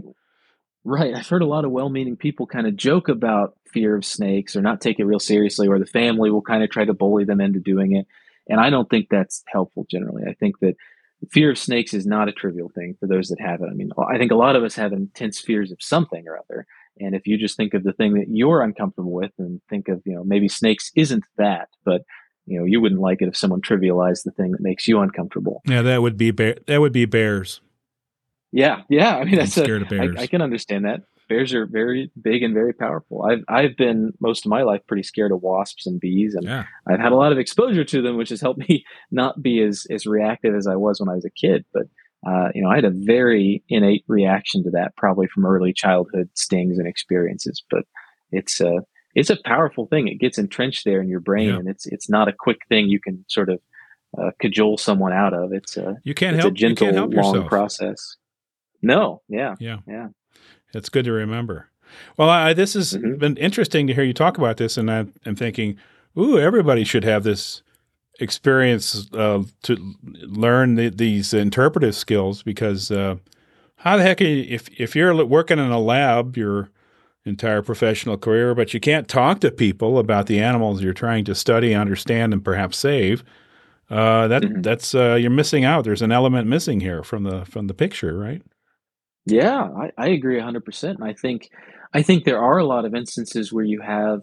right. 0.84 1.14
I've 1.14 1.28
heard 1.28 1.42
a 1.42 1.46
lot 1.46 1.64
of 1.64 1.70
well-meaning 1.70 2.16
people 2.16 2.46
kind 2.46 2.66
of 2.66 2.76
joke 2.76 3.08
about 3.08 3.56
fear 3.72 3.96
of 3.96 4.04
snakes 4.04 4.56
or 4.56 4.62
not 4.62 4.80
take 4.80 4.98
it 4.98 5.04
real 5.04 5.20
seriously, 5.20 5.68
or 5.68 5.78
the 5.78 5.86
family 5.86 6.30
will 6.30 6.42
kind 6.42 6.62
of 6.62 6.70
try 6.70 6.84
to 6.84 6.94
bully 6.94 7.24
them 7.24 7.40
into 7.40 7.60
doing 7.60 7.96
it. 7.96 8.06
And 8.48 8.60
I 8.60 8.70
don't 8.70 8.88
think 8.88 9.08
that's 9.10 9.44
helpful 9.46 9.86
generally. 9.90 10.24
I 10.28 10.34
think 10.34 10.58
that 10.60 10.74
fear 11.30 11.50
of 11.50 11.58
snakes 11.58 11.92
is 11.94 12.06
not 12.06 12.28
a 12.28 12.32
trivial 12.32 12.70
thing 12.74 12.96
for 12.98 13.06
those 13.06 13.28
that 13.28 13.40
have 13.40 13.60
it. 13.60 13.68
I 13.70 13.74
mean, 13.74 13.90
I 14.10 14.18
think 14.18 14.32
a 14.32 14.36
lot 14.36 14.56
of 14.56 14.64
us 14.64 14.74
have 14.76 14.92
intense 14.92 15.38
fears 15.38 15.70
of 15.70 15.78
something 15.80 16.24
or 16.26 16.38
other. 16.38 16.66
And 16.98 17.14
if 17.14 17.26
you 17.26 17.38
just 17.38 17.56
think 17.56 17.74
of 17.74 17.82
the 17.82 17.92
thing 17.92 18.14
that 18.14 18.26
you're 18.28 18.62
uncomfortable 18.62 19.12
with 19.12 19.32
and 19.38 19.60
think 19.68 19.88
of, 19.88 20.02
you 20.04 20.14
know, 20.14 20.24
maybe 20.24 20.48
snakes 20.48 20.90
isn't 20.96 21.24
that, 21.36 21.68
but 21.84 22.02
you 22.46 22.58
know, 22.58 22.64
you 22.64 22.80
wouldn't 22.80 23.00
like 23.00 23.22
it 23.22 23.28
if 23.28 23.36
someone 23.36 23.60
trivialized 23.60 24.24
the 24.24 24.32
thing 24.32 24.52
that 24.52 24.60
makes 24.60 24.88
you 24.88 25.00
uncomfortable. 25.00 25.62
yeah, 25.66 25.82
that 25.82 26.02
would 26.02 26.16
be 26.16 26.30
bear. 26.30 26.56
That 26.66 26.80
would 26.80 26.92
be 26.92 27.04
bears. 27.04 27.60
Yeah, 28.52 28.82
yeah. 28.88 29.16
I 29.16 29.24
mean, 29.24 29.34
I'm 29.34 29.40
that's 29.40 29.56
a, 29.56 29.62
scared 29.62 29.82
of 29.82 29.88
bears. 29.88 30.16
I, 30.18 30.22
I 30.22 30.26
can 30.26 30.42
understand 30.42 30.84
that. 30.84 31.02
Bears 31.28 31.54
are 31.54 31.64
very 31.64 32.10
big 32.20 32.42
and 32.42 32.52
very 32.52 32.72
powerful. 32.72 33.22
I've 33.22 33.44
I've 33.48 33.76
been 33.76 34.12
most 34.20 34.44
of 34.44 34.50
my 34.50 34.62
life 34.62 34.80
pretty 34.88 35.04
scared 35.04 35.30
of 35.30 35.42
wasps 35.42 35.86
and 35.86 36.00
bees, 36.00 36.34
and 36.34 36.44
yeah, 36.44 36.64
I've 36.88 36.98
had 36.98 37.12
a 37.12 37.16
lot 37.16 37.30
of 37.30 37.38
exposure 37.38 37.84
to 37.84 38.02
them, 38.02 38.16
which 38.16 38.30
has 38.30 38.40
helped 38.40 38.68
me 38.68 38.84
not 39.12 39.40
be 39.40 39.62
as 39.62 39.86
as 39.90 40.06
reactive 40.06 40.56
as 40.56 40.66
I 40.66 40.74
was 40.74 40.98
when 40.98 41.08
I 41.08 41.14
was 41.14 41.24
a 41.24 41.30
kid. 41.30 41.64
But 41.72 41.84
uh, 42.26 42.48
you 42.52 42.62
know, 42.62 42.68
I 42.68 42.74
had 42.74 42.84
a 42.84 42.90
very 42.90 43.62
innate 43.68 44.04
reaction 44.08 44.64
to 44.64 44.70
that, 44.70 44.96
probably 44.96 45.28
from 45.28 45.46
early 45.46 45.72
childhood 45.72 46.28
stings 46.34 46.78
and 46.78 46.88
experiences. 46.88 47.62
But 47.70 47.84
it's 48.32 48.60
a 48.60 48.82
it's 49.14 49.30
a 49.30 49.36
powerful 49.44 49.86
thing. 49.86 50.08
It 50.08 50.18
gets 50.20 50.38
entrenched 50.38 50.84
there 50.84 51.00
in 51.00 51.08
your 51.08 51.20
brain, 51.20 51.48
Yeah. 51.50 51.56
and 51.56 51.68
it's 51.68 51.86
it's 51.86 52.08
not 52.08 52.28
a 52.28 52.32
quick 52.32 52.60
thing 52.68 52.88
you 52.88 53.00
can 53.00 53.24
sort 53.28 53.48
of 53.48 53.60
uh, 54.18 54.30
cajole 54.40 54.76
someone 54.78 55.12
out 55.12 55.34
of. 55.34 55.52
It's 55.52 55.76
a 55.76 55.96
you 56.04 56.14
can't 56.14 56.36
it's 56.36 56.42
help. 56.44 56.54
a 56.54 56.56
gentle, 56.56 56.88
you 56.88 56.94
help 56.94 57.12
long 57.14 57.46
process. 57.48 58.16
No, 58.82 59.22
yeah, 59.28 59.56
Yeah. 59.60 59.78
yeah. 59.86 60.08
It's 60.74 60.88
good 60.88 61.04
to 61.04 61.12
remember. 61.12 61.68
Well, 62.16 62.28
I, 62.30 62.52
this 62.52 62.74
has 62.74 62.94
Mhm. 62.94 63.18
been 63.18 63.36
interesting 63.36 63.86
to 63.88 63.94
hear 63.94 64.04
you 64.04 64.14
talk 64.14 64.38
about 64.38 64.56
this, 64.56 64.76
and 64.78 64.90
I, 64.90 65.06
I'm 65.26 65.34
thinking, 65.36 65.76
ooh, 66.16 66.38
everybody 66.38 66.84
should 66.84 67.04
have 67.04 67.24
this 67.24 67.62
experience 68.20 69.08
uh, 69.14 69.42
to 69.62 69.94
learn 70.22 70.74
the, 70.76 70.88
these 70.90 71.32
interpretive 71.34 71.94
skills 71.94 72.42
because 72.42 72.90
uh, 72.90 73.16
how 73.76 73.96
the 73.96 74.02
heck 74.02 74.20
are 74.20 74.24
you, 74.24 74.44
if 74.48 74.68
if 74.80 74.94
you're 74.94 75.14
working 75.24 75.58
in 75.58 75.70
a 75.70 75.80
lab 75.80 76.36
your 76.36 76.68
entire 77.24 77.62
professional 77.62 78.16
career, 78.18 78.54
but 78.54 78.74
you 78.74 78.80
can't 78.80 79.08
talk 79.08 79.40
to 79.40 79.50
people 79.50 79.98
about 79.98 80.26
the 80.26 80.40
animals 80.40 80.82
you're 80.82 80.92
trying 80.94 81.24
to 81.26 81.34
study, 81.34 81.74
understand, 81.74 82.32
and 82.32 82.44
perhaps 82.44 82.78
save. 82.78 83.24
Uh, 83.90 84.28
that 84.28 84.42
Mhm. 84.42 84.62
that's 84.62 84.94
uh, 84.94 85.14
you're 85.14 85.30
missing 85.30 85.64
out. 85.64 85.84
There's 85.84 86.02
an 86.02 86.12
element 86.12 86.48
missing 86.48 86.80
here 86.80 87.02
from 87.02 87.24
the 87.24 87.44
from 87.46 87.66
the 87.66 87.74
picture, 87.74 88.16
right? 88.18 88.42
Yeah, 89.26 89.62
I, 89.62 89.90
I 89.98 90.08
agree 90.08 90.40
hundred 90.40 90.64
percent. 90.64 90.98
And 90.98 91.08
I 91.08 91.12
think 91.12 91.50
I 91.92 92.02
think 92.02 92.24
there 92.24 92.42
are 92.42 92.58
a 92.58 92.64
lot 92.66 92.84
of 92.84 92.94
instances 92.94 93.52
where 93.52 93.64
you 93.64 93.80
have 93.80 94.22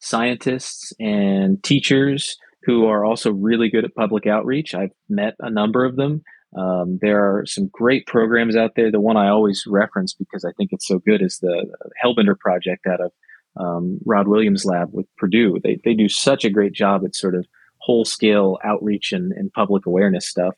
scientists 0.00 0.92
and 1.00 1.62
teachers 1.62 2.36
who 2.64 2.86
are 2.86 3.04
also 3.04 3.30
really 3.32 3.68
good 3.70 3.84
at 3.84 3.94
public 3.94 4.26
outreach. 4.26 4.74
I've 4.74 4.92
met 5.08 5.34
a 5.40 5.50
number 5.50 5.84
of 5.84 5.96
them. 5.96 6.22
Um, 6.56 6.98
there 7.02 7.20
are 7.20 7.44
some 7.46 7.68
great 7.72 8.06
programs 8.06 8.56
out 8.56 8.72
there. 8.76 8.90
The 8.90 9.00
one 9.00 9.16
I 9.16 9.28
always 9.28 9.64
reference 9.66 10.14
because 10.14 10.44
I 10.44 10.52
think 10.52 10.70
it's 10.72 10.86
so 10.86 10.98
good 10.98 11.22
is 11.22 11.38
the 11.38 11.66
Hellbender 12.02 12.38
project 12.38 12.86
out 12.86 13.00
of 13.00 13.12
um, 13.56 13.98
Rod 14.04 14.28
Williams' 14.28 14.64
lab 14.64 14.90
with 14.92 15.06
Purdue. 15.16 15.58
They 15.62 15.78
they 15.84 15.94
do 15.94 16.08
such 16.08 16.44
a 16.44 16.50
great 16.50 16.72
job 16.72 17.02
at 17.04 17.14
sort 17.14 17.34
of 17.34 17.46
whole 17.78 18.04
scale 18.04 18.58
outreach 18.64 19.12
and, 19.12 19.32
and 19.32 19.52
public 19.52 19.86
awareness 19.86 20.28
stuff. 20.28 20.54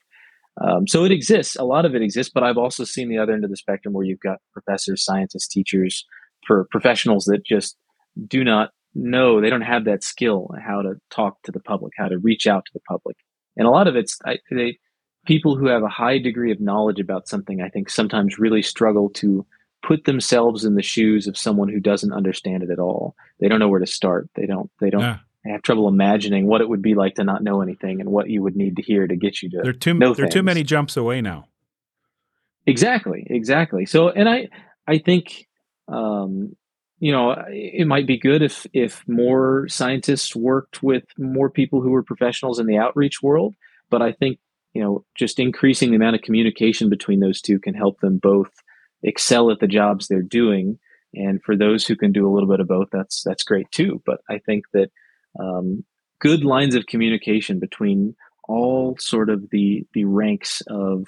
Um, 0.60 0.86
so 0.86 1.04
it 1.04 1.12
exists. 1.12 1.56
A 1.56 1.64
lot 1.64 1.84
of 1.84 1.94
it 1.94 2.02
exists, 2.02 2.32
but 2.32 2.42
I've 2.42 2.56
also 2.56 2.84
seen 2.84 3.08
the 3.08 3.18
other 3.18 3.34
end 3.34 3.44
of 3.44 3.50
the 3.50 3.56
spectrum 3.56 3.92
where 3.92 4.06
you've 4.06 4.20
got 4.20 4.38
professors, 4.52 5.04
scientists, 5.04 5.48
teachers, 5.48 6.06
for 6.46 6.66
professionals 6.70 7.24
that 7.24 7.44
just 7.44 7.76
do 8.26 8.42
not 8.42 8.70
know. 8.94 9.40
They 9.40 9.50
don't 9.50 9.60
have 9.62 9.84
that 9.84 10.02
skill 10.02 10.50
how 10.64 10.80
to 10.82 10.94
talk 11.10 11.42
to 11.42 11.52
the 11.52 11.60
public, 11.60 11.92
how 11.96 12.08
to 12.08 12.18
reach 12.18 12.46
out 12.46 12.64
to 12.66 12.72
the 12.72 12.80
public 12.88 13.16
and 13.56 13.66
a 13.66 13.70
lot 13.70 13.88
of 13.88 13.96
it's 13.96 14.18
I, 14.24 14.38
they 14.50 14.78
people 15.26 15.56
who 15.56 15.66
have 15.66 15.82
a 15.82 15.88
high 15.88 16.18
degree 16.18 16.52
of 16.52 16.60
knowledge 16.60 17.00
about 17.00 17.28
something. 17.28 17.60
I 17.60 17.68
think 17.68 17.90
sometimes 17.90 18.38
really 18.38 18.62
struggle 18.62 19.10
to 19.10 19.44
put 19.82 20.04
themselves 20.04 20.64
in 20.64 20.74
the 20.74 20.82
shoes 20.82 21.26
of 21.26 21.36
someone 21.36 21.68
who 21.68 21.80
doesn't 21.80 22.12
understand 22.12 22.62
it 22.62 22.70
at 22.70 22.78
all. 22.78 23.14
They 23.40 23.48
don't 23.48 23.60
know 23.60 23.68
where 23.68 23.80
to 23.80 23.86
start. 23.86 24.28
They 24.34 24.46
don't. 24.46 24.70
They 24.80 24.90
don't. 24.90 25.02
Yeah. 25.02 25.18
have 25.46 25.62
trouble 25.62 25.86
imagining 25.86 26.46
what 26.46 26.60
it 26.60 26.68
would 26.68 26.82
be 26.82 26.94
like 26.94 27.14
to 27.14 27.24
not 27.24 27.42
know 27.42 27.60
anything 27.60 28.00
and 28.00 28.10
what 28.10 28.28
you 28.28 28.42
would 28.42 28.56
need 28.56 28.74
to 28.76 28.82
hear 28.82 29.06
to 29.06 29.14
get 29.14 29.42
you 29.42 29.50
to 29.50 29.58
there 29.62 29.70
are 29.70 29.72
too, 29.72 29.94
know 29.94 30.12
there 30.12 30.26
are 30.26 30.28
too 30.28 30.42
many 30.42 30.64
jumps 30.64 30.96
away 30.96 31.20
now. 31.20 31.46
Exactly, 32.66 33.24
exactly. 33.30 33.86
So, 33.86 34.08
and 34.08 34.28
I, 34.28 34.48
I 34.88 34.98
think, 34.98 35.46
um, 35.86 36.56
you 36.98 37.12
know, 37.12 37.36
it 37.48 37.86
might 37.86 38.06
be 38.08 38.18
good 38.18 38.42
if 38.42 38.66
if 38.72 39.06
more 39.06 39.68
scientists 39.68 40.34
worked 40.34 40.82
with 40.82 41.04
more 41.16 41.48
people 41.48 41.80
who 41.80 41.90
were 41.90 42.02
professionals 42.02 42.58
in 42.58 42.66
the 42.66 42.78
outreach 42.78 43.22
world. 43.22 43.54
But 43.88 44.02
I 44.02 44.12
think 44.12 44.40
you 44.76 44.82
know, 44.82 45.02
just 45.14 45.40
increasing 45.40 45.88
the 45.88 45.96
amount 45.96 46.16
of 46.16 46.20
communication 46.20 46.90
between 46.90 47.20
those 47.20 47.40
two 47.40 47.58
can 47.58 47.72
help 47.72 47.98
them 48.00 48.18
both 48.18 48.50
excel 49.02 49.50
at 49.50 49.58
the 49.58 49.66
jobs 49.66 50.06
they're 50.06 50.20
doing. 50.20 50.78
And 51.14 51.42
for 51.42 51.56
those 51.56 51.86
who 51.86 51.96
can 51.96 52.12
do 52.12 52.28
a 52.28 52.32
little 52.32 52.48
bit 52.48 52.60
of 52.60 52.68
both, 52.68 52.88
that's 52.92 53.22
that's 53.24 53.42
great 53.42 53.70
too. 53.70 54.02
But 54.04 54.18
I 54.28 54.36
think 54.36 54.66
that 54.74 54.90
um, 55.40 55.82
good 56.20 56.44
lines 56.44 56.74
of 56.74 56.84
communication 56.84 57.58
between 57.58 58.16
all 58.50 58.98
sort 59.00 59.30
of 59.30 59.48
the 59.50 59.86
the 59.94 60.04
ranks 60.04 60.60
of 60.68 61.06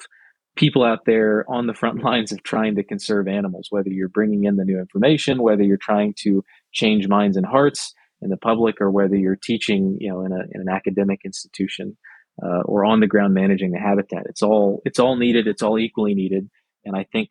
people 0.56 0.82
out 0.82 1.04
there 1.04 1.44
on 1.46 1.66
the 1.66 1.74
front 1.74 2.02
lines 2.02 2.32
of 2.32 2.42
trying 2.44 2.74
to 2.76 2.82
conserve 2.82 3.28
animals, 3.28 3.66
whether 3.68 3.90
you're 3.90 4.08
bringing 4.08 4.44
in 4.44 4.56
the 4.56 4.64
new 4.64 4.78
information, 4.78 5.42
whether 5.42 5.62
you're 5.62 5.76
trying 5.76 6.14
to 6.20 6.42
change 6.72 7.06
minds 7.06 7.36
and 7.36 7.44
hearts 7.44 7.92
in 8.22 8.30
the 8.30 8.38
public, 8.38 8.80
or 8.80 8.90
whether 8.90 9.14
you're 9.14 9.36
teaching, 9.36 9.98
you 10.00 10.10
know, 10.10 10.24
in, 10.24 10.32
a, 10.32 10.40
in 10.52 10.62
an 10.62 10.70
academic 10.70 11.20
institution 11.26 11.98
uh, 12.42 12.62
or 12.62 12.84
on 12.84 13.00
the 13.00 13.06
ground 13.06 13.34
managing 13.34 13.72
the 13.72 13.78
habitat. 13.78 14.26
It's 14.26 14.42
all 14.42 14.82
it's 14.84 14.98
all 14.98 15.16
needed. 15.16 15.46
It's 15.46 15.62
all 15.62 15.78
equally 15.78 16.14
needed, 16.14 16.48
and 16.84 16.96
I 16.96 17.04
think 17.04 17.30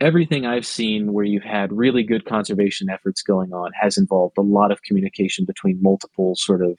everything 0.00 0.46
I've 0.46 0.66
seen 0.66 1.12
where 1.12 1.24
you've 1.24 1.42
had 1.42 1.72
really 1.72 2.02
good 2.02 2.24
conservation 2.24 2.88
efforts 2.88 3.22
going 3.22 3.52
on 3.52 3.72
has 3.80 3.96
involved 3.96 4.38
a 4.38 4.42
lot 4.42 4.70
of 4.70 4.82
communication 4.82 5.44
between 5.44 5.82
multiple 5.82 6.34
sort 6.36 6.62
of 6.62 6.78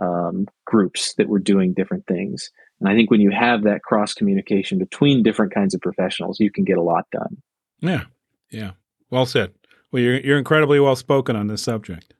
um, 0.00 0.46
groups 0.64 1.14
that 1.14 1.28
were 1.28 1.38
doing 1.38 1.74
different 1.74 2.06
things. 2.06 2.50
And 2.80 2.88
I 2.88 2.94
think 2.94 3.10
when 3.10 3.20
you 3.20 3.30
have 3.30 3.62
that 3.64 3.82
cross 3.82 4.14
communication 4.14 4.78
between 4.78 5.22
different 5.22 5.54
kinds 5.54 5.74
of 5.74 5.80
professionals, 5.80 6.40
you 6.40 6.50
can 6.50 6.64
get 6.64 6.78
a 6.78 6.82
lot 6.82 7.04
done. 7.12 7.36
Yeah, 7.80 8.04
yeah, 8.50 8.72
well 9.10 9.26
said. 9.26 9.52
Well, 9.92 10.02
you're 10.02 10.20
you're 10.20 10.38
incredibly 10.38 10.80
well 10.80 10.96
spoken 10.96 11.36
on 11.36 11.46
this 11.46 11.62
subject. 11.62 12.13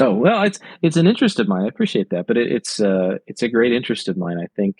Oh 0.00 0.14
well, 0.14 0.42
it's 0.42 0.58
it's 0.80 0.96
an 0.96 1.06
interest 1.06 1.38
of 1.38 1.48
mine. 1.48 1.62
I 1.64 1.68
appreciate 1.68 2.10
that, 2.10 2.26
but 2.26 2.36
it, 2.36 2.50
it's 2.50 2.80
uh, 2.80 3.18
it's 3.26 3.42
a 3.42 3.48
great 3.48 3.72
interest 3.72 4.08
of 4.08 4.16
mine. 4.16 4.38
I 4.38 4.46
think 4.56 4.76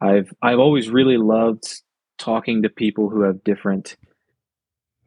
I've 0.00 0.32
I've 0.42 0.58
always 0.58 0.90
really 0.90 1.18
loved 1.18 1.64
talking 2.18 2.62
to 2.62 2.68
people 2.68 3.10
who 3.10 3.22
have 3.22 3.44
different 3.44 3.96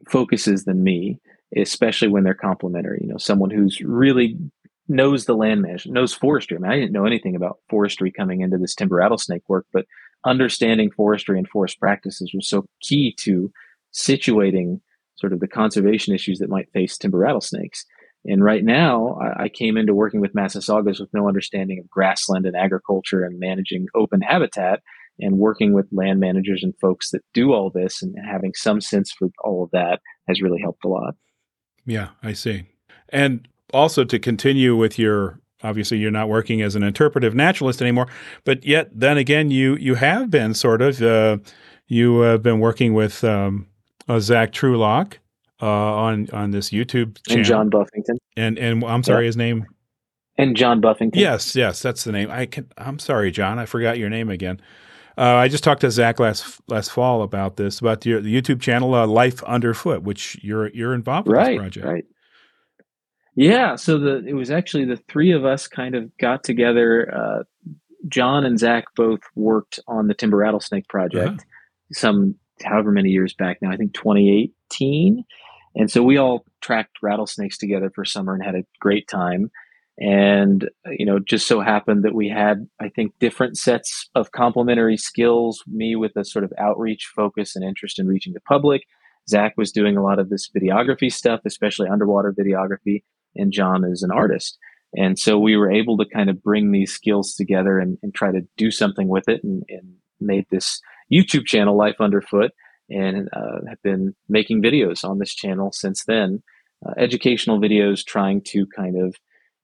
focuses 0.08 0.64
than 0.64 0.82
me, 0.82 1.20
especially 1.56 2.08
when 2.08 2.24
they're 2.24 2.34
complementary. 2.34 3.00
You 3.02 3.08
know, 3.08 3.18
someone 3.18 3.50
who's 3.50 3.80
really 3.80 4.36
knows 4.88 5.24
the 5.24 5.34
land 5.34 5.62
management, 5.62 5.94
knows 5.94 6.12
forestry. 6.12 6.56
I 6.56 6.60
mean, 6.60 6.70
I 6.72 6.76
didn't 6.76 6.92
know 6.92 7.06
anything 7.06 7.36
about 7.36 7.58
forestry 7.70 8.10
coming 8.10 8.40
into 8.40 8.58
this 8.58 8.74
timber 8.74 8.96
rattlesnake 8.96 9.42
work, 9.48 9.66
but 9.72 9.86
understanding 10.24 10.90
forestry 10.90 11.38
and 11.38 11.48
forest 11.48 11.78
practices 11.80 12.32
was 12.34 12.48
so 12.48 12.66
key 12.80 13.14
to 13.20 13.50
situating 13.94 14.80
sort 15.16 15.32
of 15.32 15.40
the 15.40 15.48
conservation 15.48 16.14
issues 16.14 16.38
that 16.38 16.50
might 16.50 16.72
face 16.72 16.98
timber 16.98 17.18
rattlesnakes. 17.18 17.84
And 18.24 18.42
right 18.42 18.64
now, 18.64 19.18
I, 19.20 19.44
I 19.44 19.48
came 19.48 19.76
into 19.76 19.94
working 19.94 20.20
with 20.20 20.34
Massasaugas 20.34 21.00
with 21.00 21.12
no 21.12 21.28
understanding 21.28 21.78
of 21.78 21.90
grassland 21.90 22.46
and 22.46 22.56
agriculture 22.56 23.24
and 23.24 23.38
managing 23.38 23.86
open 23.94 24.20
habitat 24.20 24.80
and 25.18 25.38
working 25.38 25.72
with 25.72 25.86
land 25.92 26.20
managers 26.20 26.62
and 26.62 26.74
folks 26.80 27.10
that 27.10 27.22
do 27.34 27.52
all 27.52 27.70
this 27.70 28.02
and 28.02 28.14
having 28.24 28.52
some 28.54 28.80
sense 28.80 29.12
for 29.12 29.28
all 29.42 29.64
of 29.64 29.70
that 29.72 30.00
has 30.28 30.40
really 30.40 30.60
helped 30.60 30.84
a 30.84 30.88
lot. 30.88 31.14
Yeah, 31.84 32.08
I 32.22 32.32
see. 32.32 32.64
And 33.08 33.46
also 33.72 34.04
to 34.04 34.18
continue 34.18 34.76
with 34.76 34.98
your 34.98 35.38
obviously 35.64 35.96
you're 35.98 36.10
not 36.10 36.28
working 36.28 36.60
as 36.60 36.74
an 36.74 36.82
interpretive 36.82 37.34
naturalist 37.34 37.80
anymore, 37.80 38.08
but 38.44 38.64
yet 38.64 38.88
then 38.92 39.16
again 39.16 39.50
you 39.50 39.76
you 39.76 39.94
have 39.94 40.30
been 40.30 40.54
sort 40.54 40.82
of 40.82 41.00
uh, 41.02 41.38
you 41.86 42.20
have 42.20 42.42
been 42.42 42.60
working 42.60 42.94
with 42.94 43.22
um, 43.22 43.66
uh, 44.08 44.18
Zach 44.18 44.52
Truelock 44.52 45.18
uh, 45.62 45.66
on 45.66 46.28
on 46.32 46.50
this 46.50 46.70
YouTube 46.70 47.22
channel. 47.24 47.38
And 47.38 47.44
John 47.44 47.70
Buffington. 47.70 48.18
And 48.36 48.58
and 48.58 48.84
I'm 48.84 49.04
sorry, 49.04 49.24
yeah. 49.24 49.26
his 49.26 49.36
name. 49.36 49.66
And 50.36 50.56
John 50.56 50.80
Buffington. 50.80 51.20
Yes, 51.20 51.54
yes, 51.54 51.80
that's 51.80 52.04
the 52.04 52.12
name. 52.12 52.30
I 52.30 52.46
can. 52.46 52.68
I'm 52.76 52.98
sorry, 52.98 53.30
John. 53.30 53.58
I 53.58 53.66
forgot 53.66 53.98
your 53.98 54.10
name 54.10 54.28
again. 54.28 54.60
Uh, 55.16 55.34
I 55.34 55.48
just 55.48 55.62
talked 55.62 55.82
to 55.82 55.90
Zach 55.90 56.18
last 56.18 56.60
last 56.68 56.90
fall 56.90 57.22
about 57.22 57.56
this 57.56 57.80
about 57.80 58.04
your 58.04 58.20
the 58.20 58.34
YouTube 58.34 58.60
channel 58.60 58.94
uh, 58.94 59.06
Life 59.06 59.42
Underfoot, 59.44 60.02
which 60.02 60.38
you're 60.42 60.68
you're 60.70 60.94
involved 60.94 61.28
with 61.28 61.36
right, 61.36 61.52
this 61.52 61.58
project. 61.58 61.86
Right. 61.86 62.04
Yeah. 63.36 63.76
So 63.76 63.98
the 63.98 64.26
it 64.26 64.34
was 64.34 64.50
actually 64.50 64.86
the 64.86 64.96
three 65.08 65.32
of 65.32 65.44
us 65.44 65.68
kind 65.68 65.94
of 65.94 66.16
got 66.18 66.44
together. 66.44 67.14
Uh, 67.14 67.42
John 68.08 68.44
and 68.44 68.58
Zach 68.58 68.84
both 68.96 69.20
worked 69.36 69.78
on 69.86 70.08
the 70.08 70.14
Timber 70.14 70.38
Rattlesnake 70.38 70.88
project 70.88 71.28
uh-huh. 71.28 71.92
some 71.92 72.34
however 72.64 72.90
many 72.90 73.10
years 73.10 73.34
back 73.34 73.58
now. 73.60 73.70
I 73.70 73.76
think 73.76 73.92
2018. 73.92 75.24
And 75.74 75.90
so 75.90 76.02
we 76.02 76.16
all 76.16 76.44
tracked 76.60 76.98
rattlesnakes 77.02 77.58
together 77.58 77.90
for 77.94 78.04
summer 78.04 78.34
and 78.34 78.44
had 78.44 78.54
a 78.54 78.64
great 78.80 79.08
time. 79.08 79.50
And 80.00 80.68
you 80.86 81.04
know 81.04 81.18
just 81.18 81.46
so 81.46 81.60
happened 81.60 82.02
that 82.04 82.14
we 82.14 82.26
had 82.28 82.66
i 82.80 82.88
think 82.88 83.12
different 83.20 83.58
sets 83.58 84.08
of 84.14 84.32
complementary 84.32 84.96
skills 84.96 85.62
me 85.66 85.96
with 85.96 86.16
a 86.16 86.24
sort 86.24 86.44
of 86.44 86.52
outreach 86.58 87.10
focus 87.14 87.54
and 87.54 87.64
interest 87.64 87.98
in 87.98 88.06
reaching 88.08 88.32
the 88.32 88.40
public. 88.40 88.82
Zach 89.28 89.52
was 89.56 89.70
doing 89.70 89.96
a 89.96 90.02
lot 90.02 90.18
of 90.18 90.30
this 90.30 90.50
videography 90.56 91.12
stuff 91.12 91.40
especially 91.44 91.88
underwater 91.88 92.32
videography 92.32 93.02
and 93.36 93.52
john 93.52 93.84
is 93.84 94.02
an 94.02 94.10
artist. 94.10 94.58
And 94.94 95.18
so 95.18 95.38
we 95.38 95.56
were 95.56 95.70
able 95.70 95.96
to 95.98 96.04
kind 96.04 96.28
of 96.28 96.42
bring 96.42 96.70
these 96.70 96.92
skills 96.92 97.34
together 97.34 97.78
and, 97.78 97.96
and 98.02 98.14
try 98.14 98.30
to 98.30 98.42
do 98.58 98.70
something 98.70 99.08
with 99.08 99.26
it 99.26 99.42
and, 99.42 99.62
and, 99.68 99.94
made 100.20 100.46
this 100.52 100.80
youtube 101.12 101.44
channel 101.46 101.76
life 101.76 101.96
underfoot 101.98 102.52
and 102.92 103.28
uh, 103.32 103.58
have 103.68 103.82
been 103.82 104.14
making 104.28 104.62
videos 104.62 105.04
on 105.04 105.18
this 105.18 105.34
channel 105.34 105.72
since 105.72 106.04
then 106.04 106.42
uh, 106.86 106.92
educational 106.98 107.60
videos 107.60 108.04
trying 108.04 108.42
to 108.42 108.66
kind 108.74 109.00
of 109.00 109.14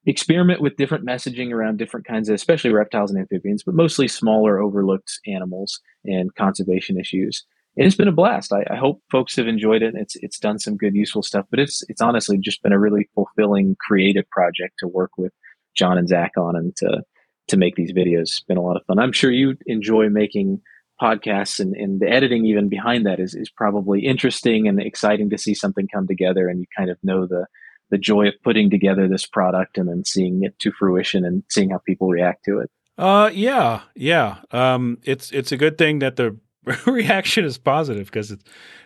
experiment 0.07 0.61
with 0.61 0.77
different 0.77 1.05
messaging 1.05 1.53
around 1.53 1.79
different 1.79 2.07
kinds 2.07 2.29
of, 2.29 2.35
especially 2.35 2.73
reptiles 2.73 3.11
and 3.11 3.21
amphibians, 3.21 3.63
but 3.63 3.75
mostly 3.75 4.09
smaller, 4.09 4.59
overlooked 4.59 5.19
animals 5.27 5.81
and 6.05 6.35
conservation 6.35 6.99
issues. 6.99 7.45
And 7.77 7.87
it's 7.87 7.97
been 7.97 8.09
a 8.09 8.13
blast. 8.13 8.53
I, 8.53 8.65
I, 8.71 8.77
hope 8.77 9.03
folks 9.11 9.37
have 9.37 9.47
enjoyed 9.47 9.83
it. 9.83 9.95
It's 9.97 10.17
it's 10.17 10.39
done 10.39 10.59
some 10.59 10.77
good, 10.77 10.95
useful 10.95 11.23
stuff. 11.23 11.47
But 11.51 11.61
it's 11.61 11.83
it's 11.89 12.01
honestly 12.01 12.39
just 12.39 12.63
been 12.63 12.73
a 12.73 12.79
really 12.79 13.09
fulfilling, 13.15 13.77
creative 13.87 14.29
project 14.31 14.75
to 14.79 14.89
work 14.89 15.13
with 15.17 15.33
John 15.77 15.99
and 15.99 16.09
Zach 16.09 16.33
on 16.37 16.57
and 16.57 16.75
to 16.77 17.03
to 17.49 17.57
make 17.57 17.77
these 17.77 17.93
videos. 17.93 18.23
It's 18.23 18.41
been 18.41 18.57
a 18.57 18.63
lot 18.63 18.77
of 18.77 18.85
fun. 18.87 18.99
I'm 18.99 19.13
sure 19.13 19.31
you 19.31 19.57
enjoy 19.67 20.09
making 20.09 20.61
podcasts 21.01 21.61
and, 21.61 21.75
and 21.77 22.01
the 22.01 22.09
editing 22.09 22.45
even 22.47 22.69
behind 22.69 23.07
that 23.07 23.21
is, 23.21 23.35
is 23.35 23.51
probably 23.51 24.07
interesting 24.07 24.67
and 24.69 24.81
exciting 24.81 25.31
to 25.31 25.39
see 25.39 25.55
something 25.55 25.89
come 25.93 26.07
together 26.07 26.49
and 26.49 26.61
you 26.61 26.67
kind 26.77 26.91
of 26.91 26.99
know 27.03 27.27
the 27.27 27.47
the 27.91 27.99
joy 27.99 28.29
of 28.29 28.35
putting 28.43 28.71
together 28.71 29.09
this 29.09 29.27
product 29.27 29.79
and 29.79 29.89
then 29.89 30.05
seeing 30.05 30.43
it 30.43 30.59
to 30.59 30.71
fruition 30.73 31.25
and 31.25 31.43
seeing 31.49 31.71
how 31.71 31.79
people 31.79 32.09
react 32.09 32.45
to 32.45 32.59
it. 32.59 32.71
Uh, 32.99 33.31
yeah, 33.33 33.83
yeah. 33.95 34.39
Um, 34.51 34.99
it's 35.05 35.31
it's 35.31 35.53
a 35.53 35.57
good 35.57 35.79
thing 35.79 36.01
that 36.01 36.17
the 36.17 36.37
reaction 36.87 37.45
is 37.45 37.57
positive 37.57 38.07
because, 38.07 38.33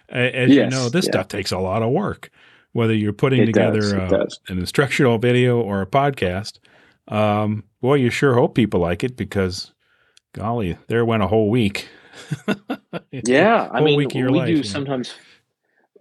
as 0.09 0.51
yes, 0.51 0.51
you 0.51 0.67
know, 0.67 0.89
this 0.89 1.07
yeah. 1.07 1.13
stuff 1.13 1.29
takes 1.29 1.51
a 1.51 1.59
lot 1.59 1.83
of 1.83 1.91
work. 1.91 2.31
Whether 2.73 2.95
you're 2.95 3.13
putting 3.13 3.43
it 3.43 3.47
together 3.47 3.81
does, 3.81 4.41
uh, 4.49 4.53
an 4.53 4.59
instructional 4.59 5.19
video 5.19 5.61
or 5.61 5.83
a 5.83 5.87
podcast, 5.87 6.59
um, 7.09 7.65
boy, 7.81 7.95
you 7.95 8.11
sure 8.11 8.35
hope 8.35 8.55
people 8.55 8.81
like 8.81 9.05
it 9.05 9.17
because, 9.17 9.73
golly, 10.33 10.79
there 10.87 11.05
went 11.05 11.23
a 11.23 11.27
whole 11.27 11.51
week. 11.51 11.89
yeah, 13.11 13.69
I 13.73 13.81
mean, 13.81 13.97
we 13.97 14.07
life, 14.07 14.47
do 14.47 14.63
sometimes. 14.63 15.11
Know? 15.11 15.15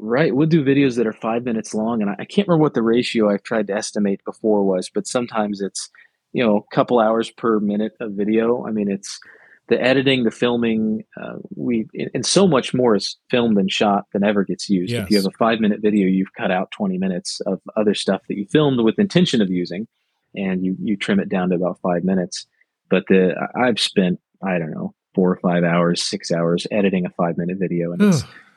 Right. 0.04 0.36
We'll 0.36 0.48
do 0.48 0.66
videos 0.66 0.98
that 0.98 1.06
are 1.06 1.14
five 1.14 1.44
minutes 1.44 1.76
long. 1.76 2.02
And 2.02 2.10
I, 2.10 2.16
I 2.20 2.26
can't 2.26 2.48
remember 2.48 2.64
what 2.64 2.74
the 2.74 2.82
ratio 2.82 3.30
I've 3.30 3.44
tried 3.44 3.68
to 3.68 3.74
estimate 3.74 4.20
before 4.26 4.64
was, 4.64 4.90
but 4.90 5.06
sometimes 5.06 5.62
it's, 5.62 5.90
you 6.34 6.44
know, 6.44 6.58
a 6.58 6.76
couple 6.76 7.00
hours 7.00 7.30
per 7.30 7.60
minute 7.60 7.94
of 8.00 8.14
video. 8.14 8.66
I 8.66 8.72
mean, 8.72 8.90
it's 8.90 9.20
the 9.68 9.80
editing, 9.80 10.24
the 10.24 10.32
filming, 10.32 11.04
uh, 11.22 11.36
we, 11.56 11.88
and 12.16 12.26
so 12.26 12.48
much 12.48 12.74
more 12.74 12.96
is 12.96 13.16
filmed 13.30 13.60
and 13.60 13.72
shot 13.72 14.06
than 14.12 14.24
ever 14.24 14.44
gets 14.44 14.70
used. 14.70 14.92
Yes. 14.92 15.04
If 15.04 15.12
you 15.12 15.18
have 15.18 15.28
a 15.28 15.38
five 15.38 15.60
minute 15.60 15.82
video, 15.82 16.08
you've 16.08 16.34
cut 16.36 16.50
out 16.50 16.72
20 16.72 16.98
minutes 16.98 17.40
of 17.46 17.62
other 17.78 17.94
stuff 17.94 18.22
that 18.28 18.38
you 18.38 18.48
filmed 18.52 18.80
with 18.82 18.98
intention 18.98 19.40
of 19.40 19.52
using 19.52 19.88
and 20.36 20.66
you, 20.66 20.76
you 20.82 20.98
trim 20.98 21.20
it 21.20 21.30
down 21.30 21.50
to 21.50 21.56
about 21.56 21.80
five 21.84 22.04
minutes. 22.04 22.48
But 22.90 23.04
the, 23.08 23.36
I've 23.56 23.80
spent, 23.80 24.20
I 24.44 24.58
don't 24.58 24.72
know, 24.72 24.96
four 25.14 25.32
or 25.32 25.40
five 25.42 25.64
hours, 25.64 26.02
six 26.02 26.32
hours 26.32 26.66
editing 26.72 27.06
a 27.06 27.10
five 27.12 27.38
minute 27.38 27.58
video. 27.60 27.92
And 27.92 28.02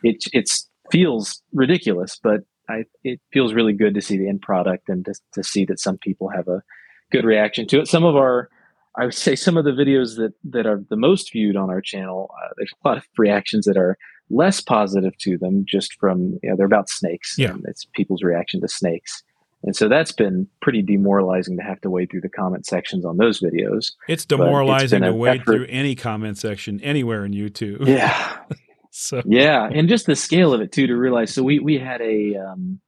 it's, 0.02 0.28
it's, 0.32 0.68
feels 0.90 1.42
ridiculous, 1.52 2.20
but 2.22 2.42
I, 2.68 2.84
it 3.02 3.20
feels 3.32 3.54
really 3.54 3.72
good 3.72 3.94
to 3.94 4.02
see 4.02 4.18
the 4.18 4.28
end 4.28 4.42
product 4.42 4.88
and 4.88 5.04
to, 5.06 5.14
to 5.32 5.42
see 5.42 5.64
that 5.64 5.80
some 5.80 5.96
people 5.98 6.28
have 6.28 6.46
a 6.46 6.62
good 7.10 7.24
reaction 7.24 7.66
to 7.68 7.80
it. 7.80 7.88
Some 7.88 8.04
of 8.04 8.14
our 8.16 8.48
I 8.96 9.06
would 9.06 9.14
say 9.14 9.34
some 9.34 9.56
of 9.56 9.64
the 9.64 9.72
videos 9.72 10.16
that 10.16 10.34
that 10.44 10.66
are 10.66 10.82
the 10.88 10.96
most 10.96 11.32
viewed 11.32 11.56
on 11.56 11.70
our 11.70 11.80
channel, 11.80 12.30
uh, 12.42 12.50
there's 12.56 12.72
a 12.84 12.88
lot 12.88 12.96
of 12.96 13.04
reactions 13.18 13.66
that 13.66 13.76
are 13.76 13.98
less 14.30 14.60
positive 14.60 15.16
to 15.18 15.36
them, 15.36 15.64
just 15.66 15.94
from 15.94 16.38
you 16.42 16.50
know 16.50 16.56
they're 16.56 16.66
about 16.66 16.88
snakes. 16.88 17.34
Yeah, 17.36 17.56
it's 17.64 17.86
people's 17.94 18.22
reaction 18.22 18.60
to 18.60 18.68
snakes, 18.68 19.22
and 19.64 19.74
so 19.74 19.88
that's 19.88 20.12
been 20.12 20.46
pretty 20.60 20.82
demoralizing 20.82 21.56
to 21.56 21.62
have 21.62 21.80
to 21.80 21.90
wade 21.90 22.10
through 22.10 22.20
the 22.20 22.28
comment 22.28 22.66
sections 22.66 23.04
on 23.04 23.16
those 23.16 23.40
videos. 23.40 23.92
It's 24.08 24.26
demoralizing 24.26 25.02
it's 25.02 25.10
to 25.10 25.14
wade 25.14 25.40
effort. 25.40 25.52
through 25.52 25.66
any 25.68 25.94
comment 25.94 26.38
section 26.38 26.80
anywhere 26.80 27.24
in 27.24 27.32
YouTube. 27.32 27.86
Yeah. 27.86 28.38
so 28.90 29.22
yeah, 29.24 29.68
and 29.72 29.88
just 29.88 30.06
the 30.06 30.16
scale 30.16 30.52
of 30.52 30.60
it 30.60 30.70
too 30.70 30.86
to 30.86 30.94
realize. 30.94 31.32
So 31.32 31.42
we 31.42 31.58
we 31.58 31.78
had 31.78 32.00
a 32.02 32.36
um, 32.36 32.80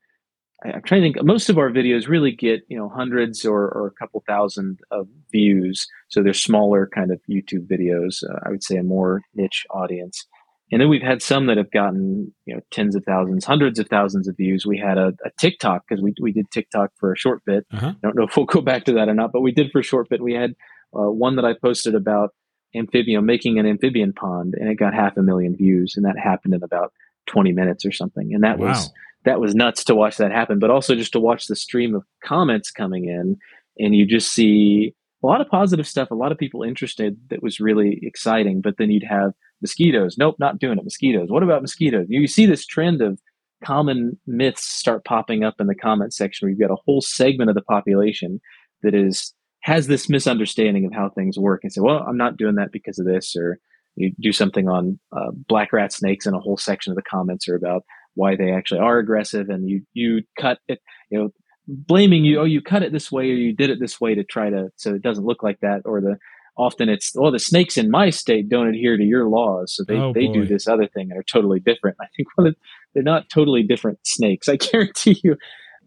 I'm 0.64 0.82
trying 0.82 1.02
to 1.02 1.12
think. 1.12 1.26
Most 1.26 1.48
of 1.48 1.58
our 1.58 1.70
videos 1.70 2.08
really 2.08 2.32
get 2.32 2.62
you 2.68 2.76
know 2.76 2.88
hundreds 2.88 3.44
or, 3.44 3.68
or 3.68 3.86
a 3.86 3.92
couple 3.92 4.22
thousand 4.26 4.78
of 4.90 5.08
views, 5.30 5.86
so 6.08 6.22
they're 6.22 6.32
smaller 6.32 6.88
kind 6.94 7.10
of 7.10 7.20
YouTube 7.30 7.66
videos. 7.66 8.22
Uh, 8.22 8.38
I 8.44 8.50
would 8.50 8.62
say 8.62 8.76
a 8.76 8.82
more 8.82 9.22
niche 9.34 9.64
audience. 9.70 10.26
And 10.72 10.80
then 10.80 10.88
we've 10.88 11.02
had 11.02 11.22
some 11.22 11.46
that 11.46 11.58
have 11.58 11.70
gotten 11.70 12.34
you 12.44 12.54
know 12.54 12.60
tens 12.70 12.96
of 12.96 13.04
thousands, 13.04 13.44
hundreds 13.44 13.78
of 13.78 13.88
thousands 13.88 14.26
of 14.28 14.36
views. 14.36 14.66
We 14.66 14.78
had 14.78 14.98
a, 14.98 15.12
a 15.24 15.30
TikTok 15.38 15.84
because 15.88 16.02
we 16.02 16.14
we 16.20 16.32
did 16.32 16.50
TikTok 16.50 16.90
for 16.98 17.12
a 17.12 17.18
short 17.18 17.42
bit. 17.44 17.66
Uh-huh. 17.72 17.88
I 17.88 17.94
don't 18.02 18.16
know 18.16 18.24
if 18.24 18.36
we'll 18.36 18.46
go 18.46 18.60
back 18.60 18.84
to 18.84 18.92
that 18.94 19.08
or 19.08 19.14
not, 19.14 19.32
but 19.32 19.42
we 19.42 19.52
did 19.52 19.70
for 19.70 19.80
a 19.80 19.84
short 19.84 20.08
bit. 20.08 20.22
We 20.22 20.34
had 20.34 20.54
uh, 20.96 21.10
one 21.10 21.36
that 21.36 21.44
I 21.44 21.54
posted 21.54 21.94
about 21.94 22.30
amphibian 22.74 23.24
making 23.24 23.58
an 23.58 23.66
amphibian 23.66 24.12
pond, 24.12 24.54
and 24.58 24.68
it 24.68 24.74
got 24.74 24.94
half 24.94 25.16
a 25.16 25.22
million 25.22 25.56
views, 25.56 25.94
and 25.96 26.04
that 26.04 26.18
happened 26.18 26.54
in 26.54 26.62
about 26.62 26.92
20 27.26 27.52
minutes 27.52 27.84
or 27.84 27.92
something. 27.92 28.32
And 28.34 28.42
that 28.42 28.58
wow. 28.58 28.68
was 28.68 28.90
that 29.24 29.40
was 29.40 29.54
nuts 29.54 29.84
to 29.84 29.94
watch 29.94 30.16
that 30.16 30.30
happen, 30.30 30.58
but 30.58 30.70
also 30.70 30.94
just 30.94 31.12
to 31.12 31.20
watch 31.20 31.46
the 31.46 31.56
stream 31.56 31.94
of 31.94 32.04
comments 32.24 32.70
coming 32.70 33.06
in 33.06 33.36
and 33.78 33.94
you 33.94 34.06
just 34.06 34.32
see 34.32 34.94
a 35.22 35.26
lot 35.26 35.40
of 35.40 35.48
positive 35.48 35.86
stuff, 35.86 36.10
a 36.10 36.14
lot 36.14 36.32
of 36.32 36.38
people 36.38 36.62
interested 36.62 37.18
that 37.30 37.42
was 37.42 37.58
really 37.58 37.98
exciting. 38.02 38.60
But 38.60 38.76
then 38.78 38.90
you'd 38.90 39.02
have 39.02 39.32
mosquitoes. 39.60 40.16
Nope, 40.18 40.36
not 40.38 40.58
doing 40.58 40.78
it. 40.78 40.84
Mosquitoes. 40.84 41.30
What 41.30 41.42
about 41.42 41.62
mosquitoes? 41.62 42.06
You 42.08 42.26
see 42.26 42.46
this 42.46 42.66
trend 42.66 43.02
of 43.02 43.20
common 43.64 44.18
myths 44.26 44.64
start 44.64 45.04
popping 45.04 45.44
up 45.44 45.54
in 45.60 45.66
the 45.66 45.74
comment 45.74 46.12
section 46.12 46.46
where 46.46 46.50
you've 46.50 46.60
got 46.60 46.72
a 46.72 46.80
whole 46.84 47.00
segment 47.00 47.50
of 47.50 47.56
the 47.56 47.62
population 47.62 48.40
that 48.82 48.94
is 48.94 49.34
has 49.62 49.88
this 49.88 50.08
misunderstanding 50.08 50.86
of 50.86 50.92
how 50.92 51.08
things 51.08 51.38
work 51.38 51.60
and 51.64 51.72
say, 51.72 51.80
well, 51.80 52.04
I'm 52.06 52.16
not 52.16 52.36
doing 52.36 52.54
that 52.54 52.70
because 52.70 53.00
of 53.00 53.06
this, 53.06 53.34
or 53.34 53.58
you 53.96 54.12
do 54.20 54.30
something 54.30 54.68
on 54.68 54.98
uh, 55.10 55.32
black 55.48 55.72
rat 55.72 55.92
snakes 55.92 56.26
and 56.26 56.36
a 56.36 56.40
whole 56.40 56.56
section 56.56 56.92
of 56.92 56.96
the 56.96 57.02
comments 57.02 57.48
are 57.48 57.56
about 57.56 57.82
why 58.14 58.36
they 58.36 58.52
actually 58.52 58.80
are 58.80 58.98
aggressive 58.98 59.48
and 59.48 59.68
you 59.68 59.82
you 59.92 60.22
cut 60.40 60.58
it 60.68 60.80
you 61.10 61.18
know 61.18 61.30
blaming 61.66 62.24
you 62.24 62.40
oh 62.40 62.44
you 62.44 62.62
cut 62.62 62.82
it 62.82 62.92
this 62.92 63.10
way 63.10 63.30
or 63.30 63.34
you 63.34 63.52
did 63.52 63.70
it 63.70 63.78
this 63.80 64.00
way 64.00 64.14
to 64.14 64.24
try 64.24 64.48
to 64.48 64.68
so 64.76 64.94
it 64.94 65.02
doesn't 65.02 65.26
look 65.26 65.42
like 65.42 65.58
that 65.60 65.82
or 65.84 66.00
the 66.00 66.16
often 66.56 66.88
it's 66.88 67.12
well 67.14 67.30
the 67.30 67.38
snakes 67.38 67.76
in 67.76 67.90
my 67.90 68.10
state 68.10 68.48
don't 68.48 68.68
adhere 68.68 68.96
to 68.96 69.04
your 69.04 69.28
laws 69.28 69.74
so 69.74 69.84
they, 69.84 69.96
oh, 69.96 70.12
they 70.12 70.26
do 70.28 70.44
this 70.46 70.66
other 70.66 70.86
thing 70.86 71.10
and 71.10 71.18
are 71.18 71.24
totally 71.24 71.60
different 71.60 71.96
i 72.00 72.06
think 72.16 72.28
well, 72.36 72.52
they're 72.94 73.02
not 73.02 73.28
totally 73.28 73.62
different 73.62 73.98
snakes 74.04 74.48
i 74.48 74.56
guarantee 74.56 75.20
you 75.22 75.36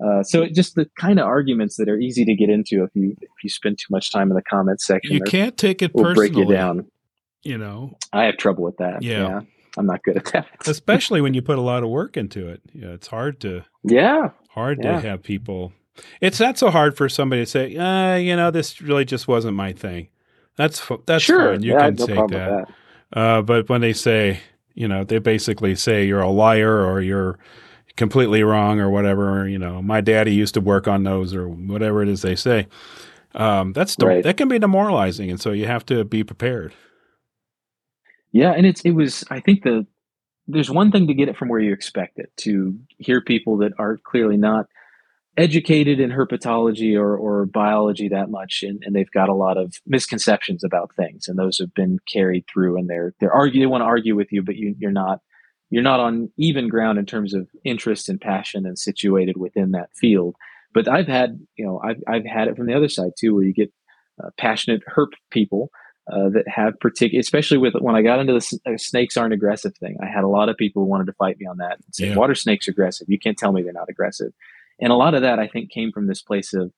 uh, 0.02 0.24
so 0.24 0.42
it 0.42 0.56
just 0.56 0.76
the 0.76 0.90
kind 0.98 1.20
of 1.20 1.26
arguments 1.26 1.76
that 1.76 1.90
are 1.90 1.98
easy 1.98 2.24
to 2.24 2.34
get 2.34 2.50
into 2.50 2.84
if 2.84 2.90
you 2.94 3.16
if 3.22 3.44
you 3.44 3.50
spend 3.50 3.78
too 3.78 3.88
much 3.90 4.12
time 4.12 4.30
in 4.30 4.36
the 4.36 4.44
comments 4.44 4.86
section 4.86 5.14
you 5.14 5.22
can't 5.22 5.58
take 5.58 5.82
it 5.82 5.94
will 5.94 6.14
break 6.14 6.36
you 6.36 6.46
down 6.46 6.86
you 7.44 7.58
know 7.58 7.98
i 8.14 8.24
have 8.24 8.38
trouble 8.38 8.64
with 8.64 8.78
that 8.78 9.02
yeah. 9.02 9.28
yeah. 9.28 9.42
I'm 9.78 9.86
not 9.86 10.04
good 10.04 10.18
at 10.18 10.26
that. 10.34 10.48
Especially 10.68 11.22
when 11.22 11.34
you 11.34 11.42
put 11.42 11.58
a 11.58 11.62
lot 11.62 11.84
of 11.84 11.90
work 11.90 12.18
into 12.18 12.48
it. 12.48 12.60
Yeah, 12.74 12.90
it's 12.90 13.08
hard 13.08 13.40
to 13.42 13.64
yeah 13.84 14.32
hard 14.50 14.80
yeah. 14.84 15.00
to 15.00 15.08
have 15.08 15.24
people. 15.24 15.74
It's 16.22 16.40
not 16.40 16.58
so 16.58 16.70
hard 16.70 16.98
for 16.98 17.10
somebody 17.10 17.44
to 17.44 17.46
say, 17.46 17.76
uh, 17.76 18.16
you 18.16 18.36
know, 18.36 18.52
this 18.52 18.82
really 18.82 19.06
just 19.06 19.28
wasn't 19.28 19.56
my 19.56 19.74
thing. 19.74 20.10
That's 20.60 20.86
that's 21.06 21.24
sure. 21.24 21.54
fine. 21.54 21.64
You 21.64 21.72
yeah, 21.72 21.80
can 21.80 21.96
no 21.96 22.06
say 22.06 22.16
that. 22.16 22.30
that. 22.30 23.18
Uh, 23.18 23.42
but 23.42 23.70
when 23.70 23.80
they 23.80 23.94
say, 23.94 24.42
you 24.74 24.90
know, 24.90 25.06
they 25.06 25.18
basically 25.18 25.74
say 25.74 26.06
you're 26.06 26.20
a 26.20 26.30
liar 26.30 26.86
or 26.86 27.02
you're 27.02 27.40
completely 27.96 28.44
wrong 28.44 28.78
or 28.82 28.90
whatever. 28.90 29.40
Or, 29.40 29.48
you 29.48 29.58
know, 29.58 29.82
my 29.82 30.02
daddy 30.02 30.34
used 30.34 30.56
to 30.56 30.62
work 30.62 30.86
on 30.86 31.04
those 31.04 31.34
or 31.34 31.48
whatever 31.48 32.04
it 32.04 32.10
is 32.10 32.24
they 32.24 32.36
say. 32.36 32.68
Um, 33.36 33.72
that's 33.72 33.96
right. 34.02 34.22
that 34.22 34.36
can 34.36 34.50
be 34.50 34.60
demoralizing, 34.60 35.30
and 35.32 35.40
so 35.40 35.52
you 35.52 35.66
have 35.66 35.86
to 35.86 36.04
be 36.04 36.26
prepared. 36.26 36.74
Yeah, 38.34 38.52
and 38.52 38.66
it's 38.66 38.82
it 38.82 38.92
was 38.92 39.24
I 39.30 39.40
think 39.40 39.64
the 39.64 39.88
there's 40.46 40.70
one 40.70 40.92
thing 40.92 41.08
to 41.08 41.14
get 41.14 41.30
it 41.30 41.38
from 41.38 41.48
where 41.48 41.62
you 41.62 41.72
expect 41.72 42.20
it 42.20 42.34
to 42.38 42.78
hear 42.98 43.22
people 43.22 43.56
that 43.60 43.72
are 43.78 43.98
clearly 43.98 44.36
not 44.36 44.66
educated 45.40 46.02
in 46.02 46.10
herpetology 46.10 47.00
or, 47.00 47.16
or 47.16 47.46
biology 47.46 48.10
that 48.10 48.30
much 48.30 48.62
and, 48.62 48.84
and 48.86 48.94
they've 48.94 49.12
got 49.12 49.30
a 49.30 49.34
lot 49.34 49.58
of 49.58 49.74
misconceptions 49.88 50.66
about 50.66 50.94
things 50.98 51.30
and 51.30 51.40
those 51.40 51.58
have 51.58 51.74
been 51.74 51.98
carried 52.12 52.44
through 52.52 52.78
and 52.78 52.90
they're 52.90 53.14
they're 53.22 53.32
argue 53.32 53.62
they 53.62 53.66
want 53.66 53.82
to 53.82 53.86
argue 53.86 54.18
with 54.18 54.28
you 54.32 54.44
but 54.44 54.58
you, 54.58 54.76
you're 54.78 54.92
not 54.92 55.22
you're 55.70 55.82
not 55.82 56.02
on 56.02 56.30
even 56.38 56.68
ground 56.68 57.00
in 57.00 57.06
terms 57.06 57.34
of 57.34 57.48
interest 57.64 58.10
and 58.10 58.20
passion 58.20 58.66
and 58.66 58.78
situated 58.78 59.38
within 59.38 59.72
that 59.72 59.90
field 59.96 60.36
but 60.74 60.90
i've 60.90 61.08
had 61.08 61.40
you 61.56 61.66
know 61.66 61.80
i've, 61.86 62.04
I've 62.06 62.26
had 62.26 62.50
it 62.50 62.58
from 62.58 62.68
the 62.68 62.76
other 62.76 62.90
side 62.90 63.12
too 63.18 63.34
where 63.34 63.46
you 63.46 63.54
get 63.54 63.72
uh, 64.22 64.32
passionate 64.38 64.82
herp 64.94 65.14
people 65.32 65.72
uh, 66.12 66.30
that 66.30 66.48
have 66.48 66.80
particular, 66.80 67.20
especially 67.20 67.60
with 67.60 67.76
when 67.80 67.96
I 67.96 68.02
got 68.02 68.20
into 68.20 68.34
the 68.34 68.60
uh, 68.66 68.78
snakes 68.78 69.16
aren't 69.16 69.34
aggressive 69.34 69.78
thing. 69.78 69.96
I 70.02 70.08
had 70.08 70.24
a 70.24 70.28
lot 70.28 70.50
of 70.50 70.58
people 70.58 70.82
who 70.82 70.90
wanted 70.90 71.06
to 71.06 71.14
fight 71.14 71.38
me 71.40 71.46
on 71.46 71.58
that. 71.58 71.74
And 71.74 71.94
say, 71.94 72.08
yeah. 72.08 72.16
water 72.16 72.34
snakes 72.34 72.68
are 72.68 72.72
aggressive. 72.72 73.06
You 73.10 73.20
can't 73.20 73.38
tell 73.38 73.52
me 73.52 73.62
they're 73.62 73.74
not 73.74 73.90
aggressive. 73.90 74.34
And 74.82 74.92
a 74.92 74.96
lot 74.96 75.14
of 75.14 75.22
that 75.22 75.40
I 75.40 75.48
think 75.48 75.72
came 75.72 75.92
from 75.92 76.08
this 76.08 76.22
place 76.22 76.54
of 76.54 76.72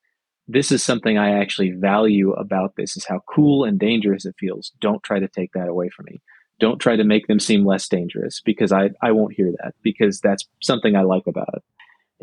this 0.48 0.72
is 0.72 0.84
something 0.84 1.18
I 1.18 1.40
actually 1.40 1.72
value 1.72 2.32
about 2.34 2.76
this 2.76 2.98
is 2.98 3.06
how 3.06 3.22
cool 3.28 3.64
and 3.64 3.80
dangerous 3.80 4.26
it 4.26 4.36
feels. 4.40 4.72
Don't 4.82 5.04
try 5.04 5.20
to 5.20 5.28
take 5.28 5.54
that 5.54 5.70
away 5.70 5.90
from 5.90 6.06
me. 6.10 6.22
Don't 6.60 6.80
try 6.80 6.96
to 6.96 7.04
make 7.04 7.28
them 7.28 7.40
seem 7.40 7.66
less 7.66 7.88
dangerous 7.88 8.42
because 8.44 8.72
I, 8.72 8.90
I 9.02 9.12
won't 9.12 9.34
hear 9.34 9.52
that 9.64 9.74
because 9.82 10.20
that's 10.20 10.48
something 10.62 10.96
I 10.96 11.04
like 11.04 11.26
about 11.28 11.50
it. 11.54 11.64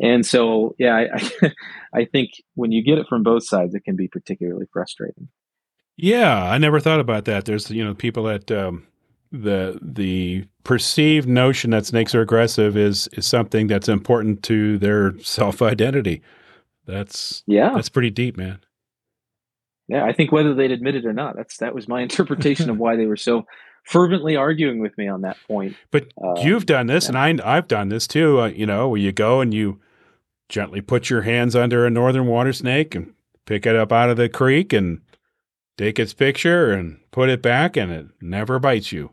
And 0.01 0.25
so, 0.25 0.75
yeah, 0.79 0.95
I, 0.95 1.51
I, 1.93 2.05
think 2.11 2.31
when 2.55 2.71
you 2.71 2.83
get 2.83 2.99
it 2.99 3.07
from 3.07 3.21
both 3.21 3.45
sides, 3.45 3.75
it 3.75 3.83
can 3.83 3.97
be 3.97 4.07
particularly 4.07 4.65
frustrating. 4.71 5.27
Yeah, 5.97 6.41
I 6.41 6.57
never 6.57 6.79
thought 6.79 7.01
about 7.01 7.25
that. 7.25 7.43
There's 7.43 7.69
you 7.69 7.83
know 7.83 7.93
people 7.93 8.23
that 8.23 8.49
um, 8.49 8.87
the 9.31 9.79
the 9.81 10.45
perceived 10.63 11.27
notion 11.27 11.71
that 11.71 11.85
snakes 11.85 12.15
are 12.15 12.21
aggressive 12.21 12.75
is 12.75 13.07
is 13.13 13.27
something 13.27 13.67
that's 13.67 13.89
important 13.89 14.43
to 14.43 14.77
their 14.77 15.17
self 15.19 15.61
identity. 15.61 16.21
That's 16.85 17.43
yeah, 17.45 17.73
that's 17.75 17.89
pretty 17.89 18.09
deep, 18.09 18.37
man. 18.37 18.59
Yeah, 19.87 20.05
I 20.05 20.13
think 20.13 20.31
whether 20.31 20.53
they'd 20.53 20.71
admit 20.71 20.95
it 20.95 21.05
or 21.05 21.13
not, 21.13 21.35
that's 21.35 21.57
that 21.57 21.75
was 21.75 21.87
my 21.87 22.01
interpretation 22.03 22.69
of 22.69 22.77
why 22.77 22.95
they 22.95 23.05
were 23.05 23.17
so 23.17 23.45
fervently 23.83 24.35
arguing 24.35 24.79
with 24.79 24.97
me 24.97 25.07
on 25.07 25.21
that 25.21 25.37
point. 25.47 25.75
But 25.91 26.07
uh, 26.23 26.41
you've 26.41 26.65
done 26.65 26.87
this, 26.87 27.05
yeah. 27.05 27.27
and 27.27 27.41
I 27.43 27.57
I've 27.57 27.67
done 27.67 27.89
this 27.89 28.07
too. 28.07 28.41
Uh, 28.41 28.47
you 28.47 28.65
know, 28.65 28.89
where 28.89 28.99
you 28.99 29.11
go 29.11 29.41
and 29.41 29.53
you 29.53 29.79
gently 30.47 30.81
put 30.81 31.09
your 31.09 31.21
hands 31.21 31.55
under 31.55 31.85
a 31.85 31.91
northern 31.91 32.25
water 32.25 32.53
snake 32.53 32.95
and 32.95 33.13
pick 33.45 33.67
it 33.67 33.75
up 33.75 33.91
out 33.91 34.09
of 34.09 34.17
the 34.17 34.29
creek 34.29 34.73
and 34.73 35.01
take 35.77 35.99
its 35.99 36.13
picture 36.13 36.71
and 36.71 36.99
put 37.11 37.29
it 37.29 37.41
back, 37.43 37.77
and 37.77 37.91
it 37.91 38.07
never 38.21 38.57
bites 38.57 38.91
you. 38.91 39.11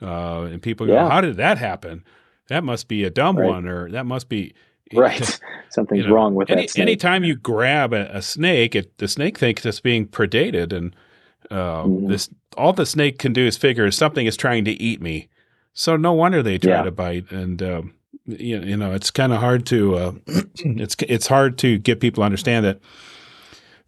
Uh, 0.00 0.42
and 0.42 0.60
people 0.62 0.86
go, 0.86 0.94
yeah. 0.94 1.08
"How 1.08 1.20
did 1.20 1.36
that 1.36 1.58
happen? 1.58 2.04
That 2.48 2.64
must 2.64 2.88
be 2.88 3.04
a 3.04 3.10
dumb 3.10 3.36
right. 3.36 3.48
one, 3.48 3.66
or 3.66 3.90
that 3.90 4.06
must 4.06 4.28
be." 4.28 4.54
Right, 4.94 5.40
something's 5.68 6.04
you 6.04 6.10
know, 6.10 6.14
wrong 6.14 6.36
with 6.36 6.48
any, 6.48 6.62
that. 6.62 6.70
Snake. 6.70 6.82
Anytime 6.82 7.24
you 7.24 7.34
grab 7.34 7.92
a, 7.92 8.08
a 8.16 8.22
snake, 8.22 8.76
it, 8.76 8.96
the 8.98 9.08
snake 9.08 9.36
thinks 9.36 9.66
it's 9.66 9.80
being 9.80 10.06
predated, 10.06 10.72
and 10.72 10.94
uh, 11.50 11.82
mm-hmm. 11.82 12.06
this 12.06 12.30
all 12.56 12.72
the 12.72 12.86
snake 12.86 13.18
can 13.18 13.32
do 13.32 13.44
is 13.44 13.56
figure 13.56 13.90
something 13.90 14.26
is 14.26 14.36
trying 14.36 14.64
to 14.64 14.70
eat 14.70 15.02
me. 15.02 15.28
So 15.74 15.96
no 15.96 16.12
wonder 16.12 16.40
they 16.40 16.58
try 16.58 16.70
yeah. 16.70 16.82
to 16.82 16.92
bite, 16.92 17.32
and 17.32 17.60
um, 17.62 17.94
you, 18.26 18.60
you 18.60 18.76
know 18.76 18.92
it's 18.92 19.10
kind 19.10 19.32
of 19.32 19.40
hard 19.40 19.66
to 19.66 19.96
uh, 19.96 20.12
it's 20.56 20.94
it's 21.00 21.26
hard 21.26 21.58
to 21.58 21.78
get 21.78 22.00
people 22.00 22.22
to 22.22 22.24
understand 22.26 22.64
that 22.64 22.78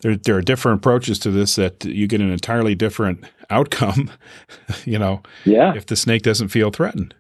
there 0.01 0.16
there 0.16 0.37
are 0.37 0.43
different 0.43 0.79
approaches 0.79 1.19
to 1.20 1.31
this 1.31 1.57
that 1.57 1.85
you 1.85 2.07
get 2.07 2.20
an 2.20 2.31
entirely 2.31 2.75
different 2.75 3.25
outcome. 3.51 4.11
you 4.85 4.99
know, 4.99 5.23
yeah. 5.45 5.75
If 5.75 5.87
the 5.87 5.97
snake 5.97 6.23
doesn't 6.23 6.49
feel 6.49 6.70
threatened. 6.70 7.15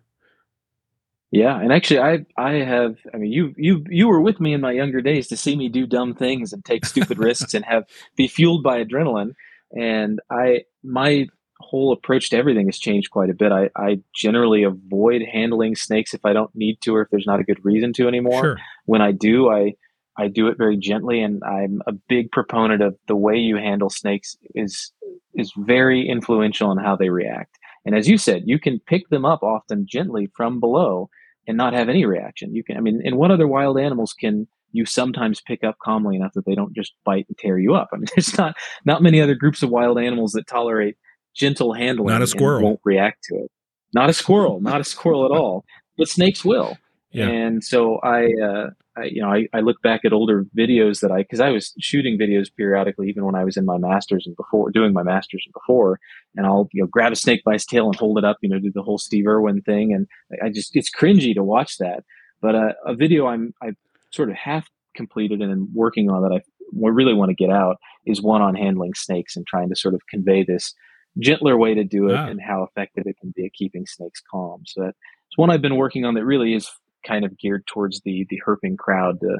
Yeah, 1.30 1.60
and 1.60 1.72
actually, 1.72 2.00
I 2.00 2.24
I 2.38 2.52
have. 2.64 2.96
I 3.12 3.18
mean, 3.18 3.30
you 3.32 3.54
you 3.56 3.84
you 3.88 4.08
were 4.08 4.20
with 4.20 4.40
me 4.40 4.54
in 4.54 4.60
my 4.60 4.72
younger 4.72 5.02
days 5.02 5.28
to 5.28 5.36
see 5.36 5.56
me 5.56 5.68
do 5.68 5.86
dumb 5.86 6.14
things 6.14 6.52
and 6.52 6.64
take 6.64 6.86
stupid 6.86 7.18
risks 7.28 7.52
and 7.52 7.64
have 7.66 7.84
be 8.16 8.28
fueled 8.28 8.62
by 8.62 8.82
adrenaline. 8.82 9.34
And 9.76 10.20
I 10.30 10.62
my 10.82 11.26
whole 11.60 11.92
approach 11.92 12.30
to 12.30 12.36
everything 12.36 12.66
has 12.66 12.78
changed 12.78 13.10
quite 13.10 13.28
a 13.28 13.34
bit. 13.34 13.52
I, 13.52 13.68
I 13.76 14.00
generally 14.14 14.62
avoid 14.62 15.22
handling 15.22 15.74
snakes 15.74 16.14
if 16.14 16.24
I 16.24 16.32
don't 16.32 16.54
need 16.54 16.80
to 16.82 16.94
or 16.94 17.02
if 17.02 17.10
there's 17.10 17.26
not 17.26 17.40
a 17.40 17.44
good 17.44 17.62
reason 17.64 17.92
to 17.94 18.08
anymore. 18.08 18.40
Sure. 18.40 18.56
When 18.86 19.02
I 19.02 19.12
do, 19.12 19.50
I 19.50 19.74
I 20.18 20.28
do 20.28 20.48
it 20.48 20.58
very 20.58 20.76
gently, 20.76 21.22
and 21.22 21.42
I'm 21.44 21.80
a 21.86 21.92
big 21.92 22.32
proponent 22.32 22.82
of 22.82 22.96
the 23.06 23.16
way 23.16 23.36
you 23.36 23.56
handle 23.56 23.88
snakes 23.90 24.36
is 24.54 24.92
is 25.34 25.52
very 25.56 26.08
influential 26.08 26.72
in 26.72 26.78
how 26.78 26.96
they 26.96 27.10
react. 27.10 27.56
And 27.84 27.96
as 27.96 28.08
you 28.08 28.18
said, 28.18 28.42
you 28.46 28.58
can 28.58 28.80
pick 28.80 29.08
them 29.08 29.24
up 29.24 29.42
often 29.42 29.86
gently 29.88 30.28
from 30.36 30.58
below 30.58 31.08
and 31.46 31.56
not 31.56 31.72
have 31.72 31.88
any 31.88 32.04
reaction. 32.04 32.54
You 32.54 32.64
can, 32.64 32.76
I 32.76 32.80
mean, 32.80 33.00
and 33.04 33.16
what 33.16 33.30
other 33.30 33.46
wild 33.46 33.78
animals 33.78 34.12
can 34.12 34.48
you 34.72 34.84
sometimes 34.84 35.40
pick 35.40 35.64
up 35.64 35.78
calmly 35.82 36.16
enough 36.16 36.32
that 36.34 36.44
they 36.44 36.54
don't 36.54 36.74
just 36.74 36.92
bite 37.04 37.26
and 37.28 37.38
tear 37.38 37.58
you 37.58 37.74
up. 37.74 37.88
I 37.92 37.96
mean, 37.96 38.06
there's 38.14 38.36
not 38.36 38.56
not 38.84 39.02
many 39.02 39.20
other 39.20 39.34
groups 39.34 39.62
of 39.62 39.70
wild 39.70 39.98
animals 39.98 40.32
that 40.32 40.46
tolerate 40.46 40.96
gentle 41.34 41.72
handling. 41.72 42.12
Not 42.12 42.22
a 42.22 42.26
squirrel 42.26 42.62
won't 42.62 42.80
react 42.84 43.24
to 43.24 43.36
it. 43.36 43.50
Not 43.94 44.10
a 44.10 44.12
squirrel. 44.12 44.60
not 44.60 44.80
a 44.80 44.84
squirrel 44.84 45.24
at 45.24 45.30
all. 45.30 45.64
But 45.96 46.08
snakes 46.08 46.44
will. 46.44 46.76
Yeah. 47.10 47.28
And 47.28 47.64
so 47.64 47.98
I, 48.00 48.26
uh, 48.42 48.66
I, 48.98 49.04
you 49.04 49.22
know, 49.22 49.32
I, 49.32 49.48
I 49.52 49.60
look 49.60 49.80
back 49.82 50.00
at 50.04 50.12
older 50.12 50.46
videos 50.56 51.00
that 51.00 51.12
I, 51.12 51.18
because 51.18 51.40
I 51.40 51.50
was 51.50 51.72
shooting 51.80 52.18
videos 52.18 52.48
periodically, 52.54 53.08
even 53.08 53.24
when 53.24 53.34
I 53.34 53.44
was 53.44 53.56
in 53.56 53.64
my 53.64 53.78
masters 53.78 54.24
and 54.26 54.36
before 54.36 54.70
doing 54.70 54.92
my 54.92 55.02
masters 55.02 55.42
and 55.46 55.52
before, 55.52 56.00
and 56.36 56.46
I'll 56.46 56.68
you 56.72 56.82
know 56.82 56.88
grab 56.88 57.12
a 57.12 57.16
snake 57.16 57.42
by 57.44 57.54
its 57.54 57.66
tail 57.66 57.86
and 57.86 57.96
hold 57.96 58.18
it 58.18 58.24
up, 58.24 58.38
you 58.42 58.48
know, 58.48 58.58
do 58.58 58.72
the 58.72 58.82
whole 58.82 58.98
Steve 58.98 59.26
Irwin 59.26 59.62
thing, 59.62 59.92
and 59.94 60.06
I 60.42 60.48
just 60.48 60.76
it's 60.76 60.90
cringy 60.90 61.34
to 61.34 61.44
watch 61.44 61.78
that. 61.78 62.04
But 62.40 62.54
uh, 62.54 62.72
a 62.86 62.94
video 62.94 63.26
I'm 63.26 63.54
I 63.62 63.72
sort 64.10 64.30
of 64.30 64.36
half 64.36 64.68
completed 64.94 65.40
and 65.40 65.68
working 65.74 66.10
on 66.10 66.22
that 66.22 66.32
I 66.32 66.40
really 66.72 67.14
want 67.14 67.30
to 67.30 67.34
get 67.34 67.50
out 67.50 67.76
is 68.06 68.20
one 68.20 68.42
on 68.42 68.54
handling 68.54 68.94
snakes 68.94 69.36
and 69.36 69.46
trying 69.46 69.68
to 69.68 69.76
sort 69.76 69.94
of 69.94 70.00
convey 70.10 70.44
this 70.44 70.74
gentler 71.18 71.56
way 71.56 71.74
to 71.74 71.84
do 71.84 72.08
it 72.08 72.16
Ah. 72.16 72.26
and 72.26 72.40
how 72.40 72.62
effective 72.62 73.04
it 73.06 73.16
can 73.20 73.32
be 73.34 73.46
at 73.46 73.52
keeping 73.52 73.86
snakes 73.86 74.22
calm. 74.30 74.62
So 74.66 74.82
that's 74.82 74.96
one 75.36 75.50
I've 75.50 75.62
been 75.62 75.76
working 75.76 76.04
on 76.04 76.14
that 76.14 76.24
really 76.24 76.54
is 76.54 76.70
kind 77.06 77.24
of 77.24 77.36
geared 77.38 77.66
towards 77.66 78.00
the 78.02 78.26
the 78.30 78.40
herping 78.46 78.76
crowd. 78.78 79.20
To, 79.20 79.38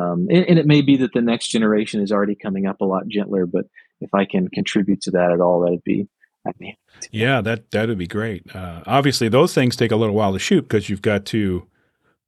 um, 0.00 0.28
and, 0.30 0.44
and 0.46 0.58
it 0.58 0.66
may 0.66 0.82
be 0.82 0.96
that 0.98 1.12
the 1.12 1.22
next 1.22 1.48
generation 1.48 2.00
is 2.00 2.12
already 2.12 2.34
coming 2.34 2.66
up 2.66 2.80
a 2.80 2.84
lot 2.84 3.08
gentler, 3.08 3.46
but 3.46 3.66
if 4.00 4.14
I 4.14 4.24
can 4.24 4.48
contribute 4.48 5.00
to 5.02 5.10
that 5.12 5.32
at 5.32 5.40
all, 5.40 5.60
that'd 5.60 5.84
be. 5.84 6.08
I 6.46 6.52
mean, 6.58 6.74
Yeah, 7.10 7.42
that 7.42 7.70
that 7.72 7.88
would 7.88 7.98
be 7.98 8.06
great. 8.06 8.44
Uh, 8.54 8.82
obviously, 8.86 9.28
those 9.28 9.52
things 9.52 9.76
take 9.76 9.90
a 9.92 9.96
little 9.96 10.14
while 10.14 10.32
to 10.32 10.38
shoot 10.38 10.62
because 10.62 10.88
you've 10.88 11.02
got 11.02 11.26
to 11.26 11.66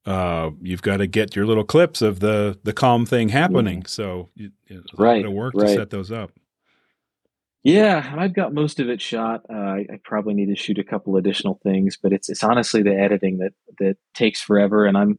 uh, 0.05 0.51
you've 0.61 0.83
got 0.83 0.99
to 0.99 1.07
get 1.07 1.35
your 1.35 1.47
little 1.47 1.65
clips 1.65 2.03
of 2.03 2.21
the 2.21 2.59
the 2.63 2.75
calm 2.75 3.07
thing 3.07 3.31
happening. 3.31 3.87
So 3.87 4.29
you, 4.35 4.51
it's 4.67 4.93
a 4.93 4.97
lot 4.97 5.03
Right, 5.05 5.25
of 5.25 5.33
work 5.33 5.55
to 5.55 5.61
right. 5.61 5.75
set 5.77 5.89
those 5.91 6.13
up. 6.13 6.31
Yeah, 7.65 8.15
I've 8.19 8.35
got 8.35 8.53
most 8.53 8.81
of 8.81 8.89
it 8.89 9.01
shot. 9.01 9.43
Uh, 9.49 9.53
I, 9.57 9.87
I 9.93 9.99
probably 10.03 10.35
need 10.35 10.47
to 10.47 10.57
shoot 10.57 10.79
a 10.79 10.85
couple 10.85 11.17
additional 11.17 11.61
things, 11.63 11.97
but 12.01 12.13
it's 12.13 12.29
it's 12.29 12.43
honestly 12.43 12.83
the 12.83 12.95
editing 12.95 13.39
that 13.39 13.53
that 13.79 13.97
takes 14.15 14.41
forever. 14.41 14.85
And 14.85 14.97
I'm 14.99 15.19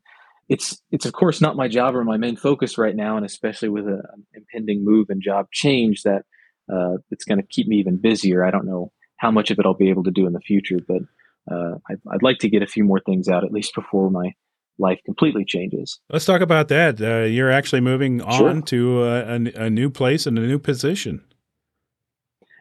it's 0.50 0.82
it's 0.92 1.06
of 1.06 1.14
course 1.14 1.40
not 1.40 1.56
my 1.56 1.70
job 1.70 1.96
or 1.96 2.04
my 2.04 2.18
main 2.18 2.36
focus 2.36 2.78
right 2.78 2.96
now, 2.96 3.16
and 3.16 3.26
especially 3.26 3.70
with 3.70 3.88
a, 3.88 4.02
an 4.14 4.26
impending 4.34 4.84
move 4.84 5.10
and 5.10 5.22
job 5.22 5.48
change 5.52 6.04
that 6.04 6.24
uh, 6.72 6.98
it's 7.12 7.24
going 7.24 7.40
to 7.40 7.48
keep 7.48 7.68
me 7.68 7.78
even 7.78 7.96
busier. 7.98 8.44
I 8.44 8.52
don't 8.52 8.66
know 8.66 8.92
how 9.18 9.32
much 9.32 9.50
of 9.50 9.58
it 9.60 9.66
I'll 9.66 9.74
be 9.74 9.90
able 9.90 10.04
to 10.04 10.12
do 10.12 10.28
in 10.28 10.34
the 10.34 10.42
future, 10.42 10.80
but 10.86 11.02
uh, 11.50 11.76
I'd, 11.90 12.02
I'd 12.12 12.24
like 12.24 12.40
to 12.40 12.50
get 12.50 12.62
a 12.62 12.68
few 12.68 12.84
more 12.84 13.00
things 13.00 13.30
out 13.30 13.46
at 13.46 13.54
least 13.54 13.74
before 13.74 14.10
my 14.12 14.34
life 14.80 15.00
completely 15.06 15.46
changes. 15.46 16.00
Let's 16.10 16.26
talk 16.26 16.42
about 16.42 16.68
that. 16.70 17.00
Uh, 17.00 17.24
you're 17.24 17.52
actually 17.52 17.82
moving 17.82 18.20
Sure. 18.20 18.50
on 18.50 18.64
to 18.64 19.04
a, 19.04 19.36
a, 19.36 19.66
a 19.66 19.70
new 19.70 19.90
place 19.90 20.26
and 20.26 20.38
a 20.38 20.42
new 20.42 20.60
position. 20.60 21.24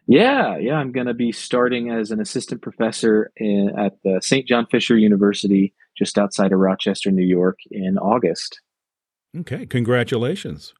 Yeah, 0.06 0.56
yeah, 0.56 0.74
I'm 0.74 0.92
going 0.92 1.06
to 1.06 1.14
be 1.14 1.30
starting 1.32 1.90
as 1.90 2.10
an 2.10 2.20
assistant 2.20 2.60
professor 2.60 3.30
in, 3.36 3.72
at 3.78 3.94
the 4.02 4.20
St. 4.20 4.46
John 4.46 4.66
Fisher 4.66 4.96
University, 4.96 5.74
just 5.96 6.18
outside 6.18 6.52
of 6.52 6.58
Rochester, 6.58 7.10
New 7.10 7.24
York, 7.24 7.58
in 7.70 7.98
August. 7.98 8.60
Okay, 9.38 9.64
congratulations. 9.64 10.74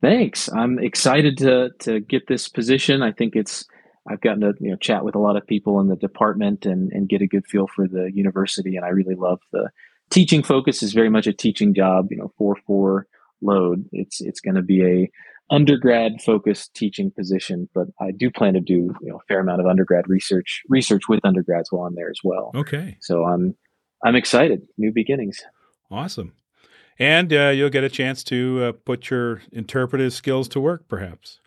Thanks. 0.00 0.50
I'm 0.52 0.78
excited 0.78 1.38
to 1.38 1.70
to 1.80 2.00
get 2.00 2.26
this 2.26 2.48
position. 2.48 3.02
I 3.02 3.12
think 3.12 3.34
it's 3.34 3.64
I've 4.08 4.20
gotten 4.20 4.40
to 4.40 4.54
you 4.60 4.70
know 4.70 4.76
chat 4.76 5.04
with 5.04 5.14
a 5.14 5.20
lot 5.20 5.36
of 5.36 5.46
people 5.46 5.80
in 5.80 5.88
the 5.88 5.96
department 5.96 6.66
and 6.66 6.92
and 6.92 7.08
get 7.08 7.22
a 7.22 7.26
good 7.26 7.46
feel 7.46 7.66
for 7.66 7.88
the 7.88 8.10
university, 8.12 8.76
and 8.76 8.84
I 8.84 8.88
really 8.88 9.14
love 9.14 9.40
the 9.52 9.70
teaching 10.10 10.42
focus. 10.42 10.82
is 10.82 10.92
very 10.92 11.10
much 11.10 11.26
a 11.26 11.32
teaching 11.32 11.74
job. 11.74 12.08
You 12.10 12.18
know, 12.18 12.32
four 12.36 12.56
four 12.66 13.06
load. 13.40 13.84
It's 13.92 14.20
it's 14.20 14.40
going 14.40 14.56
to 14.56 14.62
be 14.62 14.84
a 14.84 15.10
undergrad 15.50 16.20
focused 16.22 16.74
teaching 16.74 17.10
position, 17.10 17.68
but 17.74 17.86
I 18.00 18.10
do 18.10 18.30
plan 18.30 18.54
to 18.54 18.60
do 18.60 18.94
you 19.00 19.08
know 19.08 19.16
a 19.16 19.24
fair 19.28 19.40
amount 19.40 19.60
of 19.60 19.66
undergrad 19.66 20.08
research 20.08 20.62
research 20.68 21.02
with 21.08 21.20
undergrads 21.24 21.70
while 21.70 21.86
I'm 21.86 21.94
there 21.94 22.10
as 22.10 22.20
well. 22.24 22.50
Okay, 22.54 22.96
So 23.00 23.24
I'm 23.24 23.54
I'm 24.04 24.16
excited. 24.16 24.66
New 24.76 24.92
beginnings. 24.92 25.40
awesome. 25.90 26.32
And 26.98 27.30
uh, 27.32 27.48
you'll 27.48 27.68
get 27.70 27.84
a 27.84 27.90
chance 27.90 28.24
to 28.24 28.62
uh, 28.64 28.72
put 28.72 29.10
your 29.10 29.42
interpretive 29.52 30.14
skills 30.14 30.48
to 30.48 30.60
work, 30.60 30.88
perhaps. 30.88 31.40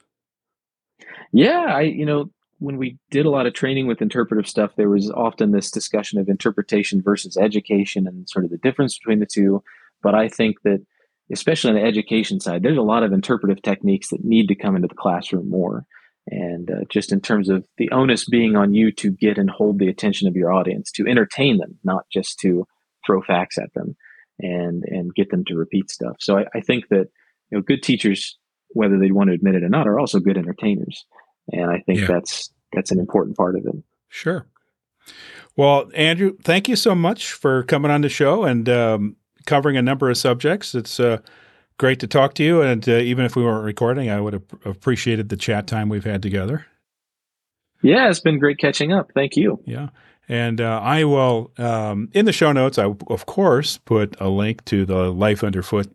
Yeah, 1.31 1.65
I 1.67 1.81
you 1.81 2.05
know 2.05 2.29
when 2.59 2.77
we 2.77 2.97
did 3.09 3.25
a 3.25 3.29
lot 3.29 3.45
of 3.47 3.53
training 3.53 3.87
with 3.87 4.01
interpretive 4.01 4.47
stuff, 4.47 4.71
there 4.75 4.89
was 4.89 5.09
often 5.11 5.51
this 5.51 5.71
discussion 5.71 6.19
of 6.19 6.27
interpretation 6.29 7.01
versus 7.01 7.37
education 7.37 8.05
and 8.05 8.29
sort 8.29 8.45
of 8.45 8.51
the 8.51 8.57
difference 8.57 8.97
between 8.97 9.19
the 9.19 9.25
two. 9.25 9.63
But 10.03 10.13
I 10.13 10.27
think 10.27 10.61
that 10.63 10.85
especially 11.31 11.71
on 11.71 11.75
the 11.75 11.83
education 11.83 12.39
side, 12.39 12.63
there's 12.63 12.77
a 12.77 12.81
lot 12.81 13.03
of 13.03 13.13
interpretive 13.13 13.61
techniques 13.61 14.09
that 14.09 14.23
need 14.23 14.47
to 14.47 14.55
come 14.55 14.75
into 14.75 14.87
the 14.87 14.95
classroom 14.95 15.49
more. 15.49 15.85
And 16.27 16.69
uh, 16.69 16.83
just 16.89 17.11
in 17.11 17.21
terms 17.21 17.49
of 17.49 17.65
the 17.77 17.89
onus 17.91 18.25
being 18.25 18.55
on 18.55 18.73
you 18.73 18.91
to 18.93 19.11
get 19.11 19.37
and 19.37 19.49
hold 19.49 19.79
the 19.79 19.89
attention 19.89 20.27
of 20.27 20.35
your 20.35 20.51
audience, 20.51 20.91
to 20.91 21.07
entertain 21.07 21.57
them, 21.57 21.79
not 21.83 22.03
just 22.11 22.39
to 22.39 22.65
throw 23.05 23.21
facts 23.21 23.57
at 23.57 23.73
them 23.73 23.95
and 24.39 24.83
and 24.87 25.13
get 25.15 25.31
them 25.31 25.43
to 25.45 25.55
repeat 25.55 25.89
stuff. 25.89 26.17
So 26.19 26.37
I, 26.37 26.45
I 26.53 26.61
think 26.61 26.89
that 26.89 27.07
you 27.49 27.57
know 27.57 27.61
good 27.61 27.81
teachers, 27.81 28.37
whether 28.69 28.99
they 28.99 29.11
want 29.11 29.29
to 29.29 29.33
admit 29.33 29.55
it 29.55 29.63
or 29.63 29.69
not, 29.69 29.87
are 29.87 29.99
also 29.99 30.19
good 30.19 30.37
entertainers 30.37 31.05
and 31.51 31.69
I 31.71 31.79
think 31.79 32.01
Yeah. 32.01 32.07
that's 32.07 32.51
that's 32.73 32.91
an 32.91 32.99
important 32.99 33.35
part 33.37 33.55
of 33.55 33.65
it. 33.65 33.75
Sure. 34.09 34.45
Well, 35.55 35.89
Andrew, 35.95 36.37
thank 36.43 36.69
you 36.69 36.75
so 36.75 36.93
much 36.93 37.33
for 37.33 37.63
coming 37.63 37.89
on 37.91 38.01
the 38.01 38.09
show 38.09 38.43
and 38.43 38.69
um, 38.69 39.15
covering 39.49 39.77
a 39.77 39.81
number 39.81 40.09
of 40.09 40.17
subjects. 40.17 40.75
It's 40.75 40.99
uh, 40.99 41.17
great 41.77 41.99
to 41.99 42.07
talk 42.07 42.33
to 42.35 42.43
you. 42.43 42.61
And 42.61 42.87
uh, 42.87 42.93
even 43.11 43.25
if 43.25 43.35
we 43.35 43.43
weren't 43.43 43.65
recording, 43.65 44.09
I 44.09 44.19
would 44.21 44.33
have 44.33 44.43
appreciated 44.65 45.29
the 45.29 45.37
chat 45.37 45.67
time 45.67 45.89
we've 45.89 46.05
had 46.05 46.21
together. 46.21 46.65
Yeah, 47.81 48.09
it's 48.09 48.19
been 48.19 48.39
great 48.39 48.57
catching 48.59 48.91
up. 48.93 49.11
Thank 49.13 49.35
you. 49.35 49.59
Yeah. 49.65 49.89
And 50.27 50.61
uh, 50.61 50.79
I 50.83 51.05
will, 51.05 51.51
um, 51.57 52.09
in 52.13 52.25
the 52.25 52.33
show 52.33 52.51
notes, 52.51 52.77
I, 52.77 52.93
of 53.07 53.25
course, 53.25 53.77
put 53.79 54.15
a 54.19 54.29
link 54.29 54.63
to 54.65 54.85
the 54.85 55.11
Life 55.11 55.43
Underfoot 55.43 55.87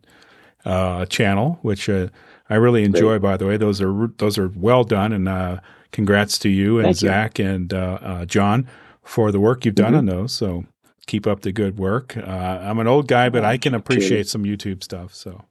uh, 0.65 1.05
channel, 1.05 1.59
which 1.61 1.87
uh, 1.87 2.07
I 2.49 2.55
really 2.55 2.83
enjoy, 2.83 3.19
by 3.19 3.37
the 3.37 3.45
way. 3.45 3.55
Those 3.57 3.81
are 3.81 4.07
those 4.17 4.37
are 4.37 4.49
well 4.55 4.83
done. 4.83 5.13
And 5.13 5.29
uh, 5.29 5.59
congrats 5.91 6.37
to 6.39 6.49
you 6.49 6.79
and 6.79 6.85
Thank 6.87 7.01
you. 7.01 7.07
Zach 7.07 7.39
and 7.39 7.73
uh, 7.73 7.99
uh, 8.01 8.25
John 8.25 8.67
for 9.03 9.31
the 9.31 9.39
work 9.39 9.63
you've 9.63 9.75
done 9.75 9.93
Mhm. 9.93 9.97
on 9.99 10.05
those. 10.07 10.33
So 10.33 10.65
keep 11.07 11.27
up 11.27 11.41
the 11.41 11.51
good 11.51 11.77
work. 11.77 12.15
Uh, 12.17 12.21
I'm 12.21 12.79
an 12.79 12.87
old 12.87 13.07
guy, 13.07 13.29
but 13.29 13.43
I 13.45 13.57
can 13.57 13.73
appreciate 13.73 14.27
some 14.27 14.43
YouTube 14.43 14.83
stuff. 14.83 15.13
So 15.13 15.43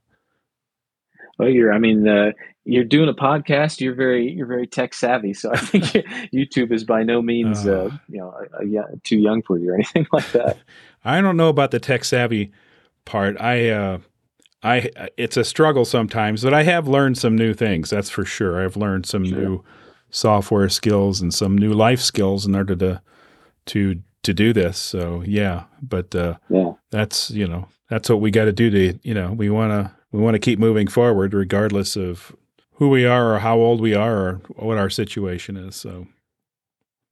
Well, 1.38 1.48
you're. 1.48 1.72
I 1.72 1.78
mean, 1.78 2.06
uh, 2.08 2.32
you're 2.64 2.84
doing 2.84 3.08
a 3.08 3.14
podcast. 3.14 3.80
You're 3.80 3.94
very 3.94 4.30
you're 4.30 4.46
very 4.46 4.66
tech 4.66 4.94
savvy. 4.94 5.34
So 5.34 5.50
I 5.52 5.56
think 5.56 5.84
YouTube 6.34 6.72
is 6.72 6.84
by 6.84 7.02
no 7.02 7.20
means 7.22 7.66
uh, 7.66 7.90
Uh. 7.92 7.96
you 8.08 8.18
know 8.18 8.30
a, 8.58 8.62
a, 8.62 8.66
yeah, 8.66 8.82
too 9.02 9.18
young 9.18 9.42
for 9.42 9.58
you 9.58 9.70
or 9.70 9.74
anything 9.74 10.06
like 10.12 10.30
that. 10.32 10.58
I 11.04 11.20
don't 11.20 11.36
know 11.36 11.48
about 11.48 11.70
the 11.70 11.80
tech 11.80 12.04
savvy 12.04 12.52
part. 13.04 13.38
I, 13.40 13.68
uh, 13.68 13.98
I, 14.62 14.88
it's 15.18 15.36
a 15.36 15.44
struggle 15.44 15.84
sometimes, 15.84 16.42
but 16.42 16.54
I 16.54 16.62
have 16.62 16.88
learned 16.88 17.18
some 17.18 17.36
new 17.36 17.52
things. 17.52 17.90
That's 17.90 18.08
for 18.08 18.24
sure. 18.24 18.64
I've 18.64 18.78
learned 18.78 19.04
some 19.04 19.26
Sure. 19.26 19.38
new 19.38 19.64
software 20.08 20.70
skills 20.70 21.20
and 21.20 21.34
some 21.34 21.58
new 21.58 21.74
life 21.74 22.00
skills 22.00 22.46
in 22.46 22.54
order 22.54 22.74
to, 22.76 23.02
to, 23.66 24.00
to 24.24 24.34
do 24.34 24.52
this. 24.52 24.78
So 24.78 25.22
yeah, 25.26 25.64
but 25.82 26.14
uh, 26.14 26.34
Yeah. 26.50 26.72
that's 26.90 27.30
you 27.30 27.46
know 27.46 27.68
that's 27.88 28.08
what 28.08 28.20
we 28.20 28.30
got 28.30 28.44
to 28.46 28.52
do 28.52 28.70
to 28.70 28.98
you 29.02 29.14
know 29.14 29.32
we 29.32 29.50
want 29.50 29.70
to 29.72 29.92
we 30.12 30.20
want 30.20 30.34
to 30.34 30.38
keep 30.38 30.58
moving 30.58 30.88
forward 30.88 31.34
regardless 31.34 31.96
of 31.96 32.34
who 32.78 32.88
we 32.88 33.04
are 33.06 33.34
or 33.34 33.38
how 33.38 33.56
old 33.58 33.80
we 33.80 33.94
are 33.94 34.16
or 34.28 34.32
what 34.56 34.78
our 34.78 34.90
situation 34.90 35.56
is. 35.56 35.76
So 35.76 36.06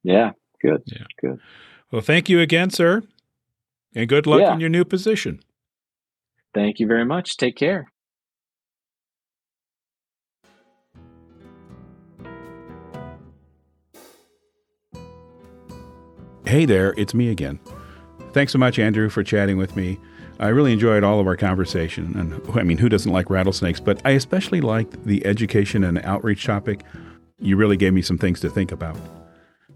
Yeah. 0.03 0.33
Good. 0.61 0.83
Yeah. 0.87 1.05
Good. 1.21 1.41
well, 1.91 2.03
thank 2.03 2.29
you 2.29 2.41
again, 2.41 2.71
sir, 2.71 3.03
and 3.95 4.09
good 4.09 4.27
luck 4.27 4.41
Yeah. 4.41 4.55
in 4.55 4.61
your 4.61 4.71
new 4.71 4.85
position. 4.85 5.41
Thank 6.55 6.79
you 6.81 6.87
very 6.87 7.05
much. 7.05 7.37
Take 7.37 7.57
care. 7.57 7.92
Hey 16.53 16.67
there, 16.67 16.93
it's 16.99 17.15
me 17.15 17.31
again. 17.31 17.59
Thanks 18.35 18.53
so 18.53 18.59
much, 18.59 18.79
Andrew, 18.79 19.09
for 19.09 19.23
chatting 19.25 19.57
with 19.57 19.75
me. 19.75 19.99
I 20.39 20.49
really 20.49 20.75
enjoyed 20.75 21.03
all 21.03 21.19
of 21.19 21.27
our 21.27 21.35
conversation. 21.35 22.13
And 22.15 22.43
I 22.59 22.63
mean, 22.63 22.77
who 22.77 22.91
doesn't 22.91 23.11
like 23.11 23.31
rattlesnakes? 23.31 23.81
But 23.81 24.03
I 24.05 24.11
especially 24.11 24.61
liked 24.61 25.03
the 25.07 25.25
education 25.25 25.83
and 25.83 25.99
outreach 26.01 26.45
topic. 26.45 26.85
You 27.41 27.57
really 27.57 27.79
gave 27.79 27.95
me 27.95 28.03
some 28.03 28.19
things 28.19 28.39
to 28.41 28.51
think 28.51 28.71
about. 28.71 28.99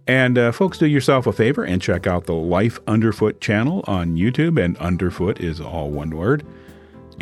And 0.06 0.36
uh, 0.36 0.52
folks, 0.52 0.76
do 0.76 0.86
yourself 0.86 1.26
a 1.26 1.32
favor 1.32 1.64
and 1.64 1.80
check 1.80 2.06
out 2.06 2.26
the 2.26 2.34
Life 2.34 2.78
Underfoot 2.86 3.40
channel 3.40 3.82
on 3.86 4.18
YouTube. 4.18 4.62
And 4.62 4.76
Underfoot 4.76 5.40
is 5.40 5.62
all 5.62 5.90
one 5.90 6.10
word. 6.10 6.44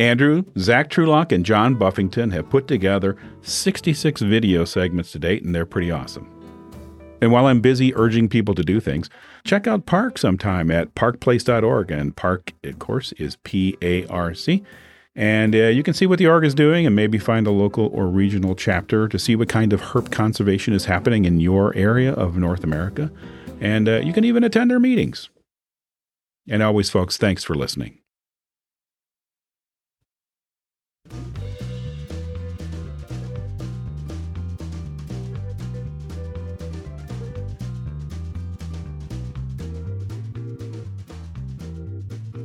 Andrew, 0.01 0.43
Zach 0.57 0.89
Trulock, 0.89 1.31
and 1.31 1.45
John 1.45 1.75
Buffington 1.75 2.29
have 2.31 2.49
put 2.49 2.67
together 2.67 3.15
66 3.43 4.19
video 4.19 4.65
segments 4.65 5.13
to 5.13 5.19
date, 5.19 5.43
and 5.43 5.55
they're 5.55 5.65
pretty 5.65 5.91
awesome. 5.91 6.34
And 7.21 7.31
while 7.31 7.47
I'm 7.47 7.61
busy 7.61 7.95
urging 7.95 8.27
people 8.29 8.55
to 8.55 8.63
do 8.63 8.79
things, 8.79 9.09
check 9.43 9.67
out 9.67 9.85
PARC 9.85 10.17
sometime 10.17 10.69
at 10.69 10.93
parcplace.org. 10.95 11.91
And 11.91 12.15
PARC, 12.15 12.53
of 12.63 12.79
course, 12.79 13.11
is 13.13 13.37
P 13.37 13.77
A 13.81 14.05
R 14.07 14.33
C. 14.33 14.63
And 15.15 15.55
uh, 15.55 15.67
you 15.69 15.81
can 15.81 15.93
see 15.93 16.05
what 16.05 16.19
the 16.19 16.27
org 16.27 16.43
is 16.43 16.53
doing 16.53 16.85
and 16.85 16.93
maybe 16.93 17.17
find 17.17 17.47
a 17.47 17.51
local 17.51 17.87
or 17.93 18.07
regional 18.07 18.53
chapter 18.53 19.07
to 19.07 19.17
see 19.17 19.35
what 19.35 19.47
kind 19.47 19.71
of 19.71 19.81
herp 19.81 20.11
conservation 20.11 20.73
is 20.73 20.85
happening 20.85 21.23
in 21.23 21.39
your 21.39 21.73
area 21.73 22.11
of 22.13 22.35
North 22.35 22.65
America. 22.65 23.09
And 23.61 23.87
uh, 23.87 23.99
you 23.99 24.11
can 24.11 24.25
even 24.25 24.43
attend 24.43 24.71
their 24.71 24.79
meetings. 24.79 25.29
And 26.49 26.61
always, 26.61 26.89
folks, 26.89 27.15
thanks 27.15 27.45
for 27.45 27.55
listening. 27.55 27.99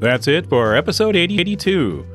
That's 0.01 0.29
it 0.29 0.49
for 0.49 0.75
episode 0.75 1.15
8082. 1.15 2.07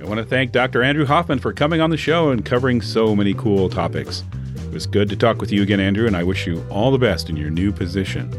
I 0.00 0.04
want 0.04 0.18
to 0.18 0.24
thank 0.24 0.52
Dr. 0.52 0.84
Andrew 0.84 1.04
Hoffman 1.04 1.40
for 1.40 1.52
coming 1.52 1.80
on 1.80 1.90
the 1.90 1.96
show 1.96 2.30
and 2.30 2.44
covering 2.44 2.80
so 2.80 3.16
many 3.16 3.34
cool 3.34 3.68
topics. 3.68 4.22
It 4.54 4.72
was 4.72 4.86
good 4.86 5.08
to 5.08 5.16
talk 5.16 5.40
with 5.40 5.50
you 5.50 5.60
again, 5.60 5.80
Andrew, 5.80 6.06
and 6.06 6.16
I 6.16 6.22
wish 6.22 6.46
you 6.46 6.64
all 6.70 6.92
the 6.92 6.98
best 6.98 7.30
in 7.30 7.36
your 7.36 7.50
new 7.50 7.72
position. 7.72 8.30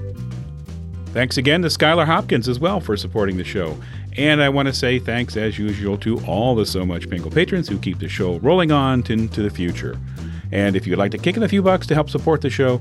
Thanks 1.08 1.36
again 1.36 1.62
to 1.64 1.68
Skylar 1.68 2.06
Hopkins 2.06 2.48
as 2.48 2.62
well 2.62 2.80
for 2.80 2.96
supporting 2.96 3.36
the 3.36 3.44
show. 3.44 3.78
And 4.16 4.42
I 4.42 4.48
want 4.48 4.70
to 4.70 4.74
say 4.74 5.00
thanks, 5.00 5.36
as 5.36 5.60
usual, 5.60 5.98
to 5.98 6.24
all 6.26 6.56
the 6.56 6.66
So 6.66 6.86
Much 6.86 7.10
Pingle 7.10 7.30
patrons 7.30 7.68
who 7.68 7.80
keep 7.80 8.00
the 8.00 8.08
show 8.08 8.38
rolling 8.40 8.72
on 8.72 9.04
into 9.10 9.42
the 9.42 9.50
future. 9.50 10.00
And 10.54 10.78
if 10.78 10.88
you'd 10.88 10.98
like 10.98 11.12
to 11.12 11.18
kick 11.18 11.36
in 11.36 11.44
a 11.44 11.50
few 11.50 11.62
bucks 11.62 11.88
to 11.88 11.94
help 11.94 12.10
support 12.10 12.40
the 12.40 12.50
show, 12.50 12.80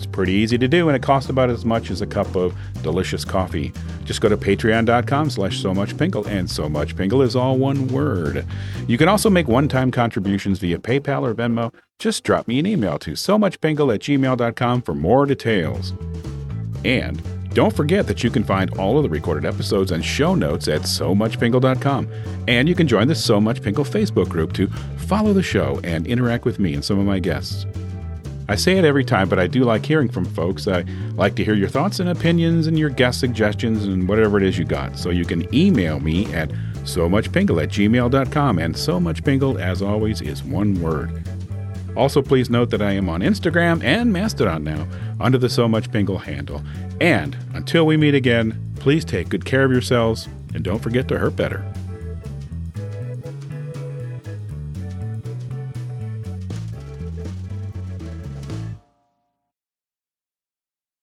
it's 0.00 0.06
pretty 0.06 0.32
easy 0.32 0.56
to 0.56 0.66
do, 0.66 0.88
and 0.88 0.96
it 0.96 1.02
costs 1.02 1.28
about 1.28 1.50
as 1.50 1.66
much 1.66 1.90
as 1.90 2.00
a 2.00 2.06
cup 2.06 2.34
of 2.34 2.56
delicious 2.82 3.22
coffee. 3.22 3.70
Just 4.04 4.22
go 4.22 4.30
to 4.30 4.36
patreon.com 4.36 5.28
slash 5.28 5.60
so 5.60 5.74
much 5.74 5.94
pingle, 5.94 6.26
and 6.26 6.50
so 6.50 6.70
much 6.70 6.96
pingle 6.96 7.20
is 7.20 7.36
all 7.36 7.58
one 7.58 7.86
word. 7.88 8.46
You 8.88 8.96
can 8.96 9.08
also 9.08 9.28
make 9.28 9.46
one-time 9.46 9.90
contributions 9.90 10.58
via 10.58 10.78
PayPal 10.78 11.22
or 11.22 11.34
Venmo. 11.34 11.74
Just 11.98 12.24
drop 12.24 12.48
me 12.48 12.58
an 12.58 12.66
email 12.66 12.98
to 13.00 13.14
so 13.14 13.38
much 13.38 13.60
pingle 13.60 13.94
at 13.94 14.00
gmail.com 14.00 14.80
for 14.80 14.94
more 14.94 15.26
details. 15.26 15.92
And 16.82 17.22
don't 17.52 17.76
forget 17.76 18.06
that 18.06 18.24
you 18.24 18.30
can 18.30 18.42
find 18.42 18.70
all 18.78 18.96
of 18.96 19.02
the 19.02 19.10
recorded 19.10 19.44
episodes 19.44 19.90
and 19.90 20.02
show 20.02 20.34
notes 20.34 20.66
at 20.66 20.86
so 20.86 21.14
SoMuchPingle.com. 21.14 22.08
And 22.48 22.68
you 22.68 22.74
can 22.74 22.88
join 22.88 23.08
the 23.08 23.14
So 23.14 23.38
Much 23.38 23.60
Pingle 23.60 23.84
Facebook 23.84 24.30
group 24.30 24.54
to 24.54 24.68
follow 24.96 25.34
the 25.34 25.42
show 25.42 25.78
and 25.84 26.06
interact 26.06 26.46
with 26.46 26.58
me 26.58 26.72
and 26.72 26.84
some 26.84 26.98
of 26.98 27.04
my 27.04 27.18
guests. 27.18 27.66
I 28.50 28.56
say 28.56 28.76
it 28.76 28.84
every 28.84 29.04
time, 29.04 29.28
but 29.28 29.38
I 29.38 29.46
do 29.46 29.62
like 29.62 29.86
hearing 29.86 30.08
from 30.08 30.24
folks. 30.24 30.66
I 30.66 30.84
like 31.14 31.36
to 31.36 31.44
hear 31.44 31.54
your 31.54 31.68
thoughts 31.68 32.00
and 32.00 32.08
opinions 32.08 32.66
and 32.66 32.76
your 32.76 32.90
guest 32.90 33.20
suggestions 33.20 33.84
and 33.84 34.08
whatever 34.08 34.38
it 34.38 34.42
is 34.42 34.58
you 34.58 34.64
got. 34.64 34.98
So 34.98 35.10
you 35.10 35.24
can 35.24 35.54
email 35.54 36.00
me 36.00 36.26
at 36.34 36.50
so 36.84 37.08
muchpingle 37.08 37.62
at 37.62 37.68
gmail.com. 37.68 38.58
And 38.58 38.76
so 38.76 38.98
much 38.98 39.22
pingle, 39.22 39.60
as 39.60 39.82
always, 39.82 40.20
is 40.20 40.42
one 40.42 40.82
word. 40.82 41.22
Also, 41.96 42.22
please 42.22 42.50
note 42.50 42.70
that 42.70 42.82
I 42.82 42.90
am 42.90 43.08
on 43.08 43.20
Instagram 43.20 43.84
and 43.84 44.12
Mastodon 44.12 44.64
now 44.64 44.88
under 45.20 45.38
the 45.38 45.48
So 45.48 45.68
Much 45.68 45.88
Pingle 45.92 46.18
handle. 46.18 46.60
And 47.00 47.36
until 47.54 47.86
we 47.86 47.96
meet 47.96 48.16
again, 48.16 48.60
please 48.80 49.04
take 49.04 49.28
good 49.28 49.44
care 49.44 49.64
of 49.64 49.70
yourselves 49.70 50.28
and 50.54 50.64
don't 50.64 50.80
forget 50.80 51.06
to 51.06 51.14
herp 51.14 51.36
better. 51.36 51.64